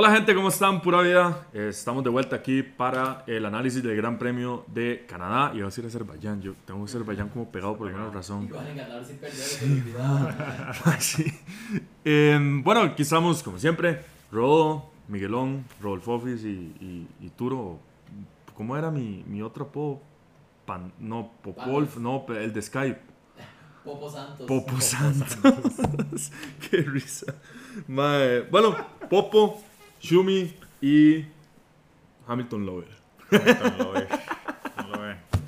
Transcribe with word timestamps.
Hola 0.00 0.12
gente, 0.12 0.32
¿cómo 0.32 0.46
están? 0.46 0.80
Pura 0.80 1.00
vida. 1.00 1.48
Eh, 1.52 1.70
estamos 1.70 2.04
de 2.04 2.10
vuelta 2.10 2.36
aquí 2.36 2.62
para 2.62 3.24
el 3.26 3.44
análisis 3.44 3.82
del 3.82 3.96
Gran 3.96 4.16
Premio 4.16 4.64
de 4.68 5.04
Canadá 5.08 5.50
y 5.52 5.60
va 5.60 5.66
a 5.66 5.72
ser 5.72 5.86
Azerbaiyán. 5.86 6.40
Yo 6.40 6.54
tengo 6.64 6.84
Azerbaiyán 6.84 7.30
como 7.30 7.50
pegado 7.50 7.76
por 7.76 7.88
alguna 7.88 8.08
razón. 8.08 8.48
Van 8.48 8.64
a 8.64 8.74
ganar 8.74 9.04
sin 9.04 9.16
perder, 9.16 9.36
sí. 11.00 11.24
Eh, 12.04 12.38
bueno, 12.62 12.82
aquí 12.82 13.02
estamos 13.02 13.42
como 13.42 13.58
siempre. 13.58 14.04
Rodo, 14.30 14.88
Miguelón, 15.08 15.64
Rodolfo 15.80 16.12
Office 16.12 16.46
y, 16.46 16.76
y, 17.20 17.26
y 17.26 17.30
Turo. 17.30 17.80
¿Cómo 18.54 18.76
era 18.76 18.92
mi, 18.92 19.24
mi 19.26 19.42
otro 19.42 19.64
apodo? 19.64 20.00
Pan, 20.64 20.92
no, 21.00 21.32
Popolf, 21.42 21.96
no, 21.96 22.24
el 22.28 22.52
de 22.52 22.62
Skype. 22.62 23.00
Popo 23.84 24.08
Santos. 24.08 24.46
Popo 24.46 24.80
Santos. 24.80 26.30
Qué 26.70 26.82
risa. 26.82 27.34
Bueno, 27.88 28.76
Popo, 29.10 29.60
Shumi 30.00 30.54
y 30.80 31.24
Hamilton 32.26 32.66
lo 32.66 32.78
ve. 32.78 32.86
No 33.30 33.78
lo 33.78 33.92
ve. 33.92 34.06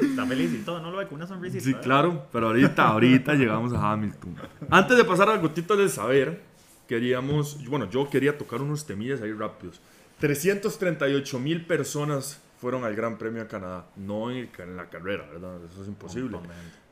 Está 0.00 0.26
feliz 0.26 0.52
y 0.52 0.58
todo, 0.64 0.80
no 0.80 0.90
lo 0.90 0.98
ve 0.98 1.06
con 1.06 1.16
una 1.16 1.26
sonrisita. 1.26 1.62
Sí, 1.62 1.70
¿eh? 1.72 1.76
claro, 1.82 2.26
pero 2.32 2.48
ahorita, 2.48 2.88
ahorita 2.88 3.34
llegamos 3.34 3.72
a 3.72 3.92
Hamilton. 3.92 4.36
Antes 4.70 4.96
de 4.96 5.04
pasar 5.04 5.28
al 5.28 5.40
gotito 5.40 5.76
del 5.76 5.90
saber, 5.90 6.40
queríamos, 6.88 7.64
bueno, 7.68 7.88
yo 7.90 8.08
quería 8.08 8.36
tocar 8.36 8.62
unos 8.62 8.86
temillas 8.86 9.20
ahí 9.20 9.32
rápidos. 9.32 9.80
338 10.20 11.38
mil 11.38 11.64
personas 11.64 12.40
fueron 12.60 12.84
al 12.84 12.94
Gran 12.94 13.16
Premio 13.16 13.42
de 13.42 13.48
Canadá, 13.48 13.86
no 13.96 14.30
en, 14.30 14.50
en 14.58 14.76
la 14.76 14.88
carrera, 14.88 15.26
¿verdad? 15.32 15.58
Eso 15.70 15.82
es 15.82 15.88
imposible. 15.88 16.38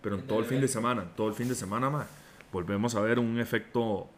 Pero 0.00 0.16
en 0.16 0.22
todo 0.22 0.38
el 0.38 0.46
fin 0.46 0.60
de 0.60 0.68
semana, 0.68 1.02
en 1.02 1.08
todo 1.10 1.28
el 1.28 1.34
fin 1.34 1.48
de 1.48 1.54
semana, 1.54 1.90
ma, 1.90 2.06
volvemos 2.52 2.94
a 2.94 3.00
ver 3.00 3.18
un 3.18 3.38
efecto, 3.38 4.08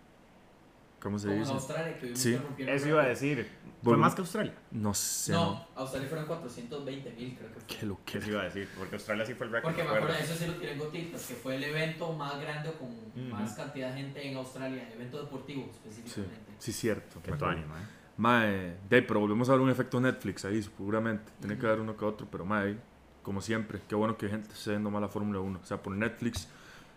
¿cómo 1.01 1.19
se 1.19 1.27
Como 1.29 1.35
en 1.37 1.41
dice? 1.43 1.53
Australia, 1.55 1.99
que 1.99 2.17
Sí. 2.17 2.41
Eso 2.59 2.89
iba 2.89 3.03
a 3.03 3.07
decir. 3.09 3.49
¿Fue 3.83 3.97
más 3.97 4.15
que 4.15 4.21
Australia? 4.21 4.55
No 4.71 4.93
sé. 4.95 5.33
No, 5.33 5.67
Australia 5.75 6.09
fueron 6.09 6.27
420 6.27 7.11
mil, 7.13 7.35
creo 7.37 7.49
que 7.49 7.61
fue. 7.61 7.67
Qué 7.67 7.87
lo 7.87 7.99
que 8.05 8.19
Eso 8.19 8.31
iba 8.31 8.41
a 8.43 8.45
decir. 8.45 8.69
Porque 8.79 8.97
Australia 8.97 9.25
sí 9.25 9.35
fue 9.35 9.47
el 9.47 9.53
récord. 9.53 9.73
Porque 9.75 9.83
me 9.85 9.91
¿te 9.91 9.97
acuerdo, 9.97 10.15
acuerdas? 10.15 10.31
eso 10.31 10.45
sí 10.45 10.51
lo 10.51 10.57
tiré 10.59 10.73
en 10.73 10.79
gotitas, 10.79 11.27
que 11.27 11.35
fue 11.35 11.57
el 11.57 11.65
evento 11.65 12.13
más 12.13 12.41
grande 12.41 12.73
con 12.79 12.89
Ujú. 12.91 13.33
más 13.33 13.55
cantidad 13.55 13.91
de 13.95 14.03
gente 14.03 14.31
en 14.31 14.37
Australia, 14.37 14.89
evento 14.93 15.23
deportivo 15.23 15.65
Sí, 15.73 15.89
específicamente. 15.89 16.53
sí, 16.59 16.73
cierto. 16.73 17.21
Qué 17.23 17.33
tuanis, 17.33 17.67
mae. 17.67 17.83
Mae, 18.19 18.77
de, 18.91 19.01
pero 19.03 19.21
volvemos 19.21 19.49
a 19.49 19.53
ver 19.53 19.63
un 19.63 19.71
efecto 19.71 19.99
Netflix 19.99 20.45
ahí, 20.45 20.63
seguramente. 20.63 21.33
Tiene 21.41 21.57
que 21.57 21.67
haber 21.67 21.81
uno 21.81 21.97
que 21.97 22.05
otro, 22.05 22.29
pero 22.31 22.45
mae, 22.45 22.77
como 23.23 23.41
siempre, 23.41 23.81
qué 23.89 23.95
bueno 23.95 24.19
que 24.19 24.29
gente 24.29 24.53
esté 24.53 24.71
viendo 24.71 24.91
más 24.91 25.01
la 25.01 25.09
Fórmula 25.09 25.41
1, 25.41 25.61
sea 25.65 25.83
por 25.83 25.95
Netflix, 25.97 26.47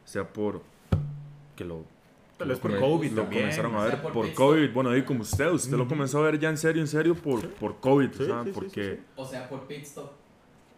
sea 0.03 0.27
por 0.27 0.61
que 1.55 1.63
lo, 1.63 1.85
Tal 2.43 2.49
vez 2.49 2.59
lo 2.59 2.61
por 2.61 2.77
COVID 2.77 3.11
lo 3.11 3.21
también. 3.23 3.41
comenzaron 3.43 3.75
a 3.75 3.79
Sea 3.79 3.87
ver 3.89 4.01
por 4.01 4.33
COVID, 4.33 4.71
bueno, 4.73 4.89
ahí 4.91 5.03
como 5.03 5.21
usted, 5.21 5.49
usted 5.51 5.77
lo 5.77 5.87
comenzó 5.87 6.19
a 6.19 6.23
ver 6.23 6.39
ya 6.39 6.49
en 6.49 6.57
serio, 6.57 6.81
en 6.81 6.87
serio 6.87 7.15
por, 7.15 7.47
por 7.55 7.79
COVID, 7.79 8.11
Sí, 8.11 8.23
o 8.23 8.25
sea, 8.25 8.43
sí, 8.43 8.49
sí, 8.49 8.51
porque, 8.53 8.99
O 9.15 9.25
sea, 9.25 9.47
por 9.49 9.67
pit 9.67 9.83
stop. 9.83 10.11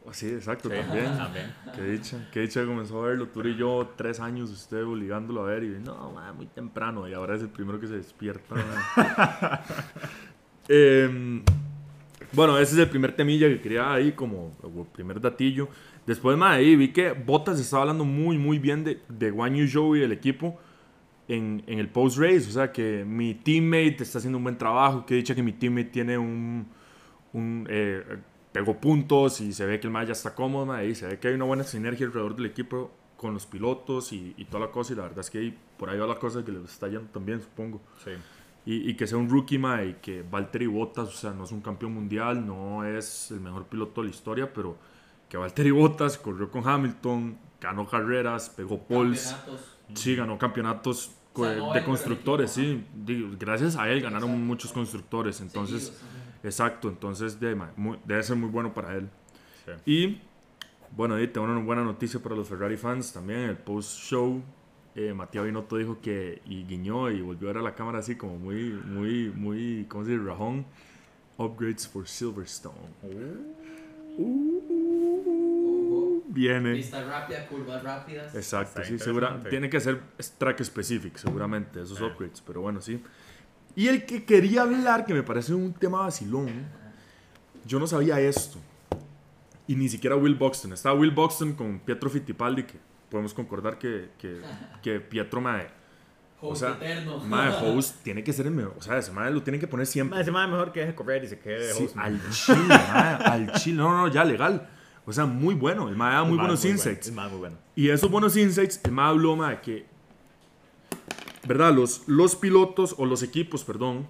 oh, 0.05 0.13
sí, 0.13 0.27
exacto, 0.29 0.69
Sí, 0.69 0.75
también. 0.75 1.53
Qué 1.75 1.81
dicha, 1.83 2.29
qué 2.31 2.39
dicha 2.41 2.65
comenzó 2.65 3.03
a 3.03 3.07
verlo. 3.07 3.27
Tú 3.27 3.41
y 3.47 3.55
yo, 3.55 3.91
tres 3.95 4.19
años, 4.19 4.51
usted 4.51 4.83
obligándolo 4.85 5.41
a 5.43 5.45
ver. 5.47 5.63
Y 5.63 5.69
no, 5.79 6.11
ma, 6.11 6.31
muy 6.33 6.45
temprano. 6.47 7.07
Y 7.07 7.13
ahora 7.13 7.35
es 7.35 7.41
el 7.41 7.49
primero 7.49 7.79
que 7.79 7.87
se 7.87 7.95
despierta. 7.97 8.55
Em, 10.67 11.43
bueno, 12.31 12.57
ese 12.57 12.73
es 12.73 12.79
el 12.79 12.89
primer 12.89 13.15
temilla 13.15 13.47
que 13.47 13.61
quería 13.61 13.93
ahí, 13.93 14.11
como 14.13 14.55
el 14.63 14.85
primer 14.87 15.21
datillo. 15.21 15.69
Después, 16.05 16.37
ma, 16.37 16.51
ahí 16.53 16.75
vi 16.75 16.91
que 16.91 17.11
Bottas 17.11 17.59
estaba 17.59 17.83
hablando 17.83 18.03
muy, 18.05 18.37
muy 18.37 18.59
bien 18.59 18.83
de, 18.83 18.99
de 19.07 19.31
Guan 19.31 19.55
Yu 19.55 19.67
Zhou 19.67 19.95
y 19.95 20.01
el 20.01 20.11
equipo 20.11 20.59
en, 21.27 21.63
en 21.67 21.79
el 21.79 21.89
post-race. 21.89 22.47
O 22.47 22.51
sea, 22.51 22.71
que 22.71 23.03
mi 23.05 23.33
teammate 23.35 24.03
está 24.03 24.19
haciendo 24.19 24.37
un 24.37 24.43
buen 24.43 24.57
trabajo. 24.57 25.05
Que 25.05 25.15
dicha 25.15 25.35
que 25.35 25.43
mi 25.43 25.53
teammate 25.53 25.89
tiene 25.89 26.17
un. 26.17 26.67
un 27.33 27.67
eh, 27.69 28.03
pegó 28.51 28.79
puntos 28.79 29.41
y 29.41 29.51
se 29.51 29.65
ve 29.65 29.81
que 29.81 29.87
el 29.87 29.91
ma 29.91 30.05
ya 30.05 30.13
está 30.13 30.33
cómodo, 30.33 30.65
ma, 30.65 30.81
y 30.81 30.95
se 30.95 31.05
ve 31.05 31.19
que 31.19 31.27
hay 31.27 31.33
una 31.33 31.43
buena 31.43 31.65
sinergia 31.65 32.05
alrededor 32.05 32.37
del 32.37 32.45
equipo 32.45 32.89
con 33.17 33.33
los 33.33 33.45
pilotos 33.45 34.13
y, 34.13 34.33
y 34.37 34.45
toda 34.45 34.67
la 34.67 34.71
cosa. 34.71 34.93
Y 34.93 34.95
la 34.95 35.03
verdad 35.03 35.19
es 35.19 35.29
que 35.29 35.39
ahí, 35.39 35.57
por 35.77 35.89
ahí 35.89 35.99
va 35.99 36.07
la 36.07 36.15
cosa 36.15 36.45
que 36.45 36.53
le 36.53 36.63
está 36.63 36.87
yendo 36.87 37.09
también, 37.11 37.41
supongo. 37.41 37.81
Sí. 38.03 38.11
Y, 38.65 38.89
y 38.89 38.95
que 38.95 39.07
sea 39.07 39.17
un 39.17 39.29
rookie, 39.29 39.57
ma, 39.57 39.83
y 39.83 39.95
que 39.95 40.23
Valtteri 40.23 40.67
Bottas, 40.67 41.09
o 41.09 41.11
sea, 41.11 41.31
no 41.31 41.43
es 41.43 41.51
un 41.51 41.59
campeón 41.59 41.93
mundial, 41.93 42.47
no 42.47 42.85
es 42.85 43.29
el 43.31 43.41
mejor 43.41 43.65
piloto 43.65 44.01
de 44.01 44.07
la 44.07 44.13
historia, 44.13 44.53
pero 44.53 44.77
que 45.27 45.35
Valtteri 45.35 45.71
Bottas 45.71 46.17
corrió 46.17 46.49
con 46.49 46.65
Hamilton, 46.65 47.37
ganó 47.59 47.85
carreras, 47.85 48.49
pegó 48.49 48.81
poles. 48.81 49.33
Campeonatos. 49.33 49.74
Sí, 49.93 50.15
ganó 50.15 50.37
campeonatos 50.37 51.11
O 51.33 51.43
sea, 51.45 51.57
co- 51.59 51.67
no 51.67 51.73
de 51.73 51.83
constructores, 51.83 52.51
sí. 52.51 52.83
Digo, 52.93 53.29
Gracias 53.39 53.75
a 53.75 53.89
él 53.89 54.01
ganaron 54.01 54.29
Exacto. 54.29 54.45
muchos 54.47 54.71
constructores, 54.73 55.41
entonces, 55.41 55.83
Seguidos, 55.83 56.03
exacto, 56.43 56.87
entonces 56.89 57.39
de, 57.39 57.55
muy- 57.75 57.99
debe 58.05 58.23
ser 58.23 58.35
muy 58.35 58.49
bueno 58.49 58.73
para 58.73 58.95
él. 58.95 59.09
Sí. 59.65 59.71
Y 59.91 60.21
bueno, 60.95 61.15
ahí 61.15 61.27
tengo 61.27 61.47
una 61.47 61.59
buena 61.59 61.83
noticia 61.83 62.19
para 62.21 62.35
los 62.35 62.47
Ferrari 62.47 62.77
fans 62.77 63.11
también. 63.13 63.41
El 63.41 63.57
post-show, 63.57 64.41
eh, 64.95 65.13
Matías 65.13 65.43
Binotto 65.45 65.75
dijo 65.77 65.99
que, 66.01 66.41
y 66.45 66.63
guiñó 66.63 67.09
y 67.11 67.21
volvió 67.21 67.49
a 67.49 67.53
ver 67.53 67.61
a 67.61 67.63
la 67.63 67.75
cámara 67.75 67.99
así 67.99 68.15
como 68.15 68.37
muy, 68.37 68.69
muy, 68.69 69.29
muy, 69.35 69.85
¿cómo 69.89 70.05
se 70.05 70.11
dice? 70.11 70.23
Rajón. 70.23 70.65
Upgrades 71.37 71.85
for 71.87 72.07
Silverstone. 72.07 72.75
Ojo. 74.17 74.54
Viene. 76.35 76.73
Pista 76.75 77.01
rápida, 77.01 77.47
curvas 77.47 77.81
rápidas. 77.81 78.35
Exacto, 78.35 78.81
Está 78.81 78.83
sí, 78.83 78.99
segura, 78.99 79.41
tiene 79.49 79.69
que 79.69 79.79
ser 79.79 80.01
track 80.37 80.61
specific, 80.63 81.15
seguramente, 81.15 81.81
esos 81.81 81.99
Eh. 82.01 82.03
upgrades, 82.03 82.41
pero 82.45 82.59
bueno, 82.59 82.81
sí. 82.81 83.01
Y 83.73 83.87
el 83.87 84.05
que 84.05 84.25
quería 84.25 84.63
hablar, 84.63 85.05
que 85.05 85.13
me 85.13 85.23
parece 85.23 85.53
un 85.53 85.73
tema 85.73 85.99
vacilón, 86.01 86.49
yo 87.65 87.79
no 87.79 87.87
sabía 87.87 88.19
esto. 88.19 88.59
Y 89.67 89.75
ni 89.75 89.87
siquiera 89.89 90.15
Will 90.17 90.35
Buxton. 90.35 90.73
Estaba 90.73 90.99
Will 90.99 91.11
Buxton 91.11 91.53
con 91.53 91.79
Pietro 91.79 92.09
Fittipaldi, 92.09 92.63
que 92.63 92.77
podemos 93.09 93.33
concordar 93.33 93.77
que, 93.79 94.09
que, 94.19 94.41
que 94.83 94.99
Pietro, 94.99 95.39
mae, 95.41 95.67
o 96.41 96.49
Host 96.49 96.61
sea, 96.61 96.71
eterno. 96.73 97.17
mae, 97.19 97.49
host 97.63 98.03
tiene 98.03 98.23
que 98.25 98.33
ser 98.33 98.45
el 98.47 98.53
mejor. 98.53 98.75
O 98.77 98.81
sea, 98.81 98.97
ese 98.97 99.11
mae 99.13 99.31
lo 99.31 99.41
tiene 99.41 99.57
que 99.57 99.67
poner 99.67 99.87
siempre. 99.87 100.15
Mae, 100.15 100.21
Ese 100.23 100.31
mae 100.31 100.47
mejor 100.47 100.73
que 100.73 100.81
deje 100.81 100.93
correr 100.95 101.23
y 101.23 101.27
se 101.29 101.39
quede 101.39 101.65
de 101.67 101.73
Sí, 101.73 101.85
host. 101.85 101.97
al 101.97 102.19
chile, 102.29 102.57
mae, 102.67 103.13
al 103.23 103.51
chile. 103.53 103.77
No, 103.77 103.97
no, 103.97 104.07
ya 104.09 104.23
legal. 104.25 104.69
O 105.05 105.13
sea, 105.13 105.25
muy 105.25 105.55
bueno. 105.55 105.87
El 105.87 105.95
mae 105.95 106.13
da 106.13 106.23
muy 106.23 106.31
El 106.31 106.37
mae 106.37 106.45
buenos 106.45 106.59
es 106.59 106.65
bueno, 106.65 106.77
insights. 106.77 107.07
El 107.07 107.13
mae 107.13 107.25
es 107.25 107.31
muy 107.31 107.39
bueno. 107.39 107.57
Y 107.75 107.89
esos 107.89 108.09
buenos 108.09 108.35
insights, 108.37 108.81
el 108.83 108.91
más 108.91 109.09
habló 109.09 109.35
ma, 109.35 109.51
de 109.51 109.61
que, 109.61 109.85
¿verdad? 111.47 111.73
Los, 111.73 112.07
los 112.07 112.35
pilotos 112.35 112.95
o 112.97 113.05
los 113.05 113.21
equipos, 113.23 113.63
perdón, 113.63 114.07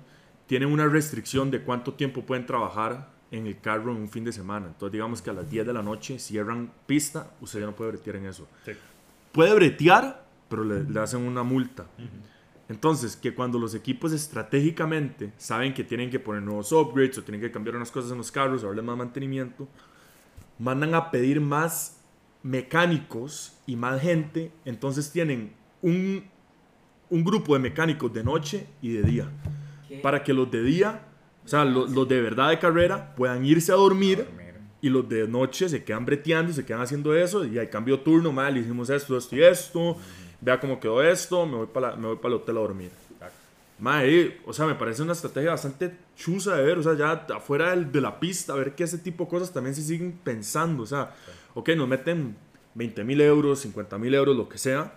tienen 0.48 0.72
una 0.72 0.88
restricción 0.88 1.52
de 1.52 1.62
cuánto 1.62 1.94
tiempo 1.94 2.22
pueden 2.26 2.46
trabajar 2.46 3.10
en 3.32 3.48
el 3.48 3.60
carro 3.60 3.92
en 3.92 3.98
un 3.98 4.10
fin 4.10 4.24
de 4.24 4.32
semana. 4.32 4.68
Entonces, 4.68 4.94
digamos 4.94 5.22
que 5.22 5.30
a 5.30 5.34
las 5.34 5.50
10 5.50 5.66
de 5.66 5.74
la 5.74 5.82
noche 5.82 6.20
cierran 6.20 6.72
pista, 6.86 7.32
usted 7.42 7.60
ya 7.60 7.66
no 7.66 7.76
puede 7.76 7.92
bretear 7.92 8.18
en 8.18 8.28
eso. 8.28 8.48
Sí. 8.64 8.72
Puede 9.32 9.54
bretear, 9.54 10.26
pero 10.48 10.64
le, 10.64 10.84
le 10.84 11.00
hacen 11.00 11.22
una 11.22 11.44
multa. 11.44 11.86
Entonces, 12.70 13.16
que 13.16 13.34
cuando 13.34 13.60
los 13.60 13.76
equipos 13.76 14.14
estratégicamente 14.14 15.34
saben 15.38 15.74
que 15.74 15.84
tienen 15.84 16.10
que 16.10 16.20
poner 16.20 16.42
nuevos 16.42 16.72
upgrades 16.72 17.18
o 17.18 17.24
tienen 17.24 17.42
que 17.42 17.52
cambiar 17.52 17.76
unas 17.76 17.92
cosas 17.92 18.12
en 18.12 18.18
los 18.18 18.32
carros 18.32 18.64
o 18.64 18.68
darle 18.68 18.82
más 18.82 18.98
mantenimiento, 18.98 19.68
mandan 20.60 20.94
a 20.96 21.12
pedir 21.12 21.42
más 21.42 22.02
mecánicos 22.44 23.54
y 23.66 23.76
más 23.76 24.02
gente. 24.02 24.52
Entonces 24.66 25.12
tienen 25.12 25.54
un, 25.82 26.24
un 27.10 27.24
grupo 27.24 27.54
de 27.54 27.60
mecánicos 27.60 28.14
de 28.14 28.24
noche 28.24 28.68
y 28.82 28.94
de 28.94 29.04
día. 29.04 29.30
¿Qué? 29.88 29.98
Para 29.98 30.24
que 30.24 30.34
los 30.34 30.50
de 30.50 30.64
día, 30.64 31.02
o 31.44 31.48
sea, 31.48 31.66
lo- 31.66 31.86
los, 31.88 32.08
de 32.08 32.22
verdad 32.22 32.50
de 32.50 32.60
carrera, 32.60 33.14
puedan 33.16 33.46
irse 33.46 33.72
a 33.72 33.76
dormir. 33.76 34.26
Y 34.82 34.90
los 34.90 35.08
de 35.10 35.28
noche 35.28 35.68
se 35.68 35.84
quedan 35.84 36.06
breteando, 36.06 36.54
se 36.54 36.64
quedan 36.64 36.82
haciendo 36.82 37.16
eso. 37.16 37.44
Y 37.44 37.58
hay 37.58 37.68
cambio 37.68 37.98
de 37.98 38.04
turno, 38.04 38.32
mal, 38.32 38.56
hicimos 38.56 38.90
esto, 38.92 39.18
esto 39.18 39.36
y 39.36 39.44
esto. 39.44 39.98
Vea 40.42 40.60
cómo 40.60 40.80
quedó 40.80 41.02
esto, 41.02 41.46
me 41.48 41.56
voy 41.56 41.68
para 41.68 41.96
me 41.96 42.08
voy 42.08 42.18
para 42.18 42.36
el 42.36 42.42
hotel 42.42 42.58
a 42.58 42.60
dormir. 42.60 42.92
O 44.46 44.54
sea, 44.54 44.66
me 44.66 44.76
parece 44.76 45.02
una 45.02 45.12
estrategia 45.14 45.52
bastante 45.52 45.96
chusa 46.16 46.56
de 46.56 46.64
ver, 46.64 46.78
o 46.78 46.84
sea, 46.84 46.94
ya 46.96 47.12
afuera 47.36 47.72
del- 47.72 47.92
de 47.92 48.02
la 48.02 48.20
pista, 48.20 48.54
a 48.54 48.56
ver 48.56 48.74
que 48.76 48.84
ese 48.86 48.98
tipo 48.98 49.26
de 49.26 49.30
cosas 49.30 49.52
también 49.52 49.76
se 49.76 49.82
siguen 49.82 50.18
pensando, 50.24 50.84
o 50.84 50.86
sea, 50.86 51.14
ok, 51.56 51.70
nos 51.76 51.88
meten 51.88 52.36
20 52.74 53.04
mil 53.04 53.20
euros, 53.22 53.60
50 53.60 53.98
mil 53.98 54.14
euros, 54.14 54.36
lo 54.36 54.48
que 54.48 54.58
sea, 54.58 54.94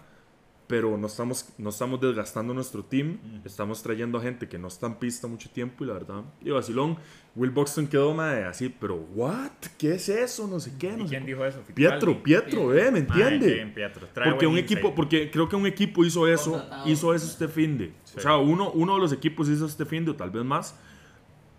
pero 0.69 0.99
no 0.99 1.07
estamos, 1.07 1.49
no 1.57 1.71
estamos 1.71 1.99
desgastando 1.99 2.53
nuestro 2.53 2.85
team, 2.85 3.19
estamos 3.43 3.83
trayendo 3.83 4.19
a 4.19 4.21
gente 4.21 4.47
que 4.49 4.59
no 4.59 4.69
está 4.69 4.87
en 4.87 4.97
pista 4.97 5.27
mucho 5.27 5.49
tiempo 5.49 5.83
y 5.83 5.87
la 5.87 5.95
verdad, 5.95 6.23
y 6.43 6.51
vacilón, 6.51 6.99
Will 7.35 7.51
Buxton 7.51 7.87
quedó 7.87 8.13
mae, 8.13 8.45
así, 8.45 8.69
pero, 8.69 8.97
¿what? 9.15 9.51
¿Qué 9.79 9.95
es 9.95 10.11
eso? 10.11 10.47
No 10.47 10.61
sé 10.61 10.75
qué, 10.79 10.93
no 10.93 11.05
¿Y 11.05 11.09
sé 11.09 11.15
quién 11.15 11.25
dijo 11.25 11.43
eso? 11.45 11.63
Pietro. 11.75 12.23
Pietro, 12.23 12.75
eh, 12.75 12.91
¿me 12.91 12.99
entiende? 12.99 13.73
Pietro. 13.75 14.09
Porque 14.13 14.47
un 14.47 14.59
insight. 14.59 14.73
equipo, 14.73 14.95
porque 14.95 15.31
creo 15.31 15.49
que 15.49 15.57
un 15.57 15.67
equipo 15.67 16.05
hizo 16.05 16.29
eso, 16.29 16.53
Contratado. 16.53 16.89
hizo 16.91 17.15
eso 17.15 17.27
este 17.27 17.49
fin 17.49 17.79
de. 17.79 17.93
O 18.15 18.21
sea, 18.21 18.37
uno, 18.37 18.71
uno 18.73 18.95
de 18.95 19.01
los 19.01 19.13
equipos 19.13 19.49
hizo 19.49 19.65
este 19.65 19.87
fin 19.87 20.05
de, 20.05 20.11
o 20.11 20.17
tal 20.17 20.31
vez 20.31 20.45
más, 20.45 20.79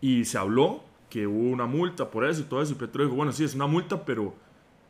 y 0.01 0.23
se 0.25 0.37
habló 0.37 0.83
que 1.09 1.25
hubo 1.25 1.49
una 1.49 1.65
multa 1.65 2.11
por 2.11 2.29
eso 2.29 2.41
y 2.41 2.43
todo 2.43 2.61
eso, 2.61 2.73
y 2.73 2.75
Petro 2.75 3.03
dijo, 3.03 3.15
bueno, 3.15 3.31
sí, 3.31 3.43
es 3.43 3.55
una 3.55 3.65
multa, 3.65 4.05
pero 4.05 4.35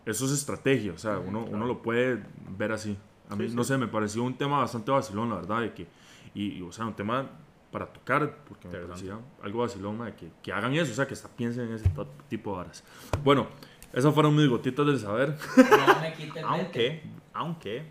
eso 0.06 0.26
es 0.26 0.34
estrategia, 0.34 0.92
o 0.92 0.98
sea, 0.98 1.20
uno, 1.20 1.46
uno 1.50 1.66
lo 1.66 1.82
puede 1.82 2.22
ver 2.58 2.74
así. 2.74 2.98
A 3.30 3.36
mí, 3.36 3.48
Sí, 3.50 3.56
no 3.56 3.64
sí. 3.64 3.70
sé, 3.70 3.78
me 3.78 3.88
pareció 3.88 4.24
un 4.24 4.36
tema 4.36 4.58
bastante 4.60 4.92
vacilón, 4.92 5.30
la 5.30 5.36
verdad, 5.38 5.62
de 5.62 5.74
que, 5.74 5.88
y, 6.34 6.58
y, 6.58 6.62
o 6.62 6.72
sea, 6.72 6.86
un 6.86 6.96
tema 6.96 7.30
para 7.72 7.86
tocar, 7.86 8.38
porque 8.48 8.68
me 8.68 8.80
parecía 8.80 9.20
algo 9.44 9.60
vacilón, 9.62 9.98
mae, 9.98 10.16
que, 10.16 10.32
que 10.42 10.52
hagan 10.52 10.74
eso, 10.74 10.92
o 10.92 10.96
sea, 10.96 11.06
que 11.08 11.14
hasta 11.14 11.28
piensen 11.30 11.68
en 11.70 11.76
ese 11.76 11.90
tipo 12.28 12.52
de 12.52 12.58
varas. 12.58 12.84
Bueno, 13.24 13.48
esas 13.94 14.14
fueron 14.14 14.36
mis 14.36 14.48
gotitas 14.48 14.86
del 14.86 15.00
saber. 15.00 15.36
No 15.58 16.00
me 16.02 16.42
Aunque, 16.44 17.04
aunque, 17.34 17.84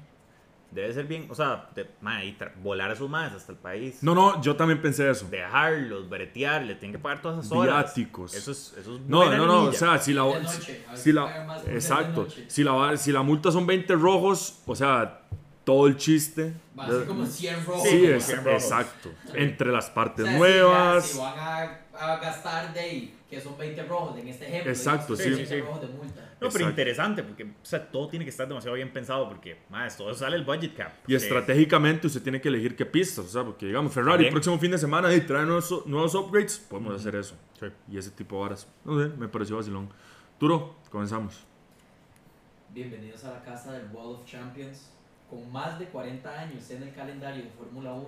debe 0.71 0.93
ser 0.93 1.07
bien, 1.07 1.27
o 1.31 1.35
sea, 1.35 1.69
de, 1.75 1.89
mae, 2.01 2.27
y 2.27 2.39
volar 2.63 2.91
a 2.91 2.97
sus 2.97 3.09
madres 3.09 3.35
hasta 3.35 3.53
el 3.53 3.59
país. 3.59 4.03
No, 4.03 4.15
no, 4.15 4.41
yo 4.43 4.55
también 4.57 4.83
pensé 4.83 5.09
eso. 5.11 5.27
Dejarlos, 5.31 6.09
bretear, 6.09 6.63
le 6.63 6.75
tienen 6.75 6.93
que 6.97 7.03
pagar 7.03 7.23
todas 7.23 7.39
esas 7.45 7.53
horas. 7.57 7.95
Viáticos. 7.95 8.35
Eso 8.35 8.53
es, 8.53 8.75
eso 8.79 8.97
es 8.97 9.01
No, 9.03 9.19
buena 9.19 9.37
no, 9.39 9.47
no, 9.47 9.63
o 9.65 9.73
sea, 9.73 9.99
si 9.99 10.13
la, 10.13 10.23
noche, 10.25 10.85
si 10.95 11.13
la- 11.13 11.59
exacto, 11.69 12.29
si 12.49 12.63
la, 12.65 12.97
si 12.97 13.13
la 13.13 13.23
multa 13.23 13.51
son 13.51 13.67
20 13.67 13.95
rojos, 13.95 14.59
o 14.67 14.75
sea, 14.77 15.23
todo 15.65 15.87
el 15.87 15.97
chiste. 15.97 16.53
Va 16.79 16.85
a 16.87 16.89
ser 16.91 17.05
como 17.07 17.27
100 17.27 17.65
rojos. 17.67 17.89
Sí, 17.89 18.07
es, 18.07 18.25
100 18.25 18.45
rojos. 18.45 18.63
exacto. 18.63 19.11
Entre 19.35 19.71
las 19.73 19.89
O 19.91 19.95
partes 19.95 20.25
sea, 20.25 20.33
si 20.33 20.39
nuevas. 20.39 21.05
ya- 21.07 21.13
Si, 21.13 21.19
van 21.19 21.39
a, 21.39 22.13
a 22.13 22.17
gastar 22.19 22.73
de 22.73 22.81
ahí, 22.81 23.15
que 23.29 23.41
son 23.41 23.57
20 23.59 23.83
rojos 23.85 24.19
en 24.19 24.29
este 24.29 24.47
ejemplo. 24.49 24.71
Exacto, 24.71 25.17
sí. 25.17 25.25
20 25.31 25.47
Sí, 25.47 25.55
sí. 25.55 25.61
rojos 25.61 25.81
de 25.83 25.87
multa. 25.89 26.28
No, 26.41 26.49
pero 26.51 26.67
Exacto. 26.67 26.71
interesante, 26.71 27.23
porque 27.25 27.43
o 27.43 27.65
sea, 27.65 27.91
todo 27.91 28.09
tiene 28.09 28.25
que 28.25 28.31
estar 28.31 28.47
demasiado 28.47 28.77
bien 28.77 28.93
pensado, 28.93 29.29
porque, 29.29 29.59
más, 29.71 29.97
todo 29.97 30.15
sale 30.15 30.37
el 30.37 30.45
budget 30.45 30.77
cap. 30.77 30.93
Y 31.09 31.17
estratégicamente 31.17 32.07
usted 32.07 32.23
tiene 32.23 32.41
que 32.41 32.49
elegir 32.49 32.77
qué 32.77 32.87
pistas, 32.87 33.25
o 33.25 33.29
sea, 33.29 33.45
porque 33.45 33.67
digamos, 33.67 33.93
Ferrari, 33.93 34.27
el 34.27 34.31
próximo 34.31 34.57
fin 34.59 34.71
de 34.71 34.79
semana, 34.79 35.13
y 35.13 35.21
trae 35.23 35.45
nuevos, 35.45 35.85
nuevos 35.87 36.15
upgrades, 36.15 36.59
podemos 36.59 36.95
hacer 36.95 37.17
eso. 37.17 37.35
Sí. 37.59 37.67
Y 37.91 37.99
ese 37.99 38.13
tipo 38.13 38.37
de 38.37 38.43
varas. 38.43 38.69
No 38.85 39.03
sé, 39.03 39.09
me 39.17 39.27
pareció 39.27 39.57
vacilón. 39.57 39.89
Duro, 40.39 40.77
comenzamos. 40.91 41.45
Bienvenidos 42.73 43.25
a 43.25 43.33
la 43.33 43.43
casa 43.43 43.73
del 43.73 43.89
Wall 43.93 44.15
of 44.15 44.25
Champions. 44.25 44.93
Con 45.29 45.51
más 45.51 45.79
de 45.79 45.87
40 45.87 46.41
años 46.41 46.71
en 46.71 46.85
el 46.85 46.95
calendario 46.95 47.43
de 47.43 47.51
Fórmula 47.51 47.93
1, 47.93 48.07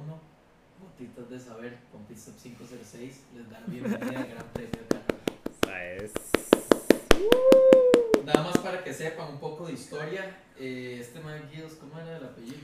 gotitas 0.80 1.28
de 1.28 1.38
saber 1.38 1.78
con 1.90 2.02
Pitstop 2.04 2.36
506 2.36 3.24
les 3.34 3.50
dan 3.50 3.62
la 3.62 3.66
bienvenida 3.68 4.20
al 4.20 4.28
Gran 4.28 4.46
Premio 4.54 4.89
sepan 9.00 9.30
un 9.30 9.38
poco 9.38 9.66
de 9.66 9.72
historia, 9.72 10.36
eh, 10.58 10.98
este 11.00 11.20
man 11.20 11.40
Gilles, 11.50 11.72
¿cómo 11.80 11.98
era 11.98 12.18
el 12.18 12.24
apellido? 12.24 12.58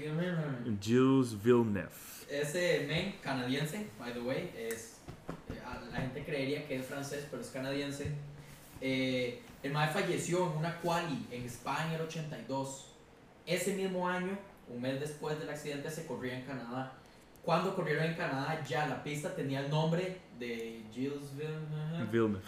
Gilles 0.82 1.42
Villeneuve. 1.42 1.88
Ese 2.28 2.84
men 2.86 3.14
canadiense, 3.22 3.86
by 3.98 4.12
the 4.12 4.20
way, 4.20 4.52
es 4.54 4.98
eh, 5.48 5.58
la 5.90 5.98
gente 5.98 6.24
creería 6.26 6.68
que 6.68 6.76
es 6.76 6.84
francés, 6.84 7.26
pero 7.30 7.40
es 7.40 7.48
canadiense. 7.48 8.12
Eh, 8.82 9.40
el 9.62 9.72
mae 9.72 9.88
falleció 9.88 10.52
en 10.52 10.58
una 10.58 10.78
quali 10.82 11.26
en 11.30 11.46
España 11.46 11.94
el 11.94 12.02
82. 12.02 12.92
Ese 13.46 13.74
mismo 13.74 14.06
año, 14.06 14.38
un 14.68 14.82
mes 14.82 15.00
después 15.00 15.38
del 15.38 15.48
accidente, 15.48 15.90
se 15.90 16.04
corría 16.04 16.38
en 16.38 16.44
Canadá. 16.44 16.92
Cuando 17.46 17.76
corrieron 17.76 18.04
en 18.06 18.14
Canadá, 18.14 18.60
ya 18.69 18.88
la 18.88 19.04
pista 19.04 19.32
tenía 19.37 19.60
el 19.60 19.70
nombre 19.70 20.19
de 20.37 20.82
Gilles 20.93 21.32
Villeneuve. 21.37 22.04
Villeneuve. 22.10 22.40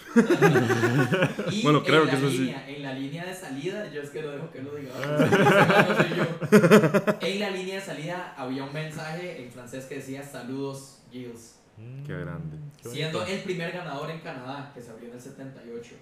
Y 1.53 1.63
Bueno, 1.63 1.85
creo 1.85 2.03
en 2.03 2.07
que 2.11 2.13
la 2.17 2.19
eso 2.19 2.31
sí. 2.31 2.39
línea, 2.39 2.69
En 2.69 2.83
la 2.83 2.93
línea 2.95 3.25
de 3.25 3.33
salida, 3.35 3.87
yo 3.93 4.03
es 4.03 4.11
que 4.11 4.23
lo 4.23 4.33
dejo 4.33 4.51
que 4.51 4.61
lo 4.61 4.75
diga. 4.75 4.93
no 4.99 6.17
yo. 6.17 7.19
En 7.21 7.41
la 7.41 7.51
línea 7.51 7.77
de 7.77 7.81
salida 7.81 8.35
había 8.37 8.65
un 8.65 8.73
mensaje 8.73 9.41
en 9.41 9.53
francés 9.53 9.85
que 9.87 9.95
decía 9.95 10.21
saludos 10.25 10.99
Gilles. 11.13 11.61
Qué 12.05 12.19
grande. 12.19 12.57
Qué 12.83 12.89
Siendo 12.89 13.25
el 13.25 13.39
primer 13.43 13.71
ganador 13.71 14.11
en 14.11 14.19
Canadá, 14.19 14.73
que 14.75 14.83
se 14.83 14.91
abrió 14.91 15.11
en 15.11 15.15
el 15.15 15.21
78. 15.21 15.95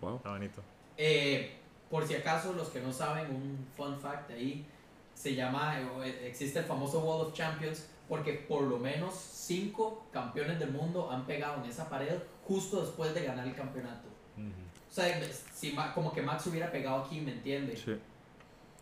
Wow. 0.00 0.16
Está 0.16 0.30
bonito. 0.30 0.60
Eh, 0.96 1.52
por 1.88 2.04
si 2.04 2.14
acaso, 2.16 2.52
los 2.54 2.68
que 2.70 2.80
no 2.80 2.92
saben, 2.92 3.30
un 3.30 3.64
fun 3.76 3.96
fact 4.00 4.32
ahí, 4.32 4.66
se 5.14 5.36
llama, 5.36 5.76
o, 5.96 6.02
eh, 6.02 6.26
existe 6.26 6.58
el 6.58 6.64
famoso 6.64 6.98
Wall 7.00 7.26
of 7.28 7.32
Champions, 7.32 7.86
porque 8.10 8.32
por 8.48 8.62
lo 8.64 8.76
menos 8.76 9.14
cinco 9.14 10.04
campeones 10.12 10.58
del 10.58 10.72
mundo 10.72 11.10
han 11.12 11.24
pegado 11.26 11.62
en 11.62 11.70
esa 11.70 11.88
pared 11.88 12.16
justo 12.44 12.80
después 12.82 13.14
de 13.14 13.24
ganar 13.24 13.46
el 13.46 13.54
campeonato. 13.54 14.08
O 14.36 14.92
sea, 14.92 15.06
si 15.54 15.72
Ma- 15.72 15.94
como 15.94 16.12
que 16.12 16.20
Max 16.20 16.44
hubiera 16.48 16.72
pegado 16.72 17.04
aquí, 17.04 17.20
¿me 17.20 17.32
entiende? 17.32 17.76
Sí. 17.76 17.96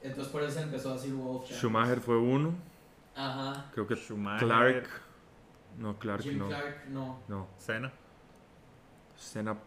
Entonces 0.02 0.32
por 0.32 0.42
eso 0.42 0.52
se 0.54 0.62
empezó 0.62 0.92
a 0.92 0.94
decir 0.94 1.12
Champions. 1.14 1.58
Schumacher 1.58 2.00
fue 2.00 2.16
uno. 2.16 2.54
Ajá. 3.14 3.70
Creo 3.74 3.86
que 3.86 3.94
Schumacher. 3.96 4.46
Clark. 4.48 4.88
No, 5.76 5.98
Clark 5.98 6.22
Jim 6.22 6.38
no. 6.38 6.48
Clark, 6.48 6.86
no. 6.88 7.20
No. 7.28 7.48
Senna. 7.58 7.92
Senna 9.14 9.58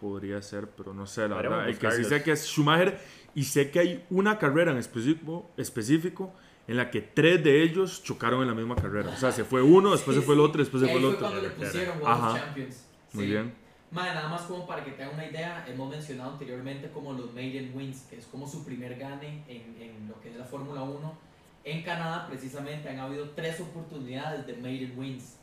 podría 0.00 0.42
ser, 0.42 0.68
pero 0.70 0.92
no 0.92 1.06
sé, 1.06 1.28
la 1.28 1.36
Podríamos 1.36 1.58
verdad. 1.58 1.68
El 1.72 1.78
que 1.78 1.90
sí 1.92 2.04
sé 2.04 2.22
que 2.24 2.32
es 2.32 2.44
Schumacher 2.48 2.98
y 3.34 3.44
sé 3.44 3.70
que 3.70 3.78
hay 3.78 4.04
una 4.10 4.38
carrera 4.38 4.72
en 4.72 4.78
específico, 4.78 5.48
específico 5.56 6.32
en 6.66 6.76
la 6.76 6.90
que 6.90 7.00
tres 7.02 7.42
de 7.44 7.62
ellos 7.62 8.02
chocaron 8.02 8.42
en 8.42 8.48
la 8.48 8.54
misma 8.54 8.74
carrera. 8.76 9.10
O 9.10 9.16
sea, 9.16 9.32
se 9.32 9.44
fue 9.44 9.62
uno, 9.62 9.92
después 9.92 10.14
Sí, 10.16 10.20
se 10.20 10.26
fue 10.26 10.34
el 10.34 10.40
otro, 10.40 10.58
después 10.60 10.82
se 10.82 10.88
fue 10.88 10.96
el 10.96 11.02
fue 11.02 11.10
otro. 11.14 11.26
cuando 11.28 11.42
le 11.42 11.50
pusieron 11.50 11.98
Ajá. 12.06 12.38
Champions. 12.40 12.84
Muy 13.12 13.24
Sí. 13.24 13.30
bien. 13.30 13.54
Madre, 13.90 14.14
nada 14.14 14.28
más 14.28 14.42
como 14.42 14.66
para 14.66 14.84
que 14.84 14.90
te 14.92 15.02
hagan 15.04 15.14
una 15.14 15.26
idea, 15.26 15.64
hemos 15.68 15.88
mencionado 15.88 16.32
anteriormente 16.32 16.90
como 16.90 17.12
los 17.12 17.32
maiden 17.32 17.70
wins, 17.76 18.00
que 18.10 18.16
es 18.16 18.26
como 18.26 18.48
su 18.48 18.64
primer 18.64 18.96
gane 18.98 19.44
en, 19.46 19.76
en 19.80 20.08
lo 20.08 20.20
que 20.20 20.30
es 20.30 20.36
la 20.36 20.44
Fórmula 20.44 20.82
1. 20.82 21.18
En 21.62 21.82
Canadá, 21.82 22.26
precisamente, 22.28 22.88
han 22.88 22.98
habido 22.98 23.30
tres 23.30 23.60
oportunidades 23.60 24.46
de 24.46 24.54
maiden 24.56 24.98
wins. 24.98 25.36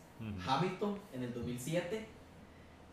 Hamilton 0.46 1.00
en 1.14 1.24
el 1.24 1.34
2007, 1.34 2.06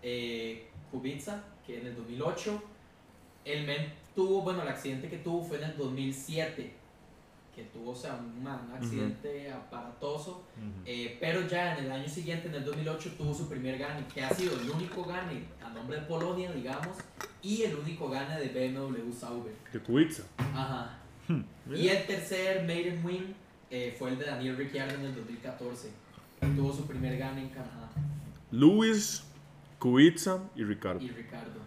eh, 0.02 0.68
Kubica, 0.90 1.44
que 1.66 1.80
en 1.80 1.86
el 1.88 1.96
2008, 1.96 2.62
el 3.44 3.66
men 3.66 3.92
tuvo, 4.14 4.42
bueno, 4.42 4.62
el 4.62 4.68
accidente 4.68 5.08
que 5.08 5.18
tuvo 5.18 5.42
fue 5.42 5.58
en 5.58 5.64
el 5.64 5.76
2007, 5.76 6.72
que 7.58 7.64
tuvo, 7.64 7.90
o 7.90 7.96
sea, 7.96 8.14
un, 8.14 8.40
un 8.40 8.72
accidente 8.72 9.50
aparatoso. 9.50 10.44
Eh, 10.86 11.18
pero 11.20 11.44
ya 11.48 11.76
en 11.76 11.86
el 11.86 11.90
año 11.90 12.08
siguiente, 12.08 12.46
en 12.46 12.54
el 12.54 12.64
2008, 12.64 13.14
tuvo 13.18 13.34
su 13.34 13.48
primer 13.48 13.76
gane, 13.78 14.06
que 14.14 14.22
ha 14.22 14.30
sido 14.30 14.60
el 14.60 14.70
único 14.70 15.02
gane 15.04 15.42
a 15.60 15.70
nombre 15.70 15.98
de 15.98 16.06
Polonia, 16.06 16.52
digamos, 16.52 16.96
y 17.42 17.62
el 17.62 17.74
único 17.74 18.08
gane 18.08 18.38
de 18.38 18.48
BMW 18.70 19.12
Sauber. 19.12 19.52
De 19.72 19.80
Kubica. 19.80 20.22
Ajá. 20.38 20.98
Y 21.74 21.88
el 21.88 22.06
tercer 22.06 22.64
maiden 22.64 23.04
win 23.04 23.34
eh, 23.70 23.94
fue 23.98 24.10
el 24.10 24.18
de 24.18 24.26
Daniel 24.26 24.56
Ricciardo 24.56 24.94
en 24.94 25.06
el 25.06 25.14
2014, 25.16 25.90
que 26.40 26.46
tuvo 26.46 26.72
su 26.72 26.86
primer 26.86 27.18
gane 27.18 27.42
en 27.42 27.48
Canadá, 27.48 27.90
Lewis, 28.52 29.24
Kubica 29.80 30.38
y 30.54 30.62
Ricardo. 30.62 31.04
y 31.04 31.08
Ricardo. 31.08 31.60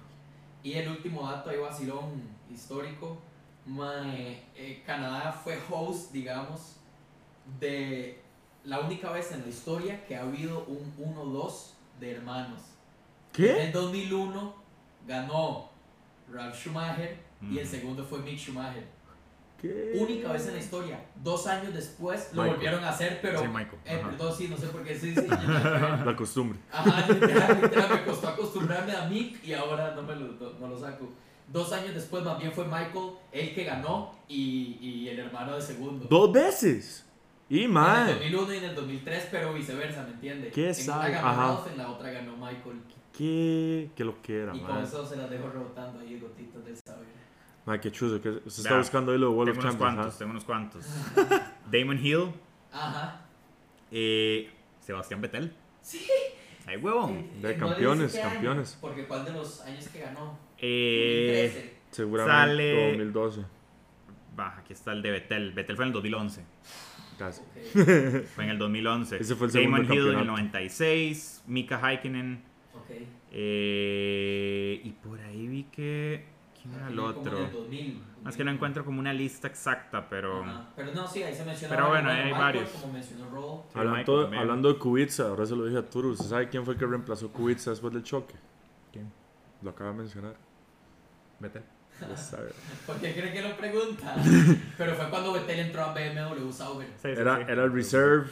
Y 0.63 0.73
el 0.73 0.87
último 0.89 1.29
dato 1.29 1.49
ahí 1.49 1.57
vacilón 1.57 2.21
histórico, 2.49 3.17
mae, 3.65 4.43
eh, 4.55 4.83
Canadá 4.85 5.31
fue 5.31 5.59
host, 5.69 6.11
digamos, 6.11 6.77
de 7.59 8.19
la 8.63 8.79
única 8.79 9.11
vez 9.11 9.31
en 9.31 9.41
la 9.41 9.47
historia 9.47 10.05
que 10.05 10.15
ha 10.15 10.21
habido 10.21 10.65
un 10.65 10.93
1-2 10.97 11.51
de 11.99 12.11
hermanos. 12.11 12.59
En 12.59 13.33
¿Qué? 13.33 13.63
el 13.65 13.71
2001 13.71 14.55
ganó 15.07 15.69
Ralf 16.31 16.55
Schumacher 16.57 17.17
y 17.41 17.57
el 17.57 17.65
Ujú. 17.65 17.75
segundo 17.75 18.03
fue 18.03 18.19
Mick 18.19 18.37
Schumacher. 18.37 18.85
¿Qué? 19.59 19.93
Única 19.95 20.31
vez 20.31 20.47
en 20.47 20.53
la 20.55 20.59
historia. 20.59 21.05
Dos 21.23 21.45
años 21.45 21.71
después 21.73 22.29
lo 22.33 22.41
Michael. 22.41 22.55
volvieron 22.55 22.83
a 22.83 22.89
hacer, 22.89 23.19
pero... 23.21 23.39
Sí, 23.41 23.47
Michael. 23.47 23.77
Eh, 23.85 24.01
perdón, 24.03 24.35
sí, 24.35 24.47
no 24.47 24.57
sé 24.57 24.67
por 24.67 24.83
qué 24.83 24.97
sí, 24.97 25.13
sí. 25.13 25.27
La 25.27 26.15
costumbre. 26.17 26.57
Ajá, 26.71 27.07
literal, 27.13 27.61
literal, 27.61 27.89
me 27.91 28.03
costó 28.03 28.27
acostumbrarme 28.29 28.91
a 28.95 29.05
Mick 29.07 29.43
y 29.43 29.53
ahora 29.53 29.93
no 29.95 30.01
me 30.01 30.15
lo, 30.15 30.33
no 30.59 30.67
lo 30.67 30.79
saco. 30.79 31.09
Dos 31.51 31.71
años 31.73 31.93
después 31.93 32.23
más 32.23 32.39
bien 32.39 32.51
fue 32.51 32.65
Michael 32.65 33.11
el 33.31 33.53
que 33.53 33.63
ganó 33.63 34.15
y, 34.27 34.77
y 34.81 35.09
el 35.09 35.19
hermano 35.19 35.55
de 35.55 35.61
segundo. 35.61 36.05
Dos 36.09 36.31
veces. 36.31 37.05
Y 37.49 37.59
En 37.59 37.63
el 37.65 37.69
mae. 37.71 38.13
2001 38.13 38.53
y 38.53 38.57
en 38.57 38.63
el 38.63 38.75
2003, 38.75 39.27
pero 39.31 39.53
viceversa, 39.53 40.03
¿me 40.03 40.11
entiende? 40.11 40.49
Qué 40.51 40.67
en 40.69 40.75
sabe, 40.75 41.09
una 41.09 41.21
ganó 41.21 41.27
ajá. 41.27 41.47
Ralph, 41.47 41.67
en 41.71 41.77
la 41.77 41.89
otra 41.91 42.11
ganó 42.11 42.37
Michael. 42.37 42.81
¿Qué? 43.17 43.89
¿Qué 43.95 44.03
lo 44.05 44.21
que 44.21 44.37
era, 44.43 44.55
Y 44.55 44.59
con 44.61 44.75
mae? 44.75 44.83
eso 44.83 45.05
se 45.05 45.17
las 45.17 45.29
dejo 45.29 45.49
rebotando 45.49 45.99
ahí, 45.99 46.17
gotitas 46.19 46.63
del 46.63 46.77
saber. 46.87 47.07
Mae, 47.65 47.79
qué 47.81 47.91
chuzo. 47.91 48.21
que 48.21 48.29
Usted 48.29 48.47
está 48.63 48.77
buscando 48.77 49.11
ahí 49.11 49.17
lo 49.17 49.29
de 49.29 49.35
World 49.35 49.53
Tengo 49.53 49.59
of 49.59 49.75
unos 49.75 49.79
Champions. 49.79 49.95
cuantos, 49.95 50.15
¿ah? 50.15 50.17
tengo 50.19 50.31
unos 50.31 50.43
cuantos. 50.45 50.85
Damon 51.71 52.05
Hill, 52.05 52.31
Ajá. 52.71 53.21
eh, 53.91 54.49
Sebastián 54.79 55.19
Vettel. 55.21 55.53
Sí. 55.81 56.07
Ay, 56.65 56.77
huevo. 56.77 57.09
Eh, 57.09 57.29
de 57.41 57.57
no 57.57 57.67
campeones, 57.67 58.15
año, 58.15 58.29
campeones. 58.29 58.77
porque 58.79 59.05
¿cuál 59.05 59.25
de 59.25 59.31
los 59.33 59.59
años 59.61 59.87
que 59.89 59.99
ganó? 59.99 60.37
Eh, 60.61 61.51
2013. 61.51 61.81
Seguramente 61.91 62.33
Sale- 62.37 62.87
2012. 62.91 63.41
va, 64.39 64.57
aquí 64.57 64.73
está 64.73 64.93
el 64.93 65.01
de 65.01 65.11
Vettel. 65.11 65.51
Vettel 65.53 65.75
fue 65.75 65.85
en 65.85 65.87
el 65.89 65.93
2011. 65.93 66.43
Casi. 67.17 67.41
Fue 68.33 68.45
en 68.45 68.49
el 68.51 68.57
2011. 68.57 69.17
Ese 69.17 69.35
fue 69.35 69.45
el 69.47 69.53
Damon 69.53 69.81
segundo 69.81 69.93
Hill 69.93 69.99
en 70.01 70.07
el 70.07 70.13
campeonato. 70.15 70.31
96. 70.41 71.43
Mika 71.47 71.79
Häkkinen. 71.79 72.41
ok. 72.73 72.89
eh, 73.31 74.81
y 74.83 74.89
por 74.91 75.19
ahí 75.21 75.47
vi 75.47 75.63
que. 75.65 76.25
¿Quién 76.59 76.73
era 76.75 76.87
el 76.89 76.99
otro? 76.99 77.45
el 77.45 77.51
2000, 77.51 78.03
Es 78.27 78.37
que 78.37 78.43
no 78.43 78.51
encuentro 78.51 78.85
como 78.85 78.99
una 78.99 79.13
lista 79.13 79.47
exacta, 79.47 80.07
pero. 80.09 80.43
Ajá. 80.43 80.69
Pero 80.75 80.93
no, 80.93 81.07
sí, 81.07 81.21
ahí 81.23 81.33
se 81.35 81.43
menciona. 81.45 81.75
Pero 81.75 81.89
bueno, 81.89 82.09
hay 82.09 82.23
Michael, 82.25 82.41
varios. 82.41 82.69
Como 82.69 82.93
mencionó 82.93 83.29
Roll. 83.29 83.61
Sí, 83.71 83.79
hablando, 83.79 84.31
hablando 84.39 84.73
de 84.73 84.79
Kubica, 84.79 85.23
ahora 85.23 85.45
se 85.45 85.55
lo 85.55 85.65
dije 85.65 85.77
a 85.79 85.85
Turo. 85.89 86.09
¿Usted 86.09 86.25
sabe 86.25 86.49
quién 86.49 86.63
fue 86.65 86.73
el 86.75 86.79
que 86.79 86.85
reemplazó 86.87 87.31
Kubica 87.31 87.69
después 87.71 87.93
del 87.93 88.03
choque? 88.03 88.33
¿Quién? 88.91 89.11
Lo 89.61 89.71
acaba 89.71 89.91
de 89.91 89.97
mencionar. 89.97 90.35
Vettel. 91.41 91.63
Ya 91.99 92.17
sabe. 92.17 92.51
¿Por 92.87 92.97
qué 92.97 93.13
cree 93.13 93.31
que 93.33 93.41
lo 93.41 93.55
pregunta? 93.57 94.15
Pero 94.77 94.95
fue 94.95 95.09
cuando 95.09 95.33
Vettel 95.33 95.59
entró 95.59 95.83
a 95.83 95.93
BMW 95.93 96.51
Sauber. 96.51 96.87
Sí, 96.87 96.93
sí, 97.01 97.07
Era, 97.09 97.37
sí. 97.37 97.43
era 97.47 97.63
el 97.63 97.73
reserve. 97.73 98.27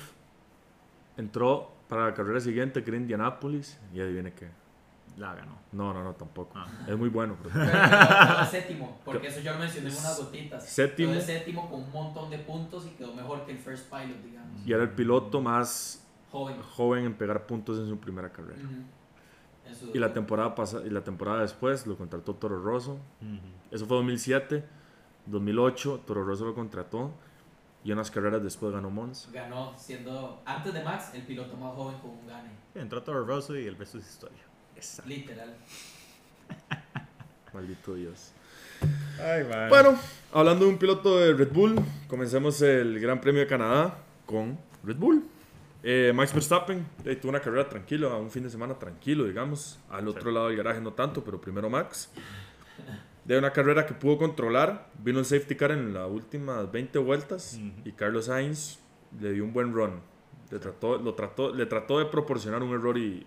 Entró 1.18 1.72
para 1.88 2.06
la 2.08 2.14
carrera 2.14 2.40
siguiente, 2.40 2.84
que 2.84 2.90
era 2.92 2.98
Indianapolis, 2.98 3.78
y 3.94 4.00
adivine 4.00 4.34
qué. 4.34 4.48
La 5.18 5.34
ganó. 5.36 5.58
No, 5.74 5.94
no, 5.94 6.04
no, 6.04 6.14
tampoco. 6.14 6.54
Ah. 6.56 6.68
Es 6.88 6.98
muy 6.98 7.10
bueno. 7.10 7.36
pero- 7.44 7.54
Pero 7.54 7.72
quedó 7.72 8.46
séptimo, 8.46 9.02
porque 9.04 9.28
eso 9.28 9.40
yo 9.42 9.52
lo 9.54 9.60
mencioné 9.60 9.90
en 9.90 9.96
unas 9.98 10.18
gotitas. 10.18 10.66
Séptimo. 10.70 11.10
Quedó 11.12 11.20
de 11.20 11.26
séptimo 11.26 11.70
con 11.70 11.82
un 11.84 11.92
montón 11.92 12.30
de 12.30 12.40
puntos 12.40 12.86
y 12.88 12.92
quedó 12.92 13.14
mejor 13.14 13.46
que 13.46 13.52
el 13.52 13.58
first 13.58 13.90
pilot, 13.90 14.24
digamos. 14.24 14.66
Y 14.66 14.72
era 14.72 14.84
el 14.84 14.92
piloto 14.92 15.42
más 15.42 16.06
Joven. 16.32 16.62
joven 16.62 17.06
en 17.06 17.14
pegar 17.16 17.46
puntos 17.46 17.78
en 17.80 17.90
su 17.90 18.00
primera 18.00 18.32
carrera. 18.32 18.56
Ujú. 18.64 18.74
En 18.74 18.88
Y 19.94 20.00
la 20.00 20.14
temporada 20.14 20.56
pasa, 20.56 20.82
y 20.86 20.90
la 20.90 21.04
temporada 21.04 21.42
después 21.42 21.88
lo 21.88 21.98
contrató 21.98 22.36
Toro 22.36 22.62
Rosso. 22.62 22.94
Ujú. 23.22 23.40
Eso 23.72 23.86
fue 23.86 23.98
2007. 23.98 24.64
2008 25.26 26.04
Toro 26.06 26.24
Rosso 26.24 26.46
lo 26.46 26.56
contrató. 26.56 27.12
Y 27.84 27.92
unas 27.92 28.12
carreras 28.12 28.44
después 28.44 28.74
ganó 28.74 28.90
Mons. 28.90 29.30
Ganó 29.32 29.74
siendo, 29.78 30.42
antes 30.46 30.74
de 30.74 30.84
Max, 30.84 31.12
el 31.14 31.24
piloto 31.24 31.56
más 31.56 31.74
joven 31.76 31.98
con 32.00 32.12
un 32.12 32.28
gane. 32.28 32.50
Entró 32.76 33.02
Toro 33.02 33.26
Rosso 33.26 33.58
y 33.58 33.66
el 33.66 33.78
resto 33.78 34.00
es 34.00 34.10
historia. 34.10 34.40
Literal. 35.06 35.56
Maldito 37.54 37.96
Dios. 37.96 38.32
Ay, 39.22 39.44
man. 39.44 39.70
Bueno, 39.70 39.98
hablando 40.34 40.66
de 40.66 40.72
un 40.72 40.78
piloto 40.78 41.18
de 41.20 41.34
Red 41.34 41.52
Bull, 41.52 41.76
comencemos 42.08 42.62
el 42.62 43.00
Gran 43.00 43.20
Premio 43.20 43.42
de 43.42 43.48
Canadá 43.48 43.98
con 44.26 44.58
Red 44.84 44.98
Bull. 44.98 45.24
Eh, 45.82 46.12
Max 46.14 46.34
Verstappen 46.34 46.86
eh, 47.06 47.16
tuvo 47.16 47.30
una 47.30 47.40
carrera 47.40 47.70
tranquila, 47.70 48.10
un 48.16 48.30
fin 48.30 48.44
de 48.44 48.50
semana 48.50 48.78
tranquilo, 48.78 49.26
digamos. 49.26 49.80
Al 49.90 50.08
otro 50.08 50.32
lado 50.32 50.48
del 50.48 50.58
garaje 50.58 50.82
no 50.82 50.94
tanto, 50.94 51.24
pero 51.24 51.40
primero 51.40 51.70
Max. 51.70 52.12
De 53.24 53.38
una 53.38 53.52
carrera 53.54 53.86
que 53.86 53.94
pudo 53.94 54.18
controlar, 54.18 54.90
vino 55.02 55.20
el 55.20 55.26
safety 55.26 55.56
car 55.56 55.72
en 55.72 55.94
las 55.94 56.10
últimas 56.10 56.70
20 56.72 57.00
vueltas 57.00 57.58
Ujú. 57.60 57.72
y 57.86 57.92
Carlos 57.92 58.26
Sainz 58.26 58.80
le 59.20 59.32
dio 59.34 59.44
un 59.44 59.54
buen 59.54 59.74
run. 59.74 60.02
Le 60.52 60.60
trató, 60.60 60.98
lo 60.98 61.14
trató, 61.14 61.54
le 61.54 61.66
trató 61.68 62.00
de 62.00 62.06
proporcionar 62.06 62.64
un 62.64 62.74
error 62.74 62.98
y, 62.98 63.26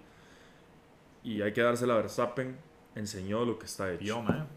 y 1.23 1.40
hay 1.40 1.52
que 1.52 1.62
dársela 1.62 1.94
a 1.94 1.99
Verstappen. 1.99 2.56
Enseñó 2.94 3.44
lo 3.44 3.59
que 3.59 3.66
está 3.66 3.92
hecho. 3.92 4.04
Yo, 4.04 4.23
man. 4.23 4.49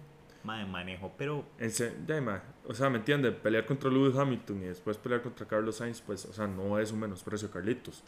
Man, 0.45 0.69
manejo, 0.71 1.11
pero. 1.17 1.43
Ense- 1.59 1.93
ya, 2.07 2.21
ma, 2.21 2.41
o 2.67 2.73
sea, 2.73 2.89
¿me 2.89 2.99
entiende? 2.99 3.31
Pelear 3.31 3.65
contra 3.65 3.89
Lewis 3.89 4.15
Hamilton 4.15 4.61
y 4.61 4.65
después 4.65 4.97
pelear 4.97 5.21
contra 5.21 5.47
Carlos 5.47 5.77
Sainz, 5.77 6.01
pues, 6.01 6.23
o 6.25 6.33
sea, 6.33 6.45
no 6.47 6.77
es 6.79 6.91
un 6.91 6.99
menosprecio 6.99 7.49
Carlitos. 7.49 8.03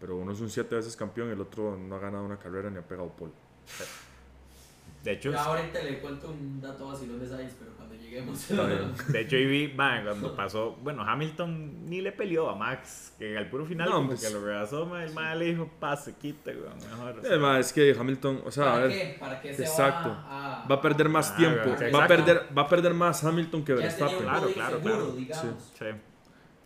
Pero 0.00 0.16
uno 0.16 0.32
es 0.32 0.40
un 0.40 0.48
siete 0.50 0.74
veces 0.74 0.96
campeón 0.96 1.28
y 1.28 1.32
el 1.32 1.40
otro 1.40 1.76
no 1.76 1.96
ha 1.96 1.98
ganado 1.98 2.24
una 2.24 2.38
carrera 2.38 2.70
ni 2.70 2.78
ha 2.78 2.82
pegado 2.82 3.08
pole. 3.10 3.32
de 5.06 5.12
hecho, 5.12 5.30
Yo 5.30 5.38
ahorita 5.38 5.82
le 5.84 6.00
cuento 6.00 6.28
un 6.30 6.60
dato 6.60 6.88
vacilón 6.88 7.20
de 7.20 7.28
Sainz, 7.28 7.54
pero 7.58 7.70
cuando 7.76 7.94
lleguemos. 7.94 8.48
De 9.08 9.20
hecho, 9.20 9.36
ahí 9.36 9.46
vi, 9.46 9.68
man, 9.72 10.02
cuando 10.04 10.34
pasó. 10.34 10.76
Bueno, 10.82 11.02
Hamilton 11.04 11.86
ni 11.88 12.00
le 12.00 12.10
peleó 12.10 12.50
a 12.50 12.56
Max. 12.56 13.14
Que 13.18 13.38
al 13.38 13.48
puro 13.48 13.64
final, 13.64 13.88
No, 13.88 14.06
pues- 14.08 14.20
que 14.26 14.30
lo 14.30 14.44
rebasó, 14.44 14.84
man. 14.86 15.02
El 15.02 15.14
man 15.14 15.38
le 15.38 15.44
dijo, 15.44 15.70
pase, 15.78 16.14
quite, 16.20 16.56
weón. 16.56 16.76
Mejor. 16.78 17.18
o 17.18 17.22
sea. 17.22 17.34
Eh, 17.34 17.38
ma, 17.38 17.58
es 17.60 17.72
que 17.72 17.94
Hamilton, 17.98 18.42
o 18.44 18.50
sea, 18.50 18.64
a 18.64 18.72
¿Para 18.74 18.86
ver, 18.86 18.90
qué? 18.90 19.16
¿Para 19.20 19.40
qué 19.40 19.54
se 19.54 19.62
exacto. 19.62 20.08
va 20.08 20.64
a, 20.64 20.66
va 20.68 20.74
a 20.74 20.80
perder 20.82 21.08
más 21.08 21.30
Ah, 21.30 21.36
tiempo. 21.36 21.70
Va 21.94 22.04
a 22.04 22.08
perder, 22.08 22.46
va 22.56 22.62
a 22.62 22.68
perder 22.68 22.94
más 22.94 23.22
Hamilton 23.22 23.64
que 23.64 23.72
Ya 23.74 23.78
Verstappen. 23.82 24.18
Claro, 24.18 24.48
claro, 24.52 24.76
seguro, 24.78 24.94
claro. 24.96 25.12
digamos. 25.12 25.72
Sí. 25.78 25.84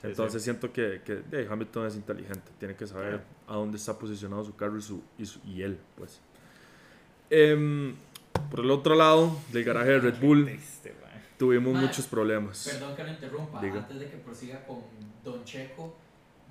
Sí, 0.01 0.07
Entonces 0.09 0.41
sí. 0.41 0.45
siento 0.47 0.73
que, 0.73 1.03
que 1.05 1.47
Hamilton 1.51 1.87
es 1.89 1.95
inteligente, 1.97 2.51
tiene 2.59 2.75
que 2.75 2.87
saber 2.87 3.21
a 3.47 3.55
dónde 3.57 3.77
está 3.77 3.99
posicionado 3.99 4.43
su 4.45 4.57
carro 4.57 4.79
y, 4.79 4.81
su, 4.81 5.03
y, 5.19 5.27
su- 5.27 5.41
y 5.45 5.61
él, 5.61 5.79
pues. 5.95 6.23
Em, 7.29 7.95
por 8.51 8.61
el 8.61 8.71
otro 8.71 8.95
lado 8.95 9.37
del 9.53 9.65
garaje 9.65 9.91
de 9.91 9.99
Red 10.01 10.21
Bull 10.21 10.45
Triste, 10.47 10.95
tuvimos 11.39 11.75
muchos 11.75 12.07
problemas. 12.07 12.69
Perdón 12.71 12.95
que 12.97 13.05
lo 13.05 13.11
interrumpa, 13.11 13.61
Diga. 13.61 13.79
antes 13.79 13.99
de 13.99 14.09
que 14.11 14.17
prosiga 14.19 14.65
con 14.67 14.79
Don 15.25 15.43
Checo, 15.45 15.95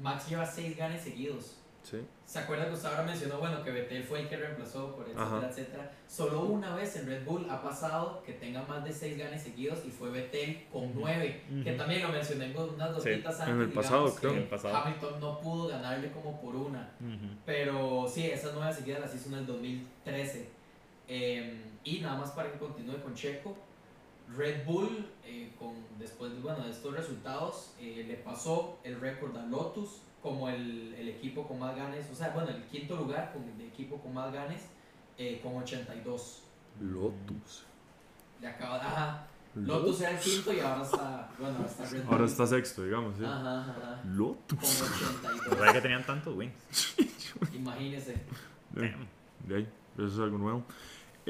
Max 0.02 0.28
lleva 0.30 0.46
seis 0.46 0.76
ganes 0.78 1.02
seguidos. 1.02 1.56
Sí. 1.84 1.98
¿Se 2.26 2.38
acuerda 2.40 2.68
que 2.68 2.74
usted 2.74 2.90
ahora 2.90 3.04
mencionó, 3.04 3.40
bueno, 3.40 3.64
que 3.64 3.72
Vettel 3.72 4.04
fue 4.04 4.20
el 4.22 4.30
que 4.30 4.36
reemplazó, 4.38 4.96
por 4.96 5.06
etcétera, 5.06 5.26
Ajá. 5.38 5.48
etcétera? 5.50 5.92
Solo 6.08 6.42
una 6.44 6.76
vez 6.76 6.96
en 6.98 7.08
Red 7.08 7.24
Bull 7.26 7.48
ha 7.50 7.62
pasado 7.64 8.22
que 8.24 8.34
tenga 8.34 8.62
más 8.64 8.84
de 8.84 8.92
seis 8.94 9.18
ganes 9.18 9.42
seguidos 9.42 9.80
y 9.88 9.90
fue 9.90 10.12
Vettel 10.12 10.66
con 10.72 10.92
nueve, 10.94 11.42
que 11.64 11.70
Ujú. 11.72 11.78
también 11.78 12.02
lo 12.04 12.10
mencioné 12.10 12.46
en 12.52 12.58
unas 12.58 13.02
Sí, 13.02 13.10
gotitas 13.12 13.40
antes. 13.40 13.56
en 13.56 13.62
el 13.62 13.70
pasado, 13.70 14.14
creo. 14.16 14.32
que 14.32 14.38
En 14.38 14.44
el 14.44 14.50
pasado. 14.50 14.76
Hamilton 14.76 15.20
no 15.20 15.40
pudo 15.40 15.68
ganarle 15.70 16.12
como 16.12 16.40
por 16.42 16.56
una. 16.56 16.92
Ujú. 17.00 17.34
Pero 17.46 18.06
sí, 18.08 18.26
esas 18.26 18.54
nueve 18.54 18.74
seguidas 18.74 19.00
las 19.02 19.16
hizo 19.16 19.30
en 19.30 19.36
el 19.36 19.46
2013. 19.48 20.50
Eh, 21.10 21.62
y 21.84 22.00
nada 22.00 22.18
más 22.20 22.32
para 22.32 22.52
que 22.52 22.60
continúe 22.60 23.02
con 23.02 23.14
Checo, 23.16 23.58
Red 24.38 24.64
Bull, 24.66 25.08
eh, 25.26 25.52
con, 25.58 25.74
después 25.98 26.32
de, 26.32 26.40
bueno, 26.40 26.64
de 26.64 26.70
estos 26.72 26.96
resultados, 26.96 27.74
eh, 27.80 28.06
le 28.08 28.16
pasó 28.16 28.78
el 28.84 29.00
récord 29.02 29.36
a 29.38 29.46
Lotus 29.48 30.02
como 30.22 30.50
el, 30.50 30.94
el 30.96 31.10
equipo 31.10 31.48
con 31.48 31.60
más 31.60 31.76
ganes, 31.76 32.06
o 32.12 32.16
sea, 32.16 32.30
bueno, 32.30 32.50
el 32.50 32.62
quinto 32.66 32.96
lugar 32.96 33.34
con 33.34 33.44
el 33.44 33.62
equipo 33.66 33.98
con 34.00 34.14
más 34.14 34.32
ganes, 34.32 34.62
eh, 35.18 35.40
con 35.42 35.56
82. 35.58 36.44
Lotus. 36.82 37.64
Le 38.42 38.48
acaba, 38.48 38.76
ajá, 38.76 39.28
Lotus 39.56 40.02
era 40.02 40.12
el 40.12 40.20
quinto 40.20 40.54
y 40.54 40.60
ahora 40.60 40.84
está, 40.84 41.32
bueno, 41.40 41.56
ahora 41.58 41.70
está 41.70 41.86
Red 41.86 42.04
Bull. 42.04 42.14
Ahora 42.14 42.26
está 42.26 42.48
sexto, 42.48 42.84
digamos. 42.84 43.18
¿sí? 43.18 43.24
Ajá, 43.26 43.62
ajá, 43.62 44.02
Lotus. 44.06 44.60
con 44.60 44.90
No 44.90 44.96
82. 44.96 45.58
sabía 45.58 45.74
que 45.74 45.82
tenían 45.82 46.06
tantos 46.06 46.36
wins. 46.36 46.54
Imagínese. 47.54 48.16
De, 48.72 48.96
de 49.48 49.56
ahí, 49.56 49.68
eso 49.98 50.08
es 50.08 50.20
algo 50.20 50.38
nuevo. 50.38 50.64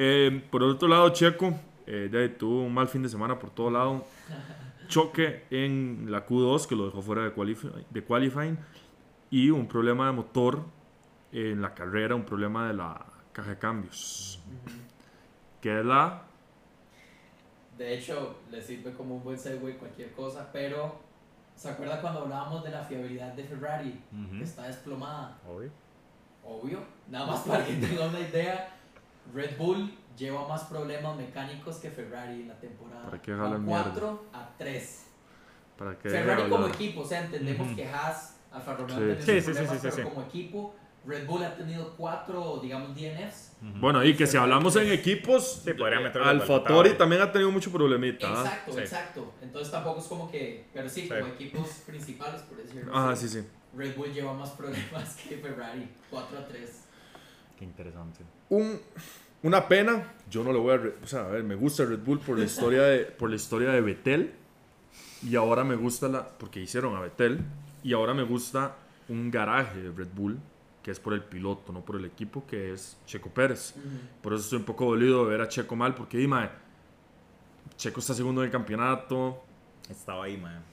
Eh, 0.01 0.41
por 0.49 0.63
el 0.63 0.69
otro 0.69 0.87
lado, 0.87 1.09
Checo 1.09 1.53
eh, 1.85 2.35
tuvo 2.39 2.63
un 2.63 2.73
mal 2.73 2.87
fin 2.87 3.03
de 3.03 3.09
semana 3.09 3.37
por 3.37 3.49
todo 3.49 3.69
lado. 3.69 4.05
Choque 4.87 5.43
en 5.51 6.07
la 6.09 6.25
Q2 6.25 6.67
que 6.67 6.75
lo 6.75 6.85
dejó 6.85 7.01
fuera 7.01 7.23
de, 7.23 7.35
qualif- 7.35 7.69
de 7.89 8.03
qualifying. 8.03 8.57
Y 9.29 9.49
un 9.49 9.67
problema 9.67 10.07
de 10.07 10.13
motor 10.13 10.63
en 11.33 11.61
la 11.61 11.73
carrera, 11.75 12.15
un 12.15 12.23
problema 12.23 12.67
de 12.67 12.73
la 12.75 13.05
caja 13.33 13.49
de 13.51 13.57
cambios. 13.59 14.39
Ujú. 14.47 14.75
Que 15.61 15.79
es 15.81 15.85
la. 15.85 16.23
De 17.77 17.97
hecho, 17.97 18.37
le 18.49 18.61
sirve 18.61 18.93
como 18.93 19.15
un 19.17 19.23
buen 19.23 19.37
segue 19.37 19.75
cualquier 19.77 20.11
cosa, 20.13 20.49
pero 20.53 20.95
¿se 21.55 21.69
acuerda 21.69 21.99
cuando 22.01 22.21
hablábamos 22.21 22.63
de 22.63 22.71
la 22.71 22.83
fiabilidad 22.83 23.33
de 23.33 23.43
Ferrari? 23.43 23.99
Ujú. 24.13 24.37
Que 24.37 24.43
está 24.45 24.63
desplomada. 24.67 25.37
Obvio. 25.47 25.71
Obvio. 26.43 26.79
Nada 27.09 27.27
más 27.27 27.41
para 27.41 27.65
que 27.65 27.73
tenga 27.73 28.07
una 28.07 28.19
idea, 28.21 28.78
Red 29.33 29.57
Bull 29.57 29.93
lleva 30.17 30.47
más 30.47 30.63
problemas 30.65 31.15
mecánicos 31.17 31.77
que 31.77 31.89
Ferrari 31.89 32.41
en 32.41 32.47
la 32.49 32.59
temporada. 32.59 33.03
¿Para 33.03 33.21
qué 33.21 33.31
jalan 33.33 33.65
4 33.65 34.25
a 34.33 34.49
3. 34.57 35.05
Para 35.77 35.97
que 35.97 36.09
Ferrari 36.09 36.49
como 36.49 36.67
equipo, 36.67 37.01
o 37.01 37.05
sea, 37.05 37.23
entendemos 37.25 37.67
Ujú. 37.67 37.75
que 37.75 37.87
Haas, 37.87 38.37
Alfa 38.51 38.73
Romeo 38.75 38.87
Sí. 38.87 38.93
han 38.95 38.99
tenido 38.99 39.21
Sí, 39.21 39.25
sus 39.25 39.33
sí, 39.33 39.39
sí, 39.41 39.51
problemas, 39.53 39.71
sí, 39.73 39.79
pero 39.81 39.95
sí. 39.95 40.01
como 40.15 40.21
equipo, 40.27 40.75
Red 41.05 41.25
Bull 41.25 41.43
ha 41.43 41.55
tenido 41.55 41.95
4, 41.95 42.59
digamos, 42.61 42.93
DNFs. 42.93 43.53
Bueno, 43.61 44.03
y 44.03 44.15
que 44.15 44.27
si 44.27 44.35
hablamos 44.35 44.75
en 44.75 44.91
equipos, 44.91 45.61
Sí, 45.63 45.73
podría 45.73 46.01
meterlo 46.01 46.27
Alfa 46.27 46.63
tablet. 46.63 46.97
también 46.97 47.21
ha 47.21 47.31
tenido 47.31 47.49
mucho 47.51 47.71
problemita. 47.71 48.27
¿ah? 48.27 48.41
Exacto, 48.43 48.73
Sí. 48.73 48.79
exacto. 48.79 49.33
Entonces 49.41 49.71
tampoco 49.71 49.99
es 50.01 50.05
como 50.07 50.29
que, 50.29 50.65
pero 50.73 50.89
sí, 50.89 51.03
Sí. 51.03 51.07
como 51.09 51.27
equipos 51.27 51.67
principales, 51.85 52.41
por 52.41 52.57
decirlo 52.57 52.93
Ajá, 52.95 53.11
así. 53.11 53.29
sí, 53.29 53.41
sí. 53.41 53.47
Red 53.77 53.95
Bull 53.95 54.11
lleva 54.11 54.33
más 54.33 54.49
problemas 54.51 55.15
que 55.29 55.37
Ferrari, 55.37 55.89
4 56.09 56.37
a 56.39 56.45
3. 56.47 56.85
Qué 57.57 57.63
interesante. 57.65 58.23
Un, 58.49 58.79
una 59.43 59.67
pena. 59.67 60.13
Yo 60.29 60.43
no 60.43 60.51
le 60.53 60.59
voy 60.59 60.73
a. 60.75 60.81
O 61.03 61.07
sea, 61.07 61.21
a 61.21 61.29
ver, 61.29 61.43
me 61.43 61.55
gusta 61.55 61.85
Red 61.85 61.99
Bull 61.99 62.19
por 62.19 62.37
la 62.37 62.45
historia 62.45 62.83
de, 62.83 63.05
por 63.05 63.29
la 63.29 63.35
historia 63.35 63.69
de 63.71 63.81
Vettel. 63.81 64.33
Y 65.23 65.35
ahora 65.35 65.63
me 65.63 65.75
gusta 65.75 66.07
la. 66.07 66.27
Porque 66.27 66.59
hicieron 66.61 66.95
a 66.95 67.01
Vettel. 67.01 67.39
Y 67.83 67.93
ahora 67.93 68.13
me 68.13 68.23
gusta 68.23 68.75
un 69.07 69.31
garaje 69.31 69.79
de 69.81 69.91
Red 69.91 70.09
Bull. 70.13 70.37
Que 70.83 70.91
es 70.91 70.99
por 70.99 71.13
el 71.13 71.21
piloto, 71.23 71.73
no 71.73 71.81
por 71.81 71.97
el 71.97 72.05
equipo, 72.05 72.45
que 72.47 72.71
es 72.73 72.95
Checo 73.05 73.29
Pérez. 73.29 73.73
Por 74.21 74.33
eso 74.33 74.43
estoy 74.43 74.59
un 74.59 74.65
poco 74.65 74.85
dolido 74.85 75.25
de 75.25 75.31
ver 75.31 75.41
a 75.41 75.49
Checo 75.49 75.75
mal. 75.75 75.93
Porque, 75.93 76.17
dime, 76.17 76.49
Checo 77.77 77.99
está 77.99 78.13
segundo 78.13 78.41
en 78.41 78.45
el 78.45 78.51
campeonato. 78.51 79.43
Estaba 79.89 80.23
ahí, 80.25 80.37
man. 80.37 80.63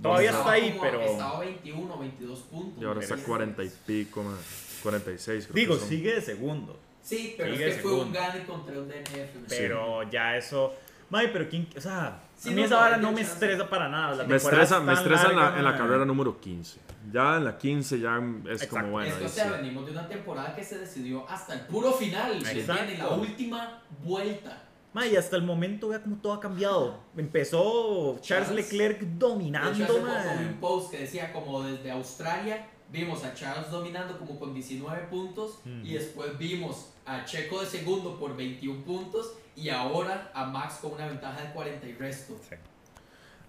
Todavía 0.00 0.30
está 0.30 0.50
ahí, 0.52 0.70
como- 0.70 0.82
pero. 0.82 1.00
Estaba 1.00 1.40
21, 1.40 1.98
22 1.98 2.38
puntos. 2.40 2.82
Y 2.82 2.84
ahora 2.86 3.00
está 3.00 3.14
parece. 3.14 3.28
40 3.28 3.64
y 3.64 3.70
pico, 3.86 4.22
man, 4.22 4.36
46. 4.82 5.44
creo 5.46 5.54
que 5.54 5.60
Digo, 5.60 5.76
son. 5.76 5.88
sigue 5.88 6.14
de 6.14 6.20
segundo. 6.20 6.78
Sí, 7.06 7.34
pero 7.38 7.52
Sigue 7.52 7.68
es 7.68 7.76
que 7.76 7.82
fue 7.82 7.92
un 7.92 7.98
segundo. 7.98 8.18
gane 8.18 8.44
contra 8.44 8.78
un 8.80 8.88
DNF. 8.88 9.48
Pero 9.48 10.02
ya 10.10 10.36
eso. 10.36 10.74
May, 11.08 11.32
pero 11.32 11.48
quién. 11.48 11.68
O 11.76 11.80
sea, 11.80 12.20
Sí, 12.36 12.48
a 12.50 12.52
mí 12.52 12.60
no, 12.60 12.66
esa 12.66 12.76
vara 12.76 12.96
no 12.98 13.12
me 13.12 13.20
estresa 13.20 13.70
para 13.70 13.88
nada. 13.88 14.16
la 14.16 14.24
Me 14.24 14.36
estresa, 14.36 14.78
es 14.78 14.82
me 14.82 14.92
estresa 14.92 15.30
en, 15.30 15.36
la, 15.36 15.42
larga, 15.44 15.58
en 15.58 15.64
la 15.64 15.70
man. 15.70 15.78
carrera 15.80 16.04
número 16.04 16.38
15. 16.40 16.80
Ya 17.12 17.36
en 17.36 17.44
la 17.44 17.56
15 17.56 18.00
ya 18.00 18.20
es 18.46 18.62
Exacto. 18.62 18.76
como 18.80 18.90
bueno. 18.90 19.08
es 19.08 19.14
que, 19.18 19.24
o 19.24 19.28
sea, 19.28 19.44
sí. 19.44 19.50
venimos 19.52 19.86
de 19.86 19.92
una 19.92 20.08
temporada 20.08 20.54
que 20.54 20.64
se 20.64 20.78
decidió 20.78 21.26
hasta 21.30 21.54
el 21.54 21.60
puro 21.60 21.92
final. 21.92 22.32
¿me 22.32 22.50
Exacto. 22.50 22.72
entiende? 22.82 22.98
La 22.98 23.08
última 23.10 23.82
vuelta. 24.04 24.64
Ma, 24.92 25.06
y 25.06 25.14
hasta 25.16 25.36
el 25.36 25.42
momento 25.44 25.88
vea 25.88 26.02
cómo 26.02 26.16
todo 26.20 26.32
ha 26.32 26.40
cambiado. 26.40 26.98
Empezó 27.16 28.18
Charles 28.20 28.48
Charles. 28.48 28.70
Leclerc 28.72 29.00
dominando, 29.02 29.70
hace 29.70 29.84
poco 29.84 30.00
ma. 30.06 30.34
vi 30.40 30.44
un 30.46 30.54
post 30.60 30.90
que 30.90 30.98
decía 30.98 31.32
como 31.32 31.62
desde 31.62 31.90
Australia 31.92 32.66
vimos 32.90 33.24
a 33.24 33.34
Charles 33.34 33.70
dominando 33.70 34.16
como 34.18 34.38
con 34.38 34.54
19 34.54 35.06
puntos 35.08 35.58
Mm. 35.64 35.84
y 35.84 35.94
después 35.94 36.36
vimos 36.38 36.92
a 37.04 37.24
Checo 37.24 37.60
de 37.60 37.66
segundo 37.66 38.18
por 38.18 38.36
21 38.36 38.82
puntos 38.84 39.34
y 39.56 39.68
ahora 39.70 40.30
a 40.34 40.46
Max 40.46 40.78
con 40.82 40.92
una 40.92 41.06
ventaja 41.06 41.40
de 41.42 41.52
40 41.52 41.86
y 41.86 41.92
resto. 41.94 42.36
Sí. 42.48 42.54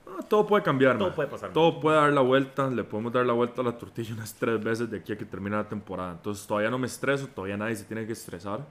Ah, 0.07 0.21
todo 0.27 0.47
puede 0.47 0.63
cambiar, 0.63 0.97
Todo 0.97 1.13
puede 1.13 1.27
pasar. 1.27 1.51
Todo 1.51 1.79
puede 1.81 1.97
dar 1.97 2.13
la 2.13 2.21
vuelta, 2.21 2.69
le 2.69 2.83
podemos 2.85 3.11
dar 3.11 3.25
la 3.25 3.33
vuelta 3.33 3.61
a 3.61 3.65
la 3.65 3.77
tortilla 3.77 4.13
unas 4.13 4.33
tres 4.33 4.63
veces 4.63 4.89
de 4.89 4.99
aquí 4.99 5.11
a 5.11 5.17
que 5.17 5.25
termine 5.25 5.55
la 5.57 5.67
temporada. 5.67 6.13
Entonces 6.13 6.47
todavía 6.47 6.69
no 6.69 6.77
me 6.77 6.87
estreso, 6.87 7.27
todavía 7.27 7.57
nadie 7.57 7.75
se 7.75 7.83
tiene 7.83 8.05
que 8.05 8.13
estresar. 8.13 8.65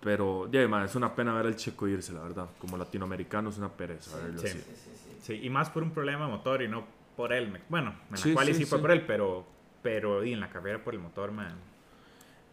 Pero, 0.00 0.50
ya, 0.52 0.66
ma, 0.68 0.84
es 0.84 0.94
una 0.96 1.14
pena 1.14 1.32
ver 1.32 1.46
al 1.46 1.56
chico 1.56 1.88
irse, 1.88 2.12
la 2.12 2.20
verdad. 2.20 2.46
Como 2.58 2.76
latinoamericano 2.76 3.48
es 3.48 3.56
una 3.58 3.70
pereza 3.70 4.16
verlo 4.18 4.38
Sí. 4.40 4.48
así. 4.48 4.58
Sí, 4.58 4.64
sí, 4.74 4.90
sí. 4.94 5.16
Sí, 5.22 5.40
y 5.46 5.48
más 5.48 5.70
por 5.70 5.82
un 5.82 5.92
problema 5.92 6.26
de 6.26 6.32
motor 6.32 6.60
y 6.62 6.68
no 6.68 6.84
por 7.16 7.32
él. 7.32 7.58
Bueno, 7.70 7.94
en 8.10 8.16
Sí, 8.18 8.28
la 8.28 8.34
cual 8.34 8.46
sí, 8.48 8.54
sí, 8.54 8.64
fue 8.66 8.78
sí. 8.78 8.82
por 8.82 8.90
él, 8.90 9.06
pero, 9.06 9.46
pero 9.84 10.24
y 10.24 10.32
en 10.32 10.40
la 10.40 10.48
carrera 10.48 10.82
por 10.82 10.94
el 10.94 11.00
motor, 11.00 11.30
man. 11.30 11.54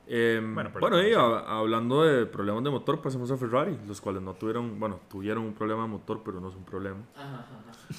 Em, 0.05 0.53
Bueno, 0.53 0.71
bueno, 0.81 1.01
y 1.01 1.11
hab- 1.13 1.45
hablando 1.47 2.03
de 2.03 2.25
problemas 2.25 2.61
de 2.63 2.69
motor, 2.69 3.01
pasemos 3.01 3.31
a 3.31 3.37
Ferrari, 3.37 3.77
los 3.87 4.01
cuales 4.01 4.21
no 4.21 4.33
tuvieron, 4.33 4.77
bueno, 4.79 4.99
tuvieron 5.09 5.43
un 5.45 5.53
problema 5.53 5.83
de 5.83 5.87
motor, 5.87 6.21
pero 6.25 6.41
no 6.41 6.49
es 6.49 6.55
un 6.55 6.65
problema. 6.65 6.99
Ajá, 7.15 7.35
ajá. 7.39 7.95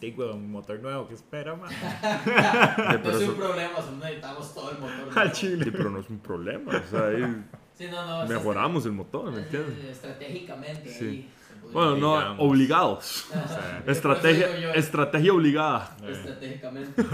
Digo, 0.00 0.32
un 0.34 0.50
motor 0.50 0.78
nuevo, 0.80 1.08
¿qué 1.08 1.14
espera, 1.14 1.54
man? 1.56 1.70
Eh, 1.72 2.98
No 2.98 3.02
pero, 3.02 3.18
es 3.18 3.28
un 3.28 3.34
problema, 3.34 3.80
solo 3.82 3.96
necesitamos 3.98 4.54
todo 4.54 4.70
el 4.70 4.78
motor. 4.78 5.18
Al 5.18 5.32
chile. 5.32 5.64
sí, 5.64 5.70
pero 5.72 5.90
no 5.90 5.98
es 5.98 6.08
un 6.10 6.18
problema, 6.20 6.72
o 6.72 6.90
sea, 6.90 7.06
ahí 7.08 7.44
Sí, 7.74 7.86
no, 7.90 8.22
no. 8.22 8.28
mejoramos 8.28 8.86
el 8.86 8.92
motor, 8.92 9.32
¿me 9.32 9.38
es- 9.40 9.44
entiendes? 9.44 9.78
eh, 9.84 9.90
Estratégicamente 9.90 10.88
Sí. 10.88 11.04
ahí. 11.04 11.10
podría 11.22 11.41
Bueno, 11.72 11.96
no, 11.96 12.18
digamos. 12.18 12.36
obligados. 12.40 13.26
Ajá. 13.34 13.48
sea, 13.48 13.82
Estrategia, 13.86 14.58
yo, 14.58 14.70
estrategia 14.70 15.32
obligada. 15.32 15.96
Estratégicamente. 16.08 17.02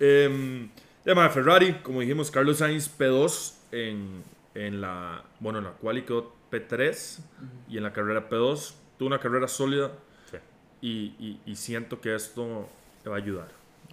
Eh, 0.00 0.68
de 1.04 1.14
Ferrari, 1.30 1.74
como 1.82 2.00
dijimos, 2.00 2.30
Carlos 2.30 2.58
Sainz 2.58 2.90
P2 2.98 3.54
en, 3.72 4.24
en 4.54 4.80
la, 4.80 5.22
bueno, 5.40 5.58
en 5.60 5.64
la 5.66 5.70
quali 5.72 6.02
quedó 6.02 6.34
P3 6.50 7.18
y 7.68 7.76
en 7.76 7.82
la 7.84 7.92
carrera 7.92 8.28
P2. 8.28 8.74
Tuvo 8.98 9.06
una 9.06 9.20
carrera 9.20 9.46
sólida 9.48 9.92
Sí. 10.30 10.36
y, 10.80 10.90
y- 11.24 11.40
y 11.46 11.56
siento 11.56 12.00
que 12.00 12.14
esto 12.14 12.68
le 13.04 13.10
va 13.10 13.16
a 13.16 13.20
ayudar. 13.20 13.48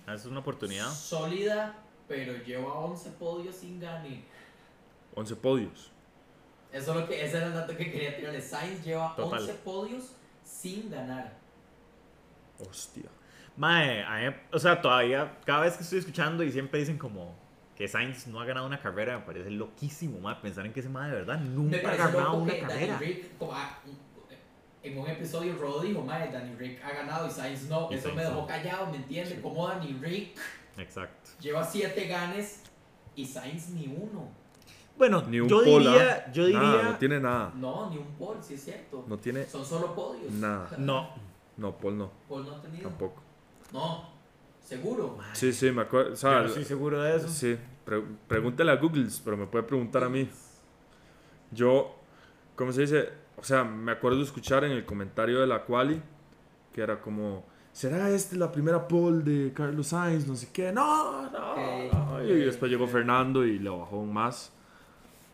Ah, 0.08 0.16
Es 0.16 0.26
una 0.26 0.40
oportunidad. 0.40 0.90
Sólida, 0.92 1.76
pero 2.08 2.34
lleva 2.44 2.74
11 2.74 3.12
podios 3.12 3.56
sin 3.56 3.80
gane. 3.80 4.24
11 5.16 5.36
podios. 5.36 5.92
Eso 6.72 6.92
es 6.94 6.98
lo 7.01 7.08
que, 7.08 7.24
ese 7.25 7.38
era 7.38 7.48
el 7.48 7.54
dato 7.54 7.75
que 7.75 7.92
quería 7.92 8.16
tirarle. 8.16 8.42
Sainz 8.42 8.84
lleva 8.84 9.13
Total. 9.16 9.40
11 9.42 9.54
podios 9.56 10.16
sin 10.44 10.90
ganar. 10.90 11.34
Hostia. 12.60 13.10
Mae, 13.58 14.30
mí- 14.30 14.36
o 14.54 14.60
sea, 14.60 14.82
todavía, 14.82 15.38
cada 15.46 15.62
vez 15.62 15.75
que 15.75 15.84
estoy 15.84 16.00
escuchando 16.00 16.44
y 16.44 16.51
siempre 16.51 16.80
dicen 16.80 16.98
como 16.98 17.36
que 17.75 17.88
Sainz 17.88 18.28
no 18.28 18.40
ha 18.40 18.46
ganado 18.46 18.66
una 18.68 18.80
carrera, 18.80 19.18
me 19.20 19.25
parece 19.25 19.50
loquísimo, 19.51 20.20
mae, 20.20 20.36
pensar 20.36 20.66
en 20.66 20.72
que 20.74 20.80
ese 20.80 20.90
mae 20.90 21.10
de 21.10 21.18
verdad 21.18 21.40
nunca 21.40 21.78
ha 21.78 21.96
ganado 21.96 22.36
una 22.36 22.58
carrera. 22.58 22.98
Rick, 23.00 23.38
como, 23.38 23.54
ah, 23.54 23.80
en 24.84 24.98
un 24.98 25.08
episodio 25.08 25.56
Rodo 25.58 25.82
dijo, 25.82 26.01
madre, 26.01 26.32
Danny 26.32 26.56
Rick 26.56 26.84
ha 26.84 26.92
ganado 26.92 27.28
y 27.28 27.32
Sainz 27.32 27.63
no. 27.63 27.90
Y 27.92 27.96
Eso 27.96 28.04
Sainz 28.04 28.16
me 28.18 28.24
dejó 28.24 28.42
no. 28.42 28.48
callado, 28.48 28.88
¿me 28.92 28.98
entiendes? 28.98 29.40
Como 29.40 29.68
Danny 29.68 29.98
Rick 30.01 30.38
Exacto. 30.78 31.32
lleva 31.40 31.63
7 31.63 32.08
ganes 32.08 32.62
y 33.16 33.25
Sainz 33.25 33.70
ni 33.70 33.88
uno. 33.88 34.30
Bueno, 34.98 35.24
Ni 35.28 35.40
un 35.40 35.48
yo 35.50 35.64
pola. 35.64 35.92
diría, 35.92 36.32
yo 36.32 36.46
diría, 36.46 36.62
Nada, 36.62 36.84
no 36.84 36.98
tiene 36.98 37.20
nada. 37.20 37.52
No, 37.56 37.90
ni 37.90 37.98
un 37.98 38.06
Paul, 38.20 38.38
sí 38.42 38.54
es 38.54 38.64
cierto. 38.64 39.04
No 39.08 39.18
tiene 39.18 39.46
Son 39.46 39.66
solo 39.66 39.96
podios. 39.96 40.32
nada. 40.34 40.70
no, 40.78 41.10
No, 41.58 41.76
Paul 41.78 41.98
no. 41.98 42.12
Paul 42.30 42.46
no 42.46 42.56
ha 42.56 42.62
tenido. 42.62 42.90
Tampoco. 42.90 43.22
No, 43.74 44.10
seguro. 44.64 45.18
Sí, 45.34 45.52
sí, 45.54 45.72
me 45.72 45.82
acuerdo. 45.84 46.10
O 46.10 46.12
yo 46.12 46.18
sea, 46.18 46.46
estoy 46.46 46.66
seguro 46.66 47.02
de 47.02 47.16
eso. 47.16 47.28
sí, 47.28 47.58
pre- 47.86 48.04
pregúntale 48.28 48.72
a 48.72 48.76
Google, 48.76 49.08
pero 49.24 49.38
me 49.38 49.48
puede 49.48 49.64
preguntar 49.64 50.04
a 50.04 50.10
mí. 50.10 50.30
Yo, 51.52 51.96
¿cómo 52.56 52.72
se 52.72 52.82
dice? 52.82 53.10
O 53.38 53.44
sea, 53.44 53.64
me 53.64 53.92
acuerdo 53.92 54.20
de 54.20 54.24
escuchar 54.26 54.64
en 54.64 54.72
el 54.72 54.86
comentario 54.86 55.40
de 55.42 55.48
la 55.48 55.64
quali 55.64 56.02
que 56.74 56.82
era 56.82 57.02
como, 57.02 57.44
¿será 57.74 58.10
esta 58.12 58.36
la 58.38 58.52
primera 58.52 58.88
pole 58.88 59.24
de 59.24 59.52
Carlos 59.54 59.88
Sainz? 59.88 60.26
No 60.28 60.36
sé 60.36 60.50
qué. 60.54 60.72
No, 60.72 61.30
no. 61.30 62.24
Y 62.24 62.34
después 62.46 62.72
llegó. 62.72 62.88
Fernando 62.88 63.46
y 63.46 63.58
le 63.60 63.70
bajó 63.70 63.98
un 63.98 64.14
más. 64.14 64.54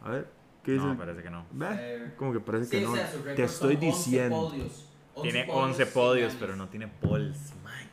A 0.03 0.09
ver, 0.11 0.27
¿qué 0.63 0.73
dice? 0.73 0.85
No, 0.85 0.97
parece 0.97 1.21
que 1.23 1.29
no. 1.29 1.45
Ve, 1.51 1.67
Eh, 1.71 2.13
Como 2.17 2.33
que 2.33 2.39
parece 2.39 2.65
Sí, 2.65 2.71
que 2.79 2.85
o 2.85 2.95
no. 2.95 3.01
Te 3.35 3.43
estoy 3.43 3.75
son 3.75 3.85
11 3.85 3.97
diciendo. 3.97 4.35
podios. 4.35 4.85
11 5.15 5.31
Tiene 5.31 5.45
podios 5.47 5.65
11 5.69 5.83
sin 5.85 5.93
podios, 5.93 6.33
pero 6.39 6.55
no 6.55 6.67
tiene 6.67 6.87
poles. 6.87 7.37
Mae, 7.63 7.87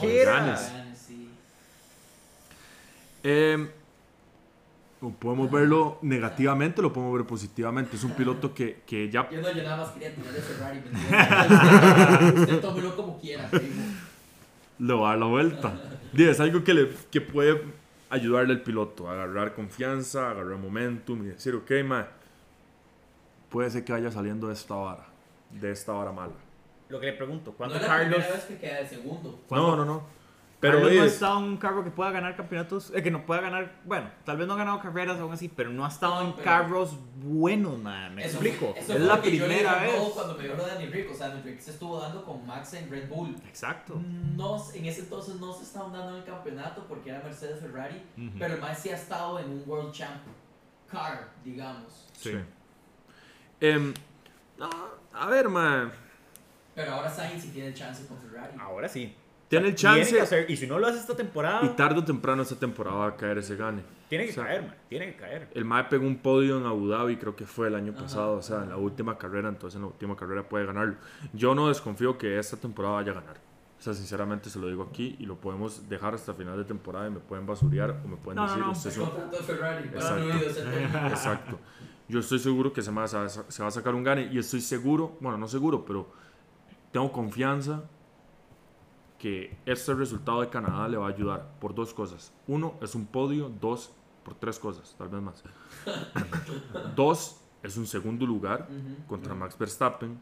qué 0.00 0.24
ganes. 0.24 0.72
Eh, 3.24 3.70
o 5.00 5.10
podemos 5.10 5.50
verlo 5.50 5.98
negativamente, 6.02 6.80
lo 6.80 6.92
podemos 6.92 7.16
ver 7.18 7.26
positivamente. 7.26 7.96
Es 7.96 8.04
un 8.04 8.12
piloto 8.12 8.54
que, 8.54 8.82
que 8.86 9.10
ya 9.10 9.28
Yo 9.30 9.40
no, 9.40 9.50
yo 9.52 9.62
nada 9.62 9.76
más 9.78 9.90
quería 9.90 10.14
tirar 10.14 10.32
de 10.32 10.40
Ferrari. 10.40 10.78
Usted 12.40 12.60
tómelo 12.60 12.96
como 12.96 13.20
quiera, 13.20 13.48
primo. 13.50 13.82
le 14.78 14.94
va 14.94 15.08
a 15.08 15.10
dar 15.10 15.18
la 15.18 15.26
vuelta. 15.26 15.74
Es 16.16 16.40
algo 16.40 16.62
que, 16.62 16.74
le, 16.74 16.88
que 17.10 17.20
puede 17.20 17.62
ayudarle 18.12 18.52
al 18.52 18.62
piloto 18.62 19.08
a 19.08 19.14
agarrar 19.14 19.54
confianza, 19.54 20.28
a 20.28 20.30
agarrar 20.32 20.58
momentum 20.58 21.22
y 21.24 21.28
decir, 21.28 21.54
ok, 21.54 21.70
ma, 21.84 22.06
puede 23.48 23.70
ser 23.70 23.84
que 23.84 23.92
vaya 23.92 24.10
saliendo 24.10 24.48
de 24.48 24.52
esta 24.52 24.74
vara, 24.74 25.06
de 25.50 25.70
esta 25.70 25.92
vara 25.92 26.12
mala. 26.12 26.34
Lo 26.90 27.00
que 27.00 27.06
le 27.06 27.12
pregunto, 27.14 27.52
No 27.52 27.56
¿cuándo 27.56 27.76
es 27.76 27.82
la 27.82 27.88
Carlos, 27.88 28.16
primera 28.16 28.34
vez 28.34 28.44
que 28.44 28.56
queda 28.58 28.76
de 28.80 28.86
segundo. 28.86 29.40
¿Cuándo? 29.48 29.76
No, 29.76 29.76
no, 29.76 29.84
no. 29.86 30.21
Pero 30.62 30.78
no 30.80 30.86
ha 30.86 30.92
es- 31.06 31.14
estado 31.14 31.38
en 31.40 31.44
un 31.44 31.56
carro 31.56 31.82
que 31.82 31.90
pueda 31.90 32.12
ganar 32.12 32.36
campeonatos, 32.36 32.92
eh, 32.94 33.02
que 33.02 33.10
no 33.10 33.26
pueda 33.26 33.40
ganar, 33.40 33.80
bueno, 33.84 34.08
tal 34.24 34.36
vez 34.36 34.46
no 34.46 34.54
ha 34.54 34.56
ganado 34.56 34.78
carreras 34.80 35.18
aún 35.18 35.32
así, 35.32 35.48
pero 35.48 35.70
no 35.70 35.84
ha 35.84 35.88
estado 35.88 36.22
No, 36.22 36.28
en 36.28 36.32
pero- 36.34 36.44
carros 36.44 36.96
buenos, 37.16 37.78
man. 37.80 38.14
Me 38.14 38.24
Eso 38.24 38.38
explico. 38.40 38.72
eso 38.76 38.94
es 38.94 39.00
la 39.00 39.20
primera 39.20 39.80
vez. 39.82 39.92
Cuando 40.14 40.34
me 40.36 40.44
vio 40.44 40.54
lo 40.54 40.64
de 40.64 40.70
Danny 40.74 40.86
Rick, 40.86 41.10
o 41.10 41.14
sea, 41.14 41.30
Danny 41.30 41.42
Rick 41.42 41.58
se 41.60 41.72
estuvo 41.72 41.98
dando 42.00 42.24
con 42.24 42.46
Max 42.46 42.74
en 42.74 42.88
Red 42.88 43.08
Bull. 43.08 43.34
Exacto. 43.46 44.00
No, 44.36 44.56
en 44.72 44.86
ese 44.86 45.00
entonces 45.00 45.34
no 45.40 45.52
se 45.52 45.64
estaban 45.64 45.92
dando 45.92 46.10
en 46.10 46.16
el 46.18 46.24
campeonato 46.24 46.86
porque 46.88 47.10
era 47.10 47.20
Mercedes 47.24 47.58
Ferrari, 47.60 48.00
Ujú. 48.16 48.38
pero 48.38 48.54
el 48.54 48.60
Max 48.60 48.78
sí 48.78 48.90
ha 48.90 48.94
estado 48.96 49.40
en 49.40 49.50
un 49.50 49.64
World 49.66 49.92
Champ 49.92 50.22
car, 50.88 51.28
digamos. 51.44 52.08
Sí. 52.12 52.34
Em, 53.60 53.92
no, 54.58 54.70
a 55.12 55.26
ver, 55.26 55.48
ma, 55.48 55.90
Pero 56.74 56.92
ahora 56.92 57.10
Sainz 57.10 57.42
sí 57.42 57.48
tiene 57.50 57.74
chance 57.74 58.06
con 58.06 58.16
Ferrari. 58.18 58.54
Ahora 58.60 58.88
sí. 58.88 59.14
Tiene 59.58 59.68
el 59.68 59.74
chance. 59.74 60.14
que 60.14 60.20
hacer- 60.20 60.50
y 60.50 60.56
si 60.56 60.66
no 60.66 60.78
lo 60.78 60.86
hace 60.86 60.98
esta 60.98 61.14
temporada, 61.14 61.60
y 61.64 61.68
tarde 61.76 62.00
o 62.00 62.04
temprano 62.04 62.42
esta 62.42 62.56
temporada 62.56 62.96
va 62.96 63.06
a 63.08 63.16
caer 63.16 63.38
ese 63.38 63.54
gane. 63.56 63.82
tiene 64.08 64.24
que 64.24 64.30
o 64.30 64.34
sea, 64.34 64.44
caer, 64.44 64.62
man. 64.62 64.74
Tiene 64.88 65.06
que 65.12 65.16
caer. 65.16 65.48
El 65.54 65.64
MAE 65.64 65.84
pegó 65.84 66.06
un 66.06 66.16
podio 66.18 66.58
en 66.58 66.66
Abu 66.66 66.88
Dhabi, 66.88 67.16
creo 67.16 67.36
que 67.36 67.44
fue 67.46 67.68
el 67.68 67.74
año 67.74 67.92
Ajá. 67.92 68.02
pasado, 68.02 68.32
o 68.38 68.42
sea, 68.42 68.62
en 68.62 68.70
la 68.70 68.76
última 68.76 69.16
carrera, 69.18 69.48
entonces 69.48 69.76
en 69.76 69.82
la 69.82 69.88
última 69.88 70.16
carrera 70.16 70.42
puede 70.48 70.64
ganarlo. 70.66 70.94
Yo 71.32 71.54
no 71.54 71.68
desconfío 71.68 72.16
que 72.18 72.38
esta 72.38 72.56
temporada 72.56 72.94
vaya 72.94 73.12
a 73.12 73.14
ganar. 73.16 73.36
O 73.78 73.82
sea, 73.82 73.94
sinceramente 73.94 74.48
se 74.48 74.58
lo 74.58 74.68
digo 74.68 74.84
aquí 74.90 75.16
y 75.18 75.26
lo 75.26 75.36
podemos 75.36 75.88
dejar 75.88 76.14
hasta 76.14 76.32
final 76.34 76.56
de 76.56 76.64
temporada 76.64 77.08
y 77.08 77.10
me 77.10 77.18
pueden 77.20 77.44
basurear 77.46 77.90
o 78.04 78.08
me 78.08 78.16
pueden 78.16 78.36
No, 78.36 78.46
no, 78.46 78.48
decir, 78.48 78.64
no, 78.64 78.70
usted 78.72 78.90
el 78.90 78.96
es 78.96 79.38
un- 79.40 79.44
Ferrari, 79.44 79.88
Exacto. 79.88 80.24
técnico. 80.70 81.06
Exacto. 81.08 81.58
Yo 82.08 82.20
estoy 82.20 82.38
seguro 82.38 82.72
que 82.72 82.80
se, 82.82 82.90
me 82.90 82.98
va 82.98 83.04
a, 83.04 83.28
se 83.28 83.62
va 83.62 83.68
a 83.68 83.70
sacar 83.72 83.94
un 83.94 84.04
gane 84.04 84.28
y 84.32 84.38
estoy 84.38 84.60
seguro, 84.60 85.16
bueno, 85.20 85.36
no 85.38 85.48
seguro, 85.48 85.84
pero 85.84 86.12
tengo 86.92 87.10
confianza 87.10 87.82
que 89.22 89.56
este 89.66 89.94
resultado 89.94 90.40
de 90.40 90.48
Canadá 90.48 90.88
le 90.88 90.96
va 90.96 91.06
a 91.06 91.10
ayudar 91.10 91.48
por 91.60 91.72
dos 91.76 91.94
cosas. 91.94 92.32
Uno, 92.48 92.74
es 92.82 92.96
un 92.96 93.06
podio. 93.06 93.48
Dos, 93.60 93.92
por 94.24 94.34
tres 94.34 94.58
cosas, 94.58 94.96
tal 94.98 95.10
vez 95.10 95.22
más. 95.22 95.44
dos, 96.96 97.36
es 97.62 97.76
un 97.76 97.86
segundo 97.86 98.26
lugar 98.26 98.66
Ujú. 98.68 99.06
contra 99.06 99.32
Max 99.36 99.56
Verstappen, 99.56 100.18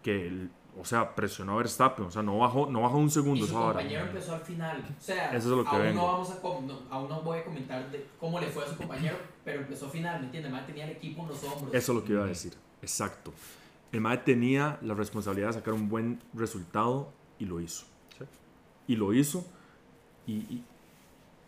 que, 0.00 0.28
el- 0.28 0.50
o 0.80 0.84
sea, 0.84 1.12
presionó 1.16 1.54
a 1.54 1.56
Verstappen, 1.56 2.04
o 2.06 2.10
sea, 2.12 2.22
no 2.22 2.38
bajó, 2.38 2.66
no 2.70 2.82
bajó 2.82 2.98
un 2.98 3.10
segundo 3.10 3.44
Y 3.44 3.48
su 3.48 3.54
compañero 3.54 4.04
empezó 4.06 4.34
al 4.36 4.42
final. 4.42 4.84
O 4.96 5.02
sea, 5.02 5.30
Eso 5.34 5.50
es 5.50 5.56
lo 5.56 5.64
que 5.64 5.70
aún, 5.70 5.82
vengo. 5.82 6.00
no 6.02 6.06
vamos 6.06 6.30
a 6.30 6.34
no, 6.40 6.78
aún 6.90 7.08
no 7.08 7.22
voy 7.22 7.38
a 7.40 7.44
comentar 7.44 7.90
de 7.90 8.06
cómo 8.20 8.38
le 8.38 8.46
fue 8.46 8.64
a 8.64 8.68
su 8.68 8.76
compañero, 8.76 9.16
pero 9.44 9.62
empezó 9.62 9.86
al 9.86 9.90
final, 9.90 10.20
¿me 10.20 10.26
entiendes? 10.26 10.52
Más 10.52 10.64
tenía 10.68 10.84
el 10.84 10.92
equipo 10.92 11.22
en 11.22 11.28
los 11.30 11.42
hombros. 11.42 11.74
Eso 11.74 11.92
es 11.92 11.98
lo 11.98 12.04
que 12.04 12.12
iba 12.12 12.22
a 12.22 12.26
decir. 12.28 12.54
Exacto. 12.80 13.32
El 13.90 14.02
MAE 14.02 14.18
tenía 14.18 14.78
la 14.82 14.94
responsabilidad 14.94 15.48
de 15.48 15.54
sacar 15.54 15.74
un 15.74 15.88
buen 15.88 16.22
resultado 16.32 17.12
y 17.38 17.44
lo 17.44 17.60
hizo. 17.60 17.84
Sí. 18.16 18.24
Y 18.88 18.96
lo 18.96 19.12
hizo. 19.12 19.46
Y, 20.26 20.32
y, 20.32 20.64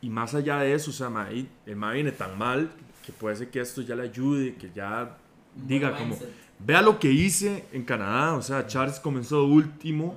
y 0.03 0.11
más 0.11 0.35
allá 0.35 0.61
de 0.61 0.75
eso, 0.75 0.91
o 0.91 0.95
sea, 0.95 1.11
mae, 1.11 1.47
el 1.67 1.77
MAE 1.77 1.95
viene 1.95 2.13
tan 2.13 2.39
mal 2.39 2.71
que 3.05 3.13
puede 3.13 3.37
ser 3.37 3.51
que 3.51 3.61
esto 3.61 3.83
ya 3.83 3.95
le 3.95 4.03
ayude, 4.05 4.55
que 4.55 4.71
ya 4.75 5.17
diga 5.55 5.93
como, 5.97 6.11
mindset. 6.11 6.31
vea 6.59 6.83
lo 6.83 6.99
que 6.99 7.11
hice 7.11 7.65
en 7.73 7.85
Canadá. 7.85 8.35
O 8.35 8.43
sea, 8.43 8.67
Charles 8.67 8.99
comenzó 9.01 9.45
último. 9.45 10.17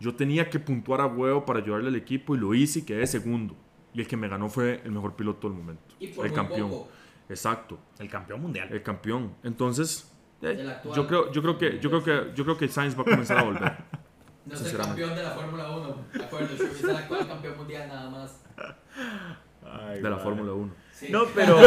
Yo 0.00 0.14
tenía 0.14 0.48
que 0.48 0.58
puntuar 0.58 1.00
a 1.00 1.06
huevo 1.06 1.44
para 1.44 1.58
ayudarle 1.58 1.88
al 1.88 1.96
equipo 1.96 2.34
y 2.34 2.38
lo 2.38 2.54
hice 2.54 2.80
y 2.80 2.82
quedé 2.82 3.06
segundo. 3.06 3.54
Y 3.92 4.00
el 4.00 4.06
que 4.06 4.16
me 4.16 4.28
ganó 4.28 4.48
fue 4.48 4.80
el 4.84 4.92
mejor 4.92 5.14
piloto 5.14 5.48
del 5.48 5.58
momento. 5.58 5.82
Y 5.98 6.08
por 6.08 6.26
el 6.26 6.32
campeón. 6.32 6.70
poco. 6.70 6.88
Exacto 7.28 7.78
El 7.98 8.08
campeón 8.08 8.40
mundial. 8.40 8.68
el 8.72 8.82
campeón. 8.82 9.34
Entonces, 9.42 10.10
eh, 10.40 10.76
yo 10.94 11.06
creo, 11.06 11.30
yo 11.32 11.42
creo 11.42 11.58
que, 11.58 11.78
yo 11.80 11.90
creo 11.90 12.02
que, 12.02 12.32
yo 12.34 12.44
creo 12.44 12.56
que 12.56 12.68
Sainz 12.68 12.96
va 12.96 13.02
a 13.02 13.04
comenzar 13.04 13.38
a 13.38 13.42
volver. 13.42 13.76
No 14.48 14.54
es 14.54 14.62
el 14.72 14.76
campeón 14.78 15.14
de 15.14 15.22
la 15.22 15.30
Fórmula 15.30 15.70
1, 15.70 15.96
de 16.14 16.24
acuerdo, 16.24 16.54
es 16.54 16.82
el 16.84 16.96
actual 16.96 17.26
campeón 17.28 17.56
mundial 17.58 17.88
nada 17.88 18.10
más. 18.10 18.40
Ay, 19.70 20.00
de 20.00 20.10
la. 20.10 20.16
Fórmula 20.18 20.52
1. 20.52 20.74
Sí. 20.92 21.08
No, 21.10 21.24
pero-. 21.34 21.58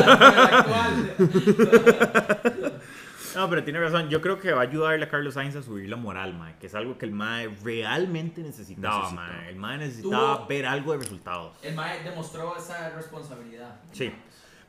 No, 3.35 3.49
pero 3.49 3.63
tiene 3.63 3.79
razón. 3.79 4.09
Yo 4.09 4.19
creo 4.19 4.39
que 4.39 4.51
va 4.51 4.59
a 4.59 4.63
ayudarle 4.63 5.05
a 5.05 5.09
Carlos 5.09 5.35
Sainz 5.35 5.55
a 5.55 5.61
subir 5.61 5.87
la 5.89 5.95
moral, 5.95 6.33
mae, 6.33 6.55
que 6.59 6.67
es 6.67 6.75
algo 6.75 6.97
que 6.97 7.05
el 7.05 7.13
mae 7.13 7.47
realmente 7.63 8.41
necesitaba, 8.41 8.97
Necesitaba. 9.03 9.27
mae. 9.27 9.49
El 9.49 9.55
mae 9.55 9.77
necesitaba 9.77 10.37
Tuvo- 10.39 10.47
ver 10.47 10.65
algo 10.65 10.91
de 10.91 10.97
resultados. 10.97 11.55
El 11.63 11.75
Mae 11.75 12.03
demostró 12.03 12.57
esa 12.57 12.89
responsabilidad. 12.89 13.79
Sí. 13.93 14.11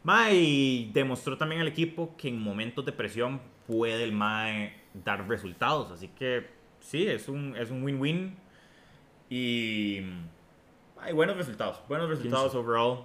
Mae 0.05 0.35
y 0.35 0.90
demostró 0.92 1.37
también 1.37 1.61
al 1.61 1.68
equipo 1.68 2.16
que 2.16 2.29
en 2.29 2.40
momentos 2.40 2.85
de 2.85 2.92
presión 2.92 3.40
puede 3.66 4.05
el 4.05 4.12
mae 4.12 4.81
dar 4.94 5.27
resultados. 5.29 5.90
Así 5.90 6.09
que 6.09 6.48
sí, 6.83 7.07
es 7.07 7.29
un 7.29 7.57
es 7.57 7.71
un 7.71 7.83
win-win. 7.83 8.37
Y 9.31 10.01
hay 11.01 11.12
buenos 11.14 11.37
resultados. 11.37 11.81
Buenos 11.88 12.11
resultados 12.11 12.55
overall. 12.55 13.05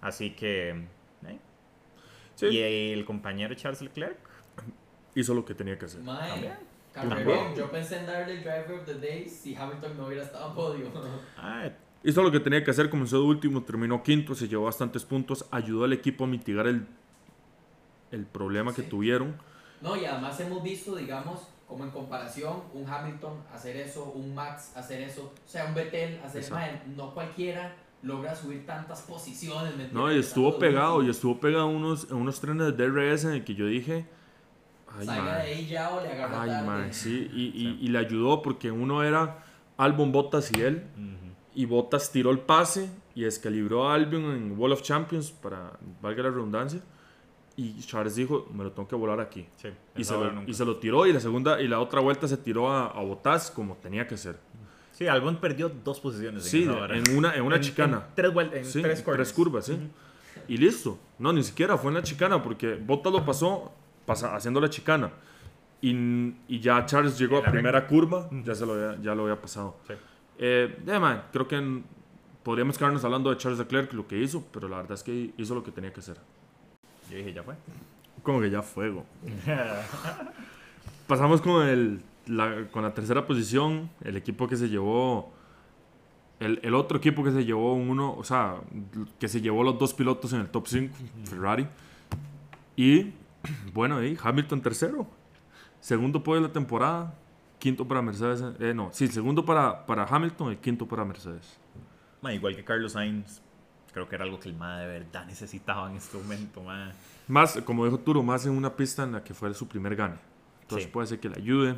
Así 0.00 0.30
que... 0.30 0.70
eh. 0.70 1.38
Sí. 2.34 2.46
Y 2.46 2.58
el 2.92 3.04
compañero 3.04 3.54
Charles 3.54 3.82
Leclerc. 3.82 4.16
Hizo 5.14 5.34
lo 5.34 5.44
que 5.44 5.54
tenía 5.54 5.78
que 5.78 5.84
hacer. 5.84 6.00
Carrerón. 6.92 7.24
También. 7.24 7.54
Yo 7.54 7.70
pensé 7.70 7.98
en 7.98 8.06
darle 8.06 8.34
el 8.34 8.40
driver 8.40 8.72
of 8.72 8.86
the 8.86 8.94
day 8.94 9.28
si 9.28 9.54
Hamilton 9.54 9.96
no 9.96 10.06
hubiera 10.06 10.22
estado 10.24 10.48
en 10.48 10.54
podio. 10.54 10.86
Ah, 11.36 11.68
Hizo 12.04 12.22
lo 12.22 12.32
que 12.32 12.40
tenía 12.40 12.64
que 12.64 12.70
hacer, 12.72 12.90
comenzó 12.90 13.18
de 13.18 13.24
último, 13.26 13.62
terminó 13.62 14.02
quinto, 14.02 14.34
se 14.34 14.48
llevó 14.48 14.64
bastantes 14.64 15.04
puntos, 15.04 15.46
ayudó 15.52 15.84
al 15.84 15.92
equipo 15.92 16.24
a 16.24 16.26
mitigar 16.26 16.66
el, 16.66 16.84
el 18.10 18.26
problema 18.26 18.74
que 18.74 18.82
tuvieron. 18.82 19.36
No, 19.80 19.96
y 19.96 20.04
además 20.04 20.40
hemos 20.40 20.62
visto, 20.64 20.96
digamos, 20.96 21.48
como 21.72 21.84
en 21.84 21.90
comparación, 21.90 22.62
un 22.74 22.86
Hamilton 22.86 23.32
hacer 23.52 23.76
eso, 23.76 24.12
un 24.14 24.34
Max 24.34 24.72
hacer 24.76 25.00
eso, 25.00 25.32
o 25.34 25.48
sea, 25.48 25.64
un 25.66 25.74
Vettel 25.74 26.20
hacer 26.22 26.44
mae, 26.50 26.82
no 26.96 27.14
cualquiera 27.14 27.74
logra 28.02 28.34
subir 28.34 28.66
tantas 28.66 29.00
posiciones. 29.02 29.74
¿me 29.76 29.88
No, 29.90 30.12
y 30.12 30.18
estuvo 30.18 30.50
Tanto 30.50 30.58
pegado, 30.60 31.02
y 31.02 31.08
estuvo 31.08 31.40
pegado 31.40 31.70
en 31.70 31.76
unos, 31.76 32.04
unos 32.10 32.40
trenes 32.40 32.66
de 32.66 32.72
DRS 32.88 33.24
en 33.24 33.32
el 33.34 33.44
que 33.44 33.54
yo 33.54 33.64
dije, 33.66 34.06
ay, 34.98 35.06
Salga 35.06 35.22
man, 35.22 35.34
de 35.42 35.48
ahí 35.48 35.66
ya 35.66 35.90
o 35.90 36.02
le 36.02 36.12
agarra 36.12 36.42
ay, 36.42 36.50
tarde. 36.50 36.64
man, 36.66 36.92
sí, 36.92 37.30
y, 37.32 37.44
y- 37.56 37.78
y 37.80 37.88
le 37.88 37.98
ayudó 37.98 38.42
porque 38.42 38.70
uno 38.70 39.02
era 39.02 39.38
Albon 39.78 40.12
Bottas 40.12 40.50
y 40.54 40.60
él, 40.60 40.84
y 41.54 41.64
Bottas 41.64 42.10
tiró 42.12 42.30
el 42.30 42.40
pase 42.40 42.90
y 43.14 43.22
descalibró 43.22 43.88
a 43.88 43.94
Albion 43.94 44.24
en 44.36 44.58
Wall 44.58 44.72
of 44.72 44.82
Champions, 44.82 45.30
para 45.30 45.72
valga 46.02 46.24
la 46.24 46.30
redundancia, 46.30 46.80
y 47.56 47.78
Charles 47.80 48.14
dijo, 48.16 48.48
me 48.54 48.64
lo 48.64 48.72
tengo 48.72 48.88
que 48.88 48.96
volar 48.96 49.20
aquí. 49.20 49.46
sí. 49.56 49.68
Y 49.96 50.04
se, 50.04 50.14
lo, 50.14 50.42
y 50.46 50.54
se 50.54 50.64
lo 50.64 50.76
tiró 50.76 51.06
y 51.06 51.12
la 51.12 51.20
segunda 51.20 51.60
y 51.60 51.68
la 51.68 51.80
otra 51.80 52.00
vuelta 52.00 52.26
se 52.26 52.36
tiró 52.38 52.70
a, 52.70 52.86
a 52.88 53.02
Bottas 53.02 53.50
como 53.50 53.76
tenía 53.76 54.06
que 54.06 54.16
ser. 54.16 54.38
Sí, 54.92 55.06
Albon 55.06 55.36
perdió 55.36 55.68
dos 55.68 56.00
posiciones. 56.00 56.44
en 56.44 56.50
Sí, 56.50 56.66
hora. 56.68 56.96
en 56.96 57.16
una, 57.16 57.34
en 57.34 57.42
una 57.42 57.56
En- 57.56 57.62
chicana. 57.62 57.96
en 58.08 58.14
tres 58.14 58.32
vueltas, 58.32 58.58
en 58.58 58.64
Sí, 58.64 58.82
tres, 58.82 59.02
corners. 59.02 59.32
curvas, 59.32 59.66
sí. 59.66 59.78
Y 60.48 60.56
listo. 60.56 60.98
No, 61.18 61.32
ni 61.32 61.42
siquiera 61.42 61.76
fue 61.78 61.90
en 61.90 61.94
la 61.96 62.02
chicana 62.02 62.42
porque 62.42 62.74
Bottas 62.74 63.12
lo 63.12 63.24
pasó 63.24 63.72
pasa, 64.06 64.34
haciendo 64.34 64.60
la 64.60 64.68
chicana. 64.70 65.10
Y, 65.80 65.90
y 66.48 66.60
ya 66.60 66.84
Charles 66.86 67.18
llegó 67.18 67.36
En 67.38 67.42
a 67.42 67.46
la 67.46 67.52
primera 67.52 67.86
curva, 67.86 68.28
ya, 68.44 68.54
se 68.54 68.64
lo 68.64 68.74
había, 68.74 69.00
ya 69.02 69.14
lo 69.14 69.22
había 69.24 69.40
pasado. 69.40 69.76
Sí. 69.86 69.94
Eh, 70.38 70.78
ya, 70.86 71.00
man, 71.00 71.24
creo 71.32 71.48
que 71.48 71.56
en- 71.56 71.84
podríamos 72.42 72.78
quedarnos 72.78 73.04
hablando 73.04 73.30
de 73.30 73.36
Charles 73.36 73.58
Leclerc, 73.58 73.92
lo 73.92 74.06
que 74.06 74.18
hizo, 74.18 74.44
pero 74.52 74.68
la 74.68 74.76
verdad 74.78 74.92
es 74.92 75.02
que 75.02 75.32
hizo 75.36 75.54
lo 75.54 75.62
que 75.62 75.70
tenía 75.72 75.92
que 75.92 76.00
hacer. 76.00 76.16
Yo 77.12 77.18
dije, 77.18 77.32
ya 77.34 77.42
fue. 77.42 77.54
Como 78.22 78.40
que 78.40 78.50
ya 78.50 78.62
fuego. 78.62 79.04
Pasamos 81.06 81.42
con, 81.42 81.66
el, 81.68 82.00
la, 82.26 82.68
con 82.70 82.82
la 82.82 82.94
tercera 82.94 83.26
posición, 83.26 83.90
el 84.02 84.16
equipo 84.16 84.48
que 84.48 84.56
se 84.56 84.70
llevó, 84.70 85.30
el, 86.40 86.58
el 86.62 86.74
otro 86.74 86.96
equipo 86.96 87.22
que 87.22 87.30
se 87.30 87.44
llevó 87.44 87.74
uno, 87.74 88.14
o 88.14 88.24
sea, 88.24 88.56
que 89.18 89.28
se 89.28 89.42
llevó 89.42 89.62
los 89.62 89.78
dos 89.78 89.92
pilotos 89.92 90.32
en 90.32 90.40
el 90.40 90.48
top 90.48 90.66
5, 90.68 90.96
Ferrari. 91.24 91.66
Y, 92.76 93.12
bueno, 93.74 93.98
ahí, 93.98 94.16
Hamilton 94.22 94.62
tercero, 94.62 95.06
segundo 95.80 96.22
podio 96.22 96.40
de 96.40 96.48
la 96.48 96.52
temporada, 96.52 97.14
quinto 97.58 97.86
para 97.86 98.00
Mercedes, 98.00 98.42
eh, 98.58 98.72
no, 98.74 98.88
sí, 98.92 99.06
segundo 99.08 99.44
para, 99.44 99.84
para 99.84 100.04
Hamilton, 100.04 100.52
el 100.52 100.58
quinto 100.58 100.86
para 100.86 101.04
Mercedes. 101.04 101.58
Igual 102.22 102.56
que 102.56 102.64
Carlos 102.64 102.92
Sainz, 102.92 103.42
creo 103.92 104.08
que 104.08 104.14
era 104.16 104.24
algo 104.24 104.40
que 104.40 104.48
el 104.48 104.54
MA 104.56 104.78
de 104.80 104.86
verdad 104.86 105.26
necesitaba 105.26 105.90
en 105.90 105.96
este 105.96 106.16
momento. 106.18 106.62
ma. 106.62 106.92
Más, 107.28 107.60
como 107.64 107.84
dijo 107.84 107.98
Turo, 107.98 108.22
más 108.22 108.44
en 108.46 108.52
una 108.52 108.74
pista 108.74 109.04
en 109.04 109.12
la 109.12 109.22
que 109.24 109.34
fue 109.34 109.52
su 109.54 109.68
primer 109.68 109.94
gane. 109.96 110.16
Entonces 110.62 110.86
Sí. 110.86 110.90
puede 110.92 111.06
ser 111.06 111.20
que 111.20 111.28
le 111.28 111.36
ayude. 111.36 111.76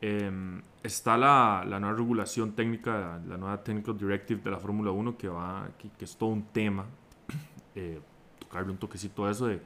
Eh, 0.00 0.60
está 0.82 1.16
la, 1.16 1.64
la 1.66 1.78
nueva 1.78 1.96
regulación 1.96 2.52
técnica, 2.52 3.20
la 3.26 3.36
nueva 3.36 3.62
Technical 3.62 3.96
Directive 3.96 4.40
de 4.42 4.50
la 4.50 4.58
Fórmula 4.58 4.90
1 4.90 5.16
que, 5.16 5.28
va, 5.28 5.68
que, 5.78 5.88
que 5.90 6.04
es 6.04 6.16
todo 6.16 6.30
un 6.30 6.42
tema. 6.44 6.84
Eh, 7.74 7.98
tocarle 8.38 8.70
un 8.70 8.76
toquecito 8.76 9.24
a 9.24 9.30
eso 9.30 9.46
de, 9.46 9.58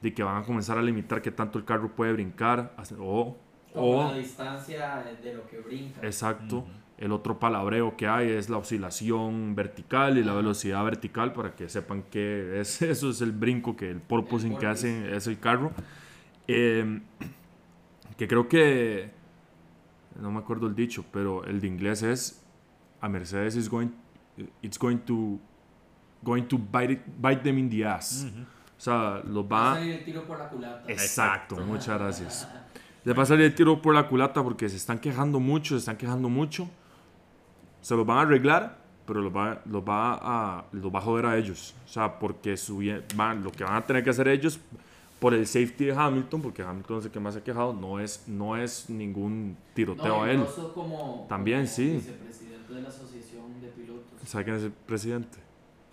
de 0.00 0.14
que 0.14 0.22
van 0.22 0.42
a 0.42 0.46
comenzar 0.46 0.78
a 0.78 0.82
limitar 0.82 1.20
qué 1.20 1.30
tanto 1.30 1.58
el 1.58 1.66
carro 1.66 1.90
puede 1.94 2.14
brincar. 2.14 2.74
O, 2.98 3.36
o 3.74 4.04
la 4.10 4.14
distancia 4.16 5.04
de 5.22 5.34
lo 5.34 5.46
que 5.46 5.58
brinca. 5.60 6.00
exacto, 6.02 6.60
Ujú. 6.60 6.68
El 7.04 7.10
otro 7.12 7.38
palabreo 7.40 7.96
que 7.96 8.06
hay 8.06 8.30
es 8.30 8.48
la 8.48 8.58
oscilación 8.58 9.54
vertical 9.56 10.18
y 10.18 10.22
la 10.24 10.34
velocidad 10.34 10.84
vertical 10.84 11.32
para 11.32 11.54
que 11.54 11.68
sepan 11.68 12.04
que 12.04 12.60
es, 12.60 12.80
eso 12.94 13.10
es 13.10 13.20
el 13.20 13.32
brinco 13.32 13.74
que 13.76 13.90
el 13.90 14.00
porpoising 14.00 14.56
que 14.56 14.66
hace 14.66 15.14
es 15.16 15.26
el 15.26 15.38
carro. 15.40 15.72
Eh, 16.46 17.00
que 18.16 18.28
creo 18.28 18.48
que 18.48 19.10
no 20.20 20.30
me 20.30 20.38
acuerdo 20.38 20.66
el 20.66 20.74
dicho, 20.74 21.04
pero 21.12 21.44
el 21.44 21.60
de 21.60 21.66
inglés 21.66 22.02
es 22.02 22.44
a 23.00 23.08
Mercedes 23.08 23.56
is 23.56 23.68
going 23.68 23.88
it's 24.62 24.78
going 24.78 24.98
to 24.98 25.38
going 26.22 26.44
to 26.44 26.56
bite, 26.56 26.92
it- 26.92 27.02
bite 27.20 27.42
them 27.42 27.58
in 27.58 27.68
the 27.68 27.84
ass. 27.84 28.26
Ujú. 28.28 28.42
O 28.42 28.80
sea, 28.84 29.22
los 29.26 29.44
Va 29.44 29.72
a 29.72 29.74
va 29.74 29.74
salir 29.76 29.94
el 29.94 30.04
tiro 30.04 30.24
por 30.24 30.38
la 30.38 30.48
culata. 30.48 30.82
Exacto, 30.88 31.54
Exacto. 31.56 31.66
muchas 31.66 31.98
gracias. 31.98 32.48
Les 33.04 33.18
va 33.18 33.22
a 33.24 33.26
salir 33.26 33.46
el 33.46 33.54
tiro 33.56 33.82
por 33.82 33.92
la 33.94 34.06
culata 34.08 34.42
porque 34.44 34.68
se 34.68 34.76
están 34.76 35.00
quejando 35.00 35.40
mucho, 35.40 35.74
se 35.74 35.78
están 35.80 35.96
quejando 35.96 36.28
mucho. 36.28 36.68
Se 37.82 37.94
los 37.94 38.06
van 38.06 38.18
a 38.18 38.20
arreglar, 38.22 38.78
pero 39.06 39.20
los 39.20 39.34
va, 39.34 39.60
los 39.66 39.82
va, 39.82 40.18
a, 40.22 40.64
los 40.72 40.94
va 40.94 40.98
a 40.98 41.02
joder 41.02 41.26
a 41.26 41.36
ellos. 41.36 41.74
O 41.84 41.88
sea, 41.88 42.18
porque 42.18 42.56
su 42.56 42.82
van, 43.14 43.42
lo 43.44 43.52
que 43.52 43.64
van 43.64 43.74
a 43.74 43.82
tener 43.84 44.02
que 44.02 44.10
hacer 44.10 44.28
ellos 44.28 44.58
por 45.18 45.34
el 45.34 45.46
safety 45.46 45.84
de 45.86 45.92
Hamilton, 45.92 46.42
porque 46.42 46.62
Hamilton 46.62 46.98
es 46.98 47.04
el 47.04 47.10
que 47.10 47.20
más 47.20 47.34
se 47.34 47.40
ha 47.40 47.44
quejado, 47.44 47.72
no 47.72 48.00
es, 48.00 48.24
no 48.26 48.56
es 48.56 48.88
ningún 48.88 49.56
tiroteo 49.74 50.16
No, 50.16 50.22
a 50.24 50.30
él. 50.30 50.44
Como, 50.74 51.26
También, 51.28 51.60
como 51.60 51.70
sí. 51.70 51.92
vicepresidente 51.92 52.74
de 52.74 52.82
la 52.82 52.88
asociación 52.88 53.60
de 53.60 53.68
pilotos. 53.68 54.18
¿Sabe 54.26 54.44
quién 54.44 54.56
es 54.56 54.62
el 54.64 54.72
presidente? 54.72 55.38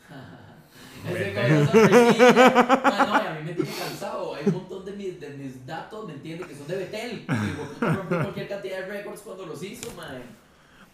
Ese. 1.07 1.33
Ah, 1.37 3.05
no, 3.07 3.23
y 3.23 3.27
a 3.27 3.39
mí 3.39 3.45
me 3.45 3.53
tiene 3.53 3.69
cansado. 3.71 4.35
Hay 4.35 4.43
un 4.47 4.53
montón 4.53 4.85
de 4.85 4.91
mis, 4.93 5.19
de 5.19 5.29
mis 5.29 5.65
datos, 5.65 6.07
¿me 6.07 6.13
entiendes? 6.13 6.47
Que 6.47 6.55
son 6.55 6.67
de 6.67 6.75
Betel. 6.77 7.25
Y 7.27 7.85
rompió 7.85 8.21
cualquier 8.21 8.47
cantidad 8.47 8.79
de 8.79 8.85
récords 8.87 9.21
cuando 9.21 9.45
los 9.45 9.63
hizo, 9.63 9.93
man. 9.95 10.21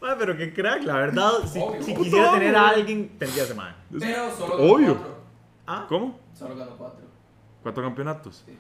Ma, 0.06 0.16
pero 0.18 0.38
qué 0.38 0.54
crack, 0.54 0.84
la 0.84 0.98
verdad. 0.98 1.32
Si, 1.52 1.60
Obvio. 1.60 1.82
si 1.82 1.92
Puto, 1.94 2.04
quisiera 2.04 2.32
tener 2.34 2.56
a 2.56 2.70
alguien, 2.70 3.18
tendría 3.18 3.44
ese 3.44 3.56
man. 3.56 3.76
Pero 4.00 4.36
solo 4.36 4.58
ganó 4.58 4.74
Obvio. 4.74 4.94
cuatro. 4.98 5.16
Ah, 5.66 5.86
¿Cómo? 5.90 6.20
Solo 6.38 6.56
ganó 6.56 6.78
cuatro. 6.78 7.06
Cuatro 7.64 7.84
campeonatos. 7.84 8.44
Sí. 8.46 8.56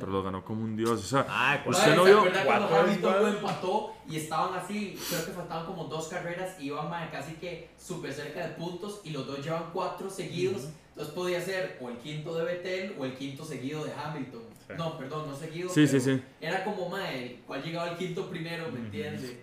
Pero 0.00 0.10
lo 0.10 0.22
ganó 0.24 0.44
como 0.44 0.64
un 0.64 0.76
dios. 0.76 0.90
O 0.90 0.96
sea, 0.98 1.24
ah 1.28 1.60
pues, 1.64 1.78
¿Usted 1.78 1.90
Mae, 1.90 1.96
no 1.96 2.04
¿se 2.04 2.10
vio 2.10 2.18
acuerda 2.18 2.44
cuando 2.44 2.66
cuatro 2.68 2.84
Hamilton 2.88 3.14
igual? 3.14 3.22
lo 3.32 3.38
empató 3.38 3.92
y 4.08 4.16
estaban 4.16 4.54
así? 4.58 4.98
Creo 5.08 5.24
que 5.26 5.30
faltaban 5.30 5.66
como 5.66 5.84
dos 5.84 6.08
carreras, 6.08 6.60
iban 6.60 6.90
mae, 6.90 7.08
casi 7.10 7.34
que 7.34 7.70
súper 7.78 8.12
cerca 8.12 8.40
de 8.48 8.54
puntos 8.54 9.00
y 9.04 9.10
los 9.10 9.28
dos 9.28 9.44
llevan 9.44 9.66
cuatro 9.72 10.10
seguidos. 10.10 10.70
Entonces 10.88 11.14
podía 11.14 11.40
ser 11.40 11.78
o 11.80 11.88
el 11.88 11.98
quinto 11.98 12.34
de 12.36 12.44
Vettel 12.44 12.96
o 12.98 13.04
el 13.04 13.14
quinto 13.14 13.44
seguido 13.44 13.84
de 13.84 13.92
Hamilton. 13.92 14.42
Sí. 14.66 14.74
No, 14.76 14.98
perdón, 14.98 15.28
no 15.28 15.36
seguido. 15.36 15.68
Sí, 15.68 15.86
sí, 15.86 15.98
pero 16.04 16.16
sí. 16.16 16.22
Era 16.40 16.64
como 16.64 16.88
mae, 16.88 17.40
cuál 17.46 17.62
llegaba 17.62 17.90
al 17.90 17.96
quinto 17.96 18.28
primero, 18.28 18.70
¿me 18.72 18.80
entiendes? 18.80 19.36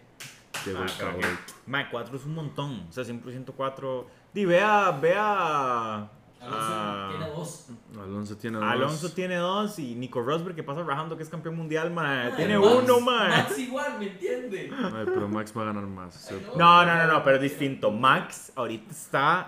Llegó 0.65 0.79
Ah, 0.79 0.85
el 0.85 0.97
cabrón. 0.97 1.21
que- 1.21 1.53
Ma, 1.71 1.89
4 1.89 2.15
es 2.17 2.25
un 2.25 2.35
montón. 2.35 2.85
O 2.89 2.91
sea, 2.91 3.03
100% 3.03 3.53
4. 3.53 4.07
Di, 4.33 4.45
vea, 4.45 4.91
vea. 4.91 6.09
Alonso 6.39 7.09
tiene 7.09 7.29
dos. 7.35 7.67
Alonso 7.97 8.37
tiene 8.37 8.57
dos. 8.57 8.65
Alonso 8.67 9.11
tiene 9.11 9.35
dos 9.37 9.79
y 9.79 9.95
Nico 9.95 10.21
Rosberg 10.21 10.55
que 10.55 10.63
pasa 10.63 10.83
rajando 10.83 11.17
que 11.17 11.23
es 11.23 11.29
campeón 11.29 11.55
mundial, 11.57 11.91
ma. 11.91 12.03
Mae, 12.03 12.31
Tiene 12.33 12.59
Max- 12.59 12.71
uno, 12.83 12.99
ma. 13.01 13.27
Max 13.29 13.57
igual, 13.57 13.99
¿me 13.99 14.07
entiendes? 14.11 14.71
Ay, 14.71 15.05
pero 15.05 15.27
Max 15.27 15.51
va 15.57 15.63
a 15.63 15.65
ganar 15.65 15.87
más. 15.87 16.31
Ay, 16.31 16.45
No, 16.55 16.85
no, 16.85 16.95
no, 16.95 17.07
no, 17.07 17.23
pero 17.23 17.37
es 17.37 17.41
distinto. 17.41 17.89
Max 17.91 18.51
ahorita 18.55 18.91
está 18.91 19.45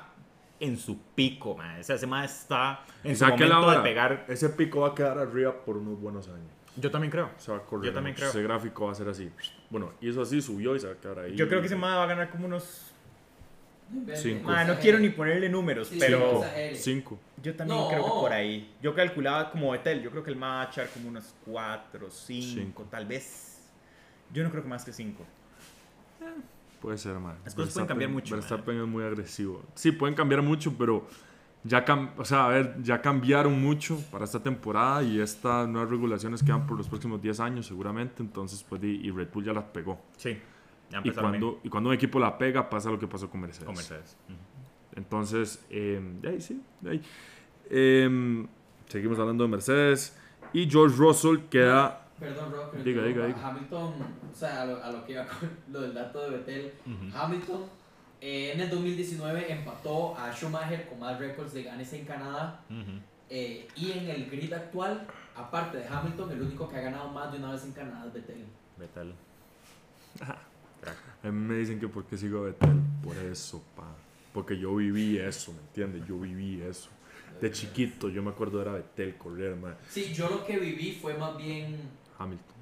en 0.60 0.78
su 0.78 0.98
pico, 1.16 1.56
ma. 1.56 1.78
O 1.80 1.84
sea, 1.84 1.96
ese 1.96 2.08
ma 2.08 2.26
está 2.26 2.82
en 3.04 3.16
su 3.16 3.20
¿Sabe 3.24 3.36
qué 3.38 3.46
momento 3.46 3.68
la 3.72 3.78
de 3.78 3.84
pegar. 3.84 4.26
Ese 4.28 4.50
pico 4.50 4.82
va 4.82 4.90
a 4.90 4.96
quedar 4.96 5.20
arriba 5.20 5.54
por 5.64 5.78
unos 5.78 6.00
buenos 6.02 6.28
años. 6.28 6.52
Yo 6.80 6.92
también 6.92 7.12
creo. 7.12 7.30
Se 7.38 7.52
va 7.52 7.58
a 7.58 7.62
correr. 7.62 7.88
Yo 7.88 7.94
también 7.94 8.16
creo. 8.16 8.30
Ese 8.30 8.42
gráfico 8.44 8.86
va 8.86 8.92
a 8.92 8.96
ser 8.96 9.10
así. 9.10 9.32
Bueno, 9.70 9.94
hizo 10.02 10.22
así, 10.22 10.42
subió 10.42 10.76
y 10.76 10.80
se 10.80 10.88
va 10.88 10.94
a 10.94 10.98
quedar 10.98 11.20
ahí. 11.20 11.36
Yo 11.36 11.48
creo 11.48 11.60
que 11.62 11.68
ese 11.68 11.76
ma 11.76 11.98
va 11.98 12.04
a 12.04 12.08
ganar 12.08 12.30
como 12.30 12.46
unos. 12.46 12.86
Cinco. 14.16 14.44
Ma, 14.52 14.64
no 14.66 14.78
quiero 14.78 15.00
ni 15.00 15.10
ponerle 15.10 15.50
números, 15.50 15.88
Sí, 15.88 15.98
pero. 16.00 16.44
Cinco. 16.76 17.20
Yo 17.42 17.56
también 17.56 17.80
No. 17.80 17.88
creo 17.90 18.04
que 18.04 18.10
por 18.10 18.32
ahí. 18.32 18.76
Yo 18.84 18.94
calculaba 18.94 19.50
como 19.50 19.72
Betel. 19.72 20.04
Yo 20.04 20.12
creo 20.12 20.24
que 20.24 20.30
el 20.30 20.36
ma 20.36 20.48
va 20.58 20.62
a 20.62 20.66
echar 20.66 20.90
como 20.90 21.10
unos 21.10 21.34
4, 21.46 22.10
5, 22.12 22.60
Cinco. 22.62 22.88
tal 22.90 23.06
vez. 23.08 23.68
Yo 24.32 24.44
no 24.44 24.52
creo 24.52 24.62
que 24.62 24.70
más 24.70 24.86
que 24.86 24.94
5. 24.94 25.26
Puede 26.82 26.98
ser, 26.98 27.16
man. 27.16 27.38
Las 27.44 27.56
cosas 27.56 27.74
pueden 27.74 27.88
cambiar 27.88 28.12
mucho, 28.12 28.36
Verstappen 28.36 28.80
es 28.80 28.88
muy 28.88 29.04
agresivo. 29.04 29.64
Sí, 29.76 29.92
pueden 29.92 30.16
cambiar 30.16 30.42
mucho, 30.42 30.74
pero 30.78 31.08
ya, 31.64 31.84
cam- 31.86 32.12
o 32.18 32.24
sea, 32.26 32.46
a 32.46 32.50
ver, 32.50 32.76
ya 32.82 33.02
cambiaron 33.02 33.62
mucho 33.62 34.00
para 34.12 34.26
esta 34.26 34.42
temporada 34.42 35.04
y 35.04 35.20
estas 35.20 35.68
nuevas 35.68 35.90
regulaciones 35.90 36.42
quedan 36.44 36.66
por 36.66 36.78
los 36.78 36.88
próximos 36.88 37.22
10 37.22 37.40
años 37.40 37.66
seguramente, 37.68 38.24
entonces 38.24 38.64
pues 38.68 38.82
y, 38.84 39.06
y 39.08 39.12
Red 39.12 39.30
Bull 39.34 39.44
ya 39.46 39.54
las 39.54 39.66
pegó. 39.66 40.00
Sí. 40.18 40.38
Ya 40.90 41.02
Y 41.04 41.12
cuando, 41.12 41.60
y 41.64 41.70
cuando 41.70 41.90
un 41.90 41.96
equipo 41.96 42.18
la 42.20 42.38
pega 42.38 42.68
pasa 42.70 42.90
lo 42.90 42.98
que 42.98 43.08
pasó 43.08 43.30
con 43.30 43.42
Mercedes. 43.42 43.66
con 43.66 43.76
Mercedes. 43.76 44.18
Entonces, 44.96 45.64
eh, 45.70 46.02
de 46.22 46.30
ahí 46.30 46.42
sí, 46.42 46.62
de 46.82 46.90
ahí. 46.92 47.02
Eh, 47.70 48.46
seguimos 48.88 49.20
hablando 49.20 49.44
de 49.44 49.50
Mercedes 49.52 50.18
y 50.54 50.68
George 50.70 50.96
Russell 50.98 51.38
queda... 51.50 52.06
Perdón, 52.20 52.52
Rob, 52.52 52.72
pero 52.72 52.84
Diga, 52.84 53.04
diga, 53.04 53.28
diga. 53.28 53.48
Hamilton, 53.48 53.94
o 54.32 54.36
sea, 54.36 54.64
a 54.64 54.66
lo, 54.66 54.84
a 54.84 54.92
lo 54.92 55.06
que 55.06 55.14
iba 55.14 55.26
con 55.28 55.50
lo 55.72 55.82
del 55.82 55.94
dato 55.94 56.20
de 56.22 56.30
Vettel, 56.38 56.74
Ujú. 56.86 57.18
Hamilton 57.18 57.62
eh, 58.22 58.52
en 58.54 58.60
el 58.60 58.70
2019 58.70 59.52
empató 59.52 60.18
a 60.18 60.32
Schumacher 60.34 60.88
con 60.88 61.00
más 61.00 61.18
récords 61.20 61.54
de 61.54 61.64
ganes 61.64 61.94
en 61.94 62.06
Canadá 62.06 62.62
eh, 63.30 63.68
y 63.76 63.92
en 63.92 64.10
el 64.10 64.30
grid 64.30 64.52
actual, 64.52 65.08
aparte 65.36 65.78
de 65.78 65.88
Hamilton, 65.88 66.32
el 66.32 66.42
único 66.42 66.68
que 66.68 66.78
ha 66.78 66.82
ganado 66.82 67.10
más 67.10 67.32
de 67.32 67.38
una 67.38 67.52
vez 67.54 67.64
en 67.64 67.72
Canadá 67.72 68.06
es 68.08 68.14
Vettel. 68.14 68.46
Vettel. 68.78 69.14
A 71.24 71.28
mí 71.28 71.32
me 71.32 71.56
dicen 71.56 71.80
que 71.80 71.88
por 71.88 72.06
qué 72.06 72.18
sigo 72.18 72.40
a 72.40 72.44
Vettel. 72.44 72.82
Por 73.04 73.16
eso, 73.18 73.64
pa. 73.76 73.88
Porque 74.34 74.58
yo 74.58 74.76
viví 74.76 75.18
eso, 75.18 75.54
¿me 75.54 75.60
entiendes? 75.60 76.06
Yo 76.08 76.20
viví 76.20 76.62
eso. 76.62 76.90
De 77.40 77.52
chiquito, 77.52 78.10
yo 78.10 78.22
me 78.22 78.32
acuerdo 78.32 78.62
era 78.62 78.74
Vettel 78.74 79.16
correr, 79.16 79.56
man. 79.56 79.78
Sí, 79.90 80.14
yo 80.14 80.30
lo 80.30 80.46
que 80.46 80.58
viví 80.58 80.92
fue 81.02 81.14
más 81.14 81.38
bien, 81.38 81.78
Hamilton. 82.18 82.59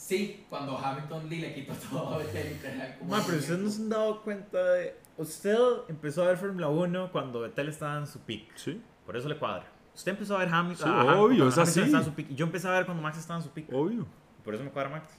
Sí, 0.00 0.44
cuando 0.48 0.76
Hamilton 0.78 1.28
le 1.28 1.36
le 1.36 1.54
quitó 1.54 1.74
todo 1.90 2.14
a 2.14 2.18
Vettel. 2.18 2.48
literal, 2.54 2.96
como 2.98 3.10
Ma, 3.10 3.22
pero 3.26 3.38
ustedes 3.38 3.60
no 3.60 3.70
se 3.70 3.82
han 3.82 3.88
dado 3.88 4.22
cuenta 4.22 4.72
de... 4.72 4.96
Usted 5.18 5.56
empezó 5.88 6.24
a 6.24 6.28
ver 6.28 6.36
Fórmula 6.38 6.68
1 6.68 7.12
cuando 7.12 7.40
Vettel 7.40 7.68
estaba 7.68 7.98
en 7.98 8.06
su 8.06 8.20
pick. 8.20 8.56
Sí, 8.56 8.80
Por 9.04 9.16
eso 9.16 9.28
le 9.28 9.36
cuadra. 9.36 9.66
Usted 9.94 10.12
empezó 10.12 10.36
a 10.36 10.38
ver 10.38 10.48
Hamilton. 10.48 10.88
Sí, 10.88 10.94
ajá, 10.94 11.20
obvio, 11.20 11.44
cuando 11.44 11.48
es 11.48 11.58
Hamilton 11.58 11.62
así. 11.62 11.80
estaba 11.80 11.98
en 12.04 12.04
su 12.10 12.14
pick. 12.14 12.30
Y 12.30 12.34
Yo 12.34 12.46
empecé 12.46 12.68
a 12.68 12.70
ver 12.70 12.84
cuando 12.86 13.02
Max 13.02 13.18
estaba 13.18 13.38
en 13.38 13.44
su 13.44 13.50
pick. 13.50 13.72
obvio. 13.72 14.06
Por 14.44 14.54
eso 14.54 14.64
me 14.64 14.70
cuadra 14.70 14.88
Max. 14.90 15.12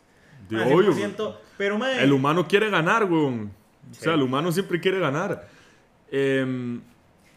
De 0.49 0.59
obvio. 0.59 0.91
100%, 0.93 1.35
Pero, 1.57 1.77
ma, 1.77 1.91
El 1.93 2.11
humano 2.11 2.47
quiere 2.47 2.69
ganar, 2.71 3.03
weón. 3.05 3.51
O 3.91 3.93
sea, 3.93 4.15
el 4.15 4.21
humano 4.23 4.51
siempre 4.51 4.79
quiere 4.79 4.99
ganar. 4.99 5.47
Em, 6.09 6.81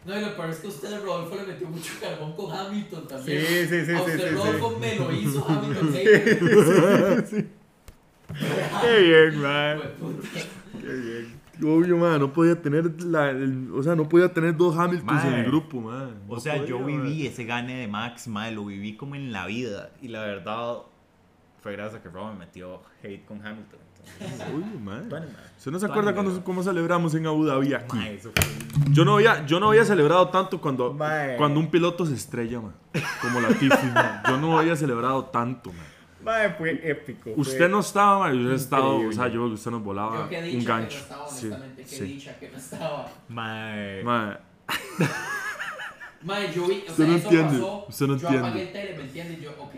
No, 0.05 0.15
y 0.17 0.21
lo 0.21 0.35
peor 0.35 0.49
es 0.51 0.57
que 0.59 0.67
usted, 0.67 1.01
Rodolfo, 1.03 1.35
le 1.35 1.43
metió 1.47 1.67
mucho 1.67 1.93
carbón 1.99 2.33
con 2.33 2.51
Hamilton 2.55 3.07
también. 3.07 3.41
Sí, 3.41 3.65
sí, 3.67 3.85
sí, 3.85 3.91
A 3.91 3.97
sí, 3.97 4.11
usted, 4.11 4.29
sí, 4.29 4.35
Rodolfo, 4.35 4.69
sí. 4.69 4.75
me 4.79 4.95
lo 4.97 5.11
hizo 5.11 5.45
Hamilton. 5.49 5.93
Sí. 5.93 7.45
Qué 8.81 8.99
bien, 9.01 9.41
man. 9.41 9.79
Qué 10.81 10.93
bien. 10.93 11.39
obvio, 11.63 11.97
man. 11.97 12.19
No 12.19 12.33
podía 12.33 12.61
tener 12.61 13.01
la, 13.03 13.29
el- 13.31 13.71
o 13.73 13.81
sea, 13.81 13.95
no 13.95 14.07
podía 14.09 14.31
tener 14.33 14.55
dos 14.57 14.77
Hamiltons 14.77 15.23
en 15.25 15.33
el 15.33 15.45
grupo, 15.45 15.79
man. 15.81 16.15
O 16.27 16.39
sea, 16.39 16.63
yo 16.65 16.83
viví 16.83 16.99
man. 17.23 17.27
ese 17.31 17.45
gane 17.45 17.75
de 17.79 17.87
Max, 17.87 18.27
mae, 18.27 18.51
lo 18.51 18.65
viví 18.65 18.95
como 18.95 19.15
en 19.15 19.31
la 19.31 19.45
vida. 19.45 19.91
Y 20.01 20.09
la 20.09 20.21
verdad, 20.21 20.77
fue 21.61 21.71
gracias 21.73 21.99
a 21.99 22.03
que 22.03 22.09
Rob 22.09 22.31
me 22.33 22.39
metió 22.39 22.81
hate 23.03 23.25
con 23.25 23.37
Hamilton. 23.45 23.79
Entonces, 24.19 24.47
Obvio, 24.53 24.79
man. 24.79 25.09
Bueno, 25.09 25.25
mae. 25.27 25.45
¿Usted 25.57 25.71
no 25.71 25.79
se 25.79 25.85
acuerda 25.87 26.13
cuando, 26.13 26.43
cómo 26.43 26.63
celebramos 26.63 27.13
en 27.15 27.25
Abu 27.27 27.45
Dhabi 27.45 27.73
aquí? 27.73 27.97
mae, 27.97 28.15
eso 28.15 28.31
fue... 28.35 28.45
Yo 28.91 29.03
no 29.03 29.15
había, 29.15 29.45
yo 29.45 29.59
no 29.59 29.69
había 29.69 29.83
celebrado 29.85 30.29
tanto 30.29 30.61
cuando, 30.61 30.95
cuando 31.37 31.59
un 31.59 31.69
piloto 31.71 32.05
se 32.05 32.13
estrella, 32.13 32.61
man. 32.61 32.73
Como 33.21 33.41
la 33.41 33.49
Tiffy, 33.49 33.87
man. 33.93 34.21
Yo 34.27 34.37
no 34.37 34.57
había 34.59 34.75
celebrado 34.75 35.25
tanto, 35.25 35.71
man. 35.73 35.85
Mae, 36.23 36.49
fue 36.53 36.79
épico. 36.89 37.31
Usted 37.35 37.69
no 37.69 37.79
estaba, 37.81 38.19
man. 38.19 38.33
Yo 38.33 38.39
hubiera 38.39 38.55
estado, 38.55 38.97
o 38.97 39.11
sea, 39.11 39.27
yo 39.27 39.45
usted 39.45 39.71
nos 39.71 39.83
volaba 39.83 40.27
Yo 40.31 40.37
un 40.39 40.43
dicha 40.45 40.49
que 40.49 40.57
no 40.57 40.63
gancho. 40.65 40.97
estaba, 40.97 41.27
Sí, 41.29 41.45
honestamente, 41.47 41.81
qué 41.83 41.87
sí. 41.89 42.03
dicha 42.05 42.39
que 42.39 42.49
no 42.51 42.57
estaba. 42.57 43.11
Mae. 43.27 44.03
Man, 44.03 44.39
Mae, 46.23 46.51
yo 46.53 46.65
vi, 46.67 46.83
o 46.87 46.91
Usted 46.91 46.95
sea, 46.95 47.05
no 47.07 47.15
eso 47.17 47.25
entiende, 47.29 47.53
pasó, 47.59 47.85
usted 47.87 48.07
no 48.07 48.17
yo 48.17 48.27
entiende. 48.27 48.47
apagué 48.47 48.61
el 48.63 48.71
tele, 48.71 48.97
¿me 48.97 49.03
entiendes? 49.03 49.41
Yo, 49.41 49.51
ok, 49.59 49.75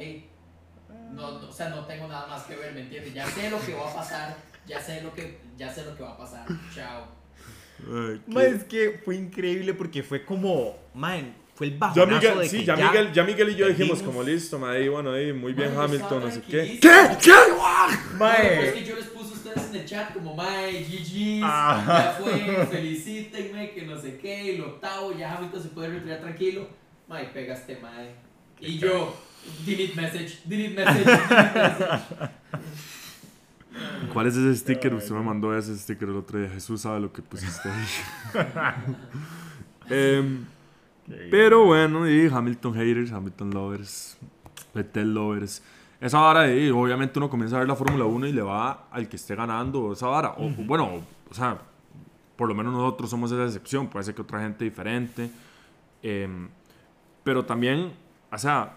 no, 1.14 1.40
no, 1.40 1.50
o 1.50 1.52
sea, 1.52 1.70
no 1.70 1.86
tengo 1.86 2.08
nada 2.08 2.28
más 2.28 2.44
que 2.44 2.56
ver, 2.56 2.74
¿me 2.74 2.82
entiendes? 2.82 3.14
Ya 3.14 3.26
sé 3.28 3.50
lo 3.50 3.60
que 3.60 3.74
va 3.74 3.90
a 3.90 3.96
pasar, 3.96 4.38
ya 4.66 4.80
sé 4.80 5.02
lo 5.02 5.14
que, 5.14 5.40
ya 5.58 5.74
sé 5.74 5.86
lo 5.86 5.96
que 5.96 6.04
va 6.04 6.12
a 6.12 6.18
pasar, 6.18 6.46
chao. 6.74 7.08
ay, 8.36 8.54
es 8.56 8.64
que 8.66 9.02
fue 9.04 9.16
increíble 9.16 9.74
porque 9.74 10.04
fue 10.04 10.26
como, 10.26 10.78
man, 10.94 11.36
fue 11.56 11.68
el 11.68 11.74
Ya 11.74 11.80
bajonazo 11.80 12.16
Miguel, 12.16 12.40
de 12.40 12.50
sí, 12.50 12.58
que 12.60 12.66
ya, 12.66 12.76
Miguel, 12.76 13.14
ya 13.14 13.24
Miguel 13.24 13.50
y 13.50 13.56
yo 13.56 13.68
dijimos 13.68 14.04
como 14.04 14.22
listo, 14.22 14.60
man, 14.60 14.76
ahí, 14.76 14.88
bueno, 14.88 15.12
ahí, 15.12 15.34
muy 15.34 15.54
bien 15.54 15.76
Hamilton, 15.76 16.24
no 16.24 16.32
sé 16.32 16.42
qué. 16.42 16.80
¿Qué? 16.80 17.18
¿Qué? 17.22 17.32
Mae. 18.18 18.68
es 18.68 18.74
que 18.74 18.86
yo 18.86 18.96
les 18.96 19.06
puse 19.08 19.32
a 19.32 19.34
ustedes 19.34 19.70
en 19.70 19.76
el 19.76 19.86
chat 19.86 20.14
como, 20.14 20.36
mae, 20.36 20.84
GG's, 20.84 21.44
Ajá. 21.44 22.04
ya 22.04 22.12
fue, 22.20 22.66
felicítenme, 22.68 23.72
que 23.72 23.84
no 23.84 24.00
sé 24.00 24.18
qué, 24.18 24.56
el 24.56 24.62
octavo, 24.62 25.14
ya 25.18 25.36
Hamilton 25.36 25.64
se 25.64 25.70
puede 25.70 25.90
retirar 25.90 26.20
tranquilo. 26.20 26.68
Mae, 27.08 27.26
pegaste, 27.26 27.78
mae. 27.78 28.12
Y 28.60 28.78
yo, 28.78 29.16
delete 29.66 29.96
message, 29.96 30.40
delete 30.46 30.76
message, 30.76 31.06
delete 31.06 31.54
message. 31.54 32.30
¿Cuál 34.14 34.28
es 34.28 34.36
ese 34.36 34.56
sticker? 34.56 34.94
Usted 34.94 35.14
me 35.14 35.22
mandó 35.22 35.56
ese 35.56 35.78
sticker 35.78 36.10
el 36.10 36.16
otro 36.16 36.40
día. 36.40 36.50
Jesús 36.50 36.82
sabe 36.82 37.00
lo 37.00 37.12
que 37.12 37.22
pusiste 37.22 37.70
ahí. 37.70 37.86
Em, 39.90 40.44
pero 41.32 41.64
bueno, 41.64 42.10
y 42.10 42.28
Hamilton 42.28 42.74
haters, 42.74 43.12
Hamilton 43.14 43.52
lovers, 43.52 44.18
Vettel 44.74 45.14
lovers. 45.14 45.64
Esa 46.02 46.20
vara 46.20 46.42
de, 46.42 46.72
obviamente 46.74 47.18
uno 47.18 47.30
comienza 47.30 47.56
a 47.56 47.60
ver 47.60 47.70
la 47.70 47.76
Fórmula 47.76 48.04
1 48.04 48.28
y 48.28 48.34
le 48.34 48.42
va 48.42 48.88
al 48.92 49.08
que 49.08 49.16
esté 49.16 49.34
ganando 49.34 49.94
esa 49.94 50.08
vara. 50.08 50.34
O, 50.38 50.50
Bueno, 50.50 51.02
o 51.30 51.34
sea, 51.34 51.58
por 52.36 52.50
lo 52.50 52.54
menos 52.54 52.74
nosotros 52.74 53.10
somos 53.10 53.32
esa 53.32 53.46
excepción. 53.46 53.88
Puede 53.88 54.04
ser 54.04 54.14
que 54.14 54.22
otra 54.22 54.42
gente 54.42 54.66
diferente. 54.66 55.32
Em, 56.04 56.50
pero 57.24 57.46
también, 57.46 57.94
o 58.30 58.38
sea, 58.38 58.74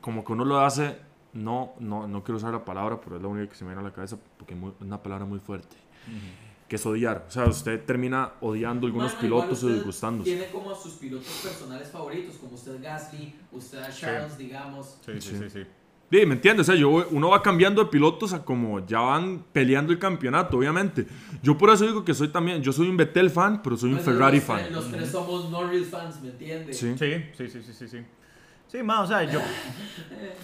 como 0.00 0.24
que 0.24 0.32
uno 0.32 0.44
lo 0.44 0.60
hace, 0.60 0.96
no, 1.32 1.74
no, 1.80 2.06
no 2.08 2.22
quiero 2.24 2.36
usar 2.38 2.52
la 2.52 2.64
palabra, 2.64 3.00
pero 3.00 3.16
es 3.16 3.22
la 3.22 3.28
única 3.28 3.48
que 3.50 3.54
se 3.56 3.64
me 3.64 3.70
viene 3.70 3.80
a 3.80 3.88
la 3.88 3.92
cabeza 3.94 4.18
porque 4.36 4.54
es 4.54 4.60
muy- 4.60 4.70
es 4.70 4.80
una 4.80 5.02
palabra 5.02 5.24
muy 5.24 5.38
fuerte. 5.38 5.76
Que 6.68 6.76
es 6.76 6.84
odiar. 6.84 7.24
O 7.28 7.30
sea, 7.30 7.46
usted 7.46 7.82
termina 7.84 8.32
odiando 8.40 8.86
algunos 8.86 9.12
igual 9.12 9.20
pilotos 9.22 9.64
o 9.64 9.68
disgustándose. 9.70 10.36
Tiene 10.36 10.50
como 10.50 10.70
a 10.70 10.74
sus 10.74 10.94
pilotos 10.94 11.40
personales 11.42 11.90
favoritos, 11.90 12.36
como 12.36 12.54
usted 12.54 12.82
Gasly, 12.82 13.34
usted 13.52 13.82
Charles, 13.90 14.38
digamos. 14.38 14.98
Sí, 15.04 15.12
sí, 15.20 15.36
sí, 15.36 15.50
sí. 15.50 15.66
Sí, 16.10 16.24
¿me 16.24 16.34
entiendes? 16.34 16.66
O 16.68 16.72
sea, 16.72 16.80
yo, 16.80 16.88
uno 17.10 17.28
va 17.30 17.42
cambiando 17.42 17.84
de 17.84 17.90
pilotos 17.90 18.32
a 18.32 18.42
como 18.44 18.84
ya 18.86 19.00
van 19.00 19.44
peleando 19.52 19.92
el 19.92 19.98
campeonato, 19.98 20.56
obviamente. 20.58 21.06
Yo 21.42 21.56
por 21.58 21.68
eso 21.70 21.84
digo 21.86 22.02
que 22.04 22.14
soy 22.14 22.28
también, 22.28 22.62
yo 22.62 22.72
soy 22.72 22.88
un 22.88 22.96
Vettel 22.96 23.28
fan, 23.30 23.62
pero 23.62 23.76
soy 23.76 23.90
un 23.90 23.96
Pues, 23.96 24.04
Ferrari 24.06 24.38
los 24.38 24.46
fan. 24.46 24.70
Los 24.72 24.88
tres 24.88 25.10
somos 25.10 25.50
Norris 25.50 25.88
fans, 25.88 26.22
¿me 26.22 26.30
entiendes? 26.30 26.76
Sí. 26.76 26.94
Sí, 26.98 27.24
sí, 27.36 27.62
sí, 27.62 27.72
sí, 27.74 27.88
sí, 27.88 28.06
sí. 28.68 28.82
Ma, 28.82 29.00
o 29.02 29.06
sea, 29.06 29.24
yo, 29.24 29.40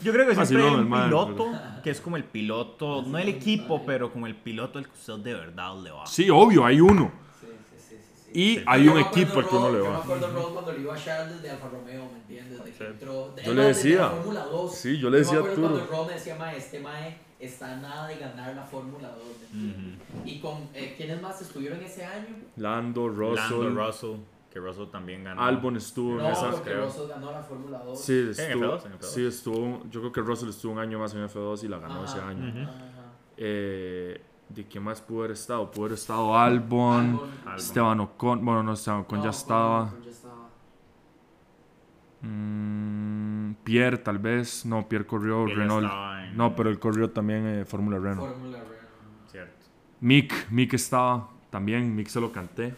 yo 0.03 0.13
creo 0.13 0.27
que 0.27 0.35
siempre 0.35 0.57
Vacilón, 0.57 0.63
hay 0.69 0.75
un 0.75 0.81
el 0.81 0.87
mae, 0.87 1.05
piloto 1.05 1.53
que 1.83 1.91
es 1.91 2.01
como 2.01 2.17
el 2.17 2.25
piloto, 2.25 3.03
no 3.03 3.19
el 3.19 3.29
equipo, 3.29 3.85
pero 3.87 4.11
como 4.13 4.27
el 4.27 4.35
piloto 4.35 4.79
al 4.79 4.87
que 4.87 4.93
usted 4.93 5.15
de 5.19 5.35
verdad 5.35 5.77
le 5.83 5.91
va. 5.91 6.07
Sí, 6.07 6.29
obvio, 6.31 6.65
hay 6.65 6.81
uno. 6.81 7.13
Sí, 7.41 7.47
sí, 7.47 7.77
sí, 7.89 7.97
sí, 7.97 8.15
sí. 8.25 8.31
Y 8.41 8.55
Sí. 8.59 8.65
hay 8.67 8.89
un 8.89 8.99
equipo 8.99 9.39
al 9.41 9.49
que 9.49 9.55
uno 9.55 9.71
le 9.71 9.79
Yo 9.79 9.85
me 9.85 9.91
va. 9.91 9.99
acuerdo 9.99 10.31
Rod 10.33 10.53
cuando 10.55 10.73
le 10.73 10.81
iba 10.81 10.95
a 10.95 10.99
Charles 11.05 11.43
de 11.43 11.51
Alfa 11.51 11.69
Romeo, 11.69 12.09
¿me 12.13 12.19
entiendes? 12.21 12.65
De 12.65 12.71
que 12.73 12.87
entró, 12.87 13.33
de- 13.37 13.43
Yo 13.45 13.55
no, 13.55 13.61
le 13.61 13.67
decía. 13.69 13.99
la 14.01 14.09
Fórmula 14.11 14.45
2. 14.47 14.75
Sí, 14.75 14.99
yo 14.99 15.11
le 15.11 15.19
decía 15.19 15.35
Yo 15.35 15.41
a 15.41 15.43
me 15.45 15.49
acuerdo 15.51 15.67
Arturo. 15.69 15.87
cuando 15.87 16.03
Rod 16.03 16.09
me 16.09 16.15
decía, 16.15 16.37
mae, 16.37 16.57
este 16.57 16.81
mae 16.81 17.19
está 17.39 17.73
a 17.73 17.77
nada 17.77 18.09
de 18.09 18.17
ganar 18.17 18.55
la 18.57 18.65
Fórmula 18.65 19.09
2, 19.11 19.25
¿me 19.53 19.61
entiendes? 19.71 19.99
Y 20.25 20.41
con, 20.41 20.69
eh, 20.75 20.95
¿quiénes 20.97 21.21
más 21.21 21.43
estuvieron 21.43 21.83
ese 21.83 22.05
año? 22.05 22.29
Lando, 22.57 23.09
Russell, 23.09 23.51
Lando 23.65 23.87
Russell, 23.87 24.17
que 24.55 24.61
Russell 24.61 24.87
también 24.87 25.25
ganó. 25.25 25.43
Albon 25.43 25.77
estuvo 25.77 26.15
No, 26.15 26.27
en 26.27 26.33
esa. 26.33 26.51
porque 26.53 26.71
creo. 26.71 26.87
Russell 26.87 27.09
ganó 27.09 27.33
la 27.33 27.43
Fórmula 27.43 27.79
2. 27.85 28.01
Sí, 28.01 28.13
en 28.21 28.31
estuvo, 28.31 28.65
F2, 28.79 28.87
en 28.87 28.93
F2. 28.93 29.03
sí, 29.03 29.27
estuvo. 29.27 29.83
Yo 29.91 30.01
creo 30.01 30.13
que 30.13 30.21
Russell 30.21 30.49
estuvo 30.49 30.73
un 30.73 30.79
año 30.79 30.99
más 31.01 31.13
en 31.13 31.25
F2 31.29 31.65
y 31.65 31.69
la 31.69 31.79
ganó 31.81 32.05
ese 32.05 32.19
Ajá, 32.19 32.29
año. 32.29 32.49
Ujú. 32.49 32.59
ajá. 32.63 32.73
Eh, 33.37 34.23
¿De 34.49 34.67
qué 34.69 34.79
más 34.79 35.01
pudo 35.01 35.21
haber 35.21 35.33
estado? 35.33 35.69
Pudo 35.71 35.87
haber 35.87 35.95
estado 35.99 36.39
Albon, 36.39 37.19
Albon. 37.45 37.57
Esteban 37.57 37.99
Ocon. 38.01 38.45
Bueno, 38.45 38.63
no, 38.63 38.73
Esteban 38.75 39.01
Ocon 39.01 39.19
No, 39.19 39.25
ya 39.25 39.31
estaba. 39.31 39.83
Ocon 39.87 40.03
ya 40.05 40.11
estaba. 40.11 40.49
Mm, 42.21 43.55
Pierre, 43.65 43.99
tal 43.99 44.19
vez. 44.19 44.65
No, 44.65 44.89
Pierre 44.89 45.07
corrió 45.07 45.45
Él 45.47 45.57
Renault. 45.57 45.85
en- 45.91 46.37
No, 46.37 46.55
pero 46.55 46.71
él 46.71 46.79
corrió 46.79 47.11
también 47.11 47.47
eh, 47.47 47.65
Fórmula 47.65 47.99
Renault. 47.99 48.21
Fórmula 48.33 48.59
Renault. 48.59 49.31
Cierto. 49.31 49.67
Mick, 50.01 50.49
Mick 50.51 50.75
estaba 50.75 51.29
también. 51.51 51.95
Mick 51.95 52.09
se 52.09 52.21
lo 52.21 52.31
canté. 52.33 52.75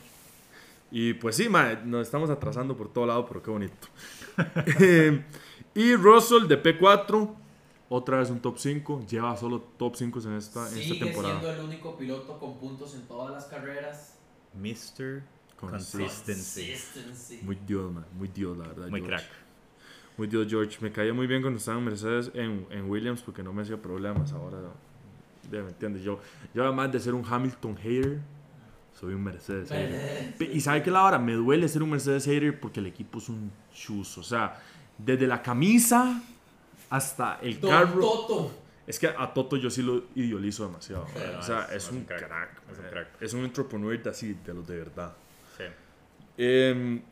Y 0.90 1.14
pues 1.14 1.36
sí, 1.36 1.48
mae, 1.48 1.78
nos 1.84 2.02
estamos 2.06 2.30
atrasando 2.30 2.76
por 2.76 2.92
todo 2.92 3.06
lado, 3.06 3.26
pero 3.26 3.42
qué 3.42 3.50
bonito. 3.50 3.88
Eh, 4.80 5.24
y 5.74 5.94
Russell 5.94 6.46
de 6.46 6.62
P4, 6.62 7.34
otra 7.88 8.18
vez 8.18 8.28
un 8.30 8.40
top 8.40 8.58
5. 8.58 9.06
Lleva 9.08 9.34
solo 9.36 9.60
top 9.78 9.96
5 9.96 10.20
en 10.20 10.32
esta, 10.34 10.60
en 10.60 10.66
esta 10.66 10.78
Sigue 10.78 11.04
temporada. 11.06 11.40
siendo 11.40 11.58
el 11.58 11.64
único 11.66 11.96
piloto 11.96 12.38
con 12.38 12.58
puntos 12.58 12.94
en 12.94 13.02
todas 13.08 13.32
las 13.32 13.46
carreras. 13.46 14.18
Mr. 14.54 15.22
Consistency. 15.58 16.74
Muy 17.42 17.56
Dios, 17.66 17.92
man. 17.92 18.04
Muy 18.18 18.28
Dios, 18.28 18.56
la 18.56 18.68
verdad. 18.68 18.88
Muy 18.88 19.00
George. 19.00 19.16
crack. 19.26 19.30
Muy 20.18 20.26
Dios, 20.28 20.46
George. 20.48 20.78
Me 20.80 20.92
caía 20.92 21.12
muy 21.14 21.26
bien 21.26 21.42
cuando 21.42 21.58
estaba 21.58 21.78
en 21.78 21.84
Mercedes, 21.84 22.30
en, 22.34 22.66
en 22.70 22.90
Williams, 22.90 23.22
porque 23.22 23.42
no 23.42 23.52
me 23.52 23.62
hacía 23.62 23.80
problemas. 23.80 24.32
Ahora, 24.32 24.58
ya 25.50 25.62
me 25.62 25.68
entiendes. 25.68 26.02
Yo, 26.02 26.18
yo 26.54 26.62
además 26.64 26.92
de 26.92 27.00
ser 27.00 27.14
un 27.14 27.24
Hamilton 27.24 27.76
hater, 27.76 28.20
Soy 28.98 29.12
un 29.14 29.22
Mercedes 29.22 29.68
hater. 29.68 30.34
Pe- 30.38 30.50
Y 30.52 30.60
sabe 30.60 30.82
que 30.82 30.90
la 30.90 31.04
hora 31.04 31.18
me 31.18 31.34
duele 31.34 31.68
ser 31.68 31.82
un 31.82 31.90
Mercedes 31.90 32.24
hater 32.24 32.58
porque 32.58 32.80
el 32.80 32.86
equipo 32.86 33.18
es 33.18 33.28
un 33.28 33.52
chus. 33.74 34.16
O 34.18 34.22
sea, 34.22 34.58
desde 34.96 35.26
la 35.26 35.42
camisa 35.42 36.22
hasta 36.88 37.38
el 37.42 37.60
Don 37.60 37.70
carro. 37.70 38.00
Toto. 38.00 38.52
Es 38.86 38.98
que 38.98 39.08
a 39.08 39.34
Toto 39.34 39.56
yo 39.56 39.68
sí 39.68 39.82
lo 39.82 40.04
idealizo 40.14 40.64
demasiado. 40.66 41.06
Sí, 41.08 41.18
o 41.38 41.42
sea, 41.42 41.68
es- 41.72 41.90
un 41.90 42.04
crack. 42.04 42.26
crack, 42.26 42.62
es 42.72 42.78
un 42.78 42.84
eh, 42.84 42.88
crack. 42.90 43.08
Es 43.22 43.32
un 43.34 43.44
entrepreneur 43.44 44.08
así, 44.08 44.34
de 44.46 44.54
los 44.54 44.66
de 44.66 44.76
verdad. 44.78 45.12
Sí. 45.58 45.64
Em, 46.38 47.02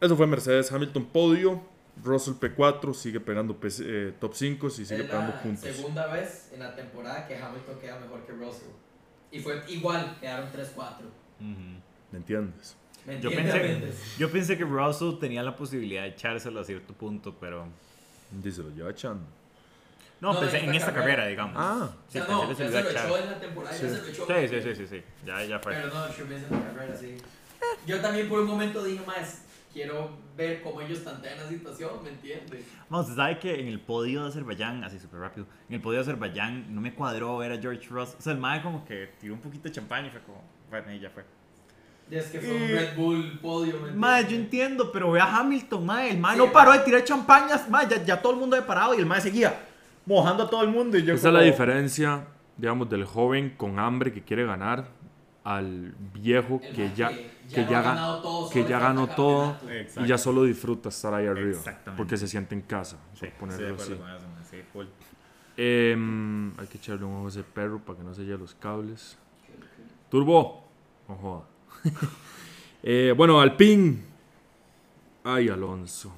eso 0.00 0.16
fue 0.16 0.26
Mercedes 0.26 0.70
Hamilton 0.72 1.04
podio. 1.06 1.62
Russell 2.02 2.34
P4 2.34 2.92
sigue 2.92 3.20
pegando 3.20 3.56
P- 3.56 3.68
eh, 3.80 4.12
top 4.18 4.34
5 4.34 4.66
y 4.66 4.70
sigue 4.72 5.02
es 5.02 5.06
pegando 5.06 5.32
la 5.32 5.40
puntos. 5.42 5.60
segunda 5.76 6.08
vez 6.08 6.50
en 6.52 6.58
la 6.58 6.74
temporada 6.74 7.26
que 7.28 7.36
Hamilton 7.36 7.78
queda 7.78 8.00
mejor 8.00 8.26
que 8.26 8.32
Russell. 8.32 8.68
Y 9.34 9.40
fue 9.40 9.60
igual, 9.68 10.16
quedaron 10.20 10.48
3-4. 10.52 10.76
Ujú. 10.76 11.80
¿Me 12.12 12.18
entiendes? 12.18 12.76
¿Me 13.04 13.20
Yo 13.20 13.28
entiendes, 13.30 13.52
pensé, 13.54 13.68
Méndez? 13.68 14.16
yo 14.16 14.30
pensé 14.30 14.56
que 14.56 14.64
Russell 14.64 15.18
tenía 15.18 15.42
la 15.42 15.56
posibilidad 15.56 16.02
de 16.02 16.08
echárselo 16.10 16.60
a 16.60 16.64
cierto 16.64 16.94
punto, 16.94 17.34
pero... 17.40 17.66
Dice, 18.30 18.62
lo 18.62 18.70
lleva 18.70 18.90
echando. 18.92 19.24
No, 20.20 20.32
No, 20.32 20.40
pensé 20.40 20.58
en 20.58 20.68
en 20.70 20.74
esta 20.76 20.88
esta 20.90 20.94
carrera. 21.00 21.16
carrera, 21.24 21.28
digamos. 21.30 21.56
Ah. 21.58 21.90
Sí, 22.08 22.18
o 22.20 22.24
sea, 22.24 22.26
pensé 22.26 22.32
no, 22.32 22.48
que 22.48 22.54
ya 22.64 22.70
se 22.70 22.82
lo 22.82 22.90
echó 22.90 23.18
en 23.18 23.30
la 23.30 23.40
temporada, 23.40 23.76
Sí. 23.76 23.82
ya 23.82 23.88
se 23.90 23.96
lo 24.02 24.06
echó. 24.08 24.26
Sí, 24.26 24.48
sí, 24.48 24.62
sí, 24.62 24.74
sí, 24.76 24.86
sí. 24.86 25.02
Ya, 25.26 25.44
ya 25.44 25.58
fue. 25.58 25.74
Pero 25.74 25.88
no, 25.88 26.08
Schumacher 26.12 26.44
en 26.50 26.50
la 26.60 26.72
carrera, 26.72 26.96
sí. 26.96 27.16
Yo 27.86 28.00
también 28.00 28.28
por 28.28 28.40
un 28.40 28.46
momento 28.46 28.84
dije, 28.84 29.04
más, 29.04 29.42
quiero 29.74 30.08
ver 30.36 30.62
cómo 30.62 30.80
ellos 30.80 31.04
tantean 31.04 31.36
la 31.36 31.48
situación, 31.48 31.90
¿me 32.02 32.10
entiendes? 32.10 32.64
Vamos, 32.88 33.06
usted 33.06 33.16
sabe 33.20 33.38
que 33.38 33.60
en 33.60 33.66
el 33.68 33.80
podio 33.80 34.22
de 34.22 34.28
Azerbaiyán, 34.30 34.82
así 34.84 34.98
súper 34.98 35.20
rápido, 35.20 35.46
en 35.68 35.74
el 35.74 35.80
podio 35.82 35.98
de 35.98 36.02
Azerbaiyán 36.04 36.74
no 36.74 36.80
me 36.80 36.94
cuadró 36.94 37.36
ver 37.38 37.52
a 37.52 37.58
George 37.60 37.86
Russell. 37.90 38.16
O 38.18 38.22
sea, 38.22 38.32
el 38.32 38.38
mae 38.38 38.62
como 38.62 38.84
que 38.86 39.10
tiró 39.20 39.34
un 39.34 39.40
poquito 39.40 39.64
de 39.64 39.72
champán 39.72 40.06
y 40.06 40.10
fue 40.10 40.20
como, 40.20 40.42
bueno, 40.70 40.92
y 40.92 41.00
ya 41.00 41.10
fue. 41.10 41.24
Es 42.10 42.26
que 42.26 42.38
fue 42.40 42.54
un 42.54 42.62
Y- 42.62 42.66
Red 42.68 42.96
Bull 42.96 43.38
podio, 43.40 43.80
¿me 43.80 43.90
Mae, 43.92 44.24
yo 44.28 44.36
entiendo, 44.36 44.92
pero 44.92 45.10
ve 45.10 45.20
a 45.20 45.36
Hamilton, 45.38 45.84
mae. 45.84 46.10
El 46.10 46.18
mae 46.18 46.36
Sí, 46.36 46.38
no 46.38 46.52
paró 46.52 46.72
de 46.72 46.78
tirar 46.80 47.02
champañas, 47.04 47.68
mae. 47.68 47.86
Ya, 47.88 48.02
ya 48.04 48.22
todo 48.22 48.32
el 48.32 48.38
mundo 48.38 48.56
había 48.56 48.66
parado 48.66 48.94
y 48.94 48.98
el 48.98 49.06
mae 49.06 49.20
seguía 49.20 49.58
mojando 50.06 50.44
a 50.44 50.50
todo 50.50 50.62
el 50.62 50.68
mundo. 50.70 50.96
Y 50.98 51.02
yo 51.02 51.14
Esa 51.14 51.14
es 51.14 51.22
como- 51.22 51.38
la 51.38 51.44
diferencia, 51.44 52.26
digamos, 52.56 52.88
del 52.90 53.04
joven 53.04 53.54
con 53.56 53.78
hambre 53.78 54.12
que 54.12 54.22
quiere 54.22 54.44
ganar 54.44 54.86
al 55.44 55.94
viejo 56.14 56.60
que 56.74 56.92
ya, 56.94 57.10
que 57.52 57.66
ya, 57.66 57.78
ha 57.78 57.82
ga- 57.82 57.84
ganado 57.84 58.22
todo, 58.22 58.50
que 58.50 58.64
ya 58.64 58.78
ganó 58.78 59.08
todo 59.08 59.56
y 60.02 60.06
ya 60.06 60.18
solo 60.18 60.42
disfruta 60.44 60.88
estar 60.88 61.12
ahí 61.14 61.26
arriba. 61.26 61.60
Porque 61.96 62.16
se 62.16 62.26
siente 62.26 62.54
en 62.54 62.62
casa, 62.62 62.98
Sí, 63.14 63.26
ponerlo 63.38 63.74
así. 63.74 63.94
sí. 64.50 64.62
Em, 65.56 66.52
hay 66.58 66.66
que 66.66 66.78
echarle 66.78 67.04
un 67.04 67.14
ojo 67.14 67.26
a 67.26 67.28
ese 67.28 67.42
perro 67.44 67.78
para 67.78 67.98
que 67.98 68.04
no 68.04 68.12
se 68.14 68.22
lleve 68.24 68.38
los 68.38 68.54
cables. 68.54 69.16
Turbo. 70.10 70.64
No 71.08 71.16
joda. 71.16 71.44
Eh, 72.86 73.14
bueno, 73.16 73.40
Alpine. 73.40 73.96
Ay, 75.24 75.48
Alonso. 75.48 76.12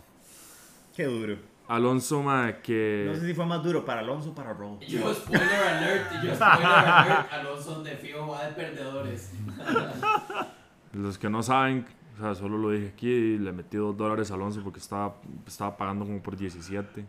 Qué 0.97 1.05
duro. 1.05 1.37
Alonso, 1.69 2.23
ma, 2.23 2.61
que... 2.63 3.07
No 3.09 3.15
sé 3.19 3.27
si 3.27 3.35
fue 3.35 3.45
más 3.47 3.63
duro 3.63 3.85
para 3.85 4.01
Alonso 4.01 4.31
o 4.31 4.35
para. 4.35 4.55
Y 4.81 4.87
Yo, 4.87 5.13
spoiler 5.15 5.43
alert, 5.53 6.13
yo, 6.23 6.35
spoiler 6.35 6.67
alert, 6.67 7.33
Alonso 7.33 7.83
de 7.83 7.97
fijo 7.97 8.29
va 8.29 8.45
de 8.47 8.53
perdedores. 8.55 9.33
Los 10.93 11.19
que 11.19 11.29
no 11.29 11.43
saben, 11.43 11.85
o 12.17 12.21
sea, 12.23 12.35
solo 12.35 12.57
lo 12.57 12.71
dije 12.71 12.89
aquí 12.95 13.09
y 13.11 13.39
le 13.39 13.53
metí 13.53 13.77
dos 13.77 13.97
dólares 13.97 14.31
a 14.31 14.35
Alonso 14.35 14.63
porque 14.63 14.79
estaba, 14.79 15.17
estaba 15.47 15.77
pagando 15.77 16.05
como 16.05 16.23
por 16.23 16.37
17. 16.37 17.05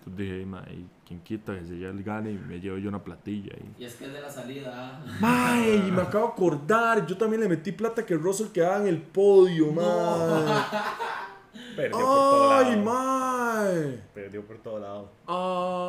Entonces 0.00 0.16
dije, 0.16 0.44
ma, 0.46 0.62
y 0.70 0.86
quien 1.06 1.20
quita 1.20 1.54
que 1.54 1.64
se 1.64 1.74
lleve 1.76 1.90
el 1.92 2.02
gane 2.02 2.32
y 2.32 2.38
me 2.38 2.58
llevo 2.58 2.78
yo 2.78 2.88
una 2.88 3.02
platilla. 3.02 3.52
Y... 3.78 3.82
Y 3.82 3.86
es 3.86 3.94
que 3.94 4.06
es 4.06 4.12
de 4.12 4.20
la 4.20 4.30
salida. 4.30 5.00
ah. 5.22 5.56
Y 5.86 5.90
me 5.90 6.02
acabo 6.02 6.26
de 6.26 6.32
acordar, 6.32 7.06
yo 7.06 7.16
también 7.16 7.42
le 7.42 7.48
metí 7.48 7.70
plata 7.72 8.04
que 8.04 8.14
Russell 8.16 8.48
quedaba 8.48 8.78
en 8.78 8.88
el 8.88 8.98
podio, 9.00 9.66
No. 9.66 9.72
mae. 9.72 10.54
Perdió 11.76 11.90
por 11.98 12.00
todo 12.06 12.52
Ay, 12.52 12.76
lado. 12.76 12.82
mae. 12.84 13.98
Perdió 14.14 14.44
por 14.46 14.58
todo 14.58 14.78
lado. 14.80 15.10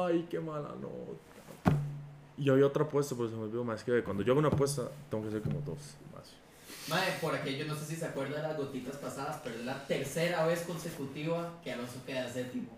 Ay, 0.07 0.25
qué 0.29 0.39
mala 0.39 0.69
nota. 0.79 1.77
Y 2.37 2.49
había 2.49 2.65
otra 2.65 2.83
apuesta, 2.85 3.15
pues 3.15 3.29
se 3.29 3.35
me 3.35 3.43
olvidó 3.43 3.63
más 3.63 3.83
que 3.83 4.03
cuando 4.03 4.23
yo 4.23 4.33
hago 4.33 4.39
una 4.39 4.47
apuesta, 4.49 4.89
tengo 5.09 5.23
que 5.23 5.29
hacer 5.29 5.41
como 5.41 5.61
dos. 5.61 5.77
Más. 6.13 6.33
Mae, 6.89 7.11
por 7.21 7.35
aquello, 7.35 7.65
no 7.65 7.75
sé 7.75 7.85
si 7.85 7.95
se 7.95 8.05
acuerda 8.05 8.37
de 8.37 8.47
las 8.47 8.57
gotitas 8.57 8.95
pasadas, 8.97 9.39
pero 9.43 9.55
es 9.57 9.65
la 9.65 9.85
tercera 9.85 10.45
vez 10.47 10.61
consecutiva 10.61 11.51
que 11.63 11.71
Alonso 11.73 11.99
queda 12.05 12.27
séptimo. 12.27 12.69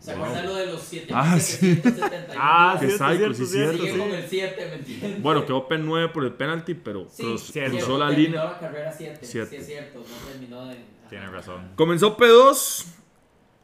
¿Se 0.00 0.12
bueno. 0.14 0.26
acuerdan 0.26 0.46
lo 0.46 0.54
de 0.54 0.66
los 0.66 0.80
7 0.80 1.12
Ah, 1.12 1.40
sí. 1.40 1.82
Ah, 2.38 2.76
sí, 2.78 2.86
cierto, 2.86 3.34
sí, 3.34 3.46
cierto, 3.46 3.46
cierto, 3.46 3.78
Sigue 3.78 3.92
sí. 3.94 3.98
con 3.98 4.10
el 4.12 4.28
7, 4.28 4.66
¿me 4.70 4.74
entiendes? 4.76 5.22
Bueno, 5.22 5.44
quedó 5.44 5.68
P9 5.68 6.12
por 6.12 6.24
el 6.24 6.34
penalty, 6.34 6.74
pero 6.74 7.08
Sí, 7.10 7.24
cruzó 7.24 7.98
la 7.98 8.06
terminó 8.06 8.10
línea. 8.10 8.44
la 8.44 8.58
carrera 8.60 8.92
7. 8.92 9.18
Siete. 9.22 9.50
Sí, 9.50 9.56
es 9.56 9.66
cierto, 9.66 9.98
no 9.98 10.28
terminó 10.30 10.66
de. 10.66 10.76
Tiene 11.08 11.24
ajá. 11.26 11.34
razón. 11.34 11.70
Comenzó 11.76 12.16
P2 12.16 12.86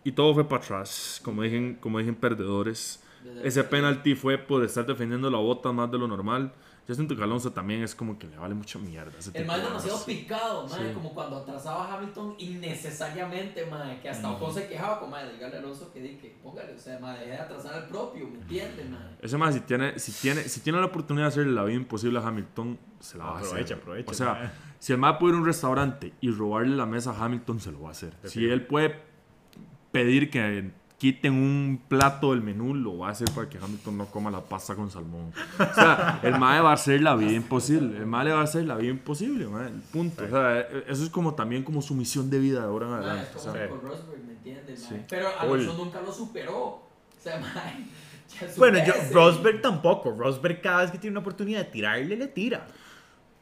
y 0.04 0.12
todo 0.12 0.34
fue 0.34 0.48
para 0.48 0.62
atrás, 0.62 1.20
como 1.24 1.42
dije, 1.42 1.76
como 1.80 1.98
dije 1.98 2.12
perdedores. 2.12 3.00
Ese 3.42 3.64
penalti 3.64 4.14
fue 4.14 4.36
por 4.36 4.62
estar 4.64 4.84
defendiendo 4.84 5.30
la 5.30 5.38
bota 5.38 5.72
más 5.72 5.90
de 5.90 5.98
lo 5.98 6.06
normal. 6.06 6.52
Yo 6.86 6.94
siento 6.94 7.16
que 7.16 7.22
Alonso 7.22 7.50
también 7.50 7.82
es 7.82 7.94
como 7.94 8.18
que 8.18 8.26
le 8.26 8.36
vale 8.36 8.54
mucha 8.54 8.78
mierda. 8.78 9.10
ese 9.18 9.30
El 9.32 9.46
mal 9.46 9.58
de 9.62 9.68
demasiado 9.68 10.04
picado, 10.04 10.68
mae, 10.68 10.88
Sí. 10.88 10.92
como 10.92 11.14
cuando 11.14 11.38
atrasaba 11.38 11.86
a 11.86 11.94
Hamilton 11.96 12.34
innecesariamente, 12.36 13.64
mae, 13.66 14.00
que 14.00 14.10
hasta 14.10 14.30
Ocon 14.30 14.52
se 14.52 14.68
quejaba 14.68 15.00
con 15.00 15.08
mae, 15.08 15.32
dígale 15.32 15.56
a 15.56 15.58
Alonso 15.60 15.90
que 15.92 16.00
di 16.02 16.16
que 16.18 16.36
póngale, 16.42 16.74
o 16.74 16.78
sea, 16.78 16.98
mae, 16.98 17.20
deje 17.20 17.30
de 17.30 17.36
atrasar 17.38 17.74
al 17.74 17.88
propio, 17.88 18.28
¿me 18.28 18.38
entiendes, 18.38 18.88
mae? 18.90 19.00
Ese 19.22 19.38
más, 19.38 19.54
si 19.54 19.60
tiene, 19.60 19.98
si, 19.98 20.12
tiene, 20.12 20.42
si 20.42 20.60
tiene 20.60 20.78
la 20.78 20.86
oportunidad 20.86 21.24
de 21.24 21.28
hacerle 21.28 21.52
la 21.54 21.64
vida 21.64 21.76
imposible 21.76 22.18
a 22.18 22.26
Hamilton, 22.26 22.78
se 23.00 23.16
la 23.16 23.24
va 23.24 23.30
a 23.30 23.34
hacer. 23.36 23.46
Aprovecha, 23.48 23.74
aprovecha, 23.76 24.10
O 24.10 24.14
sea. 24.14 24.52
Si 24.84 24.92
el 24.92 24.98
más 24.98 25.16
puede 25.16 25.32
ir 25.32 25.36
a 25.38 25.40
un 25.40 25.46
restaurante 25.46 26.12
y 26.20 26.30
robarle 26.30 26.76
la 26.76 26.84
mesa 26.84 27.12
a 27.12 27.24
Hamilton, 27.24 27.58
se 27.58 27.72
lo 27.72 27.80
va 27.80 27.88
a 27.88 27.92
hacer. 27.92 28.12
Si 28.24 28.44
él 28.44 28.66
puede 28.66 28.94
pedir 29.92 30.28
que 30.28 30.72
quiten 30.98 31.32
un 31.32 31.80
plato 31.88 32.32
del 32.32 32.42
menú, 32.42 32.74
lo 32.74 32.98
va 32.98 33.08
a 33.08 33.10
hacer 33.12 33.30
para 33.34 33.48
que 33.48 33.56
Hamilton 33.56 33.96
no 33.96 34.04
coma 34.04 34.30
la 34.30 34.42
pasta 34.42 34.74
con 34.74 34.90
salmón. 34.90 35.32
O 35.58 35.74
sea, 35.74 36.20
el 36.22 36.38
mae 36.38 36.60
va 36.60 36.72
a 36.72 36.74
hacer 36.74 37.00
la 37.00 37.16
vida 37.16 37.32
imposible. 37.32 37.96
El 37.96 38.04
mae 38.04 38.26
le 38.26 38.32
va 38.32 38.40
a 38.40 38.44
hacer 38.44 38.66
la 38.66 38.76
vida 38.76 38.90
imposible, 38.90 39.46
mae, 39.46 39.70
punto. 39.90 40.22
O 40.22 40.28
sea, 40.28 40.60
eso 40.60 41.02
es 41.02 41.08
como 41.08 41.32
también 41.34 41.62
como 41.62 41.80
su 41.80 41.94
misión 41.94 42.28
de 42.28 42.38
vida 42.38 42.60
de 42.60 42.66
ahora 42.66 42.84
en 42.84 42.92
Mae, 42.92 43.00
adelante. 43.00 43.30
es 43.38 43.40
o 43.40 43.40
como 43.46 43.54
sea, 43.54 43.68
con 43.70 43.80
Rosberg, 43.80 44.22
¿me 44.26 44.32
entiendes, 44.34 44.82
Sí. 44.82 44.92
mae? 44.92 45.06
Pero 45.08 45.28
Alonso 45.40 45.74
nunca 45.78 46.02
lo 46.02 46.12
superó. 46.12 46.58
O 46.58 46.88
sea, 47.22 47.40
mae, 47.54 47.86
Bueno, 48.58 48.78
yo. 48.86 48.92
Rosberg 49.14 49.62
tampoco. 49.62 50.10
Rosberg 50.14 50.60
cada 50.60 50.82
vez 50.82 50.90
que 50.90 50.98
tiene 50.98 51.12
una 51.12 51.20
oportunidad 51.20 51.60
de 51.60 51.70
tirarle, 51.70 52.16
le 52.18 52.26
tira. 52.28 52.66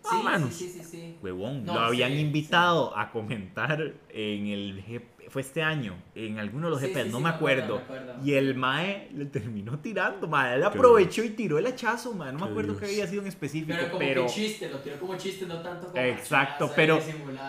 Sí, 0.03 0.17
sí, 0.51 0.69
sí, 0.69 0.69
sí, 0.69 0.85
sí. 0.85 1.17
Huevón, 1.23 1.65
No, 1.65 1.75
lo 1.75 1.81
habían 1.81 2.13
sí, 2.13 2.19
invitado 2.21 2.97
a 2.97 3.11
comentar 3.11 3.81
en 4.11 4.47
el 4.49 4.83
GP, 4.87 5.31
fue 5.31 5.43
este 5.43 5.63
año, 5.63 5.95
en 6.15 6.39
alguno 6.39 6.67
de 6.67 6.71
los 6.73 6.81
Sí, 6.81 6.89
GPs, 6.89 7.05
sí, 7.05 7.09
no 7.11 7.19
sí, 7.19 7.23
me 7.23 7.29
acuerdo, 7.31 7.77
acuerdo. 7.77 7.77
me 7.77 7.83
acuerdo. 8.11 8.27
Y 8.27 8.35
el 8.35 8.55
Mae 8.57 9.09
le 9.15 9.25
terminó 9.27 9.79
tirando, 9.79 10.27
Mae. 10.29 10.57
Él 10.57 10.65
aprovechó 10.65 11.23
y 11.25 11.31
tiró 11.31 11.59
el 11.59 11.67
hachazo, 11.67 12.13
Mae. 12.15 12.33
No 12.33 12.41
me 12.41 12.47
acuerdo 12.47 12.73
Dios. 12.73 12.81
qué 12.81 12.87
había 12.87 13.07
sido 13.07 13.23
en 13.23 13.29
específico, 13.29 13.73
Pero 13.79 13.87
como 13.93 13.99
pero. 14.01 14.27
que 14.27 14.33
chiste, 14.33 14.69
lo 14.69 14.79
tiró 14.81 14.99
como 14.99 15.17
chiste, 15.17 15.47
no 15.47 15.61
tanto 15.63 15.87
como 15.87 15.97
Exacto, 16.03 16.65
hachazo 16.65 16.77
pero-. 16.77 17.01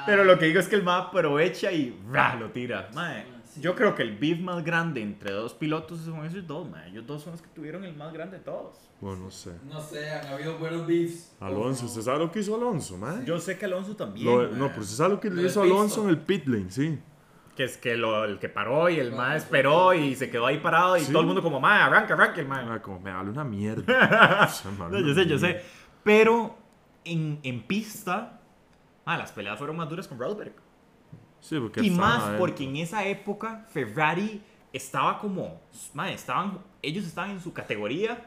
Pero 0.05 0.23
lo 0.23 0.37
que 0.39 0.45
digo 0.45 0.59
es 0.59 0.67
que 0.67 0.75
el 0.75 0.83
Mae 0.83 1.01
aprovecha 1.01 1.71
y 1.71 1.99
¡ra! 2.09 2.35
lo 2.35 2.51
tira. 2.51 2.89
Mae, 2.93 3.23
sí. 3.23 3.29
Yo 3.61 3.75
creo 3.75 3.95
que 3.95 4.01
el 4.03 4.17
beef 4.17 4.39
más 4.39 4.63
grande 4.63 5.01
entre 5.01 5.31
dos 5.31 5.53
pilotos 5.53 5.99
son 6.01 6.25
esos 6.25 6.45
dos, 6.47 6.69
Mae. 6.69 6.89
Ellos 6.89 7.05
dos 7.07 7.21
son 7.23 7.33
los 7.33 7.41
que 7.41 7.47
tuvieron 7.49 7.83
el 7.83 7.95
más 7.95 8.11
grande 8.13 8.37
de 8.37 8.43
todos. 8.43 8.77
bueno, 9.01 9.23
no 9.23 9.31
sé. 9.31 9.51
No 9.69 9.79
sé, 9.81 10.09
han 10.11 10.27
habido 10.27 10.57
buenos 10.57 10.85
beefs. 10.87 11.35
Alonso, 11.39 11.85
¿usted 11.85 12.01
sabe 12.01 12.19
lo 12.19 12.31
que 12.31 12.39
hizo 12.39 12.55
Alonso, 12.55 12.97
mae? 12.97 13.25
Yo 13.25 13.39
sé 13.39 13.57
que 13.57 13.65
Alonso 13.65 13.95
también. 13.95 14.25
Lo- 14.25 14.47
no, 14.49 14.67
pero 14.69 14.81
usted 14.81 14.95
sabe 14.95 15.09
lo 15.15 15.19
que 15.19 15.29
le 15.29 15.43
hizo 15.43 15.61
Alonso 15.61 16.03
en 16.03 16.09
el 16.09 16.17
pit 16.19 16.45
lane, 16.47 16.69
sí. 16.71 16.99
Que 17.55 17.65
es 17.65 17.77
que 17.77 17.95
lo, 17.95 18.25
el 18.25 18.39
que 18.39 18.49
paró 18.49 18.89
y 18.89 18.99
el 18.99 19.13
Ah, 19.19 19.31
sí. 19.33 19.37
esperó 19.43 19.93
y 19.93 20.15
se 20.15 20.29
quedó 20.31 20.47
ahí 20.47 20.57
parado 20.57 20.97
y 20.97 21.01
Sí. 21.01 21.11
todo 21.11 21.21
el 21.21 21.27
mundo 21.27 21.43
como, 21.43 21.59
mae, 21.59 21.81
arranca, 21.83 22.15
arranca 22.15 22.41
el 22.41 22.47
mae. 22.47 22.65
Ah, 22.67 22.81
como 22.81 22.99
me 22.99 23.11
vale 23.13 23.29
una 23.29 23.43
mierda. 23.43 23.83
O 24.47 24.49
sea, 24.51 24.71
me 24.71 24.77
vale 24.77 24.91
No, 25.01 25.05
yo 25.07 25.13
una 25.13 25.23
sé, 25.23 25.29
yo 25.29 25.37
sé. 25.37 25.61
Pero 26.03 26.57
en, 27.05 27.39
en 27.43 27.61
pista, 27.67 28.39
mae, 29.05 29.17
las 29.19 29.31
peleas 29.33 29.57
fueron 29.57 29.75
más 29.75 29.87
duras 29.89 30.07
con 30.07 30.17
Rosberg. 30.17 30.53
Sí, 31.43 31.59
porque 31.59 31.81
Y 31.81 31.89
más 31.89 32.19
adentro. 32.21 32.39
porque 32.39 32.63
en 32.63 32.77
esa 32.77 33.05
época 33.05 33.65
Ferrari 33.73 34.41
estaba 34.71 35.19
como, 35.19 35.59
mae, 35.93 36.13
estaban, 36.13 36.59
ellos 36.81 37.05
estaban 37.05 37.31
en 37.31 37.41
su 37.41 37.51
categoría 37.51 38.25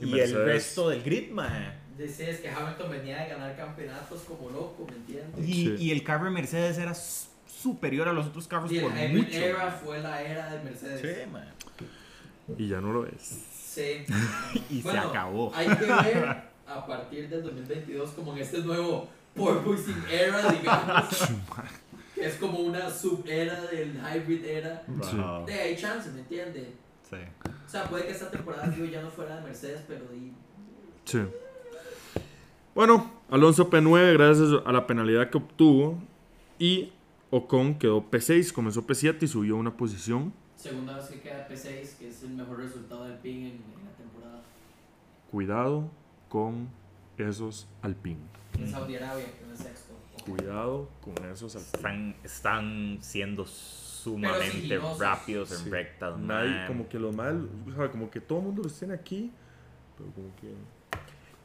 Y 0.00 0.04
y, 0.04 0.08
el 0.08 0.14
Mercedes. 0.16 0.46
resto 0.46 0.88
del 0.88 1.02
grid, 1.02 1.30
mae. 1.32 1.72
Decías 1.98 2.38
que 2.38 2.48
Hamilton 2.48 2.90
venía 2.90 3.22
de 3.22 3.28
ganar 3.30 3.56
campeonatos 3.56 4.20
como 4.22 4.50
loco, 4.50 4.86
¿me 4.88 4.96
entiendes? 4.96 5.48
Y, 5.48 5.52
Sí. 5.52 5.76
y 5.78 5.90
el 5.90 6.02
carro 6.04 6.24
de 6.26 6.30
Mercedes 6.30 6.78
era 6.78 6.94
superior 6.94 8.08
a 8.08 8.12
los 8.12 8.26
otros 8.26 8.46
carros 8.46 8.70
Y 8.70 8.78
el 8.78 8.84
por 8.84 8.92
Hybrid 8.92 9.16
mucho. 9.24 9.36
Era 9.36 9.70
fue 9.72 9.98
la 10.00 10.22
era 10.22 10.50
de 10.54 10.62
Mercedes. 10.64 11.00
Sí, 11.00 11.30
mae. 11.32 11.48
Y 12.58 12.68
ya 12.68 12.80
no 12.80 12.92
lo 12.92 13.06
es. 13.06 13.22
Sí. 13.22 14.04
Y 14.70 14.80
se 14.82 14.96
acabó. 14.98 15.52
Hay 15.54 15.66
que 15.68 15.84
ver 15.86 16.42
a 16.66 16.86
partir 16.86 17.28
del 17.28 17.42
2022 17.42 18.10
como 18.10 18.32
en 18.32 18.38
este 18.42 18.58
nuevo 18.60 19.08
Porpoising 19.34 20.04
Era, 20.10 20.50
digamos. 20.52 21.04
es 22.16 22.34
como 22.36 22.58
una 22.60 22.90
sub-era 22.90 23.60
del 23.66 23.94
Hybrid 23.96 24.44
Era. 24.44 24.82
Sí. 25.02 25.16
Wow. 25.16 25.46
De 25.46 25.54
hay 25.54 25.76
chance, 25.76 26.10
¿me 26.10 26.20
entiendes? 26.20 26.68
Sí. 27.08 27.16
O 27.46 27.68
sea, 27.68 27.84
puede 27.88 28.06
que 28.06 28.12
esta 28.12 28.30
temporada 28.30 28.68
digo, 28.68 28.86
ya 28.86 29.02
no 29.02 29.10
fuera 29.10 29.36
de 29.36 29.42
Mercedes, 29.42 29.82
pero 29.86 30.04
di- 30.12 30.32
Sí. 31.04 31.20
Bueno, 32.74 33.10
Alonso 33.30 33.70
P9 33.70 34.14
gracias 34.14 34.48
a 34.64 34.72
la 34.72 34.86
penalidad 34.86 35.30
que 35.30 35.38
obtuvo 35.38 35.98
y 36.58 36.92
Ocon 37.30 37.78
quedó 37.78 38.10
P6, 38.10 38.52
comenzó 38.52 38.86
P7 38.86 39.22
y 39.22 39.28
subió 39.28 39.56
una 39.56 39.76
posición. 39.76 40.32
Segunda 40.56 40.96
vez 40.96 41.06
que 41.06 41.20
queda 41.20 41.46
P6, 41.48 41.98
que 41.98 42.08
es 42.08 42.22
el 42.22 42.30
mejor 42.30 42.58
resultado 42.58 43.04
del 43.04 43.18
PIN 43.18 43.36
en, 43.36 43.44
en 43.46 43.84
la 43.84 43.92
temporada. 43.96 44.42
Cuidado 45.30 45.88
con 46.28 46.68
esos 47.18 47.66
Alpine. 47.82 48.18
En 48.58 48.70
Saudi 48.70 48.96
Arabia, 48.96 49.24
que 49.26 49.44
es 49.52 49.60
el 49.60 49.66
sexto. 49.66 49.83
Cuidado 50.24 50.88
con 51.02 51.14
esos. 51.30 51.54
Están, 51.54 52.14
están 52.24 52.98
siendo 53.00 53.44
sumamente 53.46 54.78
rápidos 54.98 55.52
en 55.52 55.58
Sí. 55.58 55.70
rectas. 55.70 56.18
Man. 56.18 56.64
como 56.66 56.88
que 56.88 56.98
los 56.98 57.14
mal, 57.14 57.48
o 57.68 57.72
sea, 57.74 57.90
como 57.90 58.10
que 58.10 58.20
todo 58.20 58.38
el 58.38 58.44
mundo 58.46 58.62
los 58.62 58.78
tiene 58.78 58.94
aquí, 58.94 59.30
pero 59.96 60.10
como 60.12 60.34
que 60.36 60.52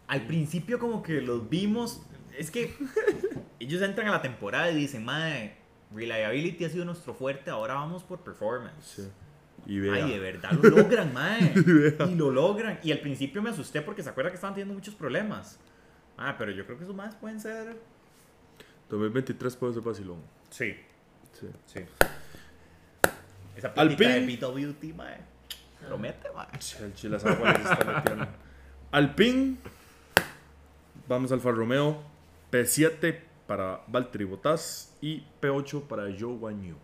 Al 0.07 0.25
principio 0.25 0.79
como 0.79 1.03
que 1.03 1.21
los 1.21 1.49
vimos, 1.49 2.01
es 2.37 2.49
que 2.51 2.73
ellos 3.59 3.81
entran 3.81 4.07
a 4.07 4.11
la 4.11 4.21
temporada 4.21 4.71
y 4.71 4.75
dicen, 4.75 5.05
madre, 5.05 5.55
reliability 5.93 6.65
ha 6.65 6.69
sido 6.69 6.85
nuestro 6.85 7.13
fuerte, 7.13 7.49
ahora 7.51 7.75
vamos 7.75 8.03
por 8.03 8.19
performance. 8.21 8.83
sí. 8.95 9.07
Y 9.65 9.77
vea, 9.79 10.05
Ay, 10.05 10.11
de 10.13 10.19
verdad 10.19 10.51
lo 10.53 10.69
logran, 10.69 11.13
mae. 11.13 11.53
y 12.09 12.15
lo 12.15 12.31
logran. 12.31 12.79
Y 12.81 12.91
al 12.93 12.99
principio 13.01 13.41
me 13.41 13.49
asusté 13.51 13.81
porque 13.81 14.01
se 14.01 14.09
acuerda 14.09 14.31
que 14.31 14.35
estaban 14.35 14.53
teniendo 14.55 14.73
muchos 14.73 14.95
problemas. 14.95 15.59
Ah, 16.17 16.35
pero 16.39 16.51
yo 16.51 16.65
creo 16.65 16.77
que 16.77 16.85
esos 16.85 16.95
más 16.95 17.13
pueden 17.15 17.39
ser. 17.39 17.77
2023 18.89 19.55
puede 19.55 19.73
ser 19.73 19.83
vacilón. 19.83 20.21
Sí, 20.49 20.75
Sí. 21.33 21.47
sí. 21.67 21.79
Esa 23.55 23.73
platita 23.73 24.09
de 24.09 24.25
BWT, 24.37 24.95
mae. 24.95 25.17
Promete, 25.87 26.29
mae. 26.31 26.47
El 26.81 26.93
chile 26.93 27.19
sabe 27.19 27.37
cuál 27.37 27.55
se 27.57 27.63
está 27.73 27.85
metiendo. 27.85 28.27
Alpine, 28.91 29.57
vamos 31.07 31.31
Alfa 31.31 31.51
Romeo, 31.51 32.01
P7 32.51 33.19
para 33.47 33.81
Valtteri 33.87 34.23
Bottas 34.25 34.95
y 35.01 35.23
P8 35.41 35.83
para 35.87 36.03
Joe 36.17 36.37
Guan 36.37 36.63
Yu. 36.63 36.75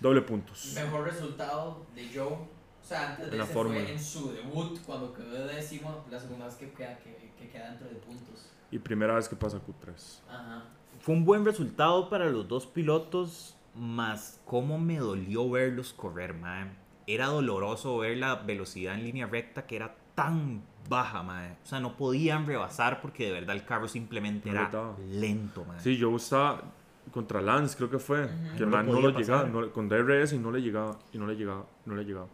Doble 0.00 0.22
puntos. 0.22 0.72
Mejor 0.74 1.04
resultado 1.04 1.86
de 1.94 2.08
Joe. 2.12 2.24
O 2.32 2.84
sea, 2.84 3.10
antes 3.10 3.26
de 3.26 3.32
En 3.32 3.38
la 3.38 3.44
ese 3.44 3.52
fórmula. 3.52 3.80
fue 3.80 3.92
en 3.92 4.02
su 4.02 4.32
debut, 4.32 4.78
cuando 4.84 5.12
quedó 5.14 5.30
de 5.46 5.54
décimo, 5.54 6.04
la 6.10 6.18
segunda 6.18 6.46
vez 6.46 6.56
que 6.56 6.70
queda, 6.72 6.98
que, 6.98 7.32
que 7.38 7.48
queda 7.48 7.70
dentro 7.70 7.88
de 7.88 7.94
puntos. 7.96 8.50
Y 8.72 8.78
primera 8.78 9.14
vez 9.14 9.28
que 9.28 9.36
pasa 9.36 9.58
Q3. 9.58 10.20
Ajá. 10.28 10.64
Fue 11.02 11.14
un 11.14 11.24
buen 11.24 11.44
resultado 11.44 12.08
para 12.08 12.30
los 12.30 12.48
dos 12.48 12.66
pilotos, 12.66 13.56
más 13.74 14.40
cómo 14.44 14.78
me 14.78 14.98
dolió 14.98 15.50
verlos 15.50 15.92
correr, 15.92 16.32
mae. 16.34 16.70
Era 17.06 17.26
doloroso 17.26 17.98
ver 17.98 18.16
la 18.18 18.36
velocidad 18.36 18.94
en 18.94 19.04
línea 19.04 19.26
recta 19.26 19.66
que 19.66 19.76
era 19.76 19.94
tan 20.14 20.62
baja, 20.88 21.22
mae. 21.22 21.52
O 21.64 21.66
sea, 21.66 21.80
no 21.80 21.96
podían 21.96 22.46
rebasar 22.46 23.00
porque 23.00 23.26
de 23.26 23.32
verdad 23.32 23.56
el 23.56 23.64
carro 23.64 23.88
simplemente 23.88 24.48
No 24.48 24.54
era 24.54 24.62
les 24.64 24.72
daba. 24.72 24.96
lento, 25.10 25.64
mae. 25.64 25.80
Sí, 25.80 25.98
Joe 26.00 26.14
estaba 26.16 26.62
contra 27.10 27.40
Lance, 27.42 27.76
creo 27.76 27.90
que 27.90 27.98
fue. 27.98 28.28
Que 28.56 28.62
el 28.62 28.70
No 28.70 28.76
man 28.76 28.86
lo 28.86 28.92
no 28.92 29.00
lo 29.00 29.10
llegaba, 29.18 29.42
pasar. 29.42 29.52
no- 29.54 29.72
con 29.72 29.88
DRS 29.88 30.34
y 30.34 30.38
no 30.38 30.52
le 30.52 30.62
llegaba, 30.62 30.98
y 31.12 31.18
no 31.18 31.26
le 31.26 31.34
llegaba, 31.34 31.66
no 31.84 31.96
le 31.96 32.04
llegaba. 32.04 32.28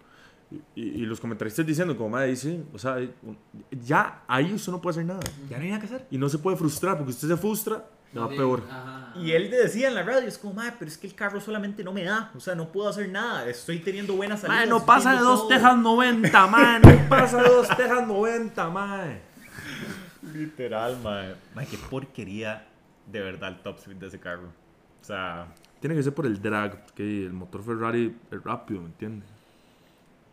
Y, 0.51 0.57
y- 0.81 0.89
y 1.03 1.07
los 1.07 1.21
comentaristas 1.21 1.65
diciendo, 1.65 1.97
como 1.97 2.11
madre 2.11 2.29
dice, 2.29 2.63
o 2.75 2.79
sea, 2.79 2.97
ya 3.85 4.25
ahí 4.29 4.53
usted 4.53 4.73
no 4.73 4.81
puede 4.81 4.93
hacer 4.93 5.07
nada. 5.07 5.21
Ya 5.49 5.57
no 5.57 5.63
hay 5.65 5.71
nada 5.71 5.81
que 5.81 5.87
hacer. 5.87 6.07
Y 6.11 6.19
no 6.19 6.29
se 6.29 6.39
puede 6.39 6.57
frustrar, 6.59 6.97
porque 6.99 7.13
usted 7.13 7.29
se 7.29 7.37
frustra, 7.37 7.85
bien, 8.13 8.29
peor. 8.29 8.63
Ajá. 8.71 9.13
Y 9.17 9.33
él 9.33 9.51
decía 9.51 9.89
en 9.89 9.95
la 9.95 10.03
radio, 10.03 10.29
es 10.29 10.39
como, 10.39 10.55
madre, 10.55 10.75
pero 10.79 10.91
es 10.91 10.99
que 10.99 11.07
el 11.07 11.15
carro 11.15 11.41
solamente 11.41 11.83
no 11.83 11.93
me 11.93 12.05
da. 12.05 12.31
O 12.37 12.41
sea, 12.41 12.55
no 12.55 12.71
puedo 12.71 12.89
hacer 12.89 13.09
nada. 13.09 13.49
Estoy 13.49 13.81
teniendo 13.81 14.15
buenas 14.15 14.41
salidas. 14.41 14.61
Mae, 14.67 14.69
no 14.69 14.85
pasa 14.87 15.13
de 15.15 15.21
dos 15.21 15.41
todo". 15.41 15.49
Tejas 15.49 15.77
90, 15.77 16.47
man. 16.47 16.83
No 16.83 17.09
pasa 17.09 17.43
de 17.43 17.49
dos 17.49 17.69
Tejas 17.77 18.07
90, 18.07 18.71
man. 18.71 19.21
Literal, 20.33 20.99
mae. 21.03 21.35
Mae, 21.55 21.67
qué 21.67 21.79
porquería 21.91 22.67
de 23.07 23.21
verdad 23.21 23.51
el 23.51 23.63
top 23.63 23.79
speed 23.79 23.97
de 23.97 24.07
ese 24.09 24.21
carro. 24.21 24.49
O 25.01 25.05
sea, 25.05 25.47
Tiene 25.81 25.95
que 25.95 26.03
ser 26.03 26.15
por 26.15 26.27
el 26.27 26.41
drag, 26.43 26.87
que 26.95 27.27
el 27.27 27.33
motor 27.33 27.63
Ferrari 27.65 28.17
es 28.31 28.43
rápido, 28.43 28.81
¿me 28.81 28.89
entiendes? 28.89 29.29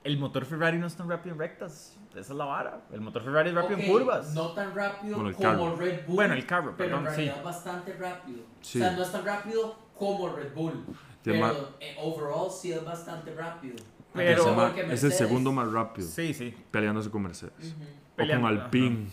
El 0.05 0.17
motor 0.17 0.45
Ferrari 0.45 0.77
no 0.77 0.87
es 0.87 0.95
tan 0.95 1.09
rápido 1.09 1.33
en 1.33 1.39
rectas. 1.39 1.97
Esa 2.11 2.19
es 2.19 2.29
la 2.29 2.45
vara. 2.45 2.81
El 2.93 3.01
motor 3.01 3.23
Ferrari 3.23 3.49
es 3.49 3.55
rápido 3.55 3.79
en 3.79 3.91
curvas. 3.91 4.33
No 4.33 4.51
tan 4.53 4.73
rápido 4.73 5.17
Bueno, 5.17 5.35
como 5.35 5.49
carro. 5.49 5.75
Red 5.75 6.05
Bull. 6.05 6.15
Bueno, 6.15 6.33
el 6.35 6.45
carro, 6.45 6.73
pero 6.77 6.89
perdón, 6.91 7.07
en 7.07 7.11
sí. 7.11 7.15
realidad 7.25 7.43
bastante 7.43 7.93
rápido. 7.93 8.39
Sí. 8.61 8.79
O 8.79 8.83
sea, 8.83 8.91
no 8.93 9.01
es 9.03 9.11
tan 9.11 9.25
rápido 9.25 9.75
como 9.97 10.29
Red 10.29 10.53
Bull. 10.53 10.85
Pero 11.23 11.75
eh, 11.79 11.97
overall 11.99 12.49
sí 12.51 12.71
es 12.71 12.85
bastante 12.85 13.33
rápido. 13.33 13.75
Pero- 14.13 14.71
es, 14.93 15.03
el 15.03 15.11
es 15.11 15.17
segundo 15.17 15.51
más 15.51 15.69
rápido, 15.71 16.07
Sí, 16.07 16.33
sí. 16.33 16.55
peleándose 16.71 17.09
con 17.09 17.23
Mercedes. 17.23 17.73
O 17.73 18.15
Peleando, 18.15 18.47
con 18.47 18.57
Alpine. 18.57 19.07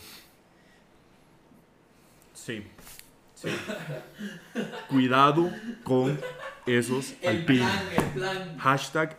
Sí. 2.34 2.66
Sí. 3.34 3.48
Cuidado 4.88 5.50
con 5.84 6.20
esos 6.66 7.14
El 7.22 7.38
Alpine. 7.38 7.58
plan, 7.60 7.82
el 7.96 8.04
plan. 8.12 8.58
Hashtag 8.58 9.16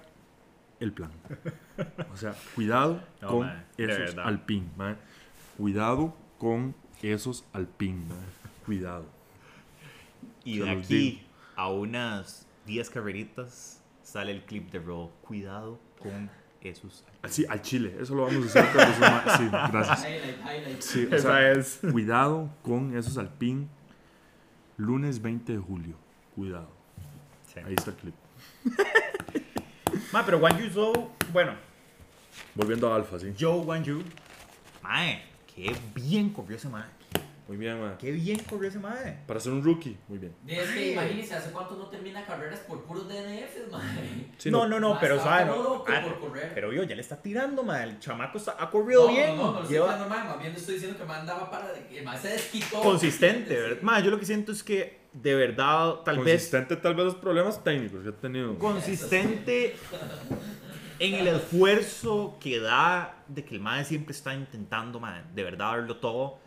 el 0.80 0.94
plan. 0.94 1.12
O 2.12 2.18
sea, 2.18 2.36
cuidado 2.56 3.02
No, 3.22 3.28
con 3.28 3.48
de 3.78 3.86
esos. 3.86 4.18
Alpine, 4.18 4.68
mae. 4.78 4.96
Cuidado 5.58 6.16
con 6.38 6.76
esos 7.02 7.46
Alpine, 7.54 8.06
mae. 8.06 8.18
Cuidado. 8.66 9.06
Y 10.46 10.60
de 10.60 10.70
aquí 10.70 10.96
digo. 10.96 11.22
a 11.56 11.70
unas 11.70 12.48
10 12.66 12.90
carreritas 12.90 13.82
sale 14.04 14.32
el 14.32 14.44
clip 14.44 14.72
de 14.72 14.80
Raw. 14.80 15.10
Cuidado 15.22 15.80
con 16.00 16.30
esos. 16.62 17.04
Así, 17.22 17.46
al 17.50 17.62
chile. 17.62 17.96
Eso 18.00 18.16
lo 18.16 18.26
vamos 18.26 18.56
a 18.56 18.60
hacer 18.60 18.66
cuando 18.74 19.38
Sí, 19.38 19.50
gracias. 19.72 20.08
Sí, 20.80 21.06
o 21.12 21.18
sea, 21.18 21.52
es. 21.52 21.80
cuidado 21.92 22.50
con 22.62 22.96
esos 22.96 23.18
Alpine. 23.18 23.68
Lunes 24.78 25.22
20 25.22 25.54
de 25.54 25.60
julio. 25.60 25.96
Cuidado. 26.36 26.70
Ahí 27.66 27.76
está 27.76 27.92
el 27.92 27.98
clip. 27.98 28.16
Ma, 30.12 30.26
pero 30.26 30.38
Wan 30.40 30.58
Yu 30.60 30.70
Zhou, 30.70 31.10
bueno, 31.32 31.54
Volviendo 32.56 32.92
a 32.92 32.96
Alfa, 32.96 33.20
sí. 33.20 33.34
Joe 33.40 33.60
Wan 33.62 33.84
Yu. 33.84 34.02
Mae, 34.82 35.24
qué 35.56 35.76
bien 35.96 36.30
corrió 36.32 36.58
ese 36.58 36.68
mae. 36.68 36.84
Muy 37.48 37.58
bien, 37.58 37.80
mae. 37.80 37.96
Qué 38.00 38.12
bien 38.12 38.40
corrió 38.40 38.70
ese 38.70 38.80
mae. 38.80 39.20
Para 39.28 39.40
ser 39.40 39.52
un 39.52 39.64
rookie, 39.64 39.98
muy 40.08 40.18
bien. 40.18 40.34
Es 40.48 40.70
que 40.72 40.94
imagínense, 40.94 41.36
¿hace 41.36 41.52
cuánto 41.52 41.76
no 41.76 41.88
termina 41.88 42.26
carreras 42.26 42.60
por 42.62 42.84
puros 42.86 43.08
DNFs? 43.08 43.70
Sí, 44.40 44.50
no, 44.50 44.68
no, 44.68 44.80
no, 44.80 44.94
Ma, 44.96 45.00
pero 45.00 45.22
sabe, 45.22 45.46
no. 45.46 45.62
loco 45.62 45.86
Ah, 45.88 46.02
por 46.04 46.20
correr. 46.20 46.52
pero 46.56 46.72
yo 46.74 46.84
ya 46.84 46.96
le 46.96 47.02
está 47.02 47.22
tirando, 47.22 47.64
mae. 47.64 47.84
El 47.84 48.00
chamaco 48.00 48.38
está- 48.40 48.56
ha 48.60 48.70
corrido 48.70 49.08
bien. 49.10 49.36
No, 49.38 49.44
no, 49.44 49.54
no, 49.54 49.60
no 49.64 49.70
lleva 49.70 49.88
diciendo 49.94 50.10
mal, 50.16 50.28
más 50.28 50.40
bien 50.40 50.54
estoy 50.56 50.74
diciendo 50.76 50.98
que 50.98 51.04
el 51.04 51.10
man 51.10 51.26
daba 51.26 51.52
para. 51.52 51.74
que 51.88 52.00
El 52.00 52.06
man 52.06 52.20
se 52.20 52.30
desquitó. 52.30 52.82
consistente, 52.82 53.56
¿verdad? 53.60 53.82
Mae, 53.84 54.02
yo 54.04 54.10
lo 54.10 54.20
que 54.20 54.26
siento 54.26 54.52
es 54.52 54.64
que 54.64 55.03
de 55.14 55.36
verdad, 55.36 55.96
tal 56.04 56.20
vez 56.20 56.42
Consistente, 56.42 56.76
tal 56.78 56.96
vez 56.96 57.06
los 57.06 57.16
problemas 57.16 57.64
técnicos 57.64 58.02
que 58.02 58.10
ha 58.10 58.14
tenido. 58.14 58.58
consistente 58.58 59.76
en 61.00 61.14
el 61.16 61.28
esfuerzo 61.28 62.38
que 62.40 62.60
da 62.60 63.16
de 63.28 63.44
que 63.46 63.56
el 63.56 63.62
mae 63.62 63.86
siempre 63.86 64.14
está 64.14 64.34
intentando, 64.34 65.00
mae, 65.00 65.24
de 65.34 65.44
verdad 65.44 65.72
darlo 65.74 65.98
todo. 65.98 66.38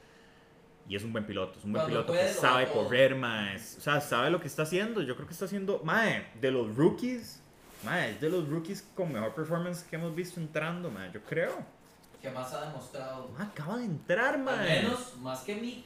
Y 0.89 0.95
es 0.95 1.03
un 1.03 1.12
buen 1.12 1.27
piloto, 1.27 1.59
es 1.59 1.64
un 1.64 1.73
buen 1.73 1.83
Cuando 1.83 2.07
piloto 2.07 2.12
puede, 2.12 2.29
que 2.29 2.35
sabe 2.41 2.69
correr, 2.69 3.17
mae. 3.17 3.57
O 3.57 3.81
sea, 3.81 4.01
sabe 4.01 4.31
lo 4.31 4.41
que 4.41 4.47
está 4.47 4.62
haciendo. 4.62 5.03
Yo 5.03 5.17
creo 5.17 5.27
que 5.27 5.33
está 5.33 5.47
haciendo, 5.47 5.81
mae, 5.85 6.29
de 6.41 6.51
los 6.53 6.77
rookies, 6.77 7.41
mae, 7.85 8.12
es 8.12 8.21
de 8.21 8.31
los 8.31 8.49
rookies 8.49 8.87
con 8.95 9.12
mejor 9.12 9.35
performance 9.35 9.83
que 9.83 9.97
hemos 9.97 10.14
visto 10.14 10.39
entrando, 10.39 10.89
mae, 10.91 11.11
yo 11.12 11.21
creo. 11.23 11.59
Que 12.23 12.31
más 12.31 12.53
ha 12.55 12.67
demostrado. 12.67 13.31
Acaba 13.39 13.79
de 13.79 13.85
entrar, 13.85 14.35
Al 14.35 14.43
mae. 14.43 14.83
menos, 14.83 15.17
más 15.19 15.41
que 15.41 15.57
mí. 15.57 15.85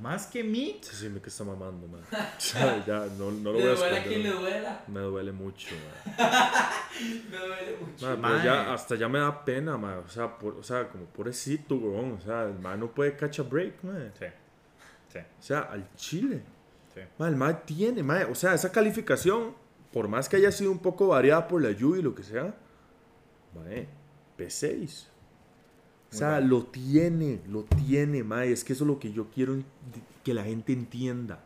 Más 0.00 0.26
que 0.26 0.44
mí. 0.44 0.78
Sí, 0.82 0.94
sí, 0.94 1.08
me 1.08 1.20
que 1.22 1.30
está 1.30 1.42
mamando, 1.44 1.88
man. 1.88 2.02
Ya, 2.54 2.84
ya, 2.86 3.06
no, 3.18 3.30
no 3.30 3.52
lo 3.52 3.58
le 3.58 3.64
voy 3.64 3.72
a 3.72 3.74
duele 3.76 3.98
a 3.98 4.02
quien 4.04 4.22
le 4.22 4.28
esconder. 4.28 4.52
duela. 4.52 4.84
Me 4.88 5.00
duele 5.00 5.32
mucho, 5.32 5.68
man. 5.74 6.14
Me 7.30 7.36
duele 7.38 7.76
mucho. 7.80 8.06
Ma, 8.06 8.16
pero 8.16 8.16
Mae. 8.18 8.44
ya, 8.44 8.72
hasta 8.74 8.94
ya 8.96 9.08
me 9.08 9.18
da 9.18 9.44
pena, 9.44 9.76
man. 9.78 10.02
O 10.04 10.08
sea, 10.08 10.36
por, 10.38 10.54
o 10.54 10.62
sea, 10.62 10.88
como 10.88 11.04
pobrecito, 11.06 11.76
weón. 11.76 12.12
O 12.12 12.20
sea, 12.20 12.44
el 12.44 12.58
man 12.58 12.80
no 12.80 12.90
puede 12.90 13.16
catch 13.16 13.40
a 13.40 13.42
break, 13.44 13.82
man. 13.84 14.12
Sí, 14.18 14.26
sí, 15.12 15.18
O 15.18 15.42
sea, 15.42 15.60
al 15.60 15.88
chile. 15.94 16.42
sí. 16.94 17.00
El 17.18 17.36
man 17.36 17.62
tiene, 17.64 18.02
man. 18.02 18.26
O 18.30 18.34
sea, 18.34 18.52
esa 18.54 18.70
calificación, 18.70 19.54
por 19.92 20.08
más 20.08 20.28
que 20.28 20.36
haya 20.36 20.52
sido 20.52 20.70
un 20.72 20.78
poco 20.80 21.08
variada 21.08 21.48
por 21.48 21.62
la 21.62 21.70
lluvia 21.70 22.00
y 22.00 22.02
lo 22.02 22.14
que 22.14 22.22
sea, 22.22 22.54
mae, 23.54 23.88
P6. 24.38 25.06
O 26.16 26.18
sea, 26.18 26.40
lo 26.40 26.64
tiene, 26.64 27.40
lo 27.48 27.64
tiene, 27.64 28.24
mae. 28.24 28.50
Es 28.52 28.64
que 28.64 28.72
eso 28.72 28.84
es 28.84 28.88
lo 28.88 28.98
que 28.98 29.12
yo 29.12 29.26
quiero 29.34 29.56
que 30.24 30.32
la 30.34 30.44
gente 30.44 30.72
entienda. 30.72 31.42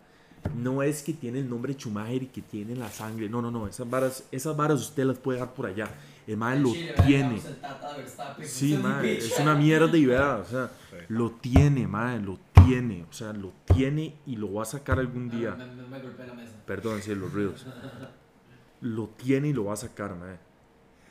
No 0.56 0.82
es 0.82 1.02
que 1.02 1.12
tiene 1.12 1.40
el 1.40 1.50
nombre 1.50 1.74
Schumacher 1.74 2.22
y 2.22 2.26
que 2.26 2.40
tiene 2.40 2.74
la 2.76 2.88
sangre. 2.90 3.28
No, 3.28 3.42
no, 3.42 3.50
no. 3.50 3.66
Esas 3.66 3.90
varas, 3.90 4.24
esas 4.32 4.56
varas 4.56 4.80
usted 4.80 5.04
las 5.04 5.18
puede 5.18 5.38
dejar 5.38 5.54
por 5.54 5.66
allá. 5.66 5.88
El 6.26 6.36
mae 6.36 6.58
lo 6.60 6.70
tiene. 6.72 7.04
Digamos, 7.06 7.44
el 7.46 7.56
Tata 7.56 7.92
de 7.92 7.98
Verstappen, 8.02 8.46
Sí, 8.48 8.76
mae, 8.76 9.18
es 9.18 9.38
una 9.40 9.54
mierda 9.56 9.96
y 9.96 10.06
verdad, 10.06 10.40
o 10.40 10.44
sea, 10.44 10.70
Sí. 10.90 10.96
lo 11.08 11.30
tiene, 11.32 11.86
mae, 11.88 12.20
lo 12.20 12.38
tiene, 12.64 13.04
o 13.10 13.12
sea, 13.12 13.32
lo 13.32 13.52
tiene 13.64 14.14
y 14.26 14.36
lo 14.36 14.52
va 14.52 14.62
a 14.62 14.66
sacar 14.66 14.98
algún 15.00 15.28
día. 15.28 15.56
Me, 15.56 15.66
me, 15.66 15.82
me 15.88 16.00
golpeé 16.00 16.26
la 16.28 16.34
mesa. 16.34 16.52
Perdón, 16.66 17.02
sí, 17.02 17.14
los 17.14 17.32
ruidos. 17.32 17.66
Lo 18.82 19.08
tiene 19.08 19.48
y 19.48 19.52
lo 19.52 19.64
va 19.66 19.74
a 19.74 19.76
sacar, 19.76 20.14
mae. 20.16 20.38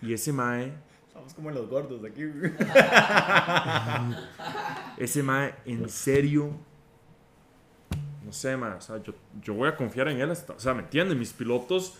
Y 0.01 0.13
ese 0.13 0.33
mae, 0.33 0.73
Somos 1.19 1.33
como 1.33 1.51
los 1.51 1.67
gordos 1.67 2.01
aquí. 2.05 2.23
ese 4.97 5.21
mae, 5.21 5.53
en 5.65 5.89
serio, 5.89 6.51
no 8.23 8.31
sé, 8.31 8.55
ma, 8.55 8.75
o 8.77 8.81
sea, 8.81 9.03
yo, 9.03 9.13
yo 9.41 9.53
voy 9.53 9.67
a 9.67 9.75
confiar 9.75 10.07
en 10.07 10.21
él 10.21 10.31
o 10.31 10.59
sea, 10.59 10.73
¿me 10.73 10.83
entiendes? 10.83 11.17
Mis 11.17 11.33
pilotos, 11.33 11.95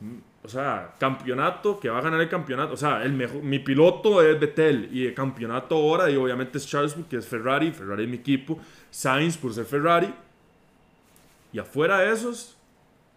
mm, 0.00 0.16
o 0.44 0.48
sea, 0.48 0.94
campeonato, 0.98 1.78
que 1.78 1.90
va 1.90 1.98
a 1.98 2.00
ganar 2.00 2.22
el 2.22 2.30
campeonato, 2.30 2.72
o 2.72 2.76
sea, 2.78 3.02
el 3.02 3.12
mejor, 3.12 3.42
mi 3.42 3.58
piloto 3.58 4.22
es 4.22 4.40
Vettel 4.40 4.88
y 4.90 5.08
el 5.08 5.14
campeonato 5.14 5.74
ahora, 5.74 6.10
y 6.10 6.16
obviamente 6.16 6.56
es 6.56 6.66
Charles 6.66 6.94
porque 6.94 7.18
es 7.18 7.26
Ferrari, 7.26 7.70
Ferrari 7.70 8.04
es 8.04 8.08
mi 8.08 8.16
equipo, 8.16 8.58
Sainz 8.90 9.36
por 9.36 9.52
ser 9.52 9.66
Ferrari, 9.66 10.14
y 11.52 11.58
afuera 11.58 11.98
de 11.98 12.12
esos, 12.12 12.56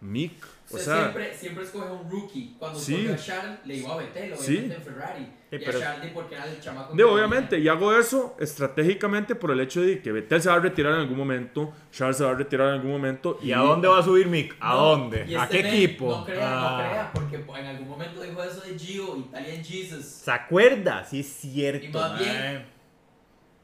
Mick, 0.02 0.57
O 0.70 0.74
o 0.76 0.78
sea, 0.78 0.84
sea, 0.84 1.02
siempre, 1.04 1.34
siempre 1.34 1.64
escoge 1.64 1.90
un 1.90 2.10
rookie. 2.10 2.54
Cuando 2.58 2.78
Sí. 2.78 2.94
escogió 2.94 3.14
a 3.14 3.16
Charles, 3.16 3.58
le 3.64 3.74
iba 3.76 3.94
a 3.94 3.96
Vettel, 3.96 4.36
Sí. 4.36 4.52
obviamente 4.52 4.74
en 4.74 4.82
Ferrari. 4.82 5.24
Sí, 5.24 5.56
y 5.56 5.58
pero- 5.64 5.78
a 5.78 5.80
Charles, 5.82 6.12
porque 6.12 6.34
era 6.34 6.44
el 6.46 6.60
chamaco. 6.60 6.94
de, 6.94 7.04
obviamente, 7.04 7.58
y 7.58 7.68
hago 7.68 7.96
eso 7.96 8.36
estratégicamente 8.38 9.34
por 9.34 9.50
el 9.50 9.60
hecho 9.60 9.80
de 9.80 10.02
que 10.02 10.12
Vettel 10.12 10.42
se 10.42 10.50
va 10.50 10.56
a 10.56 10.58
retirar 10.58 10.92
en 10.92 11.00
algún 11.00 11.16
momento, 11.16 11.72
Charles 11.90 12.18
se 12.18 12.24
va 12.24 12.32
a 12.32 12.34
retirar 12.34 12.68
en 12.68 12.74
algún 12.74 12.90
momento, 12.90 13.38
¿Y 13.42 13.52
a 13.52 13.58
dónde 13.58 13.88
va 13.88 13.98
a 13.98 14.02
subir 14.02 14.26
Mick? 14.26 14.56
¿A 14.60 14.74
No, 14.74 14.76
dónde? 14.84 15.24
y 15.26 15.34
¿A 15.34 15.44
este 15.44 15.56
qué 15.56 15.62
men, 15.62 15.74
equipo? 15.74 16.10
No 16.18 16.24
crea, 16.26 16.38
Ah. 16.46 16.70
no 16.82 16.88
crea, 16.90 17.12
porque 17.14 17.36
en 17.60 17.66
algún 17.66 17.88
momento 17.88 18.20
dijo 18.20 18.42
eso 18.42 18.60
de 18.60 18.78
Gio, 18.78 19.16
Italian 19.16 19.64
Jesus. 19.64 20.04
¿Se 20.04 20.30
acuerda? 20.30 21.02
Sí, 21.04 21.20
es 21.20 21.28
cierto. 21.28 21.86
Y 21.86 21.88
más 21.88 22.18
bien- 22.18 22.34
mae. 22.34 22.78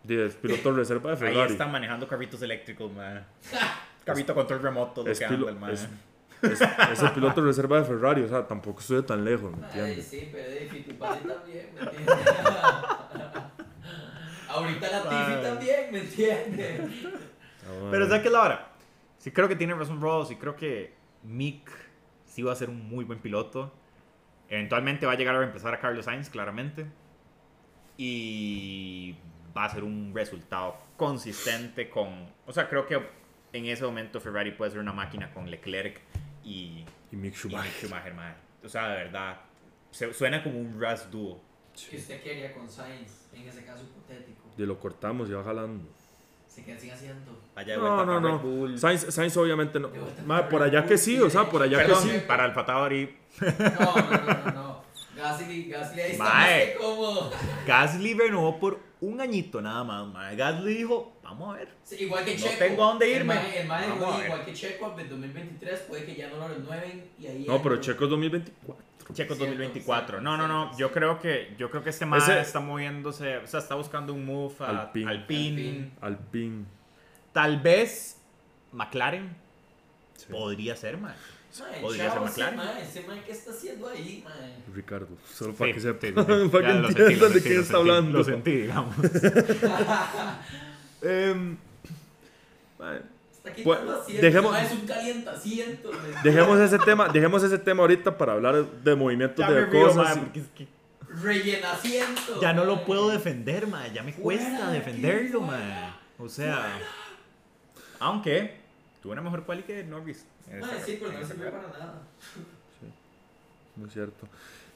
de 0.05 0.29
piloto 0.29 0.71
de 0.73 0.77
reserva 0.79 1.15
de 1.15 1.27
Ahí 1.27 1.33
Ferrari. 1.35 1.53
están 1.53 1.73
manejando 1.73 2.07
carritos 2.09 2.41
eléctricos, 2.43 2.93
man. 2.93 3.27
Carrito 4.05 4.35
control 4.35 4.61
remoto, 4.63 5.03
lo 5.03 5.11
es 5.11 5.19
que 5.19 5.25
anda 5.25 5.49
el 5.51 5.57
man. 5.57 5.71
es- 5.71 5.89
Es, 6.45 6.61
es 6.93 7.03
el 7.03 7.11
piloto 7.13 7.41
de 7.41 7.47
reserva 7.49 7.79
de 7.79 7.85
Ferrari, 7.85 8.23
o 8.23 8.29
sea, 8.29 8.47
tampoco 8.47 8.81
estoy 8.81 9.03
tan 9.03 9.25
lejos, 9.25 9.51
¿me 9.57 9.59
Ay, 9.59 9.65
entiendes? 9.67 10.07
sí, 10.07 10.29
pero 10.33 10.51
de 10.51 10.67
Fittipaldi 10.69 11.29
también, 11.29 11.69
¿me 11.75 11.81
entiendes? 11.81 12.17
Ahorita 14.49 14.91
la 14.91 15.03
Tiffy 15.03 15.33
Ay. 15.37 15.43
también, 15.43 15.93
¿me 15.93 15.99
entiendes? 16.01 16.81
Ah, 17.67 17.89
Pero 17.91 18.07
¿sabes 18.07 18.23
qué 18.23 18.29
es 18.29 18.33
la 18.33 18.43
hora? 18.43 18.69
Sí 19.19 19.31
creo 19.31 19.49
que 19.49 19.57
tiene 19.57 19.75
razón 19.75 20.01
Ross 20.01 20.31
y 20.31 20.37
creo 20.37 20.55
que 20.55 20.95
Mick 21.23 21.71
sí 22.27 22.43
va 22.43 22.53
a 22.53 22.57
ser 22.57 22.69
un 22.71 22.87
muy 22.89 23.05
buen 23.05 23.19
piloto. 23.21 23.73
Eventualmente 24.49 25.07
va 25.07 25.13
a 25.13 25.17
llegar 25.17 25.35
a 25.35 25.39
reemplazar 25.39 25.75
a 25.75 25.81
Carlos 25.81 26.05
Sainz, 26.05 26.29
claramente. 26.29 26.87
Y 27.97 29.17
va 29.57 29.65
a 29.65 29.69
ser 29.71 29.83
un 29.85 30.13
resultado 30.15 30.77
consistente 30.97 31.89
con... 31.89 32.27
O 32.47 32.53
sea, 32.53 32.69
creo 32.69 32.87
que 32.87 33.01
en 33.53 33.67
ese 33.67 33.85
momento 33.85 34.21
Ferrari 34.21 34.53
puede 34.53 34.73
ser 34.73 34.81
una 34.81 34.93
máquina 34.93 35.33
con 35.33 35.51
Leclerc 35.51 36.01
y, 36.45 36.85
Y 37.13 37.17
Mick 37.17 37.35
y 37.35 37.37
Schumacher. 37.37 37.71
Mick 37.71 37.79
Schumacher, 37.81 38.15
mae. 38.15 38.35
O 38.65 38.69
sea, 38.69 38.89
de 38.89 39.05
verdad, 39.05 39.37
se- 39.91 40.13
suena 40.15 40.43
como 40.43 40.59
un 40.59 40.81
Ras 40.81 41.11
dúo. 41.11 41.41
¿Qué 41.91 41.97
usted 41.97 42.23
quería 42.23 42.53
con 42.55 42.69
Sainz 42.69 43.27
en 43.35 43.49
ese 43.49 43.65
caso 43.65 43.83
hipotético? 43.85 44.49
Y 44.57 44.63
lo 44.65 44.79
cortamos 44.79 45.29
y 45.29 45.33
va 45.33 45.43
jalando. 45.43 45.89
¿Se 46.47 46.65
queda 46.65 46.79
sigue 46.79 46.93
haciendo? 46.93 47.37
Allá 47.57 47.75
de 47.75 47.79
No, 47.81 48.07
no, 48.07 48.21
no. 48.21 48.39
Bull. 48.39 48.79
Sainz, 48.79 49.13
Sainz 49.13 49.37
obviamente 49.37 49.81
no. 49.81 49.89
De 49.89 49.99
vuelta 49.99 50.23
Ma, 50.23 50.37
para 50.39 50.49
por 50.51 50.63
allá 50.63 50.81
Bull, 50.83 50.89
que 50.91 50.99
sí, 50.99 51.19
o 51.21 51.29
sea, 51.29 51.51
por 51.51 51.63
allá 51.63 51.79
Perdón, 51.79 52.09
que 52.09 52.21
sí. 52.21 52.25
para 52.29 52.45
el 52.47 52.53
Fatahori. 52.53 53.19
No, 53.41 53.97
no, 53.97 54.21
no, 54.23 54.53
no. 54.53 54.85
Gasly, 55.17 55.69
Gasly 55.69 56.01
ahí 56.01 56.13
está 56.13 56.25
más 56.25 56.35
Mae. 56.35 56.73
que 56.73 56.79
cómodo. 56.79 57.31
Gasly 57.67 58.15
renovó 58.15 58.61
por 58.61 58.79
un 59.01 59.21
añito 59.21 59.61
nada 59.61 59.83
más, 59.83 60.07
mae. 60.13 60.37
Gasly 60.37 60.75
dijo, 60.75 61.14
vamos 61.25 61.55
a 61.55 61.59
ver. 61.59 61.69
Sí, 61.85 61.97
igual 62.01 62.25
que 62.25 62.37
No 62.37 62.43
Checo. 62.45 62.59
tengo 62.59 62.85
a 62.85 62.87
dónde 62.89 63.07
El 63.13 63.21
irme. 63.23 63.35
mae- 63.35 63.61
El 63.61 63.67
mae 63.69 63.89
Vamos 63.89 64.15
a 64.15 64.19
ver. 64.19 64.27
igual 64.27 64.45
que 64.45 64.53
Checo, 64.55 64.97
en 64.99 65.09
2023 65.09 65.81
puede 65.81 66.05
que 66.05 66.15
ya 66.15 66.29
no 66.29 66.37
lo 66.37 66.49
renueven 66.49 67.11
y 67.19 67.27
ahí... 67.27 67.45
No, 67.49 67.61
pero. 67.63 67.77
Checo 67.81 68.05
es 68.05 68.11
2024. 68.11 68.85
Checo 69.05 69.15
Cierto, 69.15 69.35
2024. 69.37 70.07
cierto, 70.07 70.21
No, 70.23 70.37
no, 70.37 70.49
no. 70.49 70.65
cierto, 70.75 70.79
Yo 70.79 70.93
creo 70.93 71.21
que 71.21 71.55
yo 71.59 71.71
creo 71.71 71.83
que 71.85 71.91
este 71.91 72.07
mae 72.07 72.21
Ese- 72.21 72.41
está 72.41 72.61
moviéndose, 72.61 73.37
o 73.39 73.47
sea, 73.47 73.61
está 73.61 73.75
buscando 73.75 74.15
un 74.15 74.25
move 74.25 74.55
a 74.61 74.67
Alpine. 74.83 75.11
Alpine. 75.11 75.61
Alpine. 75.61 75.91
Alpine. 76.01 76.65
Tal 77.33 77.61
vez 77.61 78.19
McLaren 78.73 79.37
Sí. 80.17 80.27
podría 80.31 80.75
ser, 80.77 80.97
mae. 80.97 81.15
Mae, 81.61 81.81
Podría 81.83 82.05
ser 82.05 82.13
chao, 82.15 82.25
McLaren. 82.25 82.57
mae, 82.57 82.83
ese 82.83 83.03
mae, 83.07 83.21
¿qué 83.25 83.31
está 83.33 83.51
haciendo 83.53 83.89
ahí, 83.89 84.25
mae? 84.25 84.55
Ricardo, 84.75 85.09
solo 85.33 85.53
para 85.55 85.69
Sí, 85.71 85.75
que 85.75 85.81
sepa. 85.81 86.01
sí, 86.01 86.07
sí, 86.09 86.15
sí. 86.43 86.49
para 86.53 86.67
que 86.67 86.73
Ya 86.73 86.81
lo 86.81 86.87
sentí, 86.89 87.03
entiendan 87.03 87.29
de 87.33 87.35
sentí, 87.35 87.41
quién 87.49 87.55
lo 87.57 87.63
está 87.63 87.75
sentí, 87.77 87.91
hablando. 87.91 88.19
Lo 88.19 88.25
sentí, 88.25 88.51
digamos. 88.53 88.97
Ma, 92.79 92.97
Está 92.97 93.63
Pues, 93.63 93.79
quitando 93.79 94.01
asientos. 94.01 94.23
dejemos- 94.23 94.59
es 94.63 94.73
un 94.73 94.87
calienta 94.87 95.31
asientos. 95.33 95.95
dejemos 96.25 96.61
ese 96.61 96.79
tema, 96.79 97.09
dejemos 97.09 97.43
ese 97.43 97.59
tema 97.59 97.83
ahorita 97.83 98.17
para 98.17 98.33
hablar 98.33 98.65
de 98.65 98.95
movimientos 98.95 99.37
Ya 99.47 99.53
de 99.53 99.67
río, 99.67 99.87
cosas. 99.89 100.19
y- 100.35 100.39
es 100.39 100.47
que 100.55 100.67
asientos. 101.63 102.41
ya 102.41 102.55
no 102.55 102.65
lo 102.65 102.87
puedo 102.87 103.11
defender, 103.11 103.67
mae. 103.67 103.93
Ya 103.93 104.03
me 104.03 104.15
cuesta 104.15 104.49
Fuera, 104.49 104.71
defenderlo, 104.71 105.41
aquí, 105.45 105.51
mae. 105.51 105.91
O 106.19 106.29
sea, 106.29 106.79
aunque 108.01 108.57
tuve 109.03 109.13
una 109.13 109.21
mejor 109.23 109.45
quali 109.45 109.63
que 109.63 109.85
Norris. 109.85 110.25
sí, 110.87 110.99
pero 111.01 111.51
para 111.51 111.69
nada. 111.69 112.03
No 113.77 113.87
es 113.87 113.93
cierto. 113.93 114.27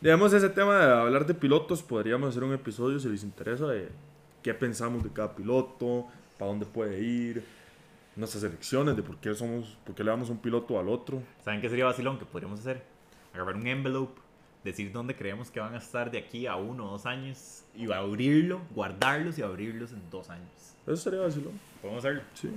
Dejemos 0.00 0.32
ese 0.34 0.48
tema 0.50 0.76
de 0.78 0.92
hablar 0.92 1.24
de 1.24 1.32
pilotos. 1.34 1.82
Podríamos 1.82 2.28
hacer 2.30 2.44
un 2.44 2.52
episodio 2.52 3.00
si 3.00 3.08
les 3.08 3.22
interesa 3.22 3.66
de 3.66 3.88
qué 4.42 4.52
pensamos 4.54 5.02
de 5.02 5.10
cada 5.10 5.34
piloto, 5.34 6.06
para 6.38 6.50
dónde 6.50 6.66
puede 6.66 7.00
ir, 7.02 7.44
nuestras 8.16 8.42
elecciones, 8.44 8.96
de 8.96 9.02
por 9.02 9.16
qué 9.18 9.34
somos, 9.34 9.76
por 9.84 9.94
qué 9.94 10.04
le 10.04 10.10
damos 10.10 10.30
un 10.30 10.38
piloto 10.38 10.78
al 10.78 10.88
otro. 10.88 11.22
¿Saben 11.44 11.60
qué 11.60 11.68
sería 11.68 11.84
vacilón 11.84 12.18
que 12.18 12.24
podríamos 12.24 12.60
hacer? 12.60 12.82
Agarrar 13.34 13.56
un 13.56 13.66
envelope, 13.66 14.20
decir 14.64 14.92
dónde 14.92 15.14
creemos 15.14 15.50
que 15.50 15.60
van 15.60 15.74
a 15.74 15.78
estar 15.78 16.10
de 16.10 16.18
aquí 16.18 16.46
a 16.46 16.56
uno 16.56 16.86
o 16.86 16.90
dos 16.92 17.06
años 17.06 17.64
y 17.74 17.90
abrirlo, 17.92 18.60
guardarlos 18.74 19.38
y 19.38 19.42
abrirlos 19.42 19.92
en 19.92 20.02
dos 20.10 20.30
años. 20.30 20.50
Eso 20.86 20.96
sería 20.96 21.20
vacilón. 21.20 21.52
Podemos 21.80 22.04
hacerlo. 22.04 22.22
Sí. 22.34 22.48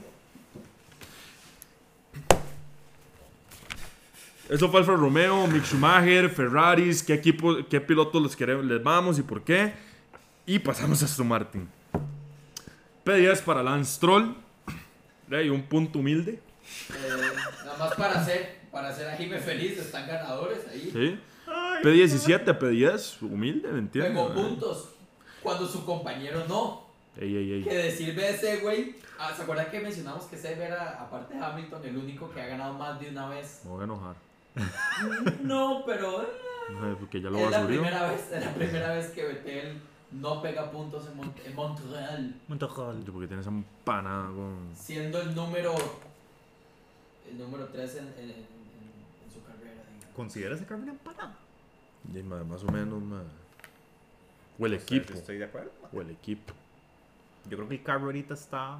Eso 4.49 4.69
fue 4.69 4.81
Alfa 4.81 4.95
Romeo, 4.95 5.47
Mick 5.47 5.63
Schumacher, 5.63 6.29
Ferraris, 6.29 7.03
qué 7.03 7.13
equipo, 7.13 7.57
qué 7.69 7.79
pilotos 7.79 8.21
les, 8.21 8.35
queremos, 8.35 8.65
les 8.65 8.83
vamos 8.83 9.17
y 9.17 9.21
por 9.21 9.43
qué. 9.43 9.73
Y 10.45 10.59
pasamos 10.59 11.01
a 11.01 11.05
Aston 11.05 11.27
Martin. 11.27 11.69
P10 13.05 13.41
para 13.43 13.63
Lance 13.63 13.95
Stroll. 13.95 14.35
Y 15.29 15.49
un 15.49 15.63
punto 15.63 15.99
humilde. 15.99 16.33
Eh, 16.33 16.95
nada 17.65 17.77
más 17.77 17.95
para 17.95 18.19
hacer, 18.19 18.59
para 18.71 18.89
hacer 18.89 19.07
a 19.07 19.15
Jime 19.15 19.39
feliz, 19.39 19.77
están 19.79 20.05
ganadores 20.05 20.67
ahí. 20.67 20.89
¿sí? 20.91 21.19
P17, 21.83 22.57
P10, 22.59 23.21
humilde, 23.21 23.69
¿me 23.69 23.79
entiendes? 23.79 24.11
Pegó 24.13 24.33
puntos. 24.33 24.89
Cuando 25.41 25.67
su 25.67 25.85
compañero 25.85 26.43
no. 26.47 26.85
Ey, 27.17 27.35
ey, 27.35 27.53
ey. 27.53 27.63
Que 27.63 27.75
decirme 27.75 28.29
ese 28.29 28.57
güey. 28.57 28.95
Ah, 29.17 29.33
¿Se 29.35 29.43
acuerdan 29.43 29.69
que 29.71 29.79
mencionamos 29.79 30.25
que 30.25 30.37
Seb 30.37 30.61
era, 30.61 31.01
aparte 31.01 31.33
de 31.33 31.39
Hamilton, 31.43 31.85
el 31.85 31.97
único 31.97 32.29
que 32.31 32.41
ha 32.41 32.47
ganado 32.47 32.73
más 32.73 32.99
de 32.99 33.09
una 33.09 33.29
vez? 33.29 33.61
Me 33.63 33.71
voy 33.71 33.81
a 33.81 33.83
enojar. 33.85 34.15
No, 35.41 35.83
pero. 35.85 36.23
eh, 36.23 36.27
No, 36.71 36.97
Porque 36.97 37.21
ya 37.21 37.29
lo 37.29 37.37
Es 37.39 37.51
la 37.51 37.65
primera 37.65 38.11
vez, 38.11 38.31
es 38.31 38.45
la 38.45 38.53
primera 38.53 38.93
vez 38.93 39.07
que 39.11 39.23
Betel 39.23 39.79
no 40.11 40.41
pega 40.41 40.69
puntos 40.71 41.07
en, 41.07 41.17
Mon- 41.17 41.33
en 41.45 41.55
Montreal. 41.55 42.35
Porque 43.11 43.27
tiene 43.27 43.41
esa 43.41 43.49
empanada 43.49 44.27
con... 44.27 44.69
Siendo 44.75 45.21
el 45.21 45.33
número. 45.35 45.73
El 47.29 47.37
número 47.37 47.65
3 47.67 47.95
en, 47.95 48.07
en- 48.07 48.13
en- 48.19 48.29
en 48.29 49.31
su 49.33 49.41
carrera, 49.43 49.81
digamos. 49.95 50.15
¿Considera 50.15 50.55
ese 50.55 50.65
carro 50.65 50.81
una 50.81 50.91
empanada? 50.91 51.35
Y, 52.13 52.23
ma, 52.23 52.43
más 52.43 52.63
o 52.63 52.67
menos, 52.71 53.01
ma. 53.01 53.21
O 54.59 54.65
el 54.65 54.73
equipo. 54.73 55.13
Estoy 55.13 55.37
de 55.37 55.45
acuerdo. 55.45 55.71
O 55.93 56.01
el 56.01 56.09
equipo. 56.09 56.53
Yo 57.49 57.57
creo 57.57 57.67
que 57.69 57.75
el 57.75 57.83
carro 57.83 58.05
ahorita 58.05 58.33
está... 58.33 58.77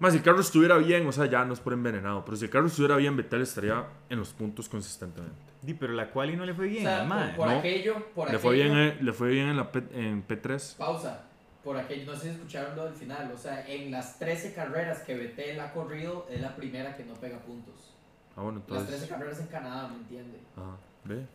Más 0.00 0.12
si 0.12 0.18
el 0.18 0.22
carro 0.24 0.40
estuviera 0.40 0.76
bien, 0.78 1.06
o 1.06 1.12
sea, 1.12 1.26
ya 1.26 1.44
no 1.44 1.52
es 1.54 1.60
por 1.60 1.72
envenenado, 1.72 2.24
pero 2.24 2.36
si 2.36 2.44
el 2.44 2.50
carro 2.50 2.66
estuviera 2.68 2.96
bien, 2.96 3.16
Vettel 3.16 3.42
estaría 3.42 3.84
en 4.08 4.18
los 4.18 4.30
puntos 4.32 4.68
consistentemente. 4.68 5.36
Di, 5.62 5.74
pero 5.74 5.92
la 5.92 6.10
quali 6.10 6.36
no 6.36 6.46
le 6.46 6.54
fue 6.54 6.68
bien 6.68 6.86
o 6.86 6.88
sea, 6.88 7.00
al 7.02 7.08
por, 7.34 7.36
por 7.36 7.48
no. 7.48 7.58
aquello. 7.58 8.06
Por 8.14 8.30
Le 8.30 8.38
fue, 8.38 8.54
aquello- 8.54 8.74
bien, 8.74 8.78
eh, 8.78 8.98
le 9.00 9.12
fue 9.12 9.30
bien 9.30 9.48
en, 9.48 9.56
la 9.56 9.72
P, 9.72 9.82
en 9.92 10.24
P3. 10.26 10.76
Pausa. 10.76 11.24
Por 11.64 11.76
aquello, 11.76 12.12
no 12.12 12.16
sé 12.16 12.22
si 12.22 12.28
escucharon 12.36 12.76
lo 12.76 12.84
del 12.84 12.94
final. 12.94 13.32
O 13.34 13.36
sea, 13.36 13.66
en 13.66 13.90
las 13.90 14.18
13 14.20 14.54
carreras 14.54 15.00
que 15.00 15.16
Betel 15.16 15.58
ha 15.58 15.72
corrido, 15.72 16.26
es 16.30 16.40
la 16.40 16.54
primera 16.54 16.96
que 16.96 17.04
no 17.04 17.14
pega 17.14 17.38
puntos. 17.40 17.92
Ah, 18.36 18.42
bueno, 18.42 18.58
Las 18.68 18.86
13 18.86 18.94
entonces. 18.94 19.08
carreras 19.08 19.40
en 19.40 19.46
Canadá, 19.48 19.88
¿me 19.88 19.96
entiende? 19.96 20.38
Ajá, 20.56 20.76
ve, 21.04 21.26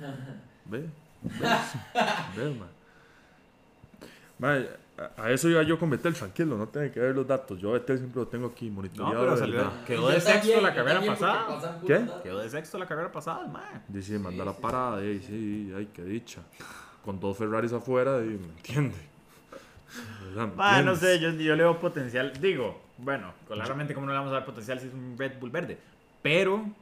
ve, 0.66 0.88
ve, 1.22 1.48
ve, 2.36 2.54
ma. 2.58 2.66
Ma, 4.38 4.58
a, 5.16 5.22
a 5.24 5.30
eso 5.30 5.48
iba 5.48 5.62
yo 5.62 5.78
con 5.78 5.90
Vettel, 5.90 6.14
tranquilo, 6.14 6.56
no 6.56 6.66
tiene 6.68 6.90
que 6.90 7.00
ver 7.00 7.14
los 7.14 7.26
datos. 7.26 7.60
Yo 7.60 7.70
a 7.70 7.72
Vettel 7.74 7.98
siempre 7.98 8.20
lo 8.22 8.28
tengo 8.28 8.46
aquí 8.48 8.66
No, 8.68 8.74
monitoreado. 8.76 9.20
pero 9.20 9.32
de 9.32 9.38
salió-. 9.38 9.84
Quedó 9.86 10.08
de 10.08 10.20
sexto 10.20 10.32
también, 10.38 10.62
la 10.62 10.74
carrera 10.74 11.00
pasada. 11.04 11.80
¿Qué? 11.86 12.06
Quedó 12.22 12.38
de 12.40 12.50
sexto 12.50 12.78
la 12.78 12.86
carrera 12.86 13.12
pasada, 13.12 13.46
mae. 13.46 13.80
Dice, 13.88 14.18
manda 14.18 14.42
Sí, 14.44 14.48
la 14.48 14.54
sí, 14.54 14.62
parada, 14.62 15.02
ey, 15.02 15.20
sí, 15.20 15.72
ay, 15.76 15.88
qué 15.92 16.02
dicha. 16.02 16.40
Con 17.04 17.18
dos 17.20 17.36
Ferraris 17.36 17.72
afuera, 17.72 18.18
y, 18.18 18.28
¿me 18.38 18.46
entiende? 18.56 18.96
O 20.30 20.34
sea, 20.34 20.46
¿me 20.46 20.54
Mae, 20.54 20.82
no 20.82 20.96
sé, 20.96 21.18
yo, 21.20 21.30
yo 21.32 21.54
le 21.54 21.62
veo 21.64 21.78
potencial. 21.78 22.32
Digo, 22.40 22.80
bueno, 22.96 23.34
claramente, 23.46 23.92
¿cómo 23.92 24.06
no 24.06 24.12
le 24.12 24.18
vamos 24.18 24.30
a 24.32 24.36
dar 24.36 24.46
potencial 24.46 24.80
si 24.80 24.86
es 24.88 24.94
un 24.94 25.16
Red 25.18 25.38
Bull 25.38 25.50
verde? 25.50 25.76
Pero, 26.22 26.54
un- 26.56 26.74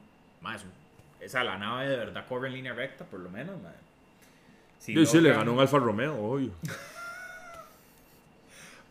esa 1.20 1.42
la 1.44 1.58
nave 1.58 1.88
de 1.88 1.96
verdad 1.96 2.24
corre 2.28 2.46
en 2.48 2.54
línea 2.54 2.72
recta, 2.72 3.04
por 3.04 3.18
lo 3.20 3.28
menos, 3.28 3.60
mae. 3.60 3.72
Si 4.78 4.94
Yo 4.94 5.04
sí 5.04 5.20
le 5.20 5.30
ganó 5.32 5.52
un 5.54 5.60
Alfa 5.60 5.78
Romeo, 5.78 6.14
obvio. 6.16 6.52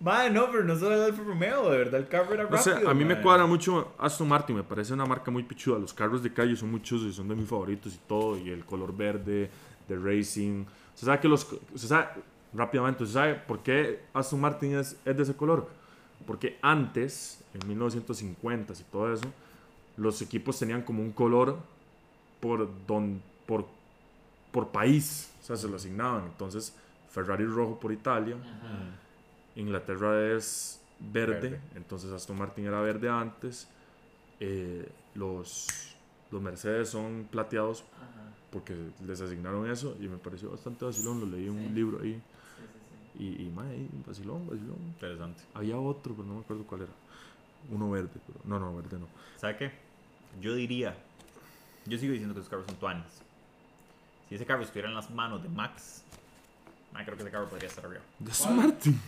Madre, 0.02 0.32
no, 0.32 0.50
pero 0.50 0.64
no 0.64 0.76
solo 0.78 0.96
el 0.96 1.02
Alfa 1.02 1.24
Romeo, 1.24 1.70
de 1.70 1.78
verdad 1.78 2.00
el 2.00 2.08
carro 2.08 2.34
era 2.34 2.50
No 2.50 2.58
sé, 2.58 2.72
rápido. 2.72 2.90
a 2.90 2.94
mí 2.94 3.04
me 3.04 3.16
mae. 3.16 3.24
cuadra 3.24 3.46
mucho 3.46 3.94
Aston 4.00 4.28
Martin, 4.30 4.56
me 4.56 4.64
parece 4.64 4.94
una 4.94 5.06
marca 5.06 5.30
muy 5.30 5.44
pichuda. 5.44 5.78
Los 5.78 5.94
carros 5.94 6.24
de 6.24 6.32
calle 6.34 6.56
son 6.56 6.72
muchos 6.72 7.02
y 7.02 7.12
son 7.12 7.28
de 7.28 7.36
mis 7.36 7.48
favoritos 7.50 7.94
y 7.94 8.00
todo. 8.08 8.38
Y 8.38 8.50
el 8.50 8.64
color 8.64 8.96
verde 8.96 9.50
de 9.90 9.96
racing. 9.98 10.64
¿Se 10.96 11.06
sabe 11.06 11.20
que 11.20 11.28
los. 11.28 11.46
Se 11.76 11.88
sabe, 11.88 12.08
rápidamente, 12.54 13.06
¿se 13.06 13.12
sabe 13.14 13.36
por 13.36 13.60
qué 13.60 14.04
Aston 14.14 14.40
Martin 14.40 14.78
es, 14.78 14.96
es 15.04 15.18
de 15.18 15.24
ese 15.24 15.36
color? 15.36 15.68
Porque 16.26 16.58
antes, 16.62 17.44
en 17.54 17.68
1950 17.68 18.74
y 18.74 18.84
todo 18.92 19.14
eso, 19.14 19.26
los 19.98 20.22
equipos 20.22 20.58
tenían 20.58 20.82
como 20.84 21.02
un 21.02 21.12
color 21.12 21.58
por, 22.40 22.70
don, 22.88 23.22
por, 23.46 23.66
por 24.54 24.70
país. 24.70 25.30
O 25.42 25.46
sea, 25.46 25.58
se 25.58 25.68
lo 25.68 25.76
asignaban. 25.76 26.24
Entonces, 26.26 26.74
Ferrari 27.10 27.46
rojo 27.46 27.78
por 27.80 27.92
Italia. 27.92 28.38
Ajá. 28.40 28.96
Inglaterra 29.56 30.36
es 30.36 30.82
verde, 31.00 31.34
Verde. 31.50 31.62
entonces 31.76 32.12
Aston 32.12 32.38
Martin 32.38 32.66
era 32.66 32.82
verde 32.82 33.10
antes. 33.10 33.68
Eh, 34.40 34.88
los, 35.16 35.68
los 36.32 36.42
Mercedes 36.42 36.90
son 36.90 37.28
plateados 37.30 37.84
Ajá. 37.98 38.32
porque 38.52 38.76
les 39.06 39.20
asignaron 39.22 39.70
eso 39.70 39.96
y 40.00 40.08
me 40.08 40.18
pareció 40.18 40.52
bastante 40.52 40.86
vacilón. 40.86 41.20
Lo 41.20 41.26
leí 41.26 41.48
en 41.48 41.58
Sí. 41.60 41.66
un 41.68 41.76
libro 41.76 42.00
ahí 42.02 42.14
Sí, 42.14 42.22
sí, 42.62 43.18
sí. 43.18 43.24
y, 43.44 43.46
y 43.48 43.50
mae, 43.50 43.88
vacilón, 44.08 44.46
vacilón. 44.48 44.78
Interesante. 44.80 45.44
Había 45.54 45.78
otro, 45.78 46.14
pero 46.14 46.28
no 46.28 46.36
me 46.36 46.40
acuerdo 46.42 46.64
cuál 46.66 46.82
era. 46.82 46.92
Uno 47.70 47.90
verde, 47.92 48.12
pero 48.26 48.40
no, 48.46 48.60
no, 48.60 48.76
verde 48.76 48.98
no. 49.00 49.08
¿Sabe 49.38 49.58
qué? 49.58 49.72
Yo 50.40 50.54
diría, 50.56 50.96
yo 51.86 51.98
sigo 51.98 52.12
diciendo 52.14 52.34
que 52.34 52.40
esos 52.42 52.50
carros 52.50 52.66
son 52.68 52.76
tuanes. 52.78 53.22
Si 54.30 54.36
ese 54.36 54.46
carro 54.46 54.62
estuviera 54.62 54.88
en 54.88 54.96
las 54.96 55.10
manos 55.10 55.42
de 55.44 55.50
Max, 55.50 56.04
mae, 56.94 57.04
creo 57.04 57.18
que 57.18 57.24
ese 57.24 57.32
carro 57.32 57.50
podría 57.50 57.68
estar 57.68 57.86
arriba. 57.86 58.02
De 58.20 58.32
Aston 58.32 58.56
Martin. 58.56 59.02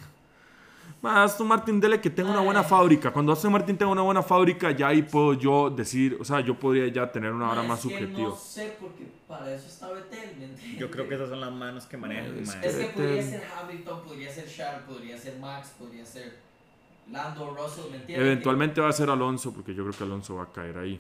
Mae, 1.02 1.24
Aston 1.24 1.48
Martin, 1.48 1.80
dele 1.80 2.00
que 2.00 2.12
tenga 2.12 2.30
una 2.30 2.42
buena 2.42 2.64
fábrica. 2.64 3.12
Cuando 3.12 3.32
Aston 3.32 3.52
Martin 3.52 3.76
tenga 3.76 3.92
una 3.92 4.04
buena 4.04 4.22
fábrica, 4.22 4.70
ya 4.72 4.90
ahí 4.90 5.02
puedo 5.02 5.34
yo 5.34 5.70
decir, 5.72 6.16
o 6.20 6.24
sea, 6.24 6.42
yo 6.42 6.54
podría 6.60 6.88
ya 6.90 7.12
tener 7.12 7.32
una 7.32 7.50
hora 7.50 7.64
más 7.64 7.80
es 7.80 7.86
que 7.86 7.92
subjetiva. 8.00 8.30
No 8.30 8.36
sé, 8.36 8.76
porque 8.80 9.08
para 9.28 9.52
eso 9.52 9.66
está 9.68 9.90
Betel, 9.92 10.36
¿me 10.38 10.46
entiendes? 10.46 10.80
Yo 10.80 10.92
creo 10.92 11.08
que 11.10 11.16
esas 11.16 11.30
son 11.30 11.42
las 11.42 11.52
manos 11.52 11.86
que 11.88 11.98
manejan, 11.98 12.38
Es 12.38 12.48
mae. 12.48 12.68
Es 12.68 12.76
que 12.76 12.82
Vettel. 12.84 12.94
podría 12.94 13.24
ser 13.24 13.44
Hamilton, 13.60 14.02
podría 14.04 14.32
ser 14.32 14.48
Charles, 14.48 14.82
podría 14.88 15.18
ser 15.18 15.40
Max, 15.40 15.74
podría 15.80 16.06
ser 16.06 16.38
Lando, 17.12 17.50
Russell, 17.50 17.90
¿me 17.90 17.98
entiendes? 17.98 18.26
Eventualmente 18.28 18.80
va 18.80 18.90
a 18.90 18.94
ser 18.94 19.10
Alonso, 19.10 19.52
porque 19.54 19.74
yo 19.74 19.84
creo 19.84 19.98
que 19.98 20.04
Alonso 20.04 20.36
va 20.36 20.44
a 20.44 20.52
caer 20.52 20.78
ahí. 20.78 21.00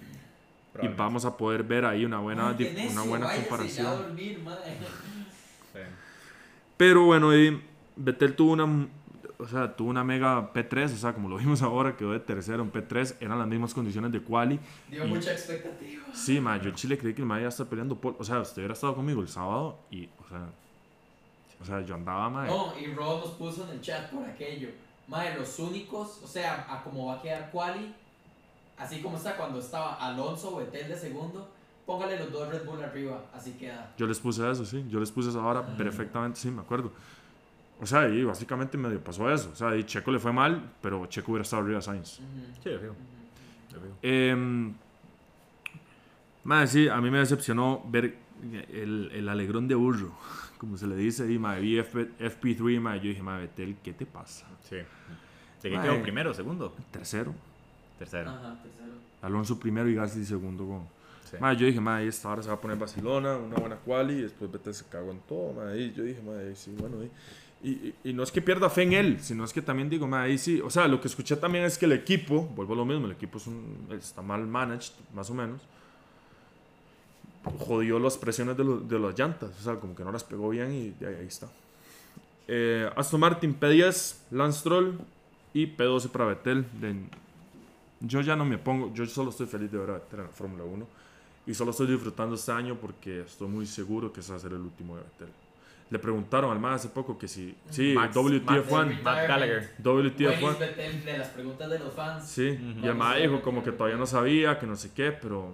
Y 0.81 0.87
vamos 0.87 1.25
a 1.25 1.37
poder 1.37 1.63
ver 1.63 1.85
ahí 1.85 2.05
una 2.05 2.19
buena, 2.19 2.55
una 2.91 3.01
buena 3.03 3.29
a 3.29 3.35
comparación. 3.35 3.85
dormir, 3.85 4.39
madre. 4.43 4.77
Sí. 5.73 5.79
Pero 6.75 7.05
bueno, 7.05 7.35
y 7.37 7.61
Vettel 7.95 8.33
tuvo 8.35 8.53
una, 8.53 8.87
o 9.41 9.47
sea, 9.47 9.75
tuvo 9.75 9.89
una 9.89 10.03
mega 10.03 10.53
P3, 10.53 10.85
o 10.93 10.97
sea, 10.97 11.13
como 11.13 11.27
lo 11.29 11.37
vimos 11.37 11.61
ahora, 11.61 11.95
quedó 11.97 12.11
de 12.13 12.19
tercero 12.19 12.63
en 12.63 12.71
P3, 12.71 13.15
eran 13.19 13.37
las 13.39 13.47
mismas 13.47 13.73
condiciones 13.73 14.11
de 14.11 14.21
quali. 14.21 14.59
Dio 14.89 15.05
Y- 15.05 15.09
mucha 15.09 15.31
expectativa. 15.31 16.03
Sí, 16.13 16.39
ma, 16.39 16.57
yo 16.57 16.69
en 16.69 16.75
Chile 16.75 16.97
creí 16.97 17.13
que 17.13 17.21
el 17.21 17.27
ma 17.27 17.37
iba 17.39 17.47
a 17.47 17.49
estar 17.49 17.67
peleando 17.67 17.95
por, 17.95 18.15
o 18.19 18.23
sea, 18.23 18.39
usted 18.39 18.57
hubiera 18.61 18.73
estado 18.73 18.95
conmigo 18.95 19.21
el 19.21 19.27
sábado 19.27 19.79
y, 19.89 20.05
o 20.23 20.27
sea, 20.29 20.49
o 21.61 21.65
sea, 21.65 21.81
yo 21.81 21.95
andaba, 21.95 22.29
ma, 22.29 22.45
No, 22.47 22.73
y 22.79 22.87
Rod 22.93 23.19
nos 23.25 23.31
puso 23.35 23.63
en 23.65 23.71
el 23.71 23.81
chat 23.81 24.09
por 24.09 24.25
aquello. 24.25 24.69
Madre, 25.07 25.35
los 25.37 25.59
únicos, 25.59 26.21
o 26.23 26.27
sea, 26.27 26.65
a 26.69 26.83
como 26.83 27.07
va 27.07 27.15
a 27.15 27.21
quedar 27.21 27.51
Quali, 27.51 27.93
así 28.77 29.01
como 29.01 29.17
está 29.17 29.35
cuando 29.37 29.59
estaba 29.59 29.93
Alonso, 29.95 30.55
Betel 30.55 30.87
de 30.87 30.95
segundo, 30.97 31.49
póngale 31.85 32.17
los 32.17 32.31
dos 32.31 32.47
Red 32.49 32.65
Bull 32.65 32.81
arriba, 32.83 33.21
así 33.33 33.51
queda. 33.53 33.91
yo 33.97 34.07
les 34.07 34.19
puse 34.19 34.49
eso, 34.49 34.65
sí, 34.65 34.85
yo 34.89 34.99
les 34.99 35.11
puse 35.11 35.29
esa 35.29 35.43
hora 35.45 35.59
Ah. 35.67 35.77
perfectamente, 35.77 36.39
sí, 36.39 36.49
me 36.49 36.61
acuerdo. 36.61 36.91
O 37.81 37.85
sea, 37.87 38.07
y 38.07 38.23
básicamente 38.23 38.77
medio 38.77 39.03
pasó 39.03 39.29
eso, 39.31 39.49
o 39.51 39.55
sea, 39.55 39.75
y 39.75 39.83
Checo 39.83 40.11
le 40.11 40.19
fue 40.19 40.31
mal, 40.31 40.71
pero 40.81 41.05
Checo 41.07 41.31
hubiera 41.31 41.41
estado 41.41 41.63
arriba 41.63 41.77
de 41.77 41.81
Sainz. 41.81 42.19
Ujú, 42.19 42.27
Sí, 42.63 42.69
de 42.69 42.77
fijo, 42.79 42.91
ujú. 42.91 43.73
de 43.73 43.79
fijo. 43.79 43.97
Eh, 44.03 44.71
madre, 46.43 46.67
sí, 46.67 46.87
a 46.87 47.01
mí 47.01 47.09
me 47.09 47.19
decepcionó 47.19 47.83
ver 47.87 48.15
el, 48.71 49.09
el 49.13 49.29
alegrón 49.29 49.67
de 49.67 49.75
burro, 49.75 50.11
como 50.57 50.77
se 50.77 50.87
le 50.87 50.95
dice, 50.95 51.31
y 51.31 51.39
madre, 51.39 51.61
vi 51.61 51.79
FP, 51.79 52.17
FP3, 52.19 52.79
madre, 52.79 52.99
yo 52.99 53.09
dije, 53.09 53.23
madre, 53.23 53.47
Betel, 53.47 53.75
¿qué 53.83 53.93
te 53.93 54.05
pasa? 54.05 54.47
Sí. 54.69 54.75
¿De 54.75 55.69
qué 55.69 55.79
quedó 55.79 56.01
primero, 56.01 56.33
segundo? 56.33 56.73
Tercero, 56.91 57.33
Tercero. 57.99 58.29
Ajá, 58.31 58.55
tercero. 58.63 58.93
Alonso 59.21 59.59
primero 59.59 59.87
y 59.87 59.93
Gasly 59.93 60.25
segundo. 60.25 60.65
Con... 60.65 60.81
Sí. 61.29 61.37
Madre, 61.39 61.57
yo 61.57 61.65
dije, 61.67 61.79
madre, 61.79 62.07
esta 62.07 62.29
hora 62.29 62.41
se 62.41 62.47
va 62.49 62.55
a 62.55 62.59
poner 62.61 62.77
Barcelona, 62.77 63.37
una 63.37 63.55
buena 63.57 63.75
quali, 63.75 64.13
y 64.15 64.21
después 64.23 64.51
Betel 64.51 64.73
se 64.73 64.85
cagó 64.85 65.11
en 65.11 65.19
todo, 65.19 65.53
madre, 65.53 65.79
y 65.81 65.93
yo 65.93 66.03
dije, 66.03 66.21
madre, 66.21 66.55
sí, 66.55 66.75
bueno, 66.79 66.97
y, 67.03 67.11
y, 67.63 67.93
y 68.03 68.13
no 68.13 68.23
es 68.23 68.31
que 68.31 68.41
pierda 68.41 68.69
fe 68.69 68.83
en 68.83 68.93
él, 68.93 69.17
sino 69.21 69.43
es 69.43 69.53
que 69.53 69.61
también 69.61 69.89
digo, 69.89 70.07
madre, 70.07 70.31
ahí 70.31 70.37
sí, 70.37 70.59
o 70.61 70.69
sea, 70.69 70.87
lo 70.87 70.99
que 70.99 71.07
escuché 71.07 71.35
también 71.35 71.63
es 71.65 71.77
que 71.77 71.85
el 71.85 71.91
equipo, 71.93 72.41
vuelvo 72.55 72.73
a 72.73 72.77
lo 72.77 72.85
mismo, 72.85 73.05
el 73.05 73.11
equipo 73.13 73.37
es 73.37 73.47
un- 73.47 73.87
está 73.91 74.21
mal 74.21 74.45
managed, 74.47 74.93
más 75.13 75.29
o 75.29 75.33
menos, 75.33 75.61
jodió 77.59 77.99
las 77.99 78.17
presiones 78.17 78.55
de, 78.57 78.63
lo- 78.63 78.79
de 78.79 78.99
las 78.99 79.17
llantas, 79.17 79.49
o 79.59 79.63
sea, 79.63 79.75
como 79.75 79.95
que 79.95 80.03
no 80.03 80.11
las 80.11 80.23
pegó 80.23 80.49
bien 80.49 80.71
y 80.73 80.89
de 80.91 81.07
ahí, 81.07 81.15
ahí 81.21 81.27
está. 81.27 81.47
Eh, 82.47 82.89
Aston 82.95 83.19
Martin 83.19 83.57
P10, 83.59 84.15
Lance 84.31 84.59
Stroll 84.59 84.99
y 85.53 85.67
P12 85.67 86.09
para 86.09 86.25
Vettel. 86.25 86.65
De- 86.79 86.95
yo 88.01 88.21
ya 88.21 88.35
no 88.35 88.45
me 88.45 88.57
pongo, 88.57 88.93
yo 88.93 89.05
solo 89.05 89.29
estoy 89.29 89.45
feliz 89.47 89.71
de 89.71 89.77
ver 89.77 89.89
a 89.91 89.93
Vettel 89.93 90.19
en 90.21 90.25
la 90.25 90.31
Fórmula 90.31 90.63
1 90.63 90.87
y 91.47 91.53
solo 91.53 91.71
estoy 91.71 91.87
disfrutando 91.87 92.35
este 92.35 92.51
año 92.51 92.75
porque 92.75 93.21
estoy 93.21 93.47
muy 93.47 93.65
seguro 93.65 94.11
que 94.11 94.19
ese 94.19 94.31
va 94.31 94.37
a 94.37 94.41
ser 94.41 94.51
el 94.53 94.61
último 94.61 94.95
de 94.97 95.03
Vettel. 95.03 95.29
Le 95.91 95.99
preguntaron 95.99 96.51
al 96.51 96.59
más 96.59 96.77
hace 96.81 96.87
poco 96.87 97.17
que 97.19 97.27
si, 97.27 97.53
sí, 97.69 97.93
Max- 97.93 98.15
WTF1, 98.15 99.01
Matt 99.03 99.27
Gallagher. 99.27 99.75
WTF1, 99.83 100.57
Betel 100.57 101.03
de 101.05 101.17
las 101.17 101.27
preguntas 101.27 101.69
de 101.69 101.79
los 101.79 101.93
fans. 101.93 102.27
sí, 102.27 102.49
Ujú. 102.51 102.85
y 102.85 102.87
el 102.87 102.95
más 102.95 103.17
dijo 103.17 103.41
como 103.41 103.61
que 103.63 103.71
todavía 103.73 103.97
no 103.97 104.07
sabía, 104.07 104.57
que 104.57 104.65
no 104.65 104.75
sé 104.77 104.91
qué, 104.95 105.11
pero 105.11 105.53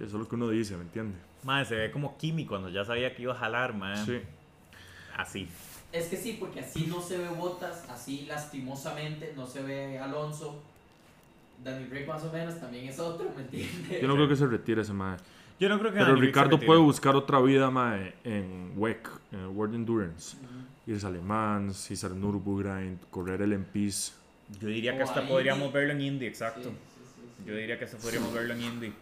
eso 0.00 0.06
es 0.06 0.12
lo 0.14 0.28
que 0.28 0.34
uno 0.34 0.48
dice, 0.50 0.76
¿me 0.76 0.82
entiende? 0.82 1.16
Madre, 1.44 1.64
se 1.64 1.76
ve 1.76 1.90
como 1.92 2.18
Kimi 2.18 2.44
cuando 2.44 2.68
ya 2.70 2.84
sabía 2.84 3.14
que 3.14 3.22
iba 3.22 3.34
a 3.34 3.36
jalar, 3.38 3.72
man. 3.74 4.04
Sí. 4.04 4.20
Así. 5.16 5.48
Es 5.92 6.06
que 6.08 6.16
sí, 6.16 6.36
porque 6.40 6.60
así 6.60 6.86
no 6.88 7.00
se 7.00 7.18
ve 7.18 7.28
Botas, 7.28 7.84
así 7.88 8.24
lastimosamente 8.26 9.32
no 9.36 9.46
se 9.46 9.62
ve 9.62 9.98
Alonso. 9.98 10.60
Danny 11.62 11.84
Rick 11.86 12.08
más 12.08 12.24
o 12.24 12.32
menos 12.32 12.58
también 12.58 12.88
es 12.88 12.98
otro, 12.98 13.30
¿me 13.36 13.42
entiendes? 13.42 14.00
Yo 14.00 14.08
no 14.08 14.14
creo 14.16 14.26
que 14.28 14.34
se 14.34 14.46
retire 14.46 14.82
ese 14.82 14.92
mae. 14.92 15.18
Yo 15.62 15.68
no 15.68 15.78
creo 15.78 15.92
que 15.92 15.98
Pero 16.00 16.16
Ricardo 16.16 16.58
puede 16.58 16.80
buscar 16.80 17.14
otra 17.14 17.40
vida 17.40 17.70
mae, 17.70 18.14
en 18.24 18.72
WEC, 18.74 19.08
en 19.30 19.46
World 19.56 19.76
Endurance. 19.76 20.36
Irse 20.88 21.06
a 21.06 21.10
Le 21.10 21.20
Mans, 21.20 21.88
irse 21.88 22.04
al 22.04 22.20
Nürburgring, 22.20 22.98
correr 23.12 23.42
el 23.42 23.56
MPs. 23.56 24.12
Yo 24.60 24.66
diría 24.66 24.96
que 24.96 25.04
hasta 25.04 25.24
podríamos 25.24 25.72
verlo 25.72 25.92
en 25.92 26.00
Indy, 26.00 26.26
exacto. 26.26 26.62
sí, 26.64 26.68
sí, 26.70 27.04
sí. 27.14 27.44
Yo 27.46 27.54
diría 27.54 27.78
que 27.78 27.84
hasta 27.84 27.96
podríamos 27.96 28.34
verlo 28.34 28.54
en 28.54 28.62
Indy. 28.62 28.92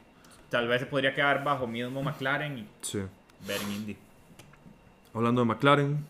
Tal 0.50 0.68
vez 0.68 0.80
se 0.80 0.86
podría 0.86 1.14
quedar 1.14 1.42
bajo 1.42 1.66
mismo 1.66 2.02
McLaren 2.02 2.58
y 2.58 2.66
Sí. 2.82 2.98
ver 3.46 3.62
en 3.62 3.72
Indy. 3.72 3.96
Hablando 5.14 5.40
de 5.40 5.46
McLaren, 5.46 6.04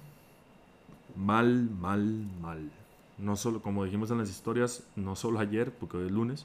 mal, 1.15 1.71
mal, 1.81 2.03
mal. 2.41 2.69
No 3.19 3.37
solo, 3.37 3.63
como 3.63 3.85
dijimos 3.85 4.11
en 4.11 4.19
las 4.19 4.29
historias, 4.29 4.83
no 4.97 5.15
solo 5.15 5.39
ayer, 5.39 5.71
porque 5.71 5.97
hoy 5.99 6.07
es 6.07 6.11
lunes, 6.11 6.45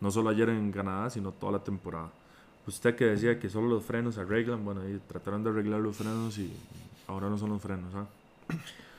no 0.00 0.10
solo 0.10 0.28
ayer 0.30 0.48
en 0.48 0.72
Canadá, 0.72 1.08
sino 1.08 1.30
toda 1.30 1.52
la 1.52 1.60
temporada. 1.62 2.10
Usted 2.68 2.94
que 2.96 3.06
decía 3.06 3.38
que 3.40 3.48
solo 3.48 3.66
los 3.68 3.82
frenos 3.84 4.16
se 4.16 4.20
arreglan, 4.20 4.62
bueno, 4.64 4.82
ahí 4.82 5.00
trataron 5.08 5.42
de 5.42 5.48
arreglar 5.50 5.80
los 5.80 5.96
frenos 5.96 6.36
y 6.38 6.52
ahora 7.06 7.28
no 7.30 7.38
son 7.38 7.48
los 7.48 7.62
frenos. 7.62 7.94
¿ah? 7.94 8.06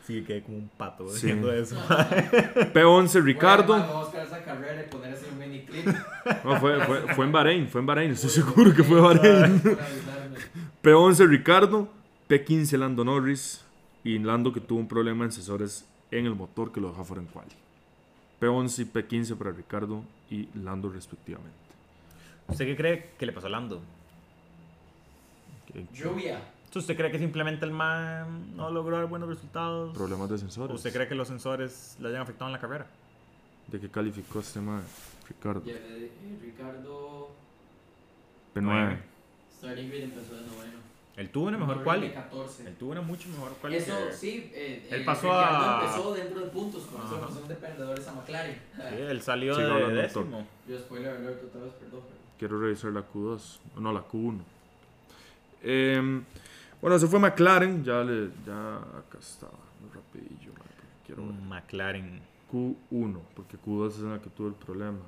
Sí, 0.08 0.24
quedé 0.24 0.42
como 0.42 0.58
un 0.58 0.70
pato 0.70 1.08
Sí. 1.10 1.14
diciendo 1.14 1.54
eso. 1.54 1.76
P11 2.74 3.22
Ricardo. 3.24 3.74
Bueno, 3.74 3.86
vamos 3.88 3.96
a 3.96 4.06
buscar 4.06 4.26
esa 4.26 4.44
carrera 4.44 4.84
y 4.86 4.90
poner 4.90 5.14
ese 5.14 5.28
mini 5.40 5.62
clip. 5.66 5.86
No, 6.44 6.60
fue, 6.60 6.84
fue, 6.84 7.14
fue 7.14 7.26
en 7.26 7.32
Bahrein, 7.32 7.68
fue 7.70 7.82
en 7.82 7.86
Bahrein, 7.88 8.12
estoy 8.12 8.32
seguro 8.32 8.74
que 8.74 8.84
fue 8.84 9.00
Bahrein. 9.00 9.60
para 9.60 9.86
avisarme. 9.86 10.38
P11 10.82 11.28
Ricardo, 11.28 11.88
P15 12.28 12.76
Lando 12.78 13.06
Norris 13.06 13.64
y 14.04 14.18
Lando 14.18 14.52
que 14.52 14.62
tuvo 14.62 14.80
un 14.80 14.88
problema 14.88 15.26
en 15.26 15.32
sensores 15.32 15.86
en 16.10 16.26
el 16.26 16.34
motor 16.34 16.72
que 16.72 16.82
lo 16.82 16.90
dejó 16.90 17.04
fuera 17.06 17.22
en 17.22 17.28
quali. 17.28 17.52
P11 18.42 18.80
y 18.80 18.86
P15 18.86 19.36
para 19.38 19.52
Ricardo 19.52 20.04
y 20.32 20.50
Lando 20.56 20.90
respectivamente. 20.90 21.69
¿Usted 22.50 22.66
qué 22.66 22.76
cree 22.76 23.10
que 23.18 23.26
le 23.26 23.32
pasó 23.34 23.48
a 23.48 23.50
Lando? 23.50 23.82
¿Qué- 25.72 25.86
Lluvia. 25.94 26.42
¿Usted 26.74 26.96
cree 26.96 27.12
que 27.12 27.18
simplemente 27.20 27.66
el 27.66 27.72
man 27.72 28.56
no 28.56 28.70
logró 28.70 28.98
dar 28.98 29.08
buenos 29.08 29.28
resultados? 29.30 29.94
Problemas 29.96 30.30
de 30.30 30.38
sensores. 30.38 30.76
¿Usted 30.76 30.94
cree 30.94 31.08
que 31.08 31.16
los 31.16 31.28
sensores 31.28 31.96
le 32.00 32.10
hayan 32.10 32.22
afectado 32.22 32.48
en 32.48 32.54
la 32.54 32.60
carrera? 32.60 32.88
¿De 33.68 33.80
qué 33.80 33.90
calificó 33.90 34.40
este 34.40 34.60
mae? 34.62 34.82
Ricardo. 35.28 35.64
Ya, 35.66 35.74
eh, 35.74 36.12
Ricardo. 36.42 37.30
P9. 38.56 38.98
Starting 39.58 39.90
grid 39.90 40.04
empezó 40.04 40.36
de 40.36 40.42
noveno. 40.42 40.80
Él 41.18 41.30
tuvo 41.32 41.48
una 41.48 41.58
mejor 41.58 41.84
quali. 41.84 42.08
de 42.08 42.14
14. 42.14 42.68
Él 42.68 42.76
tuvo 42.76 42.92
una 42.92 43.02
mucho 43.02 43.28
mejor 43.30 43.52
quali. 43.60 43.76
Eso 43.76 44.08
que- 44.08 44.14
sí, 44.14 44.52
eh, 44.54 44.88
Él 44.90 45.02
eh, 45.02 45.06
pasó 45.06 45.28
Ricciardo 45.28 45.66
a- 45.66 45.82
empezó 45.84 46.14
dentro 46.14 46.40
de 46.40 46.48
puntos, 46.48 46.84
con 46.84 47.02
no 47.02 47.30
son 47.32 47.48
de 47.48 47.56
perdedores 47.56 48.08
a 48.08 48.14
McLaren. 48.14 48.56
Sí, 48.76 48.96
él 48.96 49.22
salió 49.22 49.56
Siga 49.56 49.76
de 49.76 49.94
décimo. 49.96 50.48
Yo 50.68 50.80
spoiler 50.80 51.18
alert 51.18 51.44
otra 51.44 51.62
vez, 51.62 51.74
perdón. 51.74 52.02
Quiero 52.40 52.60
revisar 52.60 52.92
la 52.94 53.06
Q2. 53.08 53.60
No, 53.80 53.92
la 53.92 54.08
Q1. 54.08 54.40
Em, 55.62 56.24
bueno, 56.82 56.98
se 56.98 57.08
fue 57.08 57.20
McLaren. 57.20 57.84
Ya 57.84 58.02
le. 58.04 58.30
Ya. 58.48 58.78
Acá 58.78 59.20
está. 59.20 59.48
Rapidillo. 59.94 60.54
quiero 61.06 61.26
ver. 61.28 61.36
McLaren. 61.36 62.22
Q1, 62.52 63.20
porque 63.36 63.58
Q2 63.58 63.88
es 63.90 63.98
en 64.00 64.12
la 64.12 64.20
que 64.22 64.30
tuvo 64.30 64.48
el 64.48 64.54
problema. 64.56 65.00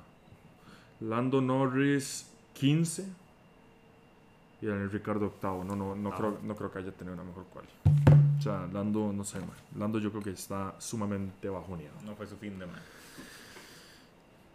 Lando 1.00 1.40
Norris 1.40 2.30
15 2.54 3.04
y 4.60 4.66
Daniel 4.66 4.90
Ricardo 4.90 5.26
octavo. 5.26 5.64
No, 5.64 5.74
no, 5.74 5.96
no, 5.96 6.10
Ah. 6.12 6.16
creo, 6.16 6.38
no 6.42 6.54
creo 6.54 6.70
que 6.70 6.78
haya 6.80 6.92
tenido 6.92 7.14
una 7.14 7.24
mejor 7.24 7.44
cual. 7.46 7.64
O 8.38 8.42
sea, 8.42 8.68
Lando, 8.72 9.12
no 9.12 9.24
sé, 9.24 9.38
man. 9.40 9.50
Lando 9.78 9.98
yo 9.98 10.10
creo 10.10 10.22
que 10.22 10.30
está 10.30 10.74
sumamente 10.78 11.48
bajoneado. 11.48 11.96
No 12.04 12.14
fue 12.14 12.26
su 12.26 12.36
fin 12.36 12.58
de, 12.58 12.66
man. 12.66 12.80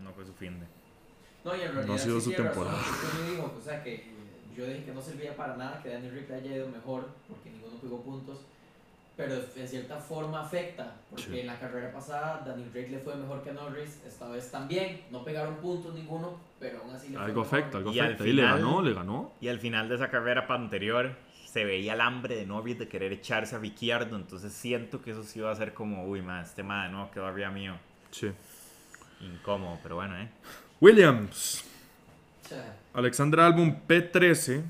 No 0.02 0.12
fue 0.12 0.26
su 0.26 0.34
fin 0.34 0.60
de. 0.60 0.66
No, 1.48 1.56
y 1.56 1.62
en 1.62 1.68
realidad 1.68 1.86
No 1.88 1.94
ha 1.94 1.98
sido 1.98 2.20
sí 2.20 2.26
su 2.26 2.32
razón 2.32 2.46
temporada. 2.46 2.84
me 3.24 3.32
dijo, 3.32 3.56
o 3.58 3.62
sea 3.62 3.84
que 3.84 4.04
yo 4.56 4.66
dije 4.66 4.84
que 4.84 4.92
no 4.94 5.02
servía 5.02 5.36
para 5.36 5.56
nada 5.56 5.82
que 5.82 5.90
Daniel 5.90 6.14
Rick 6.14 6.32
haya 6.32 6.56
ido 6.58 6.68
mejor 6.68 7.08
porque 7.28 7.50
ninguno 7.52 7.78
pegó 7.82 8.02
puntos, 8.02 8.40
pero 9.16 9.34
en 9.56 9.68
cierta 9.68 9.98
forma 9.98 10.42
afecta, 10.42 10.96
porque 11.10 11.24
Sí. 11.26 11.40
en 11.40 11.48
la 11.48 11.60
carrera 11.60 11.92
pasada 11.92 12.44
Daniel 12.46 12.70
Rick 12.74 12.90
le 12.92 13.00
fue 13.00 13.16
mejor 13.16 13.44
que 13.44 13.52
Norris, 13.54 14.02
esta 14.06 14.28
vez 14.30 14.52
también, 14.52 15.02
no 15.12 15.24
pegaron 15.24 15.56
puntos 15.58 15.94
ninguno, 15.96 16.38
pero 16.60 16.80
aún 16.82 16.94
así 16.94 17.08
le 17.10 17.16
fue 17.18 17.26
Algo 17.26 17.42
mejor. 17.42 17.60
afecta, 17.60 17.78
algo 17.78 17.92
Y 17.94 18.00
al 18.00 18.06
afecta. 18.08 18.24
Y 18.28 18.34
le 18.34 18.42
final- 18.44 18.58
ganó, 18.60 18.82
le 18.82 18.94
ganó. 18.94 19.32
Y 19.42 19.48
al 19.48 19.60
final 19.60 19.90
de 19.90 19.96
esa 19.96 20.10
carrera 20.10 20.46
anterior 20.50 21.16
se 21.46 21.64
veía 21.66 21.94
el 21.94 22.02
hambre 22.02 22.36
de 22.36 22.46
Norris 22.46 22.78
de 22.78 22.88
querer 22.88 23.12
echarse 23.14 23.56
a 23.56 23.60
Ricciardo. 23.60 24.16
Entonces 24.18 24.52
siento 24.54 25.02
que 25.02 25.12
eso 25.12 25.24
sí 25.24 25.40
va 25.40 25.52
a 25.52 25.56
ser 25.56 25.74
como, 25.74 26.06
uy, 26.06 26.22
man, 26.22 26.44
este 26.44 26.62
man 26.62 26.92
no 26.92 27.10
quedó 27.10 27.26
arriba 27.26 27.50
mío. 27.50 27.76
Sí. 28.12 28.32
Incómodo, 29.22 29.80
pero 29.82 29.96
bueno, 29.96 30.16
eh. 30.20 30.30
Williams. 30.80 31.64
Alexander 32.94 33.40
Albon 33.42 33.80
P13 33.88 34.36
sí. 34.36 34.62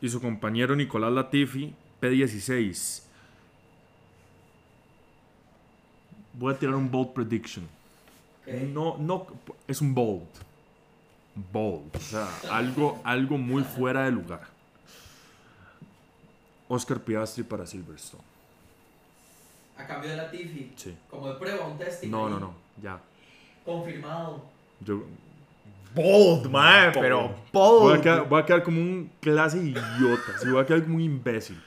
y 0.00 0.08
su 0.08 0.20
compañero 0.20 0.76
Nicolás 0.76 1.12
Latifi 1.12 1.74
P16. 2.00 3.02
Voy 6.34 6.54
a 6.54 6.58
tirar 6.58 6.74
un 6.76 6.90
bold 6.90 7.12
prediction. 7.12 7.68
No, 8.72 8.96
no, 8.98 9.26
es 9.66 9.80
un 9.80 9.94
bold. 9.94 10.26
Bold. 11.52 11.96
O 11.96 12.00
sea, 12.00 12.28
algo, 12.50 13.00
algo 13.04 13.36
muy 13.38 13.62
fuera 13.62 14.04
de 14.04 14.12
lugar. 14.12 14.42
Oscar 16.68 17.00
Piastri 17.00 17.42
para 17.42 17.66
Silverstone. 17.66 18.22
A 19.76 19.86
cambio 19.86 20.10
de 20.10 20.16
la 20.16 20.30
Tiffy, 20.30 20.72
Sí. 20.76 20.96
como 21.10 21.28
de 21.32 21.34
prueba, 21.38 21.66
un 21.66 21.78
testing. 21.78 22.10
No, 22.10 22.28
no, 22.28 22.38
no. 22.38 22.54
Ya. 22.82 23.00
Confirmado. 23.64 24.44
Yo 24.80 25.02
Bold, 25.94 26.48
man, 26.48 26.92
pero 26.94 27.22
voy 27.22 27.34
bold. 27.52 27.96
a, 27.96 28.00
quedar, 28.00 28.28
voy 28.28 28.40
a 28.40 28.46
quedar 28.46 28.62
como 28.62 28.80
un 28.80 29.10
clase 29.20 29.58
idiota. 29.58 30.38
Sí, 30.40 30.48
voy 30.48 30.62
a 30.62 30.66
quedar 30.66 30.82
como 30.84 30.94
un 30.96 31.00
imbécil. 31.00 31.60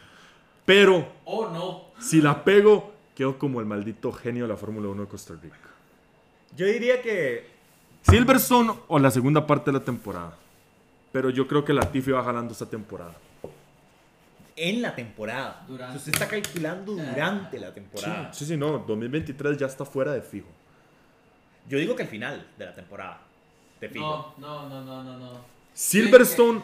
Pero 0.66 1.06
O 1.26 1.50
no. 1.50 1.82
si 2.00 2.22
la 2.22 2.42
pego, 2.44 2.94
quedo 3.16 3.38
como 3.38 3.60
el 3.60 3.66
maldito 3.66 4.14
genio 4.14 4.44
de 4.46 4.50
la 4.50 4.56
Fórmula 4.58 4.88
1 4.88 5.02
de 5.02 5.08
Costa 5.10 5.34
Rica. 5.42 5.58
Yo 6.56 6.66
diría 6.66 7.02
que 7.02 7.50
Silverstone 8.04 8.74
o 8.88 8.98
la 8.98 9.12
segunda 9.12 9.46
parte 9.46 9.72
de 9.72 9.78
la 9.80 9.84
temporada. 9.84 10.38
Pero 11.12 11.30
yo 11.30 11.46
creo 11.46 11.66
que 11.66 11.74
Latifi 11.74 12.12
va 12.12 12.24
ganando 12.24 12.54
esta 12.54 12.66
temporada. 12.66 13.14
en 14.56 14.82
la 14.82 14.96
temporada. 14.96 15.66
Durante. 15.68 15.98
Usted 15.98 16.14
está 16.14 16.28
calculando 16.30 16.94
durante 16.94 17.60
la 17.60 17.74
temporada. 17.74 18.32
Sí, 18.34 18.46
sí, 18.46 18.56
no. 18.56 18.78
2023 18.80 19.58
ya 19.58 19.66
está 19.66 19.84
fuera 19.84 20.14
de 20.14 20.22
fijo. 20.22 20.48
Yo 21.70 21.78
digo 21.78 21.96
que 21.96 22.04
al 22.04 22.10
final 22.10 22.48
de 22.58 22.66
la 22.66 22.74
temporada. 22.74 23.22
Te 23.80 23.90
fijo. 23.90 24.34
No, 24.38 24.70
no, 24.70 24.82
no, 24.84 25.04
no, 25.04 25.04
no, 25.04 25.18
no. 25.18 25.40
Silverstone 25.74 26.62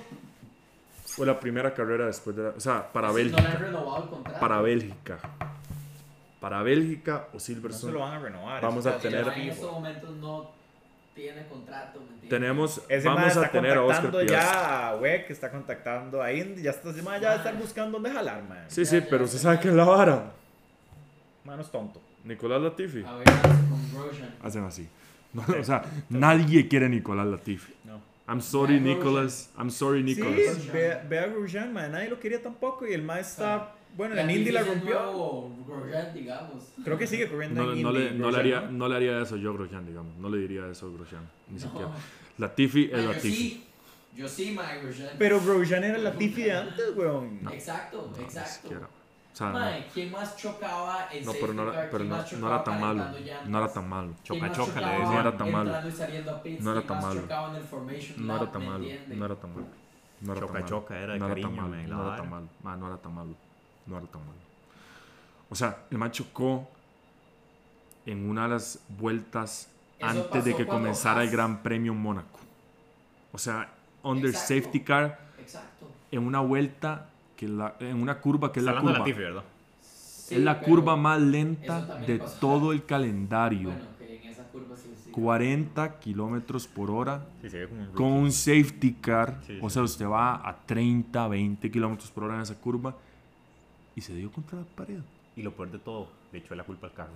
fue 1.06 1.26
la 1.26 1.40
primera 1.40 1.74
carrera 1.74 2.06
después 2.06 2.36
de 2.36 2.44
la... 2.44 2.50
O 2.50 2.60
sea, 2.60 2.92
para 2.92 3.12
Sí, 3.14 3.14
No 3.14 3.38
le 3.38 3.38
han 3.38 3.44
Bélgica. 3.44 3.58
renovado 3.58 4.04
el 4.04 4.10
contrato. 4.10 4.40
Para 4.40 4.62
Bélgica. 4.62 5.20
Para 6.40 6.62
Bélgica 6.64 7.28
o 7.32 7.34
No 7.34 7.40
se 7.40 7.46
Silverstone. 7.54 7.94
lo 7.94 8.00
van 8.00 8.14
a 8.14 8.20
renovar. 8.20 8.62
Vamos 8.62 8.86
a 8.86 8.98
tener- 8.98 9.28
en 9.28 9.50
estos 9.50 9.72
momentos 9.72 10.10
no 10.18 10.52
tiene 11.16 11.46
contrato, 11.48 12.00
¿me? 12.22 12.30
Tenemos... 12.30 12.82
Ese 12.88 13.08
vamos 13.10 13.36
a 13.36 13.50
tener 13.50 13.78
a 13.78 13.82
Oscar 13.84 14.12
Piastri. 14.12 14.30
ya 14.30 14.90
a 14.90 14.96
Weck, 14.98 15.28
que 15.28 15.34
está 15.34 15.52
contactando 15.52 16.22
a 16.22 16.32
Indy, 16.32 16.62
ya 16.62 16.72
está, 16.72 16.92
ya 16.94 17.04
va 17.04 17.14
a 17.34 17.36
estar 17.36 17.58
buscando 17.58 17.94
dónde 18.00 18.12
jalar, 18.12 18.44
man. 18.44 18.64
Sí, 18.70 18.84
Ya, 18.86 18.90
sí, 18.90 19.00
ya, 19.02 19.06
pero 19.10 19.18
ya. 19.20 19.26
usted 19.26 19.40
sabe 19.40 19.60
que 19.60 19.68
es 19.70 19.74
la 19.74 19.84
vara. 19.86 20.32
Mano 21.44 21.62
es 21.62 21.70
tonto. 21.72 22.00
Nicolás 22.30 22.62
Latifi. 22.62 23.04
A 23.04 23.16
ver, 23.18 23.26
con 23.70 24.02
Grosjean. 24.04 24.36
Hacen 24.42 24.64
así. 24.64 24.88
No, 25.34 25.44
o 25.60 25.64
sea, 25.64 25.84
nadie 26.10 26.68
quiere 26.68 26.86
a 26.86 26.90
Nicolás 26.90 27.28
Latifi. 27.28 27.74
No. 27.84 28.00
I'm 28.28 28.42
sorry, 28.42 28.80
Mae, 28.80 28.96
Nicholas. 28.96 29.50
I'm 29.58 29.70
sorry, 29.72 30.04
Nicholas. 30.04 30.36
Sí, 30.62 30.70
ve, 30.72 30.98
ve 31.10 31.20
a 31.20 31.28
Grosjean, 31.28 31.74
man, 31.74 31.92
nadie 31.92 32.10
lo 32.10 32.20
quería 32.20 32.42
tampoco 32.42 32.86
y 32.88 32.94
el 32.94 33.02
mae 33.02 33.22
está, 33.22 33.74
bueno, 33.98 34.14
en 34.14 34.18
Latifi 34.28 34.40
Indy 34.40 34.52
la 34.52 34.64
rompió. 34.64 34.94
nuevo 35.04 35.56
Grosjean, 35.68 36.14
digamos. 36.14 36.64
Creo 36.84 36.98
que 36.98 37.08
sigue 37.08 37.28
corriendo 37.28 37.64
No, 37.64 37.74
en 37.74 37.82
no 37.82 37.90
Indy. 37.90 38.04
le, 38.04 38.12
no, 38.12 38.30
le 38.32 38.38
haría, 38.38 38.62
¿no? 38.62 38.88
le 38.88 38.96
haría 38.96 39.20
eso 39.22 39.36
yo, 39.36 39.52
Grosjean, 39.54 39.86
digamos. 39.88 40.16
No 40.18 40.30
le 40.30 40.38
diría 40.38 40.68
eso 40.70 40.86
a 40.88 40.92
Grosjean. 40.94 41.28
Ni 41.50 41.56
No. 41.56 41.60
siquiera. 41.60 41.90
Latifi 42.38 42.86
es 42.86 42.94
Ah, 42.94 43.02
yo 43.02 43.08
Latifi. 43.14 43.36
sí, 43.36 43.64
yo 44.16 44.28
sí, 44.28 44.52
mae, 44.52 44.80
Grosjean. 44.84 45.16
Pero 45.18 45.42
Grosjean 45.42 45.84
era 45.84 45.98
la 45.98 46.14
Tiffy 46.14 46.44
de 46.44 46.52
antes, 46.54 46.86
weón. 46.96 47.40
Exacto, 47.52 48.10
No, 48.12 48.18
ni 48.18 48.24
exacto. 48.24 48.62
siquiera. 48.70 48.88
Sea, 49.40 49.48
no. 49.52 49.60
Mae, 49.60 49.88
¿quién 49.94 50.12
más 50.12 50.36
chocaba 50.36 51.08
en 51.14 51.26
No, 51.26 51.32
pero 51.32 51.54
no 51.54 51.64
era, 51.64 51.90
pero 51.90 52.00
¿Quién 52.00 52.10
no, 52.10 52.18
más 52.18 52.34
no 52.34 52.48
era 52.48 52.62
tan 52.62 52.82
malo. 52.82 53.06
No 53.46 53.58
era 53.58 53.72
tan 53.72 53.88
malo. 53.88 54.14
¿Quién 54.26 54.40
Choca, 54.40 54.52
choca, 54.52 54.82
le 54.82 54.88
decían. 54.88 55.14
No 55.14 55.20
era 55.22 55.38
tan 55.38 55.52
malo. 55.52 55.72
No 55.72 55.80
era 55.80 55.82
¿Quién 56.42 56.88
tan 56.88 57.02
malo. 57.02 57.22
No 58.18 58.36
era 58.36 58.52
tan 58.52 58.62
¿Me 58.62 58.68
malo. 58.68 58.86
No 59.08 59.26
era 59.26 59.36
tan 59.36 59.56
malo. 59.56 59.68
No 60.20 60.34
era 60.34 60.42
Choca, 60.42 60.54
tan 60.54 60.62
malo. 60.62 60.68
choca, 60.68 61.00
era 61.00 61.14
de 61.14 61.20
no 61.20 61.26
era 61.26 61.36
cariño, 61.36 61.48
tan 61.48 61.56
malo. 61.56 61.88
No 61.88 62.08
era 62.08 62.18
tan 62.18 62.30
malo. 62.30 62.48
Ma, 62.64 62.76
no 62.76 62.88
era 62.88 62.98
tan 62.98 63.16
malo. 63.16 63.36
No 63.86 63.98
era 63.98 64.08
tan 64.08 64.22
malo. 64.26 64.40
O 65.50 65.56
sea, 65.56 65.78
el 65.90 65.98
man 65.98 66.12
chocó 66.12 66.68
en 68.06 68.30
una 68.30 68.44
de 68.44 68.50
las 68.50 68.80
vueltas 68.90 69.70
Eso 70.00 70.06
antes 70.06 70.44
de 70.44 70.54
que 70.54 70.68
comenzara 70.68 71.24
el 71.24 71.30
Gran 71.30 71.64
Premio 71.64 71.94
en 71.94 72.02
Mónaco. 72.02 72.40
O 73.32 73.38
sea, 73.38 73.70
under 74.04 74.32
Exacto. 74.32 74.54
safety 74.54 74.80
car 74.82 75.18
Exacto. 75.40 75.88
en 76.12 76.28
una 76.28 76.42
vuelta, 76.42 77.10
que 77.40 77.48
la, 77.48 77.74
en 77.80 78.02
una 78.02 78.20
curva 78.20 78.52
que 78.52 78.60
es 78.60 78.66
la 78.66 78.82
curva. 78.82 79.06
es 79.08 80.40
la 80.40 80.60
curva 80.60 80.98
más 80.98 81.22
lenta 81.22 81.80
de 82.06 82.20
todo 82.42 82.74
el 82.74 82.84
calendario. 82.84 83.70
Bueno, 83.70 83.86
que 83.98 84.18
en 84.18 84.28
esa 84.28 84.44
curva 84.44 84.76
sí, 84.76 84.90
sí. 85.06 85.10
40 85.10 86.00
kilómetros 86.02 86.68
por 86.68 86.92
hora 86.92 87.26
un 87.42 87.92
con 87.96 88.08
un 88.08 88.30
safety 88.34 88.92
car. 88.96 89.40
Sí, 89.48 89.58
o 89.62 89.70
sí. 89.70 89.74
sea, 89.74 89.84
usted 89.84 90.06
va 90.06 90.46
a 90.46 90.54
30, 90.66 91.30
20 91.30 91.72
kilómetros 91.72 92.12
por 92.12 92.26
hora 92.26 92.36
en 92.36 92.42
esa 92.42 92.56
curva 92.56 92.94
y 93.96 94.02
se 94.02 94.14
dio 94.14 94.30
contra 94.34 94.60
la 94.60 94.66
pared. 94.66 95.00
Y 95.38 95.42
lo 95.42 95.54
peor 95.54 95.72
de 95.72 95.80
todo, 95.80 96.10
le 96.34 96.40
echó 96.40 96.56
la 96.56 96.66
culpa 96.66 96.88
al 96.88 96.94
carro. 96.94 97.14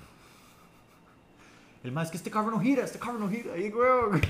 El 1.83 1.91
más 1.91 2.05
es 2.05 2.11
que 2.11 2.17
este 2.17 2.31
carro 2.31 2.49
no 2.49 2.61
gira, 2.61 2.85
este 2.85 2.97
carro 2.97 3.19
no 3.19 3.29
gira. 3.29 3.55
Ahí, 3.55 3.69
weón. 3.69 4.21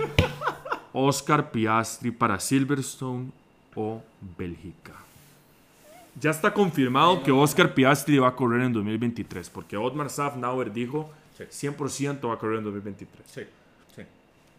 Oscar 0.91 1.51
Piastri 1.51 2.09
para 2.09 2.39
Silverstone 2.39 3.31
o 3.75 4.01
Bélgica. 4.35 5.03
Ya 6.20 6.30
está 6.30 6.53
confirmado 6.53 7.24
que 7.24 7.32
Oscar 7.32 7.74
Piastri 7.74 8.20
va 8.20 8.28
a 8.30 8.36
correr 8.36 8.61
en 8.61 8.74
2023, 8.74 9.49
porque 9.49 9.78
Otmar 9.78 10.09
Safnauer 10.09 10.72
dijo 10.72 11.09
Sí. 11.38 11.68
100% 11.68 12.28
va 12.28 12.36
a 12.36 12.38
correr 12.38 12.59
en 12.59 12.66
2023. 12.66 13.26
Sí, 13.26 13.41
sí. 13.95 14.03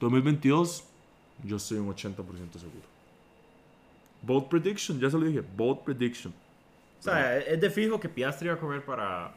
2022, 0.01 0.85
yo 1.45 1.57
estoy 1.57 1.79
un 1.79 1.89
80% 1.95 2.17
seguro. 2.59 2.95
Bold 4.23 4.49
prediction, 4.49 4.99
ya 4.99 5.11
se 5.11 5.19
lo 5.19 5.25
dije, 5.25 5.43
bold 5.57 5.81
prediction. 5.81 6.33
O 6.99 7.03
sea, 7.03 7.39
es 7.39 7.61
de 7.61 7.71
fijo 7.71 8.01
que 8.01 8.09
Piastri 8.09 8.49
va 8.49 8.55
a 8.55 8.59
correr 8.59 8.85
para, 8.85 9.33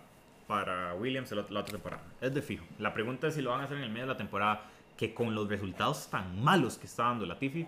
para 0.47 0.95
Williams 0.95 1.31
la, 1.31 1.45
la 1.49 1.59
otra 1.59 1.73
temporada. 1.73 2.01
Es 2.21 2.33
de 2.33 2.41
fijo. 2.41 2.65
La 2.79 2.93
pregunta 2.93 3.27
es 3.27 3.35
si 3.35 3.41
lo 3.41 3.51
van 3.51 3.61
a 3.61 3.63
hacer 3.65 3.77
en 3.77 3.83
el 3.83 3.89
medio 3.89 4.07
de 4.07 4.13
la 4.13 4.17
temporada, 4.17 4.63
que 4.95 5.13
con 5.13 5.35
los 5.35 5.47
resultados 5.47 6.07
tan 6.07 6.41
malos 6.43 6.77
que 6.77 6.87
está 6.87 7.03
dando 7.03 7.25
la 7.25 7.37
Tiffy. 7.37 7.67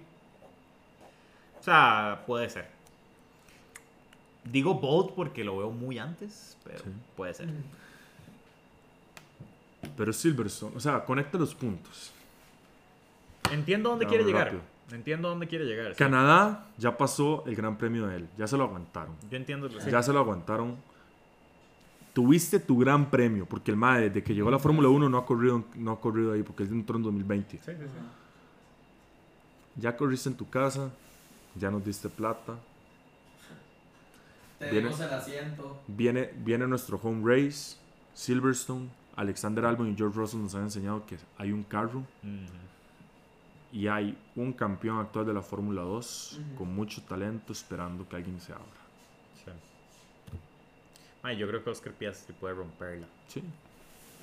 O 1.60 1.64
sea, 1.64 2.24
puede 2.26 2.50
ser. 2.50 2.70
Digo 4.44 4.76
bold 4.76 5.14
porque 5.16 5.44
lo 5.44 5.58
veo 5.58 5.72
muy 5.72 6.00
antes, 6.00 6.58
pero 6.64 6.80
Sí. 6.80 6.90
puede 7.16 7.34
ser. 7.34 7.50
Pero 9.98 10.14
Silverstone, 10.14 10.76
o 10.76 10.80
sea, 10.80 11.04
conecta 11.06 11.38
los 11.38 11.54
puntos. 11.56 12.12
Entiendo 13.52 13.90
dónde 13.90 14.06
Ya, 14.06 14.10
quiere 14.10 14.24
llegar. 14.24 14.46
rápido. 14.46 14.62
Entiendo 14.92 15.30
dónde 15.30 15.48
quiere 15.48 15.66
llegar. 15.66 15.92
sí. 15.94 15.98
Canadá 15.98 16.66
ya 16.78 16.98
pasó 16.98 17.44
el 17.46 17.56
gran 17.56 17.78
premio 17.78 18.08
de 18.08 18.18
él, 18.18 18.28
ya 18.38 18.48
se 18.48 18.58
lo 18.58 18.64
aguantaron. 18.64 19.16
Yo 19.30 19.38
entiendo. 19.38 19.70
sí. 19.70 19.90
Ya 19.92 20.02
se 20.02 20.12
lo 20.14 20.20
aguantaron. 20.20 20.78
Tuviste 22.14 22.60
tu 22.60 22.78
gran 22.80 23.10
premio, 23.10 23.46
porque 23.46 23.72
el 23.72 23.78
MAE, 23.78 24.10
desde 24.10 24.24
que 24.24 24.34
llegó 24.34 24.50
a 24.50 24.52
la 24.52 24.60
Fórmula 24.60 24.90
1, 24.90 25.10
no 25.10 25.18
ha, 25.18 25.26
corrido, 25.26 25.64
no 25.76 25.92
ha 25.92 26.02
corrido 26.02 26.34
ahí, 26.34 26.42
porque 26.44 26.64
él 26.64 26.70
entró 26.72 26.98
en 26.98 27.04
2020. 27.04 27.58
Sí, 27.58 27.72
sí, 27.72 27.72
sí. 27.78 27.88
Ya 29.76 29.96
corriste 29.96 30.28
en 30.30 30.36
tu 30.36 30.50
casa, 30.50 30.90
ya 31.56 31.70
nos 31.70 31.86
diste 31.86 32.10
plata. 32.10 32.56
Tenemos 34.60 35.00
el 35.00 35.10
asiento. 35.14 35.80
Viene, 35.88 36.32
viene 36.38 36.68
nuestro 36.68 37.00
home 37.02 37.22
race, 37.26 37.78
Silverstone. 38.14 38.90
Alexander 39.16 39.66
Albon 39.66 39.92
y 39.92 39.96
George 39.98 40.18
Russell 40.18 40.40
nos 40.42 40.56
han 40.56 40.64
enseñado 40.64 41.06
que 41.06 41.18
hay 41.38 41.52
un 41.52 41.64
carro 41.64 42.04
y 43.72 43.88
hay 43.88 44.18
un 44.36 44.54
campeón 44.54 45.00
actual 45.00 45.26
de 45.26 45.34
la 45.34 45.42
Fórmula 45.42 45.82
2 45.82 46.40
Ujú. 46.40 46.56
con 46.58 46.74
mucho 46.74 47.02
talento 47.04 47.52
esperando 47.52 48.08
que 48.08 48.16
alguien 48.16 48.40
se 48.40 48.54
abra. 48.54 48.66
Sí. 49.44 49.52
Ay, 51.22 51.38
yo 51.38 51.48
creo 51.50 51.62
que 51.64 51.70
Oscar 51.70 51.92
Piastri 51.94 52.34
puede 52.34 52.54
romperla. 52.56 53.08
Sí. 53.28 53.44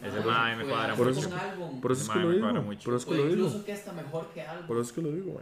Ese 0.03 0.19
Ah, 0.19 0.23
mae 0.25 0.57
me 0.57 0.63
pues, 0.65 0.75
cuadra 0.75 0.95
Por 0.95 1.09
eso- 1.11 1.23
mucho. 1.23 1.37
álbum. 1.37 1.81
Por 1.81 1.93
eso 1.93 2.03
es 2.03 2.09
que 2.09 2.19
lo 2.19 2.31
digo. 2.31 2.53
Por 2.53 2.75
eso 2.75 2.97
es 2.97 3.05
que 3.05 3.11
lo 3.15 3.23
digo. 3.29 3.35
incluso 3.47 3.65
que 3.67 3.73
está 3.73 3.93
mejor 3.93 4.29
que 4.33 4.43
álbum. 4.43 4.67
Por 4.67 4.77
eso 4.79 4.87
es 4.87 4.93
que 4.93 5.03
lo 5.03 5.11
digo. 5.13 5.41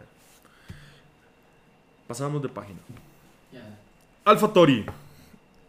Pasamos 2.07 2.41
de 2.41 2.49
página. 2.49 2.79
Ya. 3.53 3.79
Alfa 4.25 4.51
Tori. 4.51 4.85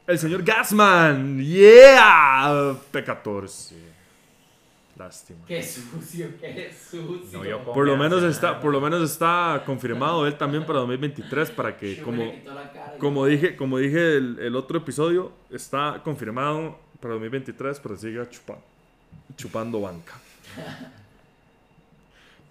El 0.06 0.18
señor 0.18 0.42
Gasman. 0.42 1.40
Yeah. 1.44 2.74
P14. 2.92 3.74
Lástima. 4.96 5.40
Qué 5.46 5.62
sucio, 5.62 6.30
qué 6.40 6.72
sucio. 6.72 7.38
No, 7.38 7.44
yo 7.44 7.58
como- 7.58 7.74
Por 7.74 7.86
lo 7.86 7.98
menos 7.98 8.22
está, 8.22 8.58
por 8.60 8.72
lo 8.72 8.80
menos 8.80 9.10
está 9.10 9.62
confirmado 9.66 10.26
él 10.26 10.38
también 10.38 10.64
para 10.64 10.78
2023 10.78 11.50
para 11.50 11.76
que 11.76 12.00
como 12.00 12.32
como 12.98 13.26
dije, 13.26 13.56
como 13.56 13.76
dije 13.76 14.16
el, 14.16 14.38
el 14.40 14.56
otro 14.56 14.78
episodio, 14.78 15.32
está 15.50 16.00
confirmado 16.02 16.78
para 16.98 17.12
2023 17.12 17.78
para 17.78 17.94
que 17.94 18.00
siga 18.00 18.30
chupando, 18.30 18.62
chupando 19.36 19.80
banca. 19.82 20.14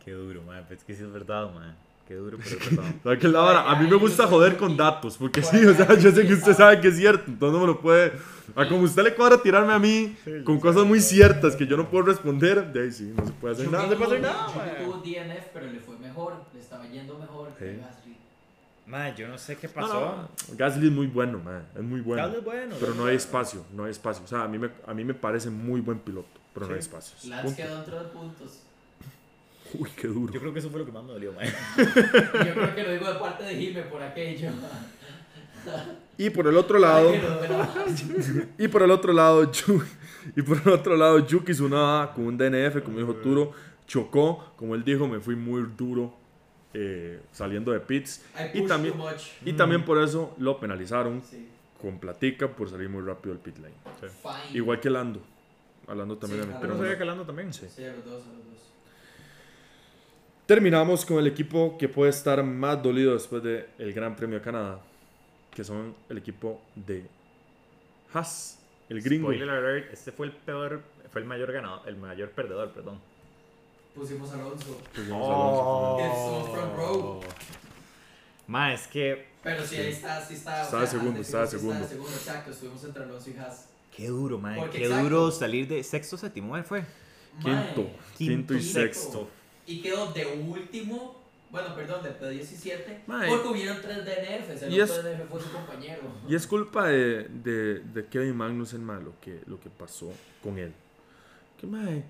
Qué 0.05 0.11
duro, 0.11 0.43
mae. 0.43 0.61
Pues 0.67 0.79
es 0.81 0.85
que 0.85 0.93
sí 0.95 1.01
es 1.01 1.11
verdad, 1.11 1.51
mae. 1.51 1.73
Qué 2.07 2.13
duro, 2.15 2.37
pero 2.37 2.49
es 2.59 2.75
verdad. 2.75 2.91
¿Sabe 3.03 3.19
qué, 3.19 3.27
Laura? 3.27 3.69
A 3.71 3.75
mí 3.81 3.89
me 3.89 3.95
gusta 3.95 4.27
joder 4.27 4.57
con 4.57 4.77
datos, 4.77 5.17
porque 5.17 5.41
sí, 5.41 5.65
o 5.65 5.73
sea, 5.73 5.97
yo 5.97 6.11
sé 6.11 6.27
que 6.27 6.33
usted 6.33 6.53
sabe 6.53 6.79
que 6.79 6.89
es 6.89 6.97
cierto, 6.97 7.23
entonces 7.27 7.53
no 7.53 7.61
me 7.61 7.67
lo 7.73 7.79
puede... 7.81 8.13
A 8.55 8.67
como 8.67 8.81
usted 8.81 9.03
le 9.03 9.15
cuadra 9.15 9.41
tirarme 9.41 9.73
a 9.73 9.79
mí 9.79 10.15
con 10.43 10.59
cosas 10.59 10.85
muy 10.85 11.01
ciertas 11.01 11.55
que 11.55 11.65
yo 11.65 11.75
no 11.77 11.89
puedo 11.89 12.05
responder, 12.05 12.71
de 12.71 12.83
ahí 12.83 12.91
sí, 12.91 13.11
no 13.17 13.25
se 13.25 13.31
puede 13.33 13.55
hacer 13.55 13.71
nada. 13.71 13.89
tuvo- 13.89 14.05
hacer 14.05 14.21
nada, 14.21 14.47
Shugo 14.47 14.59
mae. 14.59 14.85
tuvo 14.85 14.97
DNF, 15.03 15.45
pero 15.51 15.65
le 15.71 15.79
fue 15.79 15.97
mejor. 15.97 16.33
Le 16.53 16.59
estaba 16.59 16.85
yendo 16.87 17.17
mejor 17.17 17.49
que 17.57 17.71
Sí. 17.73 17.79
Gasly. 17.81 18.15
Mae, 18.85 19.15
yo 19.17 19.27
no 19.27 19.37
sé 19.39 19.55
qué 19.57 19.67
No, 19.67 19.73
pasó. 19.73 19.99
no, 20.51 20.55
Gasly 20.57 20.87
es 20.89 20.93
muy 20.93 21.07
bueno, 21.07 21.39
man, 21.39 21.65
es 21.75 21.81
muy 21.81 22.01
bueno. 22.01 22.21
Gasly 22.21 22.37
es 22.37 22.45
bueno, 22.45 22.75
Pero 22.79 22.93
no 22.93 23.05
hay 23.07 23.15
espacio, 23.15 23.65
no 23.73 23.85
hay 23.85 23.91
espacio. 23.91 24.23
O 24.23 24.27
sea, 24.27 24.43
a 24.43 24.47
mí 24.47 24.59
me, 24.59 24.69
a 24.85 24.93
mí 24.93 25.03
me 25.03 25.15
parece 25.15 25.49
muy 25.49 25.81
buen 25.81 25.97
piloto, 25.97 26.27
pero 26.53 26.67
no 26.67 26.73
hay 26.75 26.81
Sí. 26.81 26.87
espacios. 26.87 27.25
Lance 27.25 27.55
quedó 27.55 27.79
entre 27.79 27.95
dos 27.95 28.11
puntos. 28.11 28.59
Uy, 29.79 29.89
qué 29.95 30.07
duro. 30.07 30.33
Yo 30.33 30.39
creo 30.39 30.53
que 30.53 30.59
eso 30.59 30.69
fue 30.69 30.79
lo 30.79 30.85
que 30.85 30.91
más 30.91 31.03
me 31.03 31.13
dolió, 31.13 31.33
mae. 31.33 31.47
Y 31.47 31.49
yo 32.47 32.53
creo 32.53 32.75
que 32.75 32.83
lo 32.83 32.91
digo 32.93 33.13
de 33.13 33.19
parte 33.19 33.43
de 33.43 33.55
Jime 33.55 33.81
por 33.83 34.01
aquello. 34.01 34.49
Y 36.17 36.29
por 36.29 36.47
el 36.47 36.55
otro 36.55 36.77
lado... 36.79 37.11
Y 38.57 38.67
por 38.69 38.83
el 38.83 38.91
otro 38.91 39.11
lado, 39.11 39.51
y 40.35 40.41
por 40.43 40.61
el 40.63 40.69
otro 40.71 40.95
lado, 40.95 41.19
Yuki 41.25 41.51
Tsunoda 41.53 42.13
con 42.13 42.27
un 42.27 42.37
DNF, 42.37 42.83
como 42.83 42.99
dijo 42.99 43.15
Turo, 43.15 43.51
chocó, 43.87 44.53
como 44.55 44.75
él 44.75 44.83
dijo, 44.83 45.07
me 45.07 45.19
fui 45.19 45.35
muy 45.35 45.63
duro 45.75 46.13
eh, 46.73 47.19
saliendo 47.31 47.71
de 47.71 47.79
pits. 47.81 48.23
Y 48.53 48.61
también, 48.65 48.93
y 49.43 49.53
también 49.53 49.83
por 49.83 50.01
eso 50.01 50.33
lo 50.37 50.59
penalizaron 50.59 51.21
Sí. 51.23 51.47
con 51.81 51.99
platica 51.99 52.47
por 52.47 52.69
salir 52.69 52.87
muy 52.89 53.01
rápido 53.03 53.33
del 53.33 53.43
pit 53.43 53.57
lane. 53.57 53.75
Fine. 53.99 54.57
Igual 54.57 54.79
que 54.79 54.89
Lando. 54.89 55.21
También 55.85 56.43
Sí, 56.43 56.47
le 56.49 56.55
Pero 56.61 56.73
no 56.73 56.79
sabía 56.79 56.97
que 56.97 57.05
Lando 57.05 57.23
también. 57.25 57.53
Sí. 57.53 57.67
Sí, 57.69 57.83
los 57.83 58.05
dos, 58.05 58.25
los 58.25 58.37
dos. 58.37 58.44
Terminamos 60.45 61.05
con 61.05 61.17
el 61.17 61.25
equipo 61.27 61.75
que 61.77 61.89
puede 61.89 62.11
estar 62.11 62.43
más 62.43 62.81
dolido 62.81 63.13
después 63.13 63.41
del 63.41 63.93
Gran 63.93 64.15
Premio 64.15 64.37
de 64.37 64.43
Canadá, 64.43 64.79
que 65.51 65.63
son 65.63 65.95
el 66.07 66.19
equipo 66.19 66.61
de 66.75 67.05
Haas, 68.13 68.59
el 68.87 69.01
gringo. 69.01 69.29
Spoiler 69.29 69.49
alert, 69.49 69.91
este 69.91 70.11
fue 70.11 70.27
el 70.27 70.33
peor, 70.33 70.83
fue 71.11 71.21
el 71.21 71.27
mayor 71.27 71.51
ganador, 71.51 71.81
el 71.87 71.97
mayor 71.97 72.29
perdedor, 72.29 72.71
perdón. 72.71 72.99
Pusimos 73.95 74.29
a 74.31 74.35
Alonso. 74.35 74.79
Vamos 75.09 75.29
a 75.29 76.05
Alonso. 76.05 76.53
Front 76.53 76.75
row. 76.75 77.19
Ma, 78.45 78.71
es 78.73 78.85
que 78.85 79.25
Pero 79.41 79.65
sí, 79.65 79.77
ahí 79.77 79.91
está, 79.93 80.23
sí 80.23 80.35
está. 80.35 80.61
Estaba 80.63 80.83
o 80.83 80.85
sea, 80.85 80.99
segundo, 80.99 81.21
estaba 81.21 81.47
segundo. 81.47 81.73
Está 81.73 81.87
segundo, 81.87 82.11
exacto. 82.11 82.51
Estuvimos 82.51 82.83
entre 82.83 83.03
Alonso 83.03 83.29
y 83.31 83.37
Haas. 83.37 83.69
qué 83.95 84.07
duro, 84.09 84.37
ma, 84.37 84.55
Porque 84.57 84.77
qué 84.77 84.85
exacto. 84.85 85.03
duro 85.09 85.31
salir 85.31 85.67
de 85.67 85.83
sexto 85.83 86.17
séptimo, 86.17 86.49
¿cuál 86.49 86.63
fue? 86.65 86.83
Quinto, 87.41 87.89
quinto 88.15 88.53
y 88.53 88.57
y 88.57 88.61
sexto. 88.61 89.27
Y 89.67 89.81
quedó 89.81 90.11
de 90.13 90.25
último. 90.25 91.23
Bueno, 91.51 91.73
perdón, 91.75 92.03
de 92.03 92.19
P17. 92.19 93.03
Mae. 93.07 93.29
Porque 93.29 93.47
hubieron 93.47 93.77
tres 93.81 94.03
DNFs. 94.05 94.63
El 94.63 94.73
Y 94.73 94.81
otro 94.81 94.95
es- 94.95 95.03
DNF 95.03 95.29
fue 95.29 95.41
su 95.41 95.51
compañero. 95.51 96.01
Y 96.27 96.35
es 96.35 96.45
culpa 96.47 96.87
de, 96.87 97.23
de, 97.29 97.79
de 97.79 98.05
Kevin 98.07 98.35
Magnussen, 98.35 98.83
ma, 98.83 98.99
lo 98.99 99.13
que, 99.21 99.41
lo 99.45 99.59
que 99.59 99.69
pasó 99.69 100.11
con 100.43 100.57
él. 100.57 100.73
Que, 101.59 101.65
mae, 101.67 102.03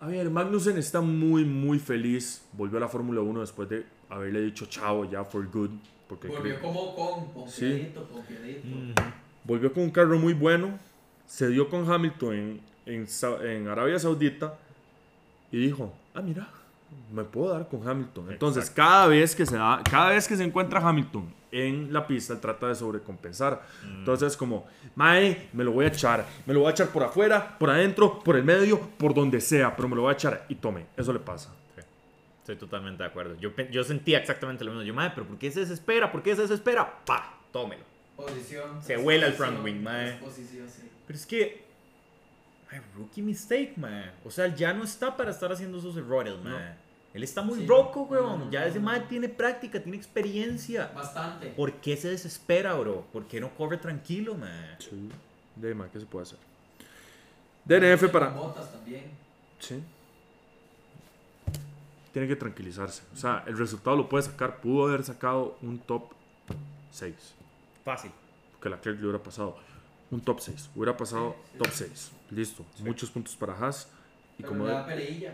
a 0.00 0.06
ver, 0.06 0.30
Magnussen 0.30 0.76
está 0.78 1.00
muy, 1.00 1.44
muy 1.44 1.78
feliz. 1.78 2.42
Volvió 2.52 2.78
a 2.78 2.82
la 2.82 2.88
Fórmula 2.88 3.20
1 3.22 3.40
después 3.40 3.68
de 3.68 3.84
haberle 4.08 4.40
dicho 4.42 4.66
chao 4.66 5.04
ya 5.10 5.24
for 5.24 5.44
good. 5.50 5.70
Porque 6.08 6.28
Volvió 6.28 6.42
creo- 6.58 6.62
como 6.62 6.94
con 6.94 7.32
confiadito, 7.32 8.06
confiadito. 8.08 8.68
volvió 9.42 9.72
con 9.72 9.82
un 9.82 9.90
carro 9.90 10.16
muy 10.18 10.34
bueno. 10.34 10.78
Se 11.26 11.48
dio 11.48 11.68
con 11.68 11.90
Hamilton 11.90 12.34
en, 12.34 12.60
en, 12.86 13.06
en 13.44 13.66
Arabia 13.68 13.98
Saudita. 13.98 14.56
Y 15.50 15.58
dijo, 15.58 15.92
ah, 16.14 16.20
mira, 16.22 16.48
me 17.12 17.24
puedo 17.24 17.52
dar 17.52 17.68
con 17.68 17.86
Hamilton. 17.86 18.32
Entonces, 18.32 18.64
Exacto. 18.64 18.82
cada 18.82 19.06
vez 19.06 19.34
que 19.34 19.46
se 19.46 19.56
da, 19.56 19.80
cada 19.88 20.10
vez 20.10 20.26
que 20.26 20.36
se 20.36 20.44
encuentra 20.44 20.80
Hamilton 20.86 21.32
en 21.52 21.92
la 21.92 22.06
pista, 22.06 22.32
él 22.34 22.40
trata 22.40 22.68
de 22.68 22.74
sobrecompensar. 22.74 23.62
Entonces, 23.84 24.36
como, 24.36 24.66
mae, 24.94 25.48
me 25.52 25.64
lo 25.64 25.72
voy 25.72 25.84
a 25.86 25.88
echar. 25.88 26.26
Me 26.44 26.52
lo 26.52 26.60
voy 26.60 26.68
a 26.68 26.72
echar 26.72 26.88
por 26.88 27.02
afuera, 27.04 27.56
por 27.58 27.70
adentro, 27.70 28.18
por 28.20 28.36
el 28.36 28.44
medio, 28.44 28.80
por 28.98 29.14
donde 29.14 29.40
sea. 29.40 29.74
Pero 29.76 29.88
me 29.88 29.96
lo 29.96 30.02
voy 30.02 30.10
a 30.10 30.14
echar 30.14 30.44
y 30.48 30.56
tome. 30.56 30.86
Eso 30.96 31.12
le 31.12 31.20
pasa. 31.20 31.50
Sí, 31.74 31.82
Estoy 32.40 32.56
totalmente 32.56 33.02
de 33.02 33.08
acuerdo. 33.08 33.36
Yo, 33.36 33.50
yo 33.70 33.84
sentía 33.84 34.18
exactamente 34.18 34.64
lo 34.64 34.72
mismo. 34.72 34.84
Yo, 34.84 34.94
madre, 34.94 35.12
pero 35.14 35.26
¿por 35.26 35.38
qué 35.38 35.50
se 35.50 35.60
desespera? 35.60 36.12
¿Por 36.12 36.22
qué 36.22 36.34
se 36.36 36.42
desespera? 36.42 37.04
¡Pa! 37.04 37.38
Tómelo. 37.52 37.82
Posición. 38.16 38.82
Se 38.82 38.96
vuela 38.96 39.26
el 39.26 39.32
front 39.32 39.64
wing, 39.64 39.82
mae. 39.82 40.12
Posición, 40.18 40.68
sí. 40.68 40.88
Pero 41.06 41.18
es 41.18 41.26
que. 41.26 41.64
Ay, 42.70 42.80
rookie 42.96 43.22
mistake, 43.22 43.74
man. 43.76 44.10
O 44.24 44.30
sea, 44.30 44.48
ya 44.54 44.72
no 44.72 44.84
está 44.84 45.16
para 45.16 45.30
estar 45.30 45.52
haciendo 45.52 45.78
esos 45.78 45.96
errores, 45.96 46.34
man. 46.42 46.76
Él 47.16 47.22
está 47.22 47.40
muy 47.40 47.60
Sí. 47.60 47.64
no, 47.66 48.02
weón. 48.02 48.38
no, 48.40 48.50
ya 48.50 48.66
ese 48.66 48.78
man 48.78 49.08
tiene 49.08 49.30
práctica, 49.30 49.82
tiene 49.82 49.96
experiencia. 49.96 50.92
Bastante. 50.94 51.46
¿Por 51.48 51.72
qué 51.80 51.96
se 51.96 52.10
desespera, 52.10 52.74
bro? 52.74 53.06
¿Por 53.10 53.26
qué 53.26 53.40
no 53.40 53.54
corre 53.54 53.78
tranquilo, 53.78 54.34
man? 54.34 54.76
Sí. 54.78 55.08
De 55.56 55.74
¿qué 55.90 55.98
se 56.00 56.04
puede 56.04 56.24
hacer? 56.24 56.38
DNF 57.64 58.10
para. 58.12 58.28
Botas 58.28 58.70
también. 58.70 59.04
Sí. 59.58 59.82
Tiene 62.12 62.28
que 62.28 62.36
tranquilizarse. 62.36 63.02
O 63.14 63.16
sea, 63.16 63.44
el 63.46 63.56
resultado 63.56 63.96
lo 63.96 64.10
puede 64.10 64.24
sacar. 64.24 64.60
Pudo 64.60 64.86
haber 64.86 65.02
sacado 65.02 65.56
un 65.62 65.78
top 65.78 66.12
6. 66.90 67.14
Fácil. 67.82 68.10
Que 68.60 68.68
la 68.68 68.78
Clerc 68.78 68.98
le 68.98 69.04
hubiera 69.06 69.22
pasado. 69.22 69.56
Un 70.10 70.20
top 70.20 70.40
6. 70.40 70.68
Hubiera 70.74 70.94
pasado 70.94 71.34
Sí, 71.46 71.50
sí. 71.52 71.58
top 71.58 71.68
6. 71.72 72.12
Listo. 72.30 72.64
Muchos 72.80 73.10
puntos 73.10 73.34
para 73.36 73.54
Haas. 73.54 73.88
Y 74.38 74.42
Pero 74.42 74.48
como, 74.50 74.66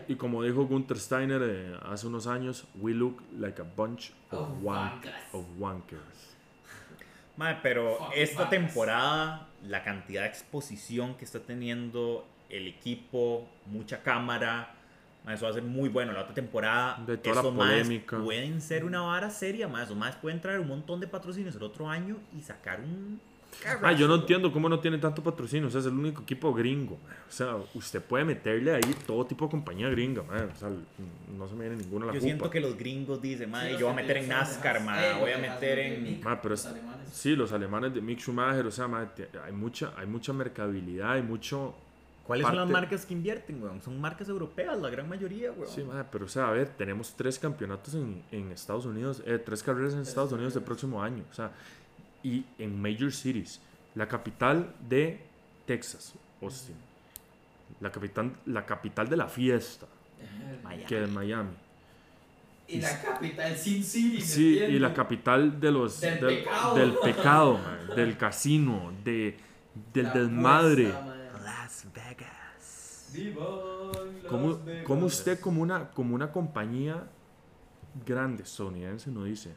y 0.07 0.15
como 0.15 0.43
dijo 0.43 0.65
Gunther 0.65 0.97
Steiner 0.97 1.41
eh, 1.43 1.77
hace 1.83 2.07
unos 2.07 2.25
años, 2.25 2.65
we 2.79 2.93
look 2.93 3.21
like 3.37 3.61
a 3.61 3.65
bunch 3.65 4.11
of, 4.31 4.39
Of 4.39 4.49
wank- 4.63 4.63
wankers. 4.63 5.33
of 5.33 5.45
wankers. 5.59 6.35
Mae, 7.35 7.57
pero 7.61 7.95
Fucking 7.97 8.21
esta 8.21 8.49
temporada, 8.49 9.47
la 9.63 9.83
cantidad 9.83 10.21
de 10.21 10.27
exposición 10.29 11.15
que 11.15 11.25
está 11.25 11.39
teniendo 11.39 12.25
el 12.49 12.67
equipo, 12.67 13.47
mucha 13.65 14.03
cámara, 14.03 14.73
mae, 15.25 15.35
eso 15.35 15.45
va 15.45 15.51
a 15.51 15.53
ser 15.55 15.63
muy 15.63 15.89
bueno. 15.89 16.13
La 16.13 16.21
otra 16.21 16.35
temporada, 16.35 17.03
De 17.05 17.17
toda 17.17 17.35
la 17.35 17.41
esos 17.41 17.55
polémica. 17.55 18.19
pueden 18.23 18.61
ser 18.61 18.85
una 18.85 19.01
vara 19.01 19.29
seria, 19.31 19.67
más. 19.67 19.85
Esos 19.85 19.97
más 19.97 20.15
pueden 20.15 20.39
traer 20.39 20.59
un 20.59 20.67
montón 20.67 20.99
de 20.99 21.07
patrocinios 21.07 21.55
el 21.55 21.63
otro 21.63 21.89
año 21.89 22.17
y 22.37 22.41
sacar 22.41 22.79
un. 22.79 23.19
Ah, 23.81 23.91
yo 23.93 24.07
no 24.07 24.15
entiendo 24.15 24.51
cómo 24.51 24.67
no 24.69 24.79
tiene 24.79 24.97
tanto 24.97 25.21
patrocinio. 25.23 25.67
O 25.67 25.71
sea, 25.71 25.79
es 25.79 25.85
el 25.85 25.93
único 25.93 26.21
equipo 26.23 26.53
gringo. 26.53 26.97
man. 27.05 27.15
O 27.27 27.31
sea, 27.31 27.55
usted 27.73 28.01
puede 28.01 28.25
meterle 28.25 28.73
ahí 28.75 28.95
todo 29.05 29.25
tipo 29.25 29.45
de 29.45 29.51
compañía 29.51 29.89
gringa. 29.89 30.23
man. 30.23 30.49
O 30.53 30.59
sea, 30.59 30.69
no 31.37 31.47
se 31.47 31.55
me 31.55 31.67
viene 31.69 31.83
ninguna 31.83 32.05
a 32.05 32.07
la 32.07 32.13
Yo 32.13 32.19
culpa. 32.19 32.25
siento 32.27 32.49
que 32.49 32.59
los 32.59 32.77
gringos 32.77 33.21
dicen, 33.21 33.49
madre, 33.51 33.73
Sí, 33.73 33.77
yo 33.79 33.85
voy 33.87 33.93
a 33.93 33.95
meter 34.01 34.17
en 34.17 34.27
NASCAR, 34.29 34.83
madre, 34.83 35.13
voy 35.19 35.31
a 35.31 35.37
meter 35.37 35.79
en. 35.79 36.21
Ma, 36.23 36.41
pero 36.41 36.51
los 36.53 36.61
es- 36.65 36.71
alemanes. 36.71 37.09
Sí, 37.11 37.35
los 37.35 37.51
alemanes 37.51 37.93
de 37.93 38.01
Mick 38.01 38.19
Schumacher, 38.19 38.65
o 38.65 38.71
sea, 38.71 38.87
ma, 38.87 39.05
te- 39.13 39.29
hay 39.45 39.51
mucha, 39.53 39.93
hay 39.97 40.07
mucha 40.07 40.33
mercabilidad, 40.33 41.11
hay 41.11 41.21
mucho... 41.21 41.75
¿Cuáles 42.25 42.45
son 42.47 42.55
las 42.55 42.63
parte- 42.67 42.71
marcas 42.73 43.05
que 43.05 43.13
invierten, 43.13 43.61
weón? 43.61 43.81
Son 43.81 43.99
marcas 43.99 44.29
europeas, 44.29 44.79
la 44.79 44.89
gran 44.89 45.09
mayoría, 45.09 45.51
weón. 45.51 45.67
Sí, 45.69 45.83
ma, 45.83 46.05
pero 46.09 46.23
o 46.25 46.29
sea, 46.29 46.47
a 46.47 46.51
ver, 46.51 46.69
tenemos 46.69 47.13
tres 47.17 47.37
campeonatos 47.37 47.93
en, 47.95 48.23
en 48.31 48.49
Estados 48.51 48.85
Unidos, 48.85 49.21
eh, 49.25 49.37
tres 49.45 49.61
carreras 49.61 49.93
en 49.93 49.99
Estados 49.99 50.31
Unidos 50.31 50.55
el 50.55 50.63
próximo 50.63 51.03
año, 51.03 51.23
o 51.29 51.33
sea, 51.33 51.51
y 52.23 52.45
en 52.57 52.81
Major 52.81 53.11
Cities, 53.11 53.59
la 53.95 54.07
capital 54.07 54.73
de 54.87 55.19
Texas, 55.65 56.13
Austin, 56.41 56.75
la 57.79 57.91
capital, 57.91 58.33
la 58.45 58.65
capital 58.65 59.09
de 59.09 59.17
la 59.17 59.27
fiesta, 59.27 59.85
Miami. 60.63 60.83
que 60.85 61.03
es 61.03 61.09
Miami. 61.09 61.51
Y 62.67 62.79
la 62.79 63.01
capital 63.01 63.55
Sin 63.57 63.83
City. 63.83 64.15
¿me 64.17 64.21
Sí, 64.21 64.41
y 64.41 64.51
entiendes? 64.53 64.81
la 64.81 64.93
capital 64.93 65.59
de 65.59 65.71
los 65.71 65.99
Del 65.99 66.19
del, 66.21 66.37
pecado. 66.43 66.75
del 66.75 66.93
pecado, 67.03 67.57
ma, 67.57 67.93
del 67.95 68.17
casino, 68.17 68.93
de, 69.03 69.37
del 69.93 70.05
La 70.05 70.13
desmadre. 70.13 70.87
apuesta, 70.87 71.05
man. 71.05 71.43
Las 71.43 71.85
Vegas. 71.93 73.09
Las 73.13 74.27
¿Cómo, 74.29 74.57
Vegas. 74.59 74.85
cómo 74.87 75.05
usted 75.05 75.39
como 75.39 75.61
una, 75.61 75.89
como 75.91 76.15
una 76.15 76.31
compañía 76.31 77.03
grande 78.05 78.43
estadounidense 78.43 79.11
no 79.11 79.25
dice? 79.25 79.51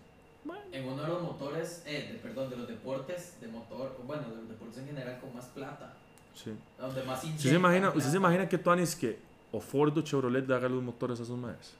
En 0.72 0.88
uno 0.88 1.02
de 1.02 1.08
los 1.08 1.22
motores, 1.22 1.82
eh, 1.86 2.10
de, 2.12 2.18
perdón, 2.18 2.50
de 2.50 2.56
los 2.56 2.68
deportes 2.68 3.40
de 3.40 3.48
motor, 3.48 3.98
bueno, 4.06 4.28
de 4.28 4.36
los 4.36 4.48
deportes 4.48 4.78
en 4.78 4.86
general 4.86 5.18
con 5.20 5.34
más 5.34 5.46
plata. 5.46 5.94
Sí. 6.34 6.52
Donde 6.78 7.02
más 7.04 7.24
¿Usted 7.24 7.50
se 7.50 7.54
imagina, 7.54 7.90
usted 7.90 8.10
se 8.10 8.16
imagina 8.16 8.48
que 8.48 8.58
Tuanis 8.58 8.94
que 8.94 9.18
o 9.52 9.60
Ford 9.60 9.96
o 9.96 10.02
Chevrolet 10.02 10.46
le 10.46 10.54
haga 10.54 10.68
los 10.68 10.82
motores 10.82 11.18
a 11.20 11.22
esos 11.22 11.38
madres? 11.38 11.74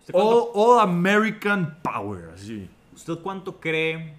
¿Usted 0.00 0.12
cuánto, 0.12 0.52
All, 0.52 0.78
all 0.78 0.80
American 0.80 1.78
Power, 1.82 2.30
así. 2.34 2.68
¿Usted 2.94 3.18
cuánto 3.18 3.60
cree 3.60 4.14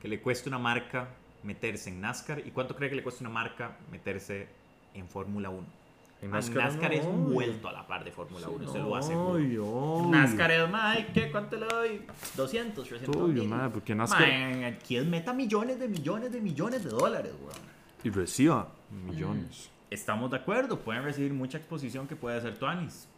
que 0.00 0.08
le 0.08 0.20
cuesta 0.20 0.48
una 0.48 0.58
marca 0.58 1.08
meterse 1.42 1.90
en 1.90 2.00
NASCAR 2.00 2.40
y 2.40 2.50
cuánto 2.50 2.74
cree 2.74 2.90
que 2.90 2.96
le 2.96 3.02
cuesta 3.02 3.22
una 3.22 3.30
marca 3.30 3.76
meterse 3.92 4.48
en 4.94 5.08
Fórmula 5.08 5.50
1? 5.50 5.79
Man, 6.22 6.32
NASCAR 6.32 6.64
NASCAR, 6.64 6.92
es 6.94 7.04
no, 7.04 7.10
un 7.10 7.32
vuelto 7.32 7.68
a 7.68 7.72
la 7.72 7.86
par 7.86 8.04
de 8.04 8.12
Fórmula 8.12 8.48
1, 8.48 8.72
se 8.72 8.78
lo 8.78 8.94
aseguro. 8.96 10.06
NASCAR 10.10 10.50
es, 10.50 10.70
mae, 10.70 11.06
¿qué? 11.14 11.30
¿Cuánto 11.30 11.56
le 11.56 11.66
doy? 11.66 12.02
200, 12.36 12.86
300 12.88 13.16
Obvio, 13.22 13.44
mae, 13.44 13.70
porque 13.70 13.94
NASCAR- 13.94 14.18
Mae, 14.20 14.64
aquí 14.66 14.96
es 14.96 15.06
meta 15.06 15.32
millones 15.32 15.78
de 15.80 15.88
millones 15.88 16.30
de 16.32 16.40
millones 16.40 16.84
de 16.84 16.90
dólares, 16.90 17.32
weón. 17.40 17.56
Y 18.04 18.10
reciba 18.10 18.68
millones. 19.06 19.70
Estamos 19.90 20.30
de 20.30 20.36
acuerdo, 20.36 20.78
pueden 20.80 21.02
recibir 21.04 21.32
mucha 21.32 21.58
exposición 21.58 22.06
que 22.06 22.16
puede 22.16 22.36
hacer 22.38 22.58
Tuanis. 22.58 23.08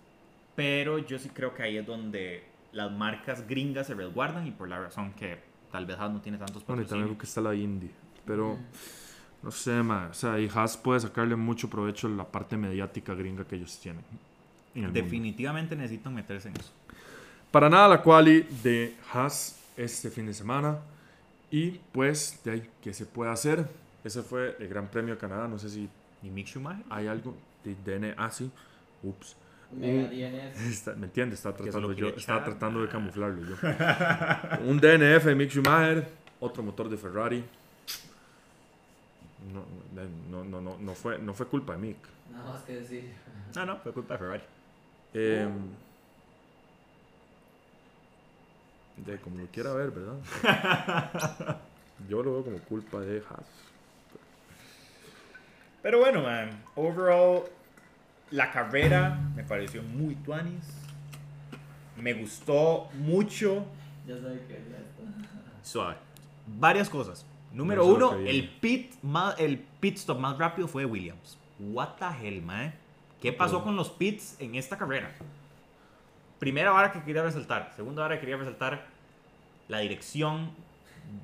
Pero 0.55 0.99
yo 0.99 1.19
sí 1.19 1.29
creo 1.31 1.55
que 1.55 1.63
ahí 1.63 1.77
es 1.79 1.87
donde 1.87 2.45
las 2.73 2.91
marcas 2.93 3.47
gringas 3.47 3.87
se 3.89 3.95
resguardan 3.95 4.47
y 4.47 4.51
por 4.53 4.69
la 4.69 4.79
razón 4.81 5.13
que 5.13 5.39
tal 5.71 5.87
vez 5.87 5.99
no 5.99 6.21
tiene 6.21 6.39
tantos 6.39 6.65
Bueno, 6.67 6.83
y 6.83 6.87
también 6.87 7.09
patrocinios. 7.09 7.17
porque 7.17 7.27
está 7.27 7.41
la 7.41 7.55
Indy. 7.55 7.91
Pero, 8.25 8.59
no 9.43 9.51
sé, 9.51 9.83
ma, 9.83 10.09
o 10.11 10.15
sea, 10.15 10.39
y 10.39 10.49
Haas 10.55 10.77
puede 10.77 11.01
sacarle 11.01 11.35
mucho 11.37 11.69
provecho 11.69 12.07
a 12.07 12.11
la 12.11 12.25
parte 12.25 12.57
mediática 12.57 13.15
gringa 13.15 13.45
que 13.45 13.57
ellos 13.57 13.79
tienen. 13.81 14.03
en 14.75 14.83
el 14.85 14.89
mundo. 14.89 15.01
Definitivamente 15.03 15.75
necesitan 15.77 16.15
meterse 16.15 16.49
en 16.49 16.57
eso. 16.57 16.71
Para 17.51 17.69
nada 17.69 17.89
la 17.89 18.03
quali 18.03 18.47
de 18.63 18.95
Haas 19.13 19.59
este 19.77 20.11
fin 20.11 20.27
de 20.27 20.35
semana. 20.35 20.79
Y 21.51 21.73
pues, 21.93 22.41
de 22.45 22.51
ahí, 22.53 22.71
¿qué 22.83 22.95
se 22.95 23.05
puede 23.05 23.31
hacer? 23.31 23.69
Ese 24.05 24.23
fue 24.23 24.57
el 24.59 24.69
Gran 24.69 24.89
Premio 24.89 25.15
de 25.15 25.21
Canadá. 25.21 25.47
No 25.49 25.59
sé 25.59 25.69
si 25.69 25.89
¿Y 26.23 26.31
Mick 26.31 26.47
Schumacher? 26.47 26.85
hay 26.89 27.09
algo 27.09 27.35
de 27.65 27.75
DN. 27.85 28.15
Ah, 28.17 28.31
sí. 28.31 28.51
Ups. 29.03 29.37
Mega 29.77 30.09
DNF. 30.09 30.67
Está- 30.71 30.95
¿Me 30.95 31.07
entiendes? 31.07 31.41
Estaba 31.41 31.57
tratando, 31.57 31.93
yo, 31.93 32.09
estaba 32.09 32.45
tratando 32.45 32.81
de 32.83 32.89
camuflarlo 32.89 33.43
yo. 33.45 33.57
Un 34.71 34.79
DNF 34.81 35.25
de 35.27 35.35
Mick 35.35 35.51
Schumacher, 35.51 36.09
otro 36.41 36.63
motor 36.63 36.89
de 36.89 36.97
Ferrari. 36.97 37.45
No, 39.53 39.65
no, 40.31 40.45
no, 40.45 40.61
no, 40.61 40.79
no, 40.79 40.95
fue, 40.95 41.19
no 41.19 41.35
fue 41.35 41.47
culpa 41.47 41.73
de 41.73 41.79
Mick. 41.79 41.99
Nada 42.31 42.53
más 42.53 42.63
que 42.63 42.77
decir. 42.77 43.13
No, 43.55 43.67
no, 43.67 43.79
fue 43.79 43.93
culpa 43.93 44.15
de 44.15 44.19
Ferrari. 44.19 44.43
Eh, 45.15 45.49
de 48.97 49.19
como 49.19 49.39
lo 49.39 49.47
quiera 49.47 49.73
ver, 49.73 49.91
¿verdad? 49.91 51.61
Yo 52.09 52.23
lo 52.23 52.33
veo 52.33 52.45
como 52.45 52.59
culpa 52.61 53.01
de 53.01 53.19
Haas. 53.19 53.47
Pero 55.83 55.99
bueno, 55.99 56.23
man, 56.23 56.63
overall, 56.77 57.43
la 58.31 58.51
carrera 58.51 59.19
me 59.35 59.43
pareció 59.43 59.83
muy 59.83 60.15
tuanis. 60.17 60.65
Me 61.97 62.15
gustó 62.15 62.89
mucho. 62.95 63.67
Ya 64.07 64.17
sabe 64.21 64.41
que 64.47 64.55
ya 64.55 64.79
está. 64.79 65.63
Suave. 65.63 65.97
Varias 66.47 66.89
cosas. 66.89 67.27
Número 67.53 67.85
No 67.85 67.95
uno, 67.95 68.13
el 68.15 68.49
pit, 68.49 68.95
más, 69.03 69.39
el 69.39 69.59
pit 69.59 69.97
stop 69.97 70.19
más 70.19 70.39
rápido 70.39 70.69
fue 70.69 70.83
de 70.83 70.87
Williams. 70.87 71.39
What 71.59 71.97
the 71.99 72.27
hell, 72.27 72.43
man. 72.43 72.75
¿Qué 73.21 73.33
pasó 73.33 73.63
con 73.63 73.77
los 73.77 73.91
pits 73.91 74.37
en 74.41 74.55
esta 74.55 74.77
carrera? 74.77 75.13
Primera 76.39 76.73
vara 76.73 76.91
que 76.93 77.03
quería 77.03 77.23
resaltar. 77.23 77.73
Segunda 77.77 78.03
vara 78.03 78.17
que 78.17 78.21
quería 78.21 78.37
resaltar. 78.37 78.87
La 79.69 79.79
dirección 79.79 80.51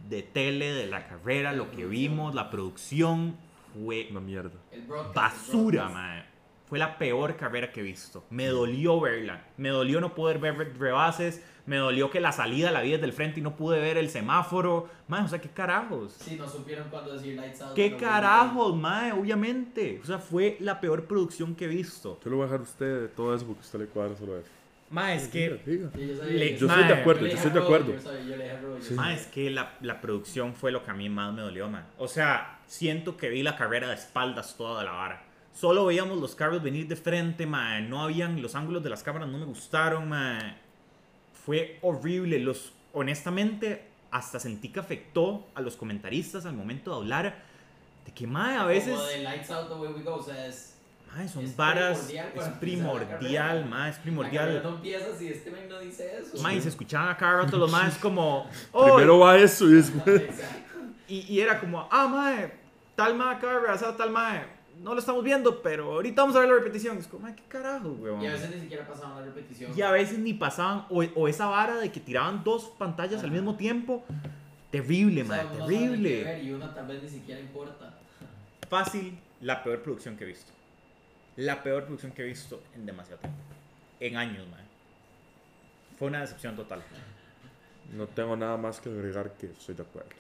de 0.09 0.23
tele 0.23 0.73
de 0.73 0.87
la 0.87 1.07
carrera, 1.07 1.53
lo 1.53 1.71
que 1.71 1.87
vimos, 1.87 2.35
la 2.35 2.51
producción 2.51 3.37
fue 3.75 4.09
Una 4.11 4.21
mierda. 4.21 4.53
Basura, 5.15 5.89
man. 5.89 6.25
Fue 6.69 6.79
la 6.79 6.99
peor 6.99 7.37
carrera 7.37 7.73
que 7.73 7.81
he 7.81 7.83
visto. 7.83 8.25
Me 8.31 8.47
dolió 8.47 9.01
verla. 9.01 9.43
Me 9.57 9.71
dolió 9.71 10.01
no 10.01 10.15
poder 10.15 10.39
ver 10.39 10.57
re- 10.57 10.73
rebases. 10.75 11.43
Me 11.69 11.77
dolió 11.77 12.09
que 12.11 12.19
la 12.19 12.33
salida 12.33 12.71
la 12.71 12.81
vi 12.81 12.93
desde 12.93 13.05
el 13.05 13.13
frente 13.13 13.41
y 13.41 13.43
no 13.43 13.55
pude 13.55 13.79
ver 13.79 13.99
el 13.99 14.09
semáforo. 14.09 14.89
Man, 15.07 15.27
o 15.27 15.29
sea, 15.29 15.39
¿qué 15.39 15.51
carajos? 15.51 16.17
Sí, 16.19 16.37
no 16.37 16.49
supieron 16.49 16.89
cuándo 16.89 17.13
decir 17.13 17.37
lights 17.37 17.61
out. 17.61 17.75
¿Qué 17.75 17.95
carajos, 17.95 18.75
man? 18.75 19.13
Obviamente. 19.13 20.01
O 20.03 20.07
sea, 20.07 20.19
fue 20.19 20.57
la 20.61 20.81
peor 20.81 21.05
producción 21.05 21.55
que 21.55 21.67
he 21.67 21.69
visto. 21.69 22.19
Yo 22.25 22.31
lo 22.31 22.37
voy 22.37 22.45
a 22.45 22.47
dejar 22.47 22.61
a 22.61 22.63
usted 22.63 23.01
de 23.03 23.09
todo 23.09 23.35
eso 23.35 23.45
porque 23.45 23.61
a 23.61 23.65
usted 23.65 23.79
le 23.81 23.85
cuadra 23.87 24.17
solo 24.17 24.39
eso. 24.39 24.49
Man, 24.89 25.11
es 25.11 25.29
que... 25.29 25.61
Yo 26.59 26.67
Mae, 26.67 26.81
estoy 26.81 26.85
de 26.89 26.95
acuerdo, 26.95 27.21
le 27.25 27.31
yo 27.33 27.37
estoy 27.37 27.51
de 27.51 27.59
a 27.59 27.63
acuerdo. 27.63 27.93
a. 27.93 28.95
Man, 28.95 29.13
es 29.13 29.27
que 29.27 29.51
la, 29.51 29.75
la 29.83 30.01
producción 30.01 30.55
fue 30.55 30.73
lo 30.73 30.83
que 30.83 30.91
a 30.91 30.95
mí 30.95 31.11
más 31.11 31.35
me 31.35 31.43
dolió, 31.43 31.69
man. 31.69 31.85
O 31.99 32.09
sea, 32.09 32.61
siento 32.67 33.19
que 33.19 33.29
vi 33.29 33.43
la 33.43 33.57
carrera 33.57 33.89
de 33.89 33.95
espaldas 33.95 34.57
toda 34.57 34.83
la 34.85 34.93
vara. 34.93 35.23
Solo 35.53 35.85
veíamos 35.85 36.19
los 36.19 36.35
carros 36.35 36.63
venir 36.63 36.89
de 36.89 36.97
frente, 36.97 37.45
man. 37.45 37.91
No 37.91 38.01
habían, 38.03 38.41
los 38.41 38.55
ángulos 38.55 38.83
de 38.83 38.89
las 38.89 39.03
cámaras 39.03 39.29
no 39.29 39.37
me 39.37 39.45
gustaron, 39.45 40.09
man. 40.09 40.57
Fue 41.49 41.79
horrible. 41.81 42.39
Los, 42.41 42.75
honestamente, 42.93 43.83
hasta 44.11 44.39
sentí 44.39 44.69
que 44.69 44.81
afectó 44.81 45.47
a 45.55 45.63
los 45.63 45.77
comentaristas 45.77 46.45
al 46.45 46.53
momento 46.53 46.91
de 46.91 46.97
hablar. 46.99 47.43
De 48.05 48.13
que, 48.13 48.27
man, 48.27 48.59
a 48.59 48.67
veces... 48.67 48.95
Como 48.95 49.07
de 49.07 49.23
lights 49.23 49.51
out 49.51 49.69
the 49.69 49.75
way 49.77 49.91
we 49.91 50.03
go, 50.03 50.17
o 50.17 50.23
sea, 50.23 50.47
es. 50.47 50.75
Mae, 51.11 51.27
son 51.27 51.47
Es 51.47 51.57
varas, 51.57 52.01
primordial 52.01 52.33
es 52.37 52.49
primordial, 52.59 53.65
mae, 53.65 53.91
es 53.91 53.97
primordial. 53.97 54.63
no 54.63 54.69
empieza 54.75 55.17
si 55.17 55.29
este 55.29 55.51
no 55.51 55.81
dice 55.81 56.19
eso. 56.21 56.43
Mae, 56.43 56.57
y 56.57 56.61
se 56.61 56.69
escuchaban 56.69 57.09
a 57.09 57.17
cada 57.17 57.45
rato 57.45 57.57
los 57.57 57.71
maes 57.71 57.97
como, 57.97 58.47
Primero 58.71 59.17
"Oh", 59.17 59.21
va 59.21 59.39
eso 59.39 59.67
y 59.71 59.73
después. 59.73 60.23
Y, 61.09 61.21
y 61.33 61.41
era 61.41 61.59
como, 61.59 61.89
ah, 61.91 62.07
mae, 62.09 62.53
tal 62.95 63.15
mae 63.15 63.37
acaba 63.37 63.75
de 63.75 63.93
tal 63.97 64.11
mae, 64.11 64.45
no 64.83 64.95
lo 64.95 65.01
estamos 65.01 65.25
viendo, 65.25 65.63
pero 65.63 65.93
ahorita 65.93 66.23
vamos 66.23 66.37
a 66.37 66.41
ver 66.41 66.49
la 66.49 66.55
repetición. 66.57 66.99
Es 66.99 67.07
como, 67.07 67.25
mae, 67.25 67.35
qué 67.35 67.43
carajo, 67.49 67.91
weón. 67.91 68.23
Y 68.23 68.27
a 68.27 68.33
veces 68.33 68.55
ni 68.55 68.61
siquiera 68.61 68.87
pasaba 68.87 69.17
una 69.17 69.25
repetición. 69.25 69.73
Y 69.77 69.83
a 69.83 69.91
veces 69.91 70.19
ni 70.19 70.35
pasaban, 70.35 70.87
o, 70.91 71.03
o 71.03 71.29
esa 71.29 71.47
vara 71.47 71.77
de 71.77 71.91
que 71.91 72.01
tiraban 72.01 72.45
dos 72.45 72.65
pantallas 72.79 73.23
al 73.23 73.31
mismo 73.31 73.57
tiempo. 73.57 74.05
Terrible, 74.71 75.23
O 75.23 75.27
sea, 75.27 75.51
qué 75.51 75.59
terrible. 75.59 76.25
ver 76.25 76.45
Y 76.45 76.53
una 76.53 76.75
tal 76.75 76.87
vez 76.87 77.03
ni 77.03 77.09
siquiera 77.09 77.41
importa. 77.41 77.99
Fácil, 78.69 79.19
la 79.41 79.63
peor 79.63 79.83
producción 79.83 80.17
que 80.17 80.25
he 80.25 80.27
visto. 80.27 80.53
La 81.37 81.63
peor 81.63 81.85
producción 81.85 82.13
que 82.13 82.23
he 82.23 82.27
visto 82.27 82.61
en 82.75 82.85
demasiado 82.85 83.21
tiempo. 83.21 83.39
En 84.01 84.17
años, 84.17 84.47
mae. 84.49 84.65
Fue 85.99 86.09
una 86.09 86.21
decepción 86.21 86.55
total. 86.55 86.83
No 87.97 88.07
tengo 88.07 88.37
nada 88.37 88.57
más 88.57 88.81
que 88.81 88.91
agregar 88.91 89.33
que 89.33 89.47
estoy 89.47 89.75
de 89.75 89.83
acuerdo. 89.83 90.11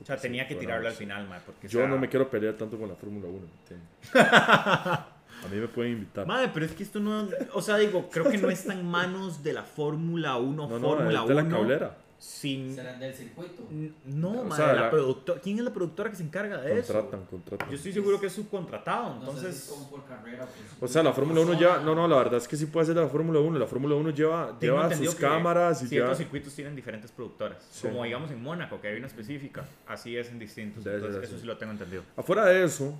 O 0.00 0.04
sea, 0.04 0.16
tenía 0.16 0.48
que 0.48 0.54
tirarlo 0.54 0.88
al 0.88 0.94
final, 0.94 1.28
mae. 1.28 1.40
Porque, 1.44 1.68
Yo 1.68 1.80
o 1.80 1.82
sea, 1.82 1.90
no 1.90 1.98
me 1.98 2.08
quiero 2.08 2.30
pelear 2.30 2.54
tanto 2.54 2.78
con 2.78 2.88
la 2.88 2.94
Fórmula 2.94 3.26
1, 3.28 3.38
¿me 3.38 3.52
entiendes? 3.60 3.88
A 5.42 5.48
mí 5.50 5.56
me 5.56 5.68
pueden 5.68 5.92
invitar. 5.92 6.26
Madre, 6.26 6.50
pero 6.52 6.66
es 6.66 6.72
que 6.72 6.82
esto 6.82 7.00
no. 7.00 7.28
O 7.54 7.62
sea, 7.62 7.76
digo, 7.78 8.08
creo 8.10 8.30
que 8.30 8.38
no 8.38 8.50
está 8.50 8.74
en 8.74 8.84
manos 8.84 9.42
de 9.42 9.54
la 9.54 9.62
Fórmula 9.62 10.36
1, 10.36 10.68
no, 10.68 10.78
no, 10.78 10.88
Fórmula 10.88 11.20
es 11.22 11.28
de 11.28 11.34
1. 11.34 11.42
la 11.42 11.48
cablera. 11.48 11.96
Sin. 12.20 12.74
Serán 12.74 13.00
del 13.00 13.14
circuito. 13.14 13.66
No, 14.04 14.42
O 14.42 14.44
madre, 14.44 14.62
sea, 14.62 14.74
la 14.74 14.80
la- 14.82 14.90
productora. 14.90 15.40
¿Quién 15.40 15.56
es 15.58 15.64
la 15.64 15.72
productora 15.72 16.10
que 16.10 16.16
se 16.16 16.22
encarga 16.22 16.60
de 16.60 16.78
eso? 16.78 16.92
Contratan, 16.92 17.24
contratan. 17.24 17.68
Yo 17.70 17.76
estoy 17.76 17.94
seguro 17.94 18.20
que 18.20 18.26
es 18.26 18.32
subcontratado, 18.34 19.14
No 19.20 19.32
sé 19.32 19.38
si 19.38 19.38
es 19.38 19.42
entonces. 19.46 19.68
como 19.70 19.88
por 19.90 20.04
carrera. 20.04 20.46
O 20.82 20.86
sea, 20.86 21.02
la 21.02 21.14
Fórmula 21.14 21.40
1 21.40 21.58
lleva. 21.58 21.78
No, 21.80 21.94
no, 21.94 22.06
la 22.06 22.16
verdad 22.18 22.34
es 22.36 22.46
que 22.46 22.58
sí 22.58 22.66
puede 22.66 22.84
ser 22.84 22.94
de 22.94 23.00
la 23.00 23.08
Fórmula 23.08 23.40
1. 23.40 23.58
La 23.58 23.66
Fórmula 23.66 23.94
1 23.94 24.10
lleva, 24.10 24.54
lleva 24.60 24.94
sus 24.94 25.14
cámaras 25.14 25.82
y 25.82 25.86
Ciertos 25.88 26.08
lleva. 26.10 26.14
circuitos 26.18 26.54
tienen 26.54 26.76
diferentes 26.76 27.10
productoras. 27.10 27.66
Sí. 27.72 27.88
Como 27.88 28.04
digamos 28.04 28.30
en 28.30 28.42
Mónaco, 28.42 28.78
que 28.82 28.88
hay 28.88 28.98
una 28.98 29.06
específica. 29.06 29.64
Así 29.88 30.14
es 30.14 30.28
en 30.28 30.38
distintos. 30.38 30.84
Entonces, 30.84 31.22
eso 31.24 31.38
sí 31.38 31.46
lo 31.46 31.56
tengo 31.56 31.72
entendido. 31.72 32.02
Afuera 32.18 32.44
de 32.44 32.62
eso, 32.64 32.92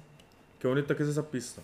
qué 0.59 0.67
bonita 0.67 0.97
que 0.97 1.03
es 1.03 1.11
esa 1.11 1.31
pista. 1.31 1.61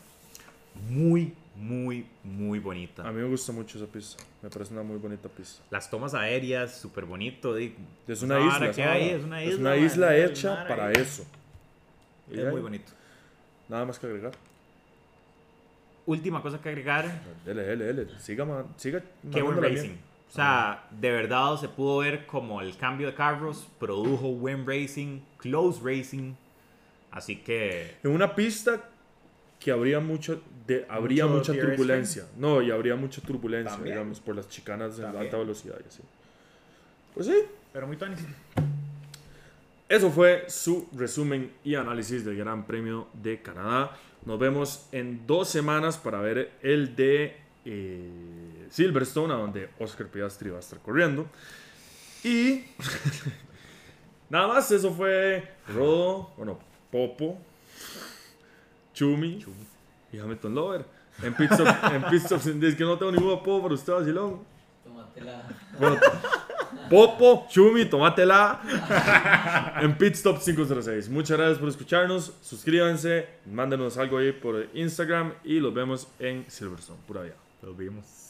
Muy, 0.90 1.32
muy, 1.56 2.06
muy 2.22 2.58
bonita. 2.58 3.06
A 3.08 3.10
mí 3.12 3.20
me 3.20 3.28
gusta 3.28 3.52
mucho 3.52 3.78
esa 3.78 3.86
pista. 3.86 4.22
Me 4.42 4.50
parece 4.50 4.72
una 4.74 4.82
muy 4.82 4.98
bonita 4.98 5.28
pista. 5.28 5.62
Las 5.70 5.88
tomas 5.90 6.14
aéreas, 6.14 6.76
súper 6.78 7.04
bonito. 7.04 7.54
di- 7.54 7.74
Es 8.06 8.22
una 8.22 8.38
isla. 8.40 8.70
que 8.72 8.84
hay, 8.84 9.08
es 9.10 9.24
una 9.24 9.42
Es 9.42 9.48
isla. 9.54 9.60
una 9.60 9.70
man, 9.76 9.84
isla 9.84 10.16
hecha 10.16 10.68
para 10.68 10.86
ahí. 10.88 10.94
eso. 10.96 11.24
Y 12.30 12.38
Es 12.40 12.50
muy 12.50 12.60
bonito. 12.60 12.92
Nada 13.68 13.84
más 13.84 13.98
que 13.98 14.06
agregar. 14.06 14.32
Última 16.06 16.40
cosa 16.40 16.60
que 16.60 16.68
agregar. 16.68 17.04
Dele, 17.44 17.62
dele, 17.62 17.84
dele. 17.92 18.06
Siga, 18.20 18.44
man, 18.44 18.66
siga. 18.76 19.02
Qué 19.32 19.42
buen 19.42 19.60
racing. 19.60 19.82
bien. 19.88 20.00
O 20.28 20.32
sea, 20.32 20.86
de 20.90 21.10
verdad 21.10 21.56
se 21.56 21.68
pudo 21.68 21.98
ver 21.98 22.26
como 22.26 22.60
el 22.60 22.76
cambio 22.76 23.06
de 23.08 23.14
carros 23.14 23.66
produjo 23.78 24.28
buen 24.32 24.66
racing, 24.66 25.20
close 25.38 25.80
racing. 25.82 26.34
Así 27.10 27.36
que 27.36 27.96
En 28.04 28.10
una 28.10 28.34
pista 28.34 28.82
que 29.58 29.70
habría 29.70 29.98
mucho 30.00 30.42
de, 30.66 30.86
habría 30.88 31.26
mucha 31.26 31.52
turbulencia. 31.52 32.26
No, 32.36 32.60
y 32.62 32.70
habría 32.70 32.96
mucha 32.96 33.20
turbulencia, 33.20 33.72
También. 33.72 33.96
digamos, 33.96 34.20
por 34.20 34.34
las 34.36 34.48
chicanas 34.48 34.96
de 34.96 35.02
También. 35.04 35.24
alta 35.24 35.36
velocidad 35.38 35.76
y 35.84 35.88
así. 35.88 36.02
Pues 37.14 37.26
sí, 37.26 37.36
Pero 37.72 37.86
muy 37.86 37.96
tonis. 37.96 38.18
eso 39.88 40.10
fue 40.10 40.44
su 40.48 40.88
resumen 40.96 41.52
y 41.64 41.74
análisis 41.74 42.24
del 42.24 42.36
Gran 42.36 42.66
Premio 42.66 43.08
de 43.14 43.40
Canadá. 43.40 43.96
Nos 44.24 44.38
vemos 44.38 44.86
en 44.92 45.26
dos 45.26 45.48
semanas 45.48 45.96
para 45.96 46.20
ver 46.20 46.50
el 46.62 46.96
de 46.96 47.36
eh, 47.64 48.66
Silverstone, 48.70 49.32
a 49.32 49.36
donde 49.36 49.68
Oscar 49.78 50.08
Piastri 50.08 50.50
va 50.50 50.56
a 50.56 50.60
estar 50.60 50.78
corriendo. 50.80 51.26
Y 52.24 52.64
nada 54.30 54.48
más, 54.48 54.70
eso 54.72 54.92
fue 54.92 55.48
Rodo, 55.68 56.30
bueno, 56.36 56.58
Popo, 56.90 57.38
Chumi, 58.94 59.44
y 60.16 60.20
Hamilton 60.20 60.54
Lover. 60.54 60.84
En 61.22 61.34
Pitstop, 61.34 61.66
en 61.92 62.02
Pitstop, 62.04 62.40
es 62.62 62.74
que 62.74 62.84
no 62.84 62.98
tengo 62.98 63.12
ningún 63.12 63.32
apodo 63.32 63.62
para 63.62 63.74
usted, 63.74 63.92
vacilón. 63.92 64.40
Tómatela. 64.84 65.42
Bueno, 65.78 65.98
Popo, 66.90 67.46
Chumi, 67.48 67.86
tómatela. 67.86 68.60
en 69.80 69.96
Pitstop 69.96 70.38
506. 70.38 71.08
Muchas 71.08 71.36
gracias 71.36 71.58
por 71.58 71.68
escucharnos. 71.68 72.32
Suscríbanse, 72.42 73.28
mándenos 73.46 73.96
algo 73.98 74.18
ahí 74.18 74.32
por 74.32 74.68
Instagram 74.74 75.32
y 75.44 75.58
los 75.58 75.72
vemos 75.72 76.08
en 76.18 76.44
Silverstone. 76.48 76.98
Pura 77.06 77.22
vida. 77.22 77.34
Los 77.62 77.76
vimos. 77.76 78.25